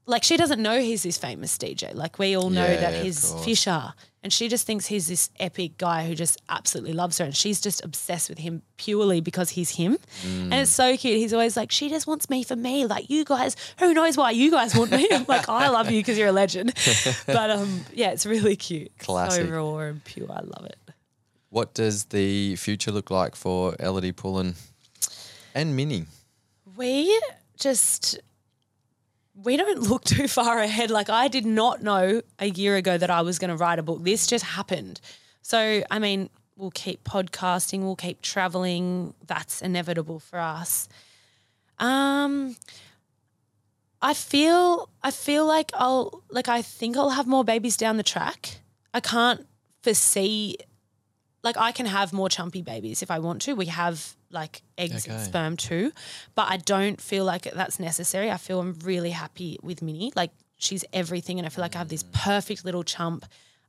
like 0.07 0.25
she 0.25 0.37
doesn't 0.37 0.61
know 0.61 0.81
he's 0.81 1.03
this 1.05 1.19
famous 1.19 1.57
DJ. 1.57 1.95
Like 1.95 2.19
we 2.19 2.37
all 2.37 2.51
know 2.51 2.67
Yeah, 2.67 2.81
that 2.91 3.05
he's. 3.05 3.33
Fisher, 3.45 3.95
and 4.25 4.33
she 4.33 4.49
just 4.49 4.67
thinks 4.67 4.87
he's 4.87 5.07
this 5.07 5.31
epic 5.39 5.79
guy 5.79 6.07
who 6.07 6.15
just 6.17 6.41
absolutely 6.49 6.93
loves 6.95 7.19
her, 7.19 7.25
and 7.25 7.37
she's 7.37 7.61
just 7.61 7.85
obsessed 7.85 8.29
with 8.29 8.39
him 8.39 8.63
purely 8.77 9.21
because 9.21 9.51
he's 9.51 9.71
him. 9.71 9.99
And 10.25 10.53
it's 10.55 10.71
so 10.71 10.97
cute. 10.97 11.17
He's 11.17 11.33
always 11.33 11.57
like, 11.57 11.71
she 11.71 11.89
just 11.89 12.07
wants 12.09 12.29
me 12.29 12.43
for 12.43 12.57
me. 12.57 12.87
Like 12.87 13.09
you 13.09 13.25
guys, 13.25 13.55
who 13.79 13.95
knows 13.95 14.17
why 14.17 14.33
you 14.33 14.51
guys 14.51 14.75
want 14.75 14.91
me? 14.91 15.07
I'm 15.13 15.25
like, 15.29 15.49
I 15.49 15.69
love 15.69 15.91
you 15.93 16.01
because 16.01 16.19
you're 16.19 16.29
a 16.29 16.33
legend. 16.33 16.75
But 17.27 17.51
um, 17.51 17.83
yeah, 17.95 18.11
it's 18.11 18.27
really 18.27 18.57
cute. 18.57 18.91
Classic. 18.99 19.47
So 19.47 19.53
raw 19.53 19.77
and 19.79 20.03
pure. 20.05 20.27
I 20.31 20.41
love 20.41 20.65
it. 20.67 20.77
What 21.51 21.75
does 21.75 22.05
the 22.07 22.55
future 22.57 22.93
look 22.93 23.11
like 23.11 23.35
for 23.35 23.73
Ellidy 23.73 24.15
Pullin 24.15 24.55
and 25.53 25.75
Minnie? 25.75 26.07
We 26.77 27.21
just 27.59 28.21
we 29.35 29.57
don't 29.57 29.81
look 29.91 30.05
too 30.05 30.29
far 30.29 30.61
ahead. 30.61 30.91
Like 30.91 31.11
I 31.11 31.27
did 31.27 31.45
not 31.45 31.83
know 31.83 32.23
a 32.39 32.47
year 32.47 32.77
ago 32.77 32.97
that 32.97 33.11
I 33.11 33.23
was 33.23 33.39
going 33.41 33.51
to 33.51 33.57
write 33.57 33.81
a 33.81 33.83
book. 33.83 34.05
This 34.05 34.29
just 34.29 34.45
happened. 34.45 35.01
So 35.43 35.83
I 35.91 35.99
mean, 35.99 36.31
we'll 36.57 36.71
keep 36.71 37.03
podcasting, 37.03 37.81
we'll 37.81 37.97
keep 37.97 38.23
traveling. 38.23 39.15
That's 39.27 39.61
inevitable 39.61 40.21
for 40.21 40.39
us. 40.39 40.89
Um 41.81 42.55
I 44.01 44.15
feel 44.15 44.89
I 45.03 45.11
feel 45.11 45.47
like 45.47 45.73
I'll 45.75 46.23
like 46.31 46.49
I 46.49 46.63
think 46.63 46.97
I'll 46.97 47.11
have 47.11 47.27
more 47.27 47.45
babies 47.45 47.77
down 47.77 47.97
the 47.97 48.05
track. 48.05 48.61
I 48.95 49.01
can't 49.01 49.47
foresee 49.83 50.57
like 51.43 51.57
I 51.57 51.73
can 51.73 51.87
have 51.87 52.13
more 52.13 52.29
chumpy 52.29 52.65
babies 52.65 53.03
if 53.03 53.11
I 53.11 53.19
want 53.19 53.43
to. 53.43 53.55
We 53.55 53.67
have 53.67 54.15
like 54.31 54.63
eggs 54.77 55.07
and 55.07 55.21
sperm 55.21 55.57
too, 55.57 55.93
but 56.35 56.49
I 56.51 56.59
don't 56.59 57.01
feel 57.01 57.25
like 57.25 57.45
that's 57.45 57.81
necessary. 57.81 58.31
I 58.31 58.37
feel 58.37 58.61
I'm 58.61 58.79
really 58.85 59.11
happy 59.11 59.59
with 59.63 59.83
Minnie. 59.83 60.13
Like 60.15 60.31
she's 60.59 60.85
everything, 60.93 61.39
and 61.39 61.47
I 61.47 61.49
feel 61.51 61.63
like 61.63 61.75
I 61.75 61.79
have 61.79 61.89
this 61.89 62.05
perfect 62.13 62.65
little 62.65 62.85
chump. 62.85 63.25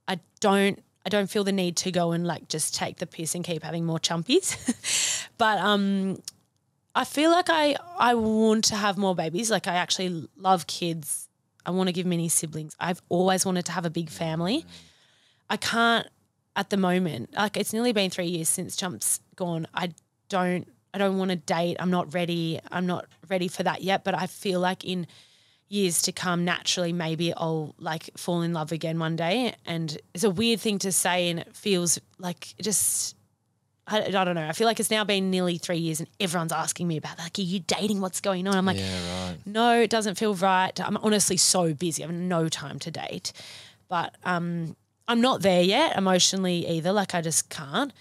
I 0.07 0.19
don't. 0.39 0.81
I 1.03 1.09
don't 1.09 1.31
feel 1.31 1.43
the 1.43 1.51
need 1.51 1.77
to 1.77 1.91
go 1.91 2.11
and 2.11 2.27
like 2.27 2.47
just 2.47 2.75
take 2.75 2.97
the 2.97 3.07
piss 3.07 3.33
and 3.33 3.43
keep 3.43 3.63
having 3.63 3.85
more 3.85 3.99
chumpies. 3.99 5.27
but 5.39 5.57
um 5.57 6.21
I 6.93 7.05
feel 7.05 7.31
like 7.31 7.49
I 7.49 7.75
I 7.97 8.13
want 8.13 8.65
to 8.65 8.75
have 8.75 8.97
more 8.97 9.15
babies. 9.15 9.49
Like 9.49 9.67
I 9.67 9.75
actually 9.75 10.27
love 10.37 10.67
kids. 10.67 11.27
I 11.65 11.71
want 11.71 11.87
to 11.87 11.93
give 11.93 12.05
Minnie 12.05 12.29
siblings. 12.29 12.75
I've 12.79 13.01
always 13.09 13.45
wanted 13.45 13.65
to 13.65 13.71
have 13.71 13.85
a 13.85 13.89
big 13.89 14.09
family. 14.09 14.65
I 15.49 15.57
can't 15.57 16.07
at 16.55 16.69
the 16.69 16.77
moment. 16.77 17.33
Like 17.35 17.57
it's 17.57 17.73
nearly 17.73 17.93
been 17.93 18.09
three 18.09 18.27
years 18.27 18.49
since 18.49 18.75
Chump's 18.75 19.19
gone. 19.35 19.67
I 19.73 19.93
don't 20.29 20.67
I 20.93 20.97
don't 20.97 21.17
want 21.17 21.31
to 21.31 21.37
date. 21.37 21.77
I'm 21.79 21.91
not 21.91 22.13
ready. 22.13 22.59
I'm 22.71 22.85
not 22.85 23.05
ready 23.29 23.47
for 23.47 23.63
that 23.63 23.81
yet. 23.81 24.03
But 24.03 24.13
I 24.13 24.27
feel 24.27 24.59
like 24.59 24.83
in 24.83 25.07
years 25.69 26.01
to 26.01 26.11
come, 26.11 26.43
naturally, 26.43 26.91
maybe 26.91 27.33
I'll 27.33 27.73
like 27.79 28.09
fall 28.17 28.41
in 28.41 28.51
love 28.51 28.73
again 28.73 28.99
one 28.99 29.15
day. 29.15 29.55
And 29.65 29.97
it's 30.13 30.25
a 30.25 30.29
weird 30.29 30.59
thing 30.59 30.79
to 30.79 30.91
say, 30.91 31.29
and 31.29 31.39
it 31.39 31.55
feels 31.55 31.99
like 32.19 32.53
just. 32.61 33.15
I, 33.87 34.03
I 34.03 34.09
don't 34.25 34.35
know. 34.35 34.47
I 34.47 34.51
feel 34.51 34.67
like 34.67 34.79
it's 34.79 34.91
now 34.91 35.03
been 35.03 35.31
nearly 35.31 35.57
three 35.57 35.77
years, 35.77 35.99
and 35.99 36.07
everyone's 36.19 36.51
asking 36.53 36.87
me 36.87 36.97
about 36.97 37.17
like, 37.17 37.39
are 37.39 37.41
you 37.41 37.59
dating? 37.61 37.99
What's 37.99 38.21
going 38.21 38.47
on? 38.47 38.55
I'm 38.55 38.65
like, 38.65 38.77
Yeah, 38.77 39.27
right. 39.29 39.37
no, 39.45 39.81
it 39.81 39.89
doesn't 39.89 40.15
feel 40.15 40.35
right. 40.35 40.79
I'm 40.79 40.97
honestly 40.97 41.35
so 41.37 41.73
busy. 41.73 42.03
I 42.03 42.07
have 42.07 42.15
no 42.15 42.47
time 42.47 42.77
to 42.79 42.91
date. 42.91 43.33
But 43.89 44.15
um, 44.23 44.75
I'm 45.07 45.21
not 45.21 45.41
there 45.41 45.61
yet 45.61 45.97
emotionally 45.97 46.67
either. 46.67 46.91
Like 46.91 47.13
I 47.15 47.21
just 47.21 47.49
can't. 47.49 47.91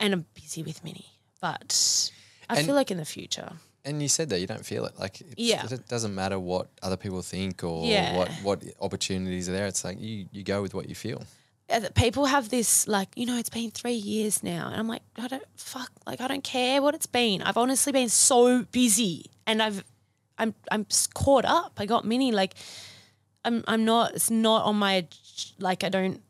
And 0.00 0.12
I'm 0.12 0.26
busy 0.34 0.62
with 0.62 0.82
Minnie. 0.84 1.12
But 1.40 2.10
I 2.50 2.56
And- 2.58 2.66
feel 2.66 2.74
like 2.74 2.90
in 2.90 2.98
the 2.98 3.04
future. 3.04 3.52
And 3.84 4.02
you 4.02 4.08
said 4.08 4.30
that 4.30 4.40
you 4.40 4.48
don't 4.48 4.66
feel 4.66 4.84
it. 4.84 4.98
Like 4.98 5.22
Yeah. 5.36 5.64
it 5.70 5.86
doesn't 5.88 6.12
matter 6.14 6.40
what 6.40 6.68
other 6.82 6.96
people 6.96 7.22
think 7.22 7.62
or 7.62 7.86
Yeah. 7.86 8.16
what 8.16 8.30
what 8.42 8.62
opportunities 8.80 9.48
are 9.48 9.52
there. 9.52 9.66
It's 9.66 9.84
like 9.84 10.00
you 10.00 10.28
you 10.32 10.42
go 10.42 10.60
with 10.62 10.74
what 10.74 10.88
you 10.88 10.94
feel. 10.94 11.22
people 11.94 12.26
have 12.26 12.48
this 12.48 12.86
like 12.88 13.08
you 13.16 13.26
know 13.26 13.36
it's 13.38 13.50
been 13.50 13.70
three 13.72 14.00
years 14.12 14.40
now 14.44 14.68
and 14.68 14.76
i'm 14.76 14.86
like 14.86 15.02
i 15.16 15.26
don't 15.26 15.42
fuck 15.56 15.90
like 16.06 16.20
i 16.20 16.28
don't 16.28 16.44
care 16.44 16.80
what 16.80 16.94
it's 16.94 17.06
been 17.06 17.42
i've 17.42 17.56
honestly 17.56 17.90
been 17.92 18.08
so 18.08 18.62
busy 18.70 19.26
and 19.48 19.60
i've 19.60 19.82
i'm 20.38 20.54
i'm 20.70 20.86
caught 21.12 21.44
up 21.44 21.72
i 21.78 21.84
got 21.84 22.04
mini 22.04 22.30
like 22.30 22.54
i'm 23.44 23.64
i'm 23.66 23.84
not 23.84 24.14
it's 24.14 24.30
not 24.30 24.62
on 24.64 24.76
my 24.76 25.04
like 25.58 25.84
i 25.84 25.88
don't 25.88 26.22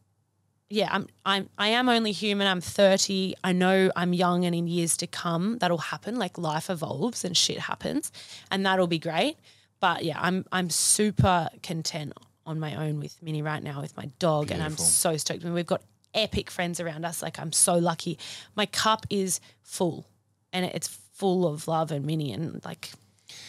yeah 0.69 0.89
i'm 0.91 1.07
i'm 1.25 1.49
i 1.59 1.69
am 1.69 1.89
only 1.89 2.13
human 2.13 2.47
i'm 2.47 2.61
30 2.61 3.35
i 3.45 3.53
know 3.53 3.91
i'm 3.97 4.13
young 4.13 4.45
and 4.45 4.55
in 4.55 4.67
years 4.67 4.97
to 4.97 5.07
come 5.07 5.59
that'll 5.59 5.79
happen 5.79 6.17
like 6.17 6.39
life 6.39 6.69
evolves 6.71 7.25
and 7.25 7.37
shit 7.37 7.59
happens 7.59 8.11
and 8.51 8.67
that'll 8.67 8.87
be 8.87 8.99
great 8.99 9.37
but 9.81 10.05
yeah 10.05 10.19
i'm 10.21 10.45
i'm 10.53 10.71
super 10.71 11.49
content 11.63 12.13
on 12.47 12.61
my 12.61 12.77
own 12.77 13.01
with 13.01 13.21
Minnie 13.23 13.43
right 13.43 13.63
now 13.63 13.81
with 13.81 13.97
my 13.97 14.09
dog, 14.19 14.51
and 14.51 14.63
I'm 14.63 14.77
so 14.77 15.17
stoked. 15.17 15.43
And 15.43 15.53
we've 15.53 15.67
got 15.67 15.83
epic 16.15 16.51
friends 16.51 16.81
around 16.81 17.05
us. 17.05 17.23
Like 17.23 17.39
I'm 17.39 17.53
so 17.53 17.75
lucky. 17.75 18.19
My 18.55 18.67
cup 18.67 19.05
is 19.11 19.41
full, 19.63 20.07
and 20.53 20.65
it's 20.65 20.89
full 20.89 21.47
of 21.47 21.67
love 21.67 21.91
and 21.91 22.07
Minnie, 22.07 22.33
and 22.33 22.65
like 22.65 22.91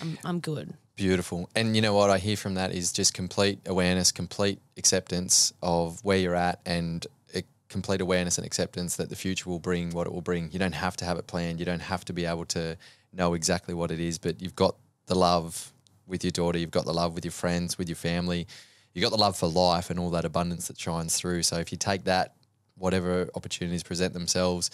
I'm 0.01 0.18
I'm 0.26 0.39
good. 0.39 0.74
Beautiful. 0.98 1.48
And 1.56 1.76
you 1.76 1.84
know 1.84 1.93
what 1.93 2.10
I 2.10 2.18
hear 2.18 2.36
from 2.36 2.56
that 2.56 2.74
is 2.74 2.91
just 2.91 3.14
complete 3.14 3.60
awareness, 3.68 4.12
complete 4.12 4.60
acceptance 4.78 5.54
of 5.62 6.04
where 6.04 6.18
you're 6.18 6.34
at 6.36 6.60
and 6.66 7.06
a 7.36 7.43
complete 7.70 8.02
awareness 8.02 8.39
and 8.39 8.48
acceptance 8.48 8.95
that 8.95 9.10
the 9.10 9.16
future 9.16 9.48
will 9.48 9.60
bring 9.60 9.91
what 9.91 10.08
it 10.08 10.14
will 10.14 10.24
bring. 10.24 10.50
You 10.52 10.58
don't 10.58 10.74
have 10.74 10.98
to 10.98 11.06
have 11.06 11.20
it 11.20 11.28
planned. 11.28 11.60
You 11.60 11.68
don't 11.68 11.82
have 11.82 12.04
to 12.06 12.14
be 12.14 12.26
able 12.26 12.45
to 12.45 12.78
know 13.14 13.36
exactly 13.36 13.76
what 13.76 13.91
it 13.91 14.00
is, 14.00 14.18
but 14.18 14.41
you've 14.41 14.56
got 14.56 14.76
the 15.06 15.14
love 15.14 15.72
with 16.08 16.24
your 16.24 16.32
daughter, 16.32 16.58
you've 16.58 16.72
got 16.72 16.86
the 16.86 16.93
love 16.93 17.14
with 17.14 17.24
your 17.24 17.32
friends, 17.32 17.78
with 17.78 17.88
your 17.88 17.95
family. 17.95 18.48
You've 18.95 19.04
got 19.04 19.12
the 19.12 19.22
love 19.22 19.38
for 19.38 19.48
life 19.48 19.91
and 19.91 20.00
all 20.00 20.10
that 20.10 20.26
abundance 20.26 20.68
that 20.68 20.80
shines 20.80 21.16
through. 21.16 21.43
So 21.43 21.58
if 21.58 21.72
you 21.72 21.78
take 21.78 22.06
that, 22.06 22.34
whatever 22.76 23.30
opportunities 23.36 23.84
present 23.84 24.16
themselves, 24.16 24.72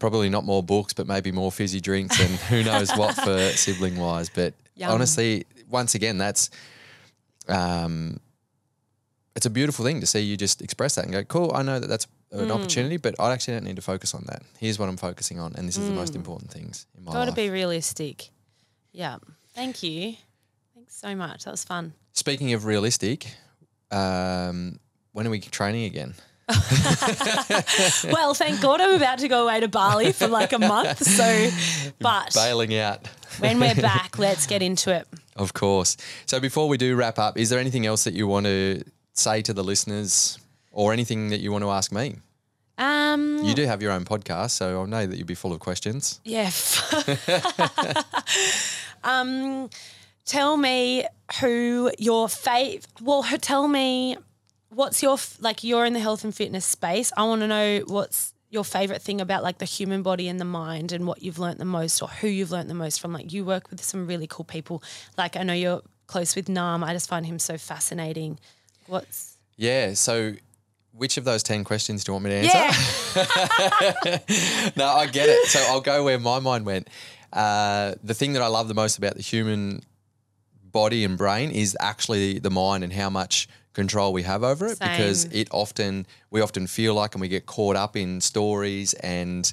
probably 0.00 0.28
not 0.28 0.44
more 0.44 0.62
books, 0.64 0.92
but 0.92 1.06
maybe 1.06 1.30
more 1.30 1.52
fizzy 1.52 1.80
drinks 1.80 2.18
and 2.18 2.34
who 2.50 2.64
knows 2.70 2.90
what 2.96 3.14
for 3.14 3.50
sibling 3.56 3.96
wise. 3.96 4.28
But 4.28 4.54
Yum. 4.74 4.90
honestly, 4.90 5.44
once 5.68 5.94
again, 5.94 6.18
that's 6.18 6.50
um, 7.48 8.18
it's 9.36 9.46
a 9.46 9.50
beautiful 9.50 9.84
thing 9.84 10.00
to 10.00 10.06
see 10.06 10.20
you 10.20 10.36
just 10.36 10.60
express 10.60 10.96
that 10.96 11.04
and 11.04 11.12
go, 11.12 11.22
cool. 11.24 11.52
I 11.54 11.62
know 11.62 11.78
that 11.78 11.86
that's 11.86 12.06
an 12.32 12.48
Mm. 12.48 12.50
opportunity, 12.54 12.96
but 12.96 13.14
I 13.18 13.32
actually 13.32 13.54
don't 13.54 13.64
need 13.64 13.76
to 13.76 13.82
focus 13.82 14.14
on 14.14 14.24
that. 14.28 14.42
Here's 14.58 14.78
what 14.78 14.88
I'm 14.88 14.96
focusing 14.96 15.38
on, 15.40 15.54
and 15.56 15.66
this 15.68 15.76
is 15.76 15.86
the 15.88 15.94
most 15.94 16.14
important 16.14 16.50
things 16.50 16.86
in 16.96 17.04
my 17.04 17.12
Got 17.12 17.24
to 17.24 17.30
life. 17.30 17.36
be 17.36 17.50
realistic. 17.50 18.30
Yeah. 18.92 19.18
Thank 19.54 19.82
you. 19.82 20.14
Thanks 20.74 20.94
so 20.96 21.14
much. 21.16 21.44
That 21.44 21.50
was 21.50 21.64
fun. 21.64 21.92
Speaking 22.12 22.52
of 22.52 22.64
realistic, 22.64 23.26
um, 23.90 24.78
when 25.12 25.26
are 25.26 25.30
we 25.30 25.40
training 25.40 25.84
again? 25.84 26.14
well, 28.12 28.34
thank 28.34 28.60
God 28.60 28.80
I'm 28.80 28.94
about 28.94 29.18
to 29.20 29.28
go 29.28 29.44
away 29.44 29.60
to 29.60 29.68
Bali 29.68 30.12
for 30.12 30.26
like 30.28 30.52
a 30.52 30.58
month. 30.58 31.02
So, 31.04 31.50
but 31.98 32.34
Bailing 32.34 32.76
out. 32.76 33.06
when 33.38 33.60
we're 33.60 33.74
back, 33.74 34.18
let's 34.18 34.46
get 34.46 34.62
into 34.62 34.94
it. 34.94 35.06
Of 35.36 35.54
course. 35.54 35.96
So 36.26 36.40
before 36.40 36.68
we 36.68 36.76
do 36.76 36.94
wrap 36.96 37.18
up, 37.18 37.38
is 37.38 37.48
there 37.50 37.58
anything 37.58 37.86
else 37.86 38.04
that 38.04 38.14
you 38.14 38.26
want 38.26 38.46
to 38.46 38.84
say 39.14 39.42
to 39.42 39.52
the 39.52 39.64
listeners 39.64 40.38
or 40.72 40.92
anything 40.92 41.28
that 41.30 41.40
you 41.40 41.50
want 41.52 41.64
to 41.64 41.70
ask 41.70 41.92
me? 41.92 42.16
Um, 42.78 43.44
You 43.44 43.54
do 43.54 43.66
have 43.66 43.82
your 43.82 43.92
own 43.92 44.04
podcast, 44.04 44.50
so 44.52 44.82
I 44.82 44.86
know 44.86 45.06
that 45.06 45.16
you'd 45.16 45.26
be 45.26 45.34
full 45.34 45.52
of 45.52 45.60
questions. 45.60 46.20
Yeah. 46.24 46.50
um, 49.04 49.68
tell 50.24 50.56
me 50.56 51.04
who 51.40 51.90
your 51.98 52.26
fave. 52.28 52.84
Well, 53.02 53.22
tell 53.40 53.68
me 53.68 54.16
what's 54.70 55.02
your 55.02 55.14
f- 55.14 55.36
like. 55.40 55.62
You're 55.62 55.84
in 55.84 55.92
the 55.92 56.00
health 56.00 56.24
and 56.24 56.34
fitness 56.34 56.64
space. 56.64 57.12
I 57.16 57.24
want 57.24 57.42
to 57.42 57.46
know 57.46 57.84
what's 57.86 58.32
your 58.48 58.64
favorite 58.64 59.02
thing 59.02 59.20
about 59.20 59.42
like 59.42 59.58
the 59.58 59.64
human 59.64 60.02
body 60.02 60.26
and 60.28 60.40
the 60.40 60.44
mind, 60.44 60.92
and 60.92 61.06
what 61.06 61.22
you've 61.22 61.38
learnt 61.38 61.58
the 61.58 61.64
most, 61.64 62.02
or 62.02 62.08
who 62.08 62.28
you've 62.28 62.50
learnt 62.50 62.68
the 62.68 62.74
most 62.74 63.00
from. 63.00 63.12
Like 63.12 63.32
you 63.32 63.44
work 63.44 63.70
with 63.70 63.82
some 63.82 64.06
really 64.06 64.26
cool 64.26 64.44
people. 64.44 64.82
Like 65.18 65.36
I 65.36 65.42
know 65.42 65.52
you're 65.52 65.82
close 66.06 66.34
with 66.34 66.48
Nam. 66.48 66.82
I 66.82 66.92
just 66.92 67.08
find 67.08 67.26
him 67.26 67.38
so 67.38 67.58
fascinating. 67.58 68.38
What's 68.86 69.36
Yeah. 69.56 69.94
So 69.94 70.34
which 70.92 71.16
of 71.16 71.24
those 71.24 71.42
10 71.42 71.64
questions 71.64 72.04
do 72.04 72.10
you 72.10 72.14
want 72.14 72.24
me 72.24 72.30
to 72.30 72.36
answer? 72.36 72.58
yeah? 73.16 74.72
no, 74.76 74.86
I 74.86 75.06
get 75.06 75.28
it. 75.28 75.46
So 75.46 75.60
I'll 75.68 75.80
go 75.80 76.04
where 76.04 76.18
my 76.18 76.40
mind 76.40 76.66
went. 76.66 76.88
Uh, 77.32 77.94
the 78.02 78.12
thing 78.12 78.32
that 78.32 78.42
I 78.42 78.48
love 78.48 78.68
the 78.68 78.74
most 78.74 78.98
about 78.98 79.14
the 79.14 79.22
human 79.22 79.82
body 80.62 81.04
and 81.04 81.16
brain 81.16 81.50
is 81.52 81.76
actually 81.80 82.38
the 82.38 82.50
mind 82.50 82.84
and 82.84 82.92
how 82.92 83.08
much 83.08 83.48
control 83.72 84.12
we 84.12 84.22
have 84.24 84.42
over 84.42 84.66
it 84.66 84.78
because 84.80 85.24
it 85.32 85.48
often 85.52 86.06
we 86.30 86.40
often 86.40 86.66
feel 86.66 86.94
like 86.94 87.14
and 87.14 87.20
we 87.20 87.28
get 87.28 87.46
caught 87.46 87.76
up 87.76 87.96
in 87.96 88.20
stories 88.20 88.94
and 88.94 89.52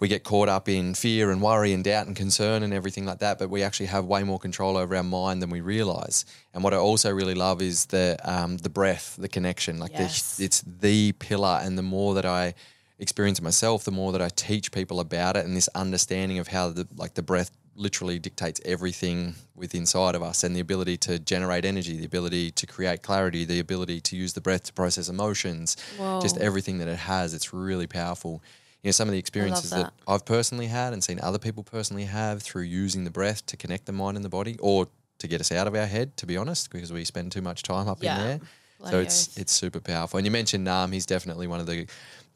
we 0.00 0.08
get 0.08 0.24
caught 0.24 0.48
up 0.48 0.68
in 0.68 0.94
fear 0.94 1.30
and 1.30 1.40
worry 1.40 1.72
and 1.72 1.84
doubt 1.84 2.06
and 2.06 2.16
concern 2.16 2.62
and 2.62 2.74
everything 2.74 3.06
like 3.06 3.20
that 3.20 3.38
but 3.38 3.48
we 3.48 3.62
actually 3.62 3.86
have 3.86 4.04
way 4.04 4.22
more 4.24 4.38
control 4.38 4.76
over 4.76 4.94
our 4.96 5.02
mind 5.02 5.40
than 5.40 5.48
we 5.50 5.60
realize 5.60 6.24
and 6.54 6.64
what 6.64 6.74
i 6.74 6.76
also 6.76 7.10
really 7.10 7.34
love 7.34 7.62
is 7.62 7.86
the 7.86 8.16
um, 8.24 8.56
the 8.58 8.68
breath 8.68 9.16
the 9.18 9.28
connection 9.28 9.78
like 9.78 9.92
Yes. 9.96 10.36
the, 10.36 10.44
it's 10.44 10.62
the 10.62 11.12
pillar 11.12 11.60
and 11.62 11.78
the 11.78 11.82
more 11.82 12.14
that 12.14 12.26
i 12.26 12.52
experience 12.98 13.38
it 13.38 13.42
myself 13.42 13.84
the 13.84 13.90
more 13.92 14.10
that 14.12 14.20
i 14.22 14.28
teach 14.28 14.72
people 14.72 14.98
about 15.00 15.36
it 15.36 15.44
and 15.44 15.56
this 15.56 15.68
understanding 15.74 16.38
of 16.38 16.48
how 16.48 16.68
the 16.70 16.86
like 16.96 17.14
the 17.14 17.22
breath 17.22 17.50
literally 17.76 18.18
dictates 18.18 18.60
everything 18.64 19.34
within 19.54 19.82
inside 19.82 20.14
of 20.14 20.22
us 20.22 20.42
and 20.42 20.56
the 20.56 20.60
ability 20.60 20.96
to 20.96 21.18
generate 21.18 21.64
energy 21.64 21.96
the 21.96 22.04
ability 22.06 22.50
to 22.50 22.66
create 22.66 23.02
clarity 23.02 23.44
the 23.44 23.60
ability 23.60 24.00
to 24.00 24.16
use 24.16 24.32
the 24.32 24.40
breath 24.40 24.64
to 24.64 24.72
process 24.72 25.08
emotions 25.08 25.76
just 26.22 26.36
everything 26.38 26.78
that 26.78 26.88
it 26.88 26.96
has 26.98 27.34
it's 27.34 27.52
really 27.52 27.86
powerful 27.86 28.42
you 28.82 28.88
know 28.88 28.92
some 28.92 29.08
of 29.08 29.12
the 29.12 29.18
experiences 29.18 29.70
that 29.70 29.84
that. 29.84 29.92
I've 30.08 30.24
personally 30.24 30.66
had 30.66 30.92
and 30.94 31.04
seen 31.04 31.20
other 31.20 31.38
people 31.38 31.62
personally 31.62 32.04
have 32.04 32.42
through 32.42 32.62
using 32.62 33.04
the 33.04 33.10
breath 33.10 33.44
to 33.46 33.56
connect 33.56 33.84
the 33.86 33.92
mind 33.92 34.16
and 34.16 34.24
the 34.24 34.30
body 34.30 34.56
or 34.60 34.88
to 35.18 35.28
get 35.28 35.40
us 35.40 35.52
out 35.52 35.66
of 35.66 35.74
our 35.74 35.86
head 35.86 36.16
to 36.16 36.26
be 36.26 36.36
honest 36.36 36.70
because 36.70 36.92
we 36.92 37.04
spend 37.04 37.32
too 37.32 37.42
much 37.42 37.62
time 37.62 37.86
up 37.88 38.02
Yeah. 38.02 38.16
in 38.16 38.24
there 38.24 38.40
so 38.90 38.98
it's 39.00 39.28
oath. 39.28 39.38
it's 39.40 39.52
super 39.52 39.80
powerful 39.80 40.18
and 40.18 40.26
you 40.26 40.30
mentioned 40.30 40.64
Nam 40.64 40.92
he's 40.92 41.06
definitely 41.06 41.46
one 41.46 41.60
of 41.60 41.66
the 41.66 41.86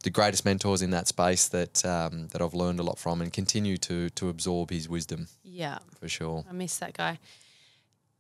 the 0.03 0.11
greatest 0.11 0.45
mentors 0.45 0.83
in 0.83 0.91
that 0.91 1.09
space 1.09 1.49
that 1.49 1.85
um, 1.85 2.29
that 2.29 2.41
I've 2.41 2.55
learned 2.55 2.81
a 2.81 2.83
lot 2.83 2.99
from 2.99 3.21
and 3.21 3.33
continue 3.33 3.77
to 3.79 4.11
to 4.11 4.29
absorb 4.29 4.71
his 4.71 4.89
wisdom 4.89 5.29
yeah. 5.43 5.79
for 5.99 6.09
sure 6.09 6.45
I 6.49 6.53
miss 6.53 6.79
that 6.79 6.95
guy. 6.95 7.19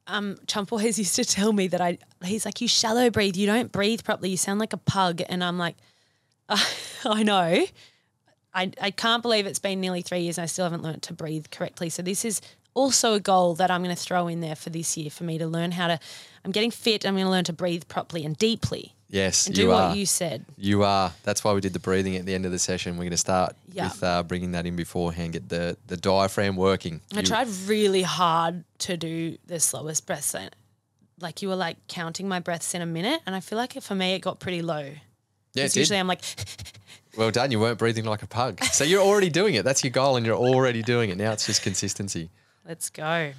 Um, 0.06 0.38
Chump 0.46 0.72
always 0.72 0.98
used 1.04 1.14
to 1.16 1.24
tell 1.24 1.52
me 1.52 1.68
that 1.68 1.80
I. 1.80 1.98
He's 2.24 2.44
like, 2.44 2.60
you 2.60 2.68
shallow 2.68 3.10
breathe. 3.10 3.36
You 3.36 3.46
don't 3.46 3.72
breathe 3.72 4.02
properly. 4.04 4.30
You 4.30 4.36
sound 4.36 4.60
like 4.60 4.72
a 4.72 4.78
pug. 4.78 5.22
And 5.28 5.42
I'm 5.42 5.58
like, 5.58 5.76
I 7.04 7.22
know. 7.22 7.64
I 8.52 8.72
I 8.80 8.90
can't 8.90 9.22
believe 9.22 9.46
it's 9.46 9.58
been 9.58 9.80
nearly 9.80 10.02
three 10.02 10.20
years 10.20 10.38
and 10.38 10.42
I 10.42 10.46
still 10.46 10.64
haven't 10.64 10.82
learned 10.82 11.02
to 11.04 11.12
breathe 11.12 11.46
correctly. 11.50 11.88
So 11.88 12.02
this 12.02 12.24
is 12.24 12.40
also 12.74 13.14
a 13.14 13.20
goal 13.20 13.54
that 13.54 13.70
I'm 13.70 13.82
going 13.82 13.94
to 13.94 14.00
throw 14.00 14.28
in 14.28 14.40
there 14.40 14.56
for 14.56 14.70
this 14.70 14.96
year 14.96 15.10
for 15.10 15.24
me 15.24 15.38
to 15.38 15.46
learn 15.46 15.72
how 15.72 15.86
to. 15.86 15.98
I'm 16.44 16.52
getting 16.52 16.70
fit. 16.70 17.06
I'm 17.06 17.14
going 17.14 17.26
to 17.26 17.30
learn 17.30 17.44
to 17.44 17.52
breathe 17.52 17.84
properly 17.88 18.24
and 18.24 18.36
deeply 18.36 18.94
yes 19.10 19.46
and 19.46 19.56
you 19.58 19.64
do 19.64 19.70
are 19.72 19.88
what 19.88 19.96
you 19.98 20.06
said. 20.06 20.44
You 20.56 20.84
are. 20.84 21.12
That's 21.24 21.42
why 21.44 21.52
we 21.52 21.60
did 21.60 21.72
the 21.72 21.78
breathing 21.80 22.16
at 22.16 22.24
the 22.26 22.34
end 22.34 22.46
of 22.46 22.52
the 22.52 22.58
session. 22.58 22.92
We're 22.94 23.04
going 23.04 23.10
to 23.10 23.16
start 23.16 23.56
Yeah. 23.72 23.84
with 23.88 24.02
uh, 24.02 24.22
bringing 24.22 24.52
that 24.52 24.66
in 24.66 24.76
beforehand, 24.76 25.32
get 25.34 25.48
the, 25.48 25.76
the 25.88 25.96
diaphragm 25.96 26.56
working. 26.56 27.00
I 27.14 27.20
You- 27.20 27.26
tried 27.26 27.48
really 27.66 28.02
hard 28.02 28.64
to 28.78 28.96
do 28.96 29.36
the 29.46 29.60
slowest 29.60 30.06
breaths. 30.06 30.34
Like 31.20 31.42
you 31.42 31.48
were 31.48 31.56
like 31.56 31.76
counting 31.88 32.28
my 32.28 32.40
breaths 32.40 32.74
in 32.74 32.80
a 32.82 32.86
minute, 32.86 33.20
and 33.26 33.34
I 33.34 33.40
feel 33.40 33.58
like 33.58 33.72
for 33.82 33.94
me 33.94 34.14
it 34.14 34.20
got 34.20 34.38
pretty 34.40 34.62
low. 34.62 34.90
Yeah, 35.54 35.64
it 35.64 35.72
did. 35.72 35.76
usually 35.80 35.98
I'm 35.98 36.06
like, 36.06 36.22
Well 37.16 37.32
done. 37.32 37.50
You 37.50 37.58
weren't 37.58 37.76
breathing 37.78 38.04
like 38.04 38.22
a 38.22 38.26
pug. 38.28 38.62
So 38.64 38.84
you're 38.84 39.02
already 39.02 39.30
doing 39.30 39.56
it. 39.56 39.64
That's 39.64 39.82
your 39.82 39.90
goal, 39.90 40.16
and 40.16 40.24
you're 40.24 40.36
already 40.36 40.80
doing 40.82 41.10
it. 41.10 41.16
Now 41.18 41.32
it's 41.32 41.44
just 41.44 41.62
consistency. 41.62 42.30
let's 42.66 42.88
go. 42.88 43.32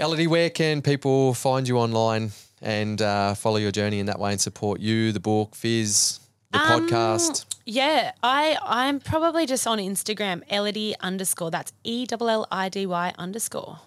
Ellidy, 0.00 0.26
where 0.26 0.50
can 0.50 0.82
people 0.82 1.32
find 1.34 1.66
you 1.68 1.78
online 1.78 2.32
and 2.62 3.00
uh, 3.02 3.34
follow 3.34 3.56
your 3.56 3.70
journey 3.72 3.98
in 4.00 4.06
that 4.06 4.18
way 4.18 4.32
and 4.32 4.40
support 4.40 4.80
you, 4.80 5.12
the 5.12 5.20
book, 5.20 5.54
Fizz, 5.54 6.20
the 6.50 6.58
Um, 6.58 6.88
podcast? 6.88 7.44
Yeah, 7.66 8.12
I 8.22 8.56
I'm 8.62 9.00
probably 9.00 9.44
just 9.46 9.66
on 9.66 9.78
Instagram, 9.78 10.46
Ellidy 10.48 10.94
underscore. 11.00 11.50
That's 11.50 11.72
E 11.84 12.06
L 12.10 12.28
L 12.28 12.46
I 12.50 12.68
D 12.68 12.86
Y 12.86 13.12
underscore. 13.18 13.80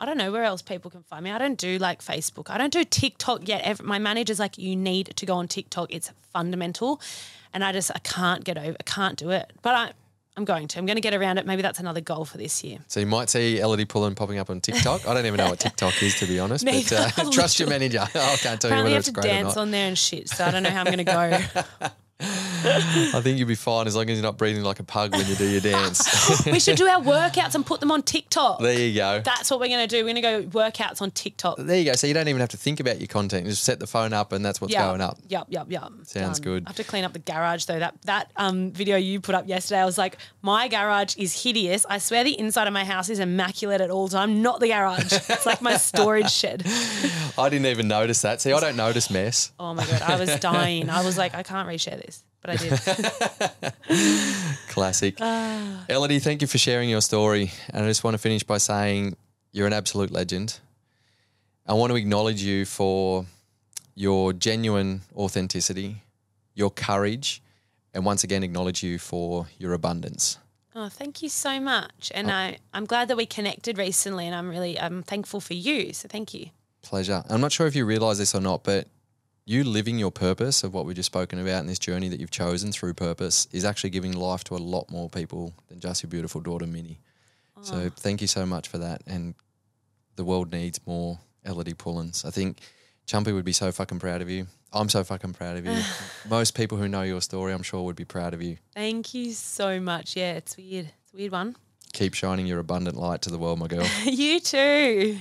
I 0.00 0.06
don't 0.06 0.16
know 0.16 0.30
where 0.30 0.44
else 0.44 0.62
people 0.62 0.92
can 0.92 1.02
find 1.02 1.24
me. 1.24 1.32
I 1.32 1.38
don't 1.38 1.58
do 1.58 1.76
like 1.78 2.00
Facebook. 2.02 2.50
I 2.50 2.56
don't 2.58 2.72
do 2.72 2.84
TikTok 2.84 3.48
yet. 3.48 3.82
My 3.82 3.98
manager's 3.98 4.38
like, 4.38 4.56
you 4.56 4.76
need 4.76 5.06
to 5.16 5.26
go 5.26 5.34
on 5.34 5.48
TikTok. 5.48 5.92
It's 5.92 6.12
fundamental, 6.32 7.00
and 7.52 7.64
I 7.64 7.72
just 7.72 7.90
I 7.92 7.98
can't 7.98 8.44
get 8.44 8.56
over. 8.56 8.76
I 8.78 8.82
can't 8.84 9.18
do 9.18 9.30
it. 9.30 9.52
But 9.62 9.74
I 9.74 9.92
I'm 10.38 10.44
going 10.44 10.68
to. 10.68 10.78
I'm 10.78 10.86
going 10.86 10.94
to 10.94 11.00
get 11.00 11.14
around 11.14 11.38
it. 11.38 11.46
Maybe 11.46 11.62
that's 11.62 11.80
another 11.80 12.00
goal 12.00 12.24
for 12.24 12.38
this 12.38 12.62
year. 12.62 12.78
So 12.86 13.00
you 13.00 13.06
might 13.06 13.28
see 13.28 13.58
Ellidy 13.60 13.88
Pullin 13.88 14.14
popping 14.14 14.38
up 14.38 14.50
on 14.50 14.60
TikTok. 14.60 15.08
I 15.08 15.12
don't 15.12 15.26
even 15.26 15.38
know 15.38 15.48
what 15.48 15.58
TikTok 15.58 16.00
is, 16.00 16.16
to 16.20 16.26
be 16.26 16.38
honest. 16.38 16.64
but 16.64 16.92
uh, 16.92 17.10
trust 17.32 17.58
your 17.58 17.68
manager. 17.68 17.98
I 18.14 18.36
can't 18.36 18.60
tell 18.60 18.70
Apparently, 18.70 18.92
you 18.92 18.94
have 18.94 19.00
it's 19.00 19.08
to 19.08 19.14
great 19.14 19.24
or 19.24 19.28
dance 19.28 19.56
on 19.56 19.72
there 19.72 19.88
and 19.88 19.98
shit. 19.98 20.28
So 20.28 20.44
I 20.44 20.52
don't 20.52 20.62
know 20.62 20.70
how 20.70 20.84
I'm 20.84 20.84
going 20.84 20.98
to 20.98 21.02
go. 21.04 21.38
I 22.64 23.20
think 23.22 23.38
you'll 23.38 23.48
be 23.48 23.54
fine 23.54 23.86
as 23.86 23.94
long 23.96 24.08
as 24.10 24.16
you're 24.16 24.22
not 24.22 24.36
breathing 24.36 24.62
like 24.62 24.80
a 24.80 24.84
pug 24.84 25.12
when 25.12 25.26
you 25.26 25.34
do 25.34 25.48
your 25.48 25.60
dance. 25.60 26.46
we 26.46 26.60
should 26.60 26.76
do 26.76 26.86
our 26.86 27.00
workouts 27.00 27.54
and 27.54 27.64
put 27.64 27.80
them 27.80 27.90
on 27.90 28.02
TikTok. 28.02 28.60
there 28.60 28.78
you 28.78 28.94
go. 28.94 29.20
That's 29.24 29.50
what 29.50 29.60
we're 29.60 29.68
going 29.68 29.86
to 29.86 29.96
do. 29.96 30.04
We're 30.04 30.14
going 30.14 30.42
to 30.44 30.50
go 30.50 30.58
workouts 30.58 31.00
on 31.02 31.10
TikTok. 31.10 31.58
There 31.58 31.76
you 31.76 31.84
go. 31.84 31.92
So 31.94 32.06
you 32.06 32.14
don't 32.14 32.28
even 32.28 32.40
have 32.40 32.48
to 32.50 32.56
think 32.56 32.80
about 32.80 32.98
your 33.00 33.06
content. 33.08 33.44
You 33.44 33.50
just 33.50 33.64
set 33.64 33.78
the 33.80 33.86
phone 33.86 34.12
up 34.12 34.32
and 34.32 34.44
that's 34.44 34.60
what's 34.60 34.72
Yeah. 34.72 34.86
going 34.86 35.00
up. 35.00 35.18
Yep, 35.28 35.46
yep, 35.50 35.66
yep. 35.68 35.88
Sounds 36.04 36.40
good. 36.40 36.64
I 36.66 36.70
have 36.70 36.76
to 36.76 36.84
clean 36.84 37.04
up 37.04 37.12
the 37.12 37.18
garage 37.20 37.64
though. 37.66 37.78
That 37.78 37.94
that 38.04 38.32
um 38.36 38.72
video 38.72 38.96
you 38.96 39.20
put 39.20 39.34
up 39.34 39.46
yesterday, 39.48 39.80
I 39.80 39.84
was 39.84 39.98
like, 39.98 40.18
my 40.42 40.68
garage 40.68 41.16
is 41.16 41.42
hideous. 41.42 41.84
I 41.88 41.98
swear 41.98 42.24
the 42.24 42.38
inside 42.38 42.66
of 42.66 42.72
my 42.72 42.84
house 42.84 43.08
is 43.08 43.18
immaculate 43.18 43.80
at 43.80 43.90
all 43.90 44.08
time. 44.08 44.42
Not 44.42 44.60
the 44.60 44.68
garage. 44.68 45.12
it's 45.12 45.46
like 45.46 45.62
my 45.62 45.76
storage 45.76 46.30
shed. 46.30 46.62
I 47.38 47.48
didn't 47.48 47.66
even 47.66 47.88
notice 47.88 48.22
that. 48.22 48.40
See, 48.40 48.52
I 48.52 48.60
don't 48.60 48.76
notice 48.76 49.10
mess. 49.10 49.52
Oh 49.58 49.74
my 49.74 49.84
god, 49.86 50.02
I 50.02 50.16
was 50.18 50.34
dying. 50.40 50.90
I 50.90 51.04
was 51.04 51.16
like, 51.18 51.34
I 51.34 51.42
can't 51.42 51.68
reshare 51.68 51.96
this, 52.04 52.24
but 52.40 52.50
I 52.50 52.56
did. 52.56 53.72
Classic. 54.68 55.16
Ah. 55.20 55.84
Ellidy, 55.88 56.22
thank 56.22 56.40
you 56.42 56.48
for 56.48 56.58
sharing 56.58 56.88
your 56.88 57.00
story. 57.00 57.50
And 57.70 57.84
I 57.84 57.88
just 57.88 58.04
want 58.04 58.14
to 58.14 58.18
finish 58.18 58.42
by 58.42 58.58
saying 58.58 59.16
you're 59.52 59.66
an 59.66 59.72
absolute 59.72 60.10
legend. 60.10 60.60
I 61.66 61.74
want 61.74 61.90
to 61.90 61.96
acknowledge 61.96 62.42
you 62.42 62.64
for 62.64 63.26
your 63.94 64.32
genuine 64.32 65.02
authenticity, 65.16 66.02
your 66.54 66.70
courage, 66.70 67.42
and 67.92 68.04
once 68.04 68.24
again 68.24 68.42
acknowledge 68.42 68.82
you 68.82 68.98
for 68.98 69.46
your 69.58 69.72
abundance. 69.72 70.38
Oh, 70.74 70.88
thank 70.88 71.22
you 71.22 71.28
so 71.28 71.58
much. 71.58 72.12
And 72.14 72.30
I, 72.30 72.58
I'm 72.72 72.84
glad 72.84 73.08
that 73.08 73.16
we 73.16 73.26
connected 73.26 73.78
recently 73.78 74.26
and 74.26 74.34
I'm 74.34 74.48
really 74.48 74.78
I'm 74.78 75.02
thankful 75.02 75.40
for 75.40 75.54
you. 75.54 75.92
So 75.92 76.06
thank 76.08 76.32
you. 76.32 76.50
Pleasure. 76.82 77.24
I'm 77.28 77.40
not 77.40 77.50
sure 77.50 77.66
if 77.66 77.74
you 77.74 77.84
realize 77.84 78.18
this 78.18 78.34
or 78.34 78.40
not, 78.40 78.62
but 78.62 78.86
you 79.48 79.64
living 79.64 79.98
your 79.98 80.10
purpose 80.10 80.62
of 80.62 80.74
what 80.74 80.84
we've 80.84 80.94
just 80.94 81.06
spoken 81.06 81.38
about 81.38 81.60
in 81.60 81.66
this 81.66 81.78
journey 81.78 82.10
that 82.10 82.20
you've 82.20 82.30
chosen 82.30 82.70
through 82.70 82.92
purpose 82.92 83.48
is 83.50 83.64
actually 83.64 83.88
giving 83.88 84.12
life 84.12 84.44
to 84.44 84.54
a 84.54 84.58
lot 84.58 84.90
more 84.90 85.08
people 85.08 85.54
than 85.68 85.80
just 85.80 86.02
your 86.02 86.10
beautiful 86.10 86.42
daughter, 86.42 86.66
Minnie. 86.66 87.00
So 87.62 87.88
thank 87.88 88.20
you 88.20 88.26
so 88.28 88.44
much 88.44 88.68
for 88.68 88.76
that. 88.76 89.00
And 89.06 89.34
the 90.16 90.24
world 90.24 90.52
needs 90.52 90.78
more 90.86 91.18
Ellidy 91.46 91.76
Pullins. 91.76 92.26
I 92.26 92.30
think 92.30 92.58
Chumpy 93.06 93.32
would 93.32 93.46
be 93.46 93.54
so 93.54 93.72
fucking 93.72 93.98
proud 93.98 94.20
of 94.20 94.28
you. 94.28 94.46
I'm 94.70 94.90
so 94.90 95.02
fucking 95.02 95.32
proud 95.32 95.56
of 95.56 95.64
you. 95.64 95.80
Most 96.28 96.54
people 96.54 96.76
who 96.76 96.86
know 96.86 97.02
your 97.02 97.22
story, 97.22 97.54
I'm 97.54 97.62
sure, 97.62 97.82
would 97.84 97.96
be 97.96 98.04
proud 98.04 98.34
of 98.34 98.42
you. 98.42 98.58
Thank 98.74 99.14
you 99.14 99.32
so 99.32 99.80
much. 99.80 100.14
Yeah, 100.14 100.34
it's 100.34 100.58
weird. 100.58 100.90
It's 101.02 101.14
a 101.14 101.16
weird 101.16 101.32
one. 101.32 101.56
Keep 101.94 102.12
shining 102.12 102.46
your 102.46 102.58
abundant 102.58 102.98
light 102.98 103.22
to 103.22 103.30
the 103.30 103.38
world, 103.38 103.58
my 103.58 103.66
girl. 103.66 103.86
you 104.04 104.40
too. 104.40 105.18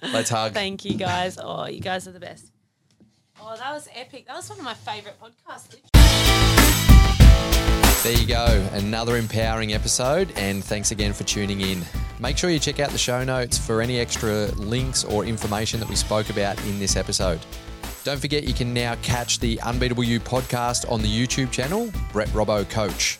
Let's 0.00 0.30
hug. 0.30 0.52
Thank 0.52 0.84
you 0.84 0.94
guys. 0.96 1.38
Oh, 1.42 1.66
you 1.66 1.80
guys 1.80 2.06
are 2.06 2.12
the 2.12 2.20
best. 2.20 2.52
Oh, 3.48 3.56
that 3.56 3.72
was 3.72 3.88
epic. 3.94 4.26
That 4.26 4.34
was 4.34 4.50
one 4.50 4.58
of 4.58 4.64
my 4.64 4.74
favorite 4.74 5.14
podcasts. 5.20 5.76
There 8.02 8.18
you 8.18 8.26
go, 8.26 8.68
another 8.72 9.16
empowering 9.16 9.72
episode, 9.72 10.32
and 10.36 10.64
thanks 10.64 10.90
again 10.90 11.12
for 11.12 11.22
tuning 11.22 11.60
in. 11.60 11.84
Make 12.18 12.38
sure 12.38 12.50
you 12.50 12.58
check 12.58 12.80
out 12.80 12.90
the 12.90 12.98
show 12.98 13.22
notes 13.22 13.56
for 13.56 13.80
any 13.80 14.00
extra 14.00 14.46
links 14.56 15.04
or 15.04 15.24
information 15.24 15.78
that 15.78 15.88
we 15.88 15.94
spoke 15.94 16.28
about 16.28 16.60
in 16.66 16.80
this 16.80 16.96
episode. 16.96 17.38
Don't 18.02 18.18
forget 18.18 18.42
you 18.42 18.54
can 18.54 18.74
now 18.74 18.96
catch 18.96 19.38
the 19.38 19.60
Unbeatable 19.60 20.02
You 20.02 20.18
podcast 20.18 20.90
on 20.90 21.00
the 21.00 21.08
YouTube 21.08 21.52
channel, 21.52 21.92
Brett 22.12 22.28
Robbo 22.28 22.68
Coach. 22.68 23.16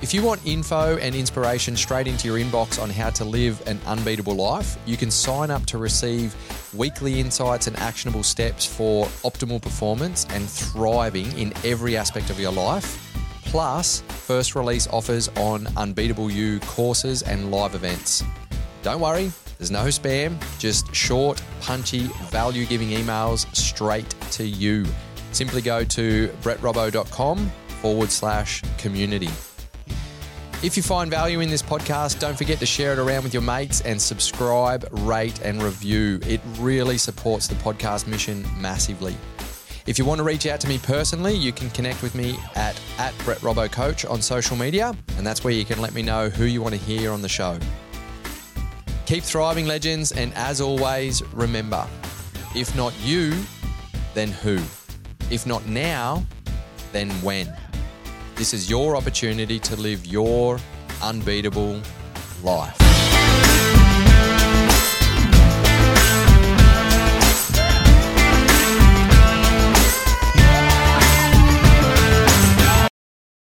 If 0.00 0.14
you 0.14 0.22
want 0.22 0.46
info 0.46 0.96
and 0.98 1.12
inspiration 1.12 1.76
straight 1.76 2.06
into 2.06 2.28
your 2.28 2.38
inbox 2.38 2.80
on 2.80 2.88
how 2.88 3.10
to 3.10 3.24
live 3.24 3.60
an 3.66 3.80
unbeatable 3.84 4.36
life, 4.36 4.78
you 4.86 4.96
can 4.96 5.10
sign 5.10 5.50
up 5.50 5.66
to 5.66 5.78
receive 5.78 6.36
weekly 6.72 7.18
insights 7.18 7.66
and 7.66 7.76
actionable 7.78 8.22
steps 8.22 8.64
for 8.64 9.06
optimal 9.24 9.60
performance 9.60 10.24
and 10.30 10.48
thriving 10.48 11.36
in 11.36 11.52
every 11.64 11.96
aspect 11.96 12.30
of 12.30 12.38
your 12.38 12.52
life, 12.52 13.12
plus 13.46 14.02
first 14.02 14.54
release 14.54 14.86
offers 14.86 15.28
on 15.36 15.66
Unbeatable 15.76 16.30
You 16.30 16.60
courses 16.60 17.22
and 17.22 17.50
live 17.50 17.74
events. 17.74 18.22
Don't 18.84 19.00
worry, 19.00 19.32
there's 19.58 19.72
no 19.72 19.86
spam, 19.86 20.38
just 20.60 20.94
short, 20.94 21.42
punchy, 21.60 22.02
value 22.30 22.66
giving 22.66 22.90
emails 22.90 23.52
straight 23.52 24.08
to 24.30 24.44
you. 24.46 24.86
Simply 25.32 25.60
go 25.60 25.82
to 25.82 26.28
brettrobbo.com 26.42 27.50
forward 27.82 28.10
slash 28.12 28.62
community. 28.78 29.28
If 30.60 30.76
you 30.76 30.82
find 30.82 31.08
value 31.08 31.38
in 31.38 31.50
this 31.50 31.62
podcast, 31.62 32.18
don't 32.18 32.36
forget 32.36 32.58
to 32.58 32.66
share 32.66 32.92
it 32.92 32.98
around 32.98 33.22
with 33.22 33.32
your 33.32 33.44
mates 33.44 33.80
and 33.82 34.02
subscribe, 34.02 34.88
rate, 34.90 35.40
and 35.42 35.62
review. 35.62 36.18
It 36.26 36.40
really 36.58 36.98
supports 36.98 37.46
the 37.46 37.54
podcast 37.54 38.08
mission 38.08 38.44
massively. 38.58 39.16
If 39.86 40.00
you 40.00 40.04
want 40.04 40.18
to 40.18 40.24
reach 40.24 40.46
out 40.46 40.58
to 40.62 40.68
me 40.68 40.78
personally, 40.78 41.36
you 41.36 41.52
can 41.52 41.70
connect 41.70 42.02
with 42.02 42.16
me 42.16 42.36
at, 42.56 42.78
at 42.98 43.16
Brett 43.18 43.38
Robbo 43.38 43.70
Coach 43.70 44.04
on 44.04 44.20
social 44.20 44.56
media, 44.56 44.96
and 45.16 45.24
that's 45.24 45.44
where 45.44 45.52
you 45.52 45.64
can 45.64 45.80
let 45.80 45.94
me 45.94 46.02
know 46.02 46.28
who 46.28 46.46
you 46.46 46.60
want 46.60 46.74
to 46.74 46.80
hear 46.80 47.12
on 47.12 47.22
the 47.22 47.28
show. 47.28 47.56
Keep 49.06 49.22
thriving, 49.22 49.66
legends, 49.68 50.10
and 50.10 50.34
as 50.34 50.60
always, 50.60 51.22
remember 51.34 51.86
if 52.56 52.74
not 52.74 52.92
you, 53.04 53.40
then 54.12 54.32
who? 54.32 54.56
If 55.30 55.46
not 55.46 55.66
now, 55.66 56.26
then 56.90 57.10
when? 57.22 57.46
This 58.38 58.54
is 58.54 58.70
your 58.70 58.94
opportunity 58.94 59.58
to 59.58 59.74
live 59.74 60.06
your 60.06 60.60
unbeatable 61.02 61.82
life. 62.44 62.87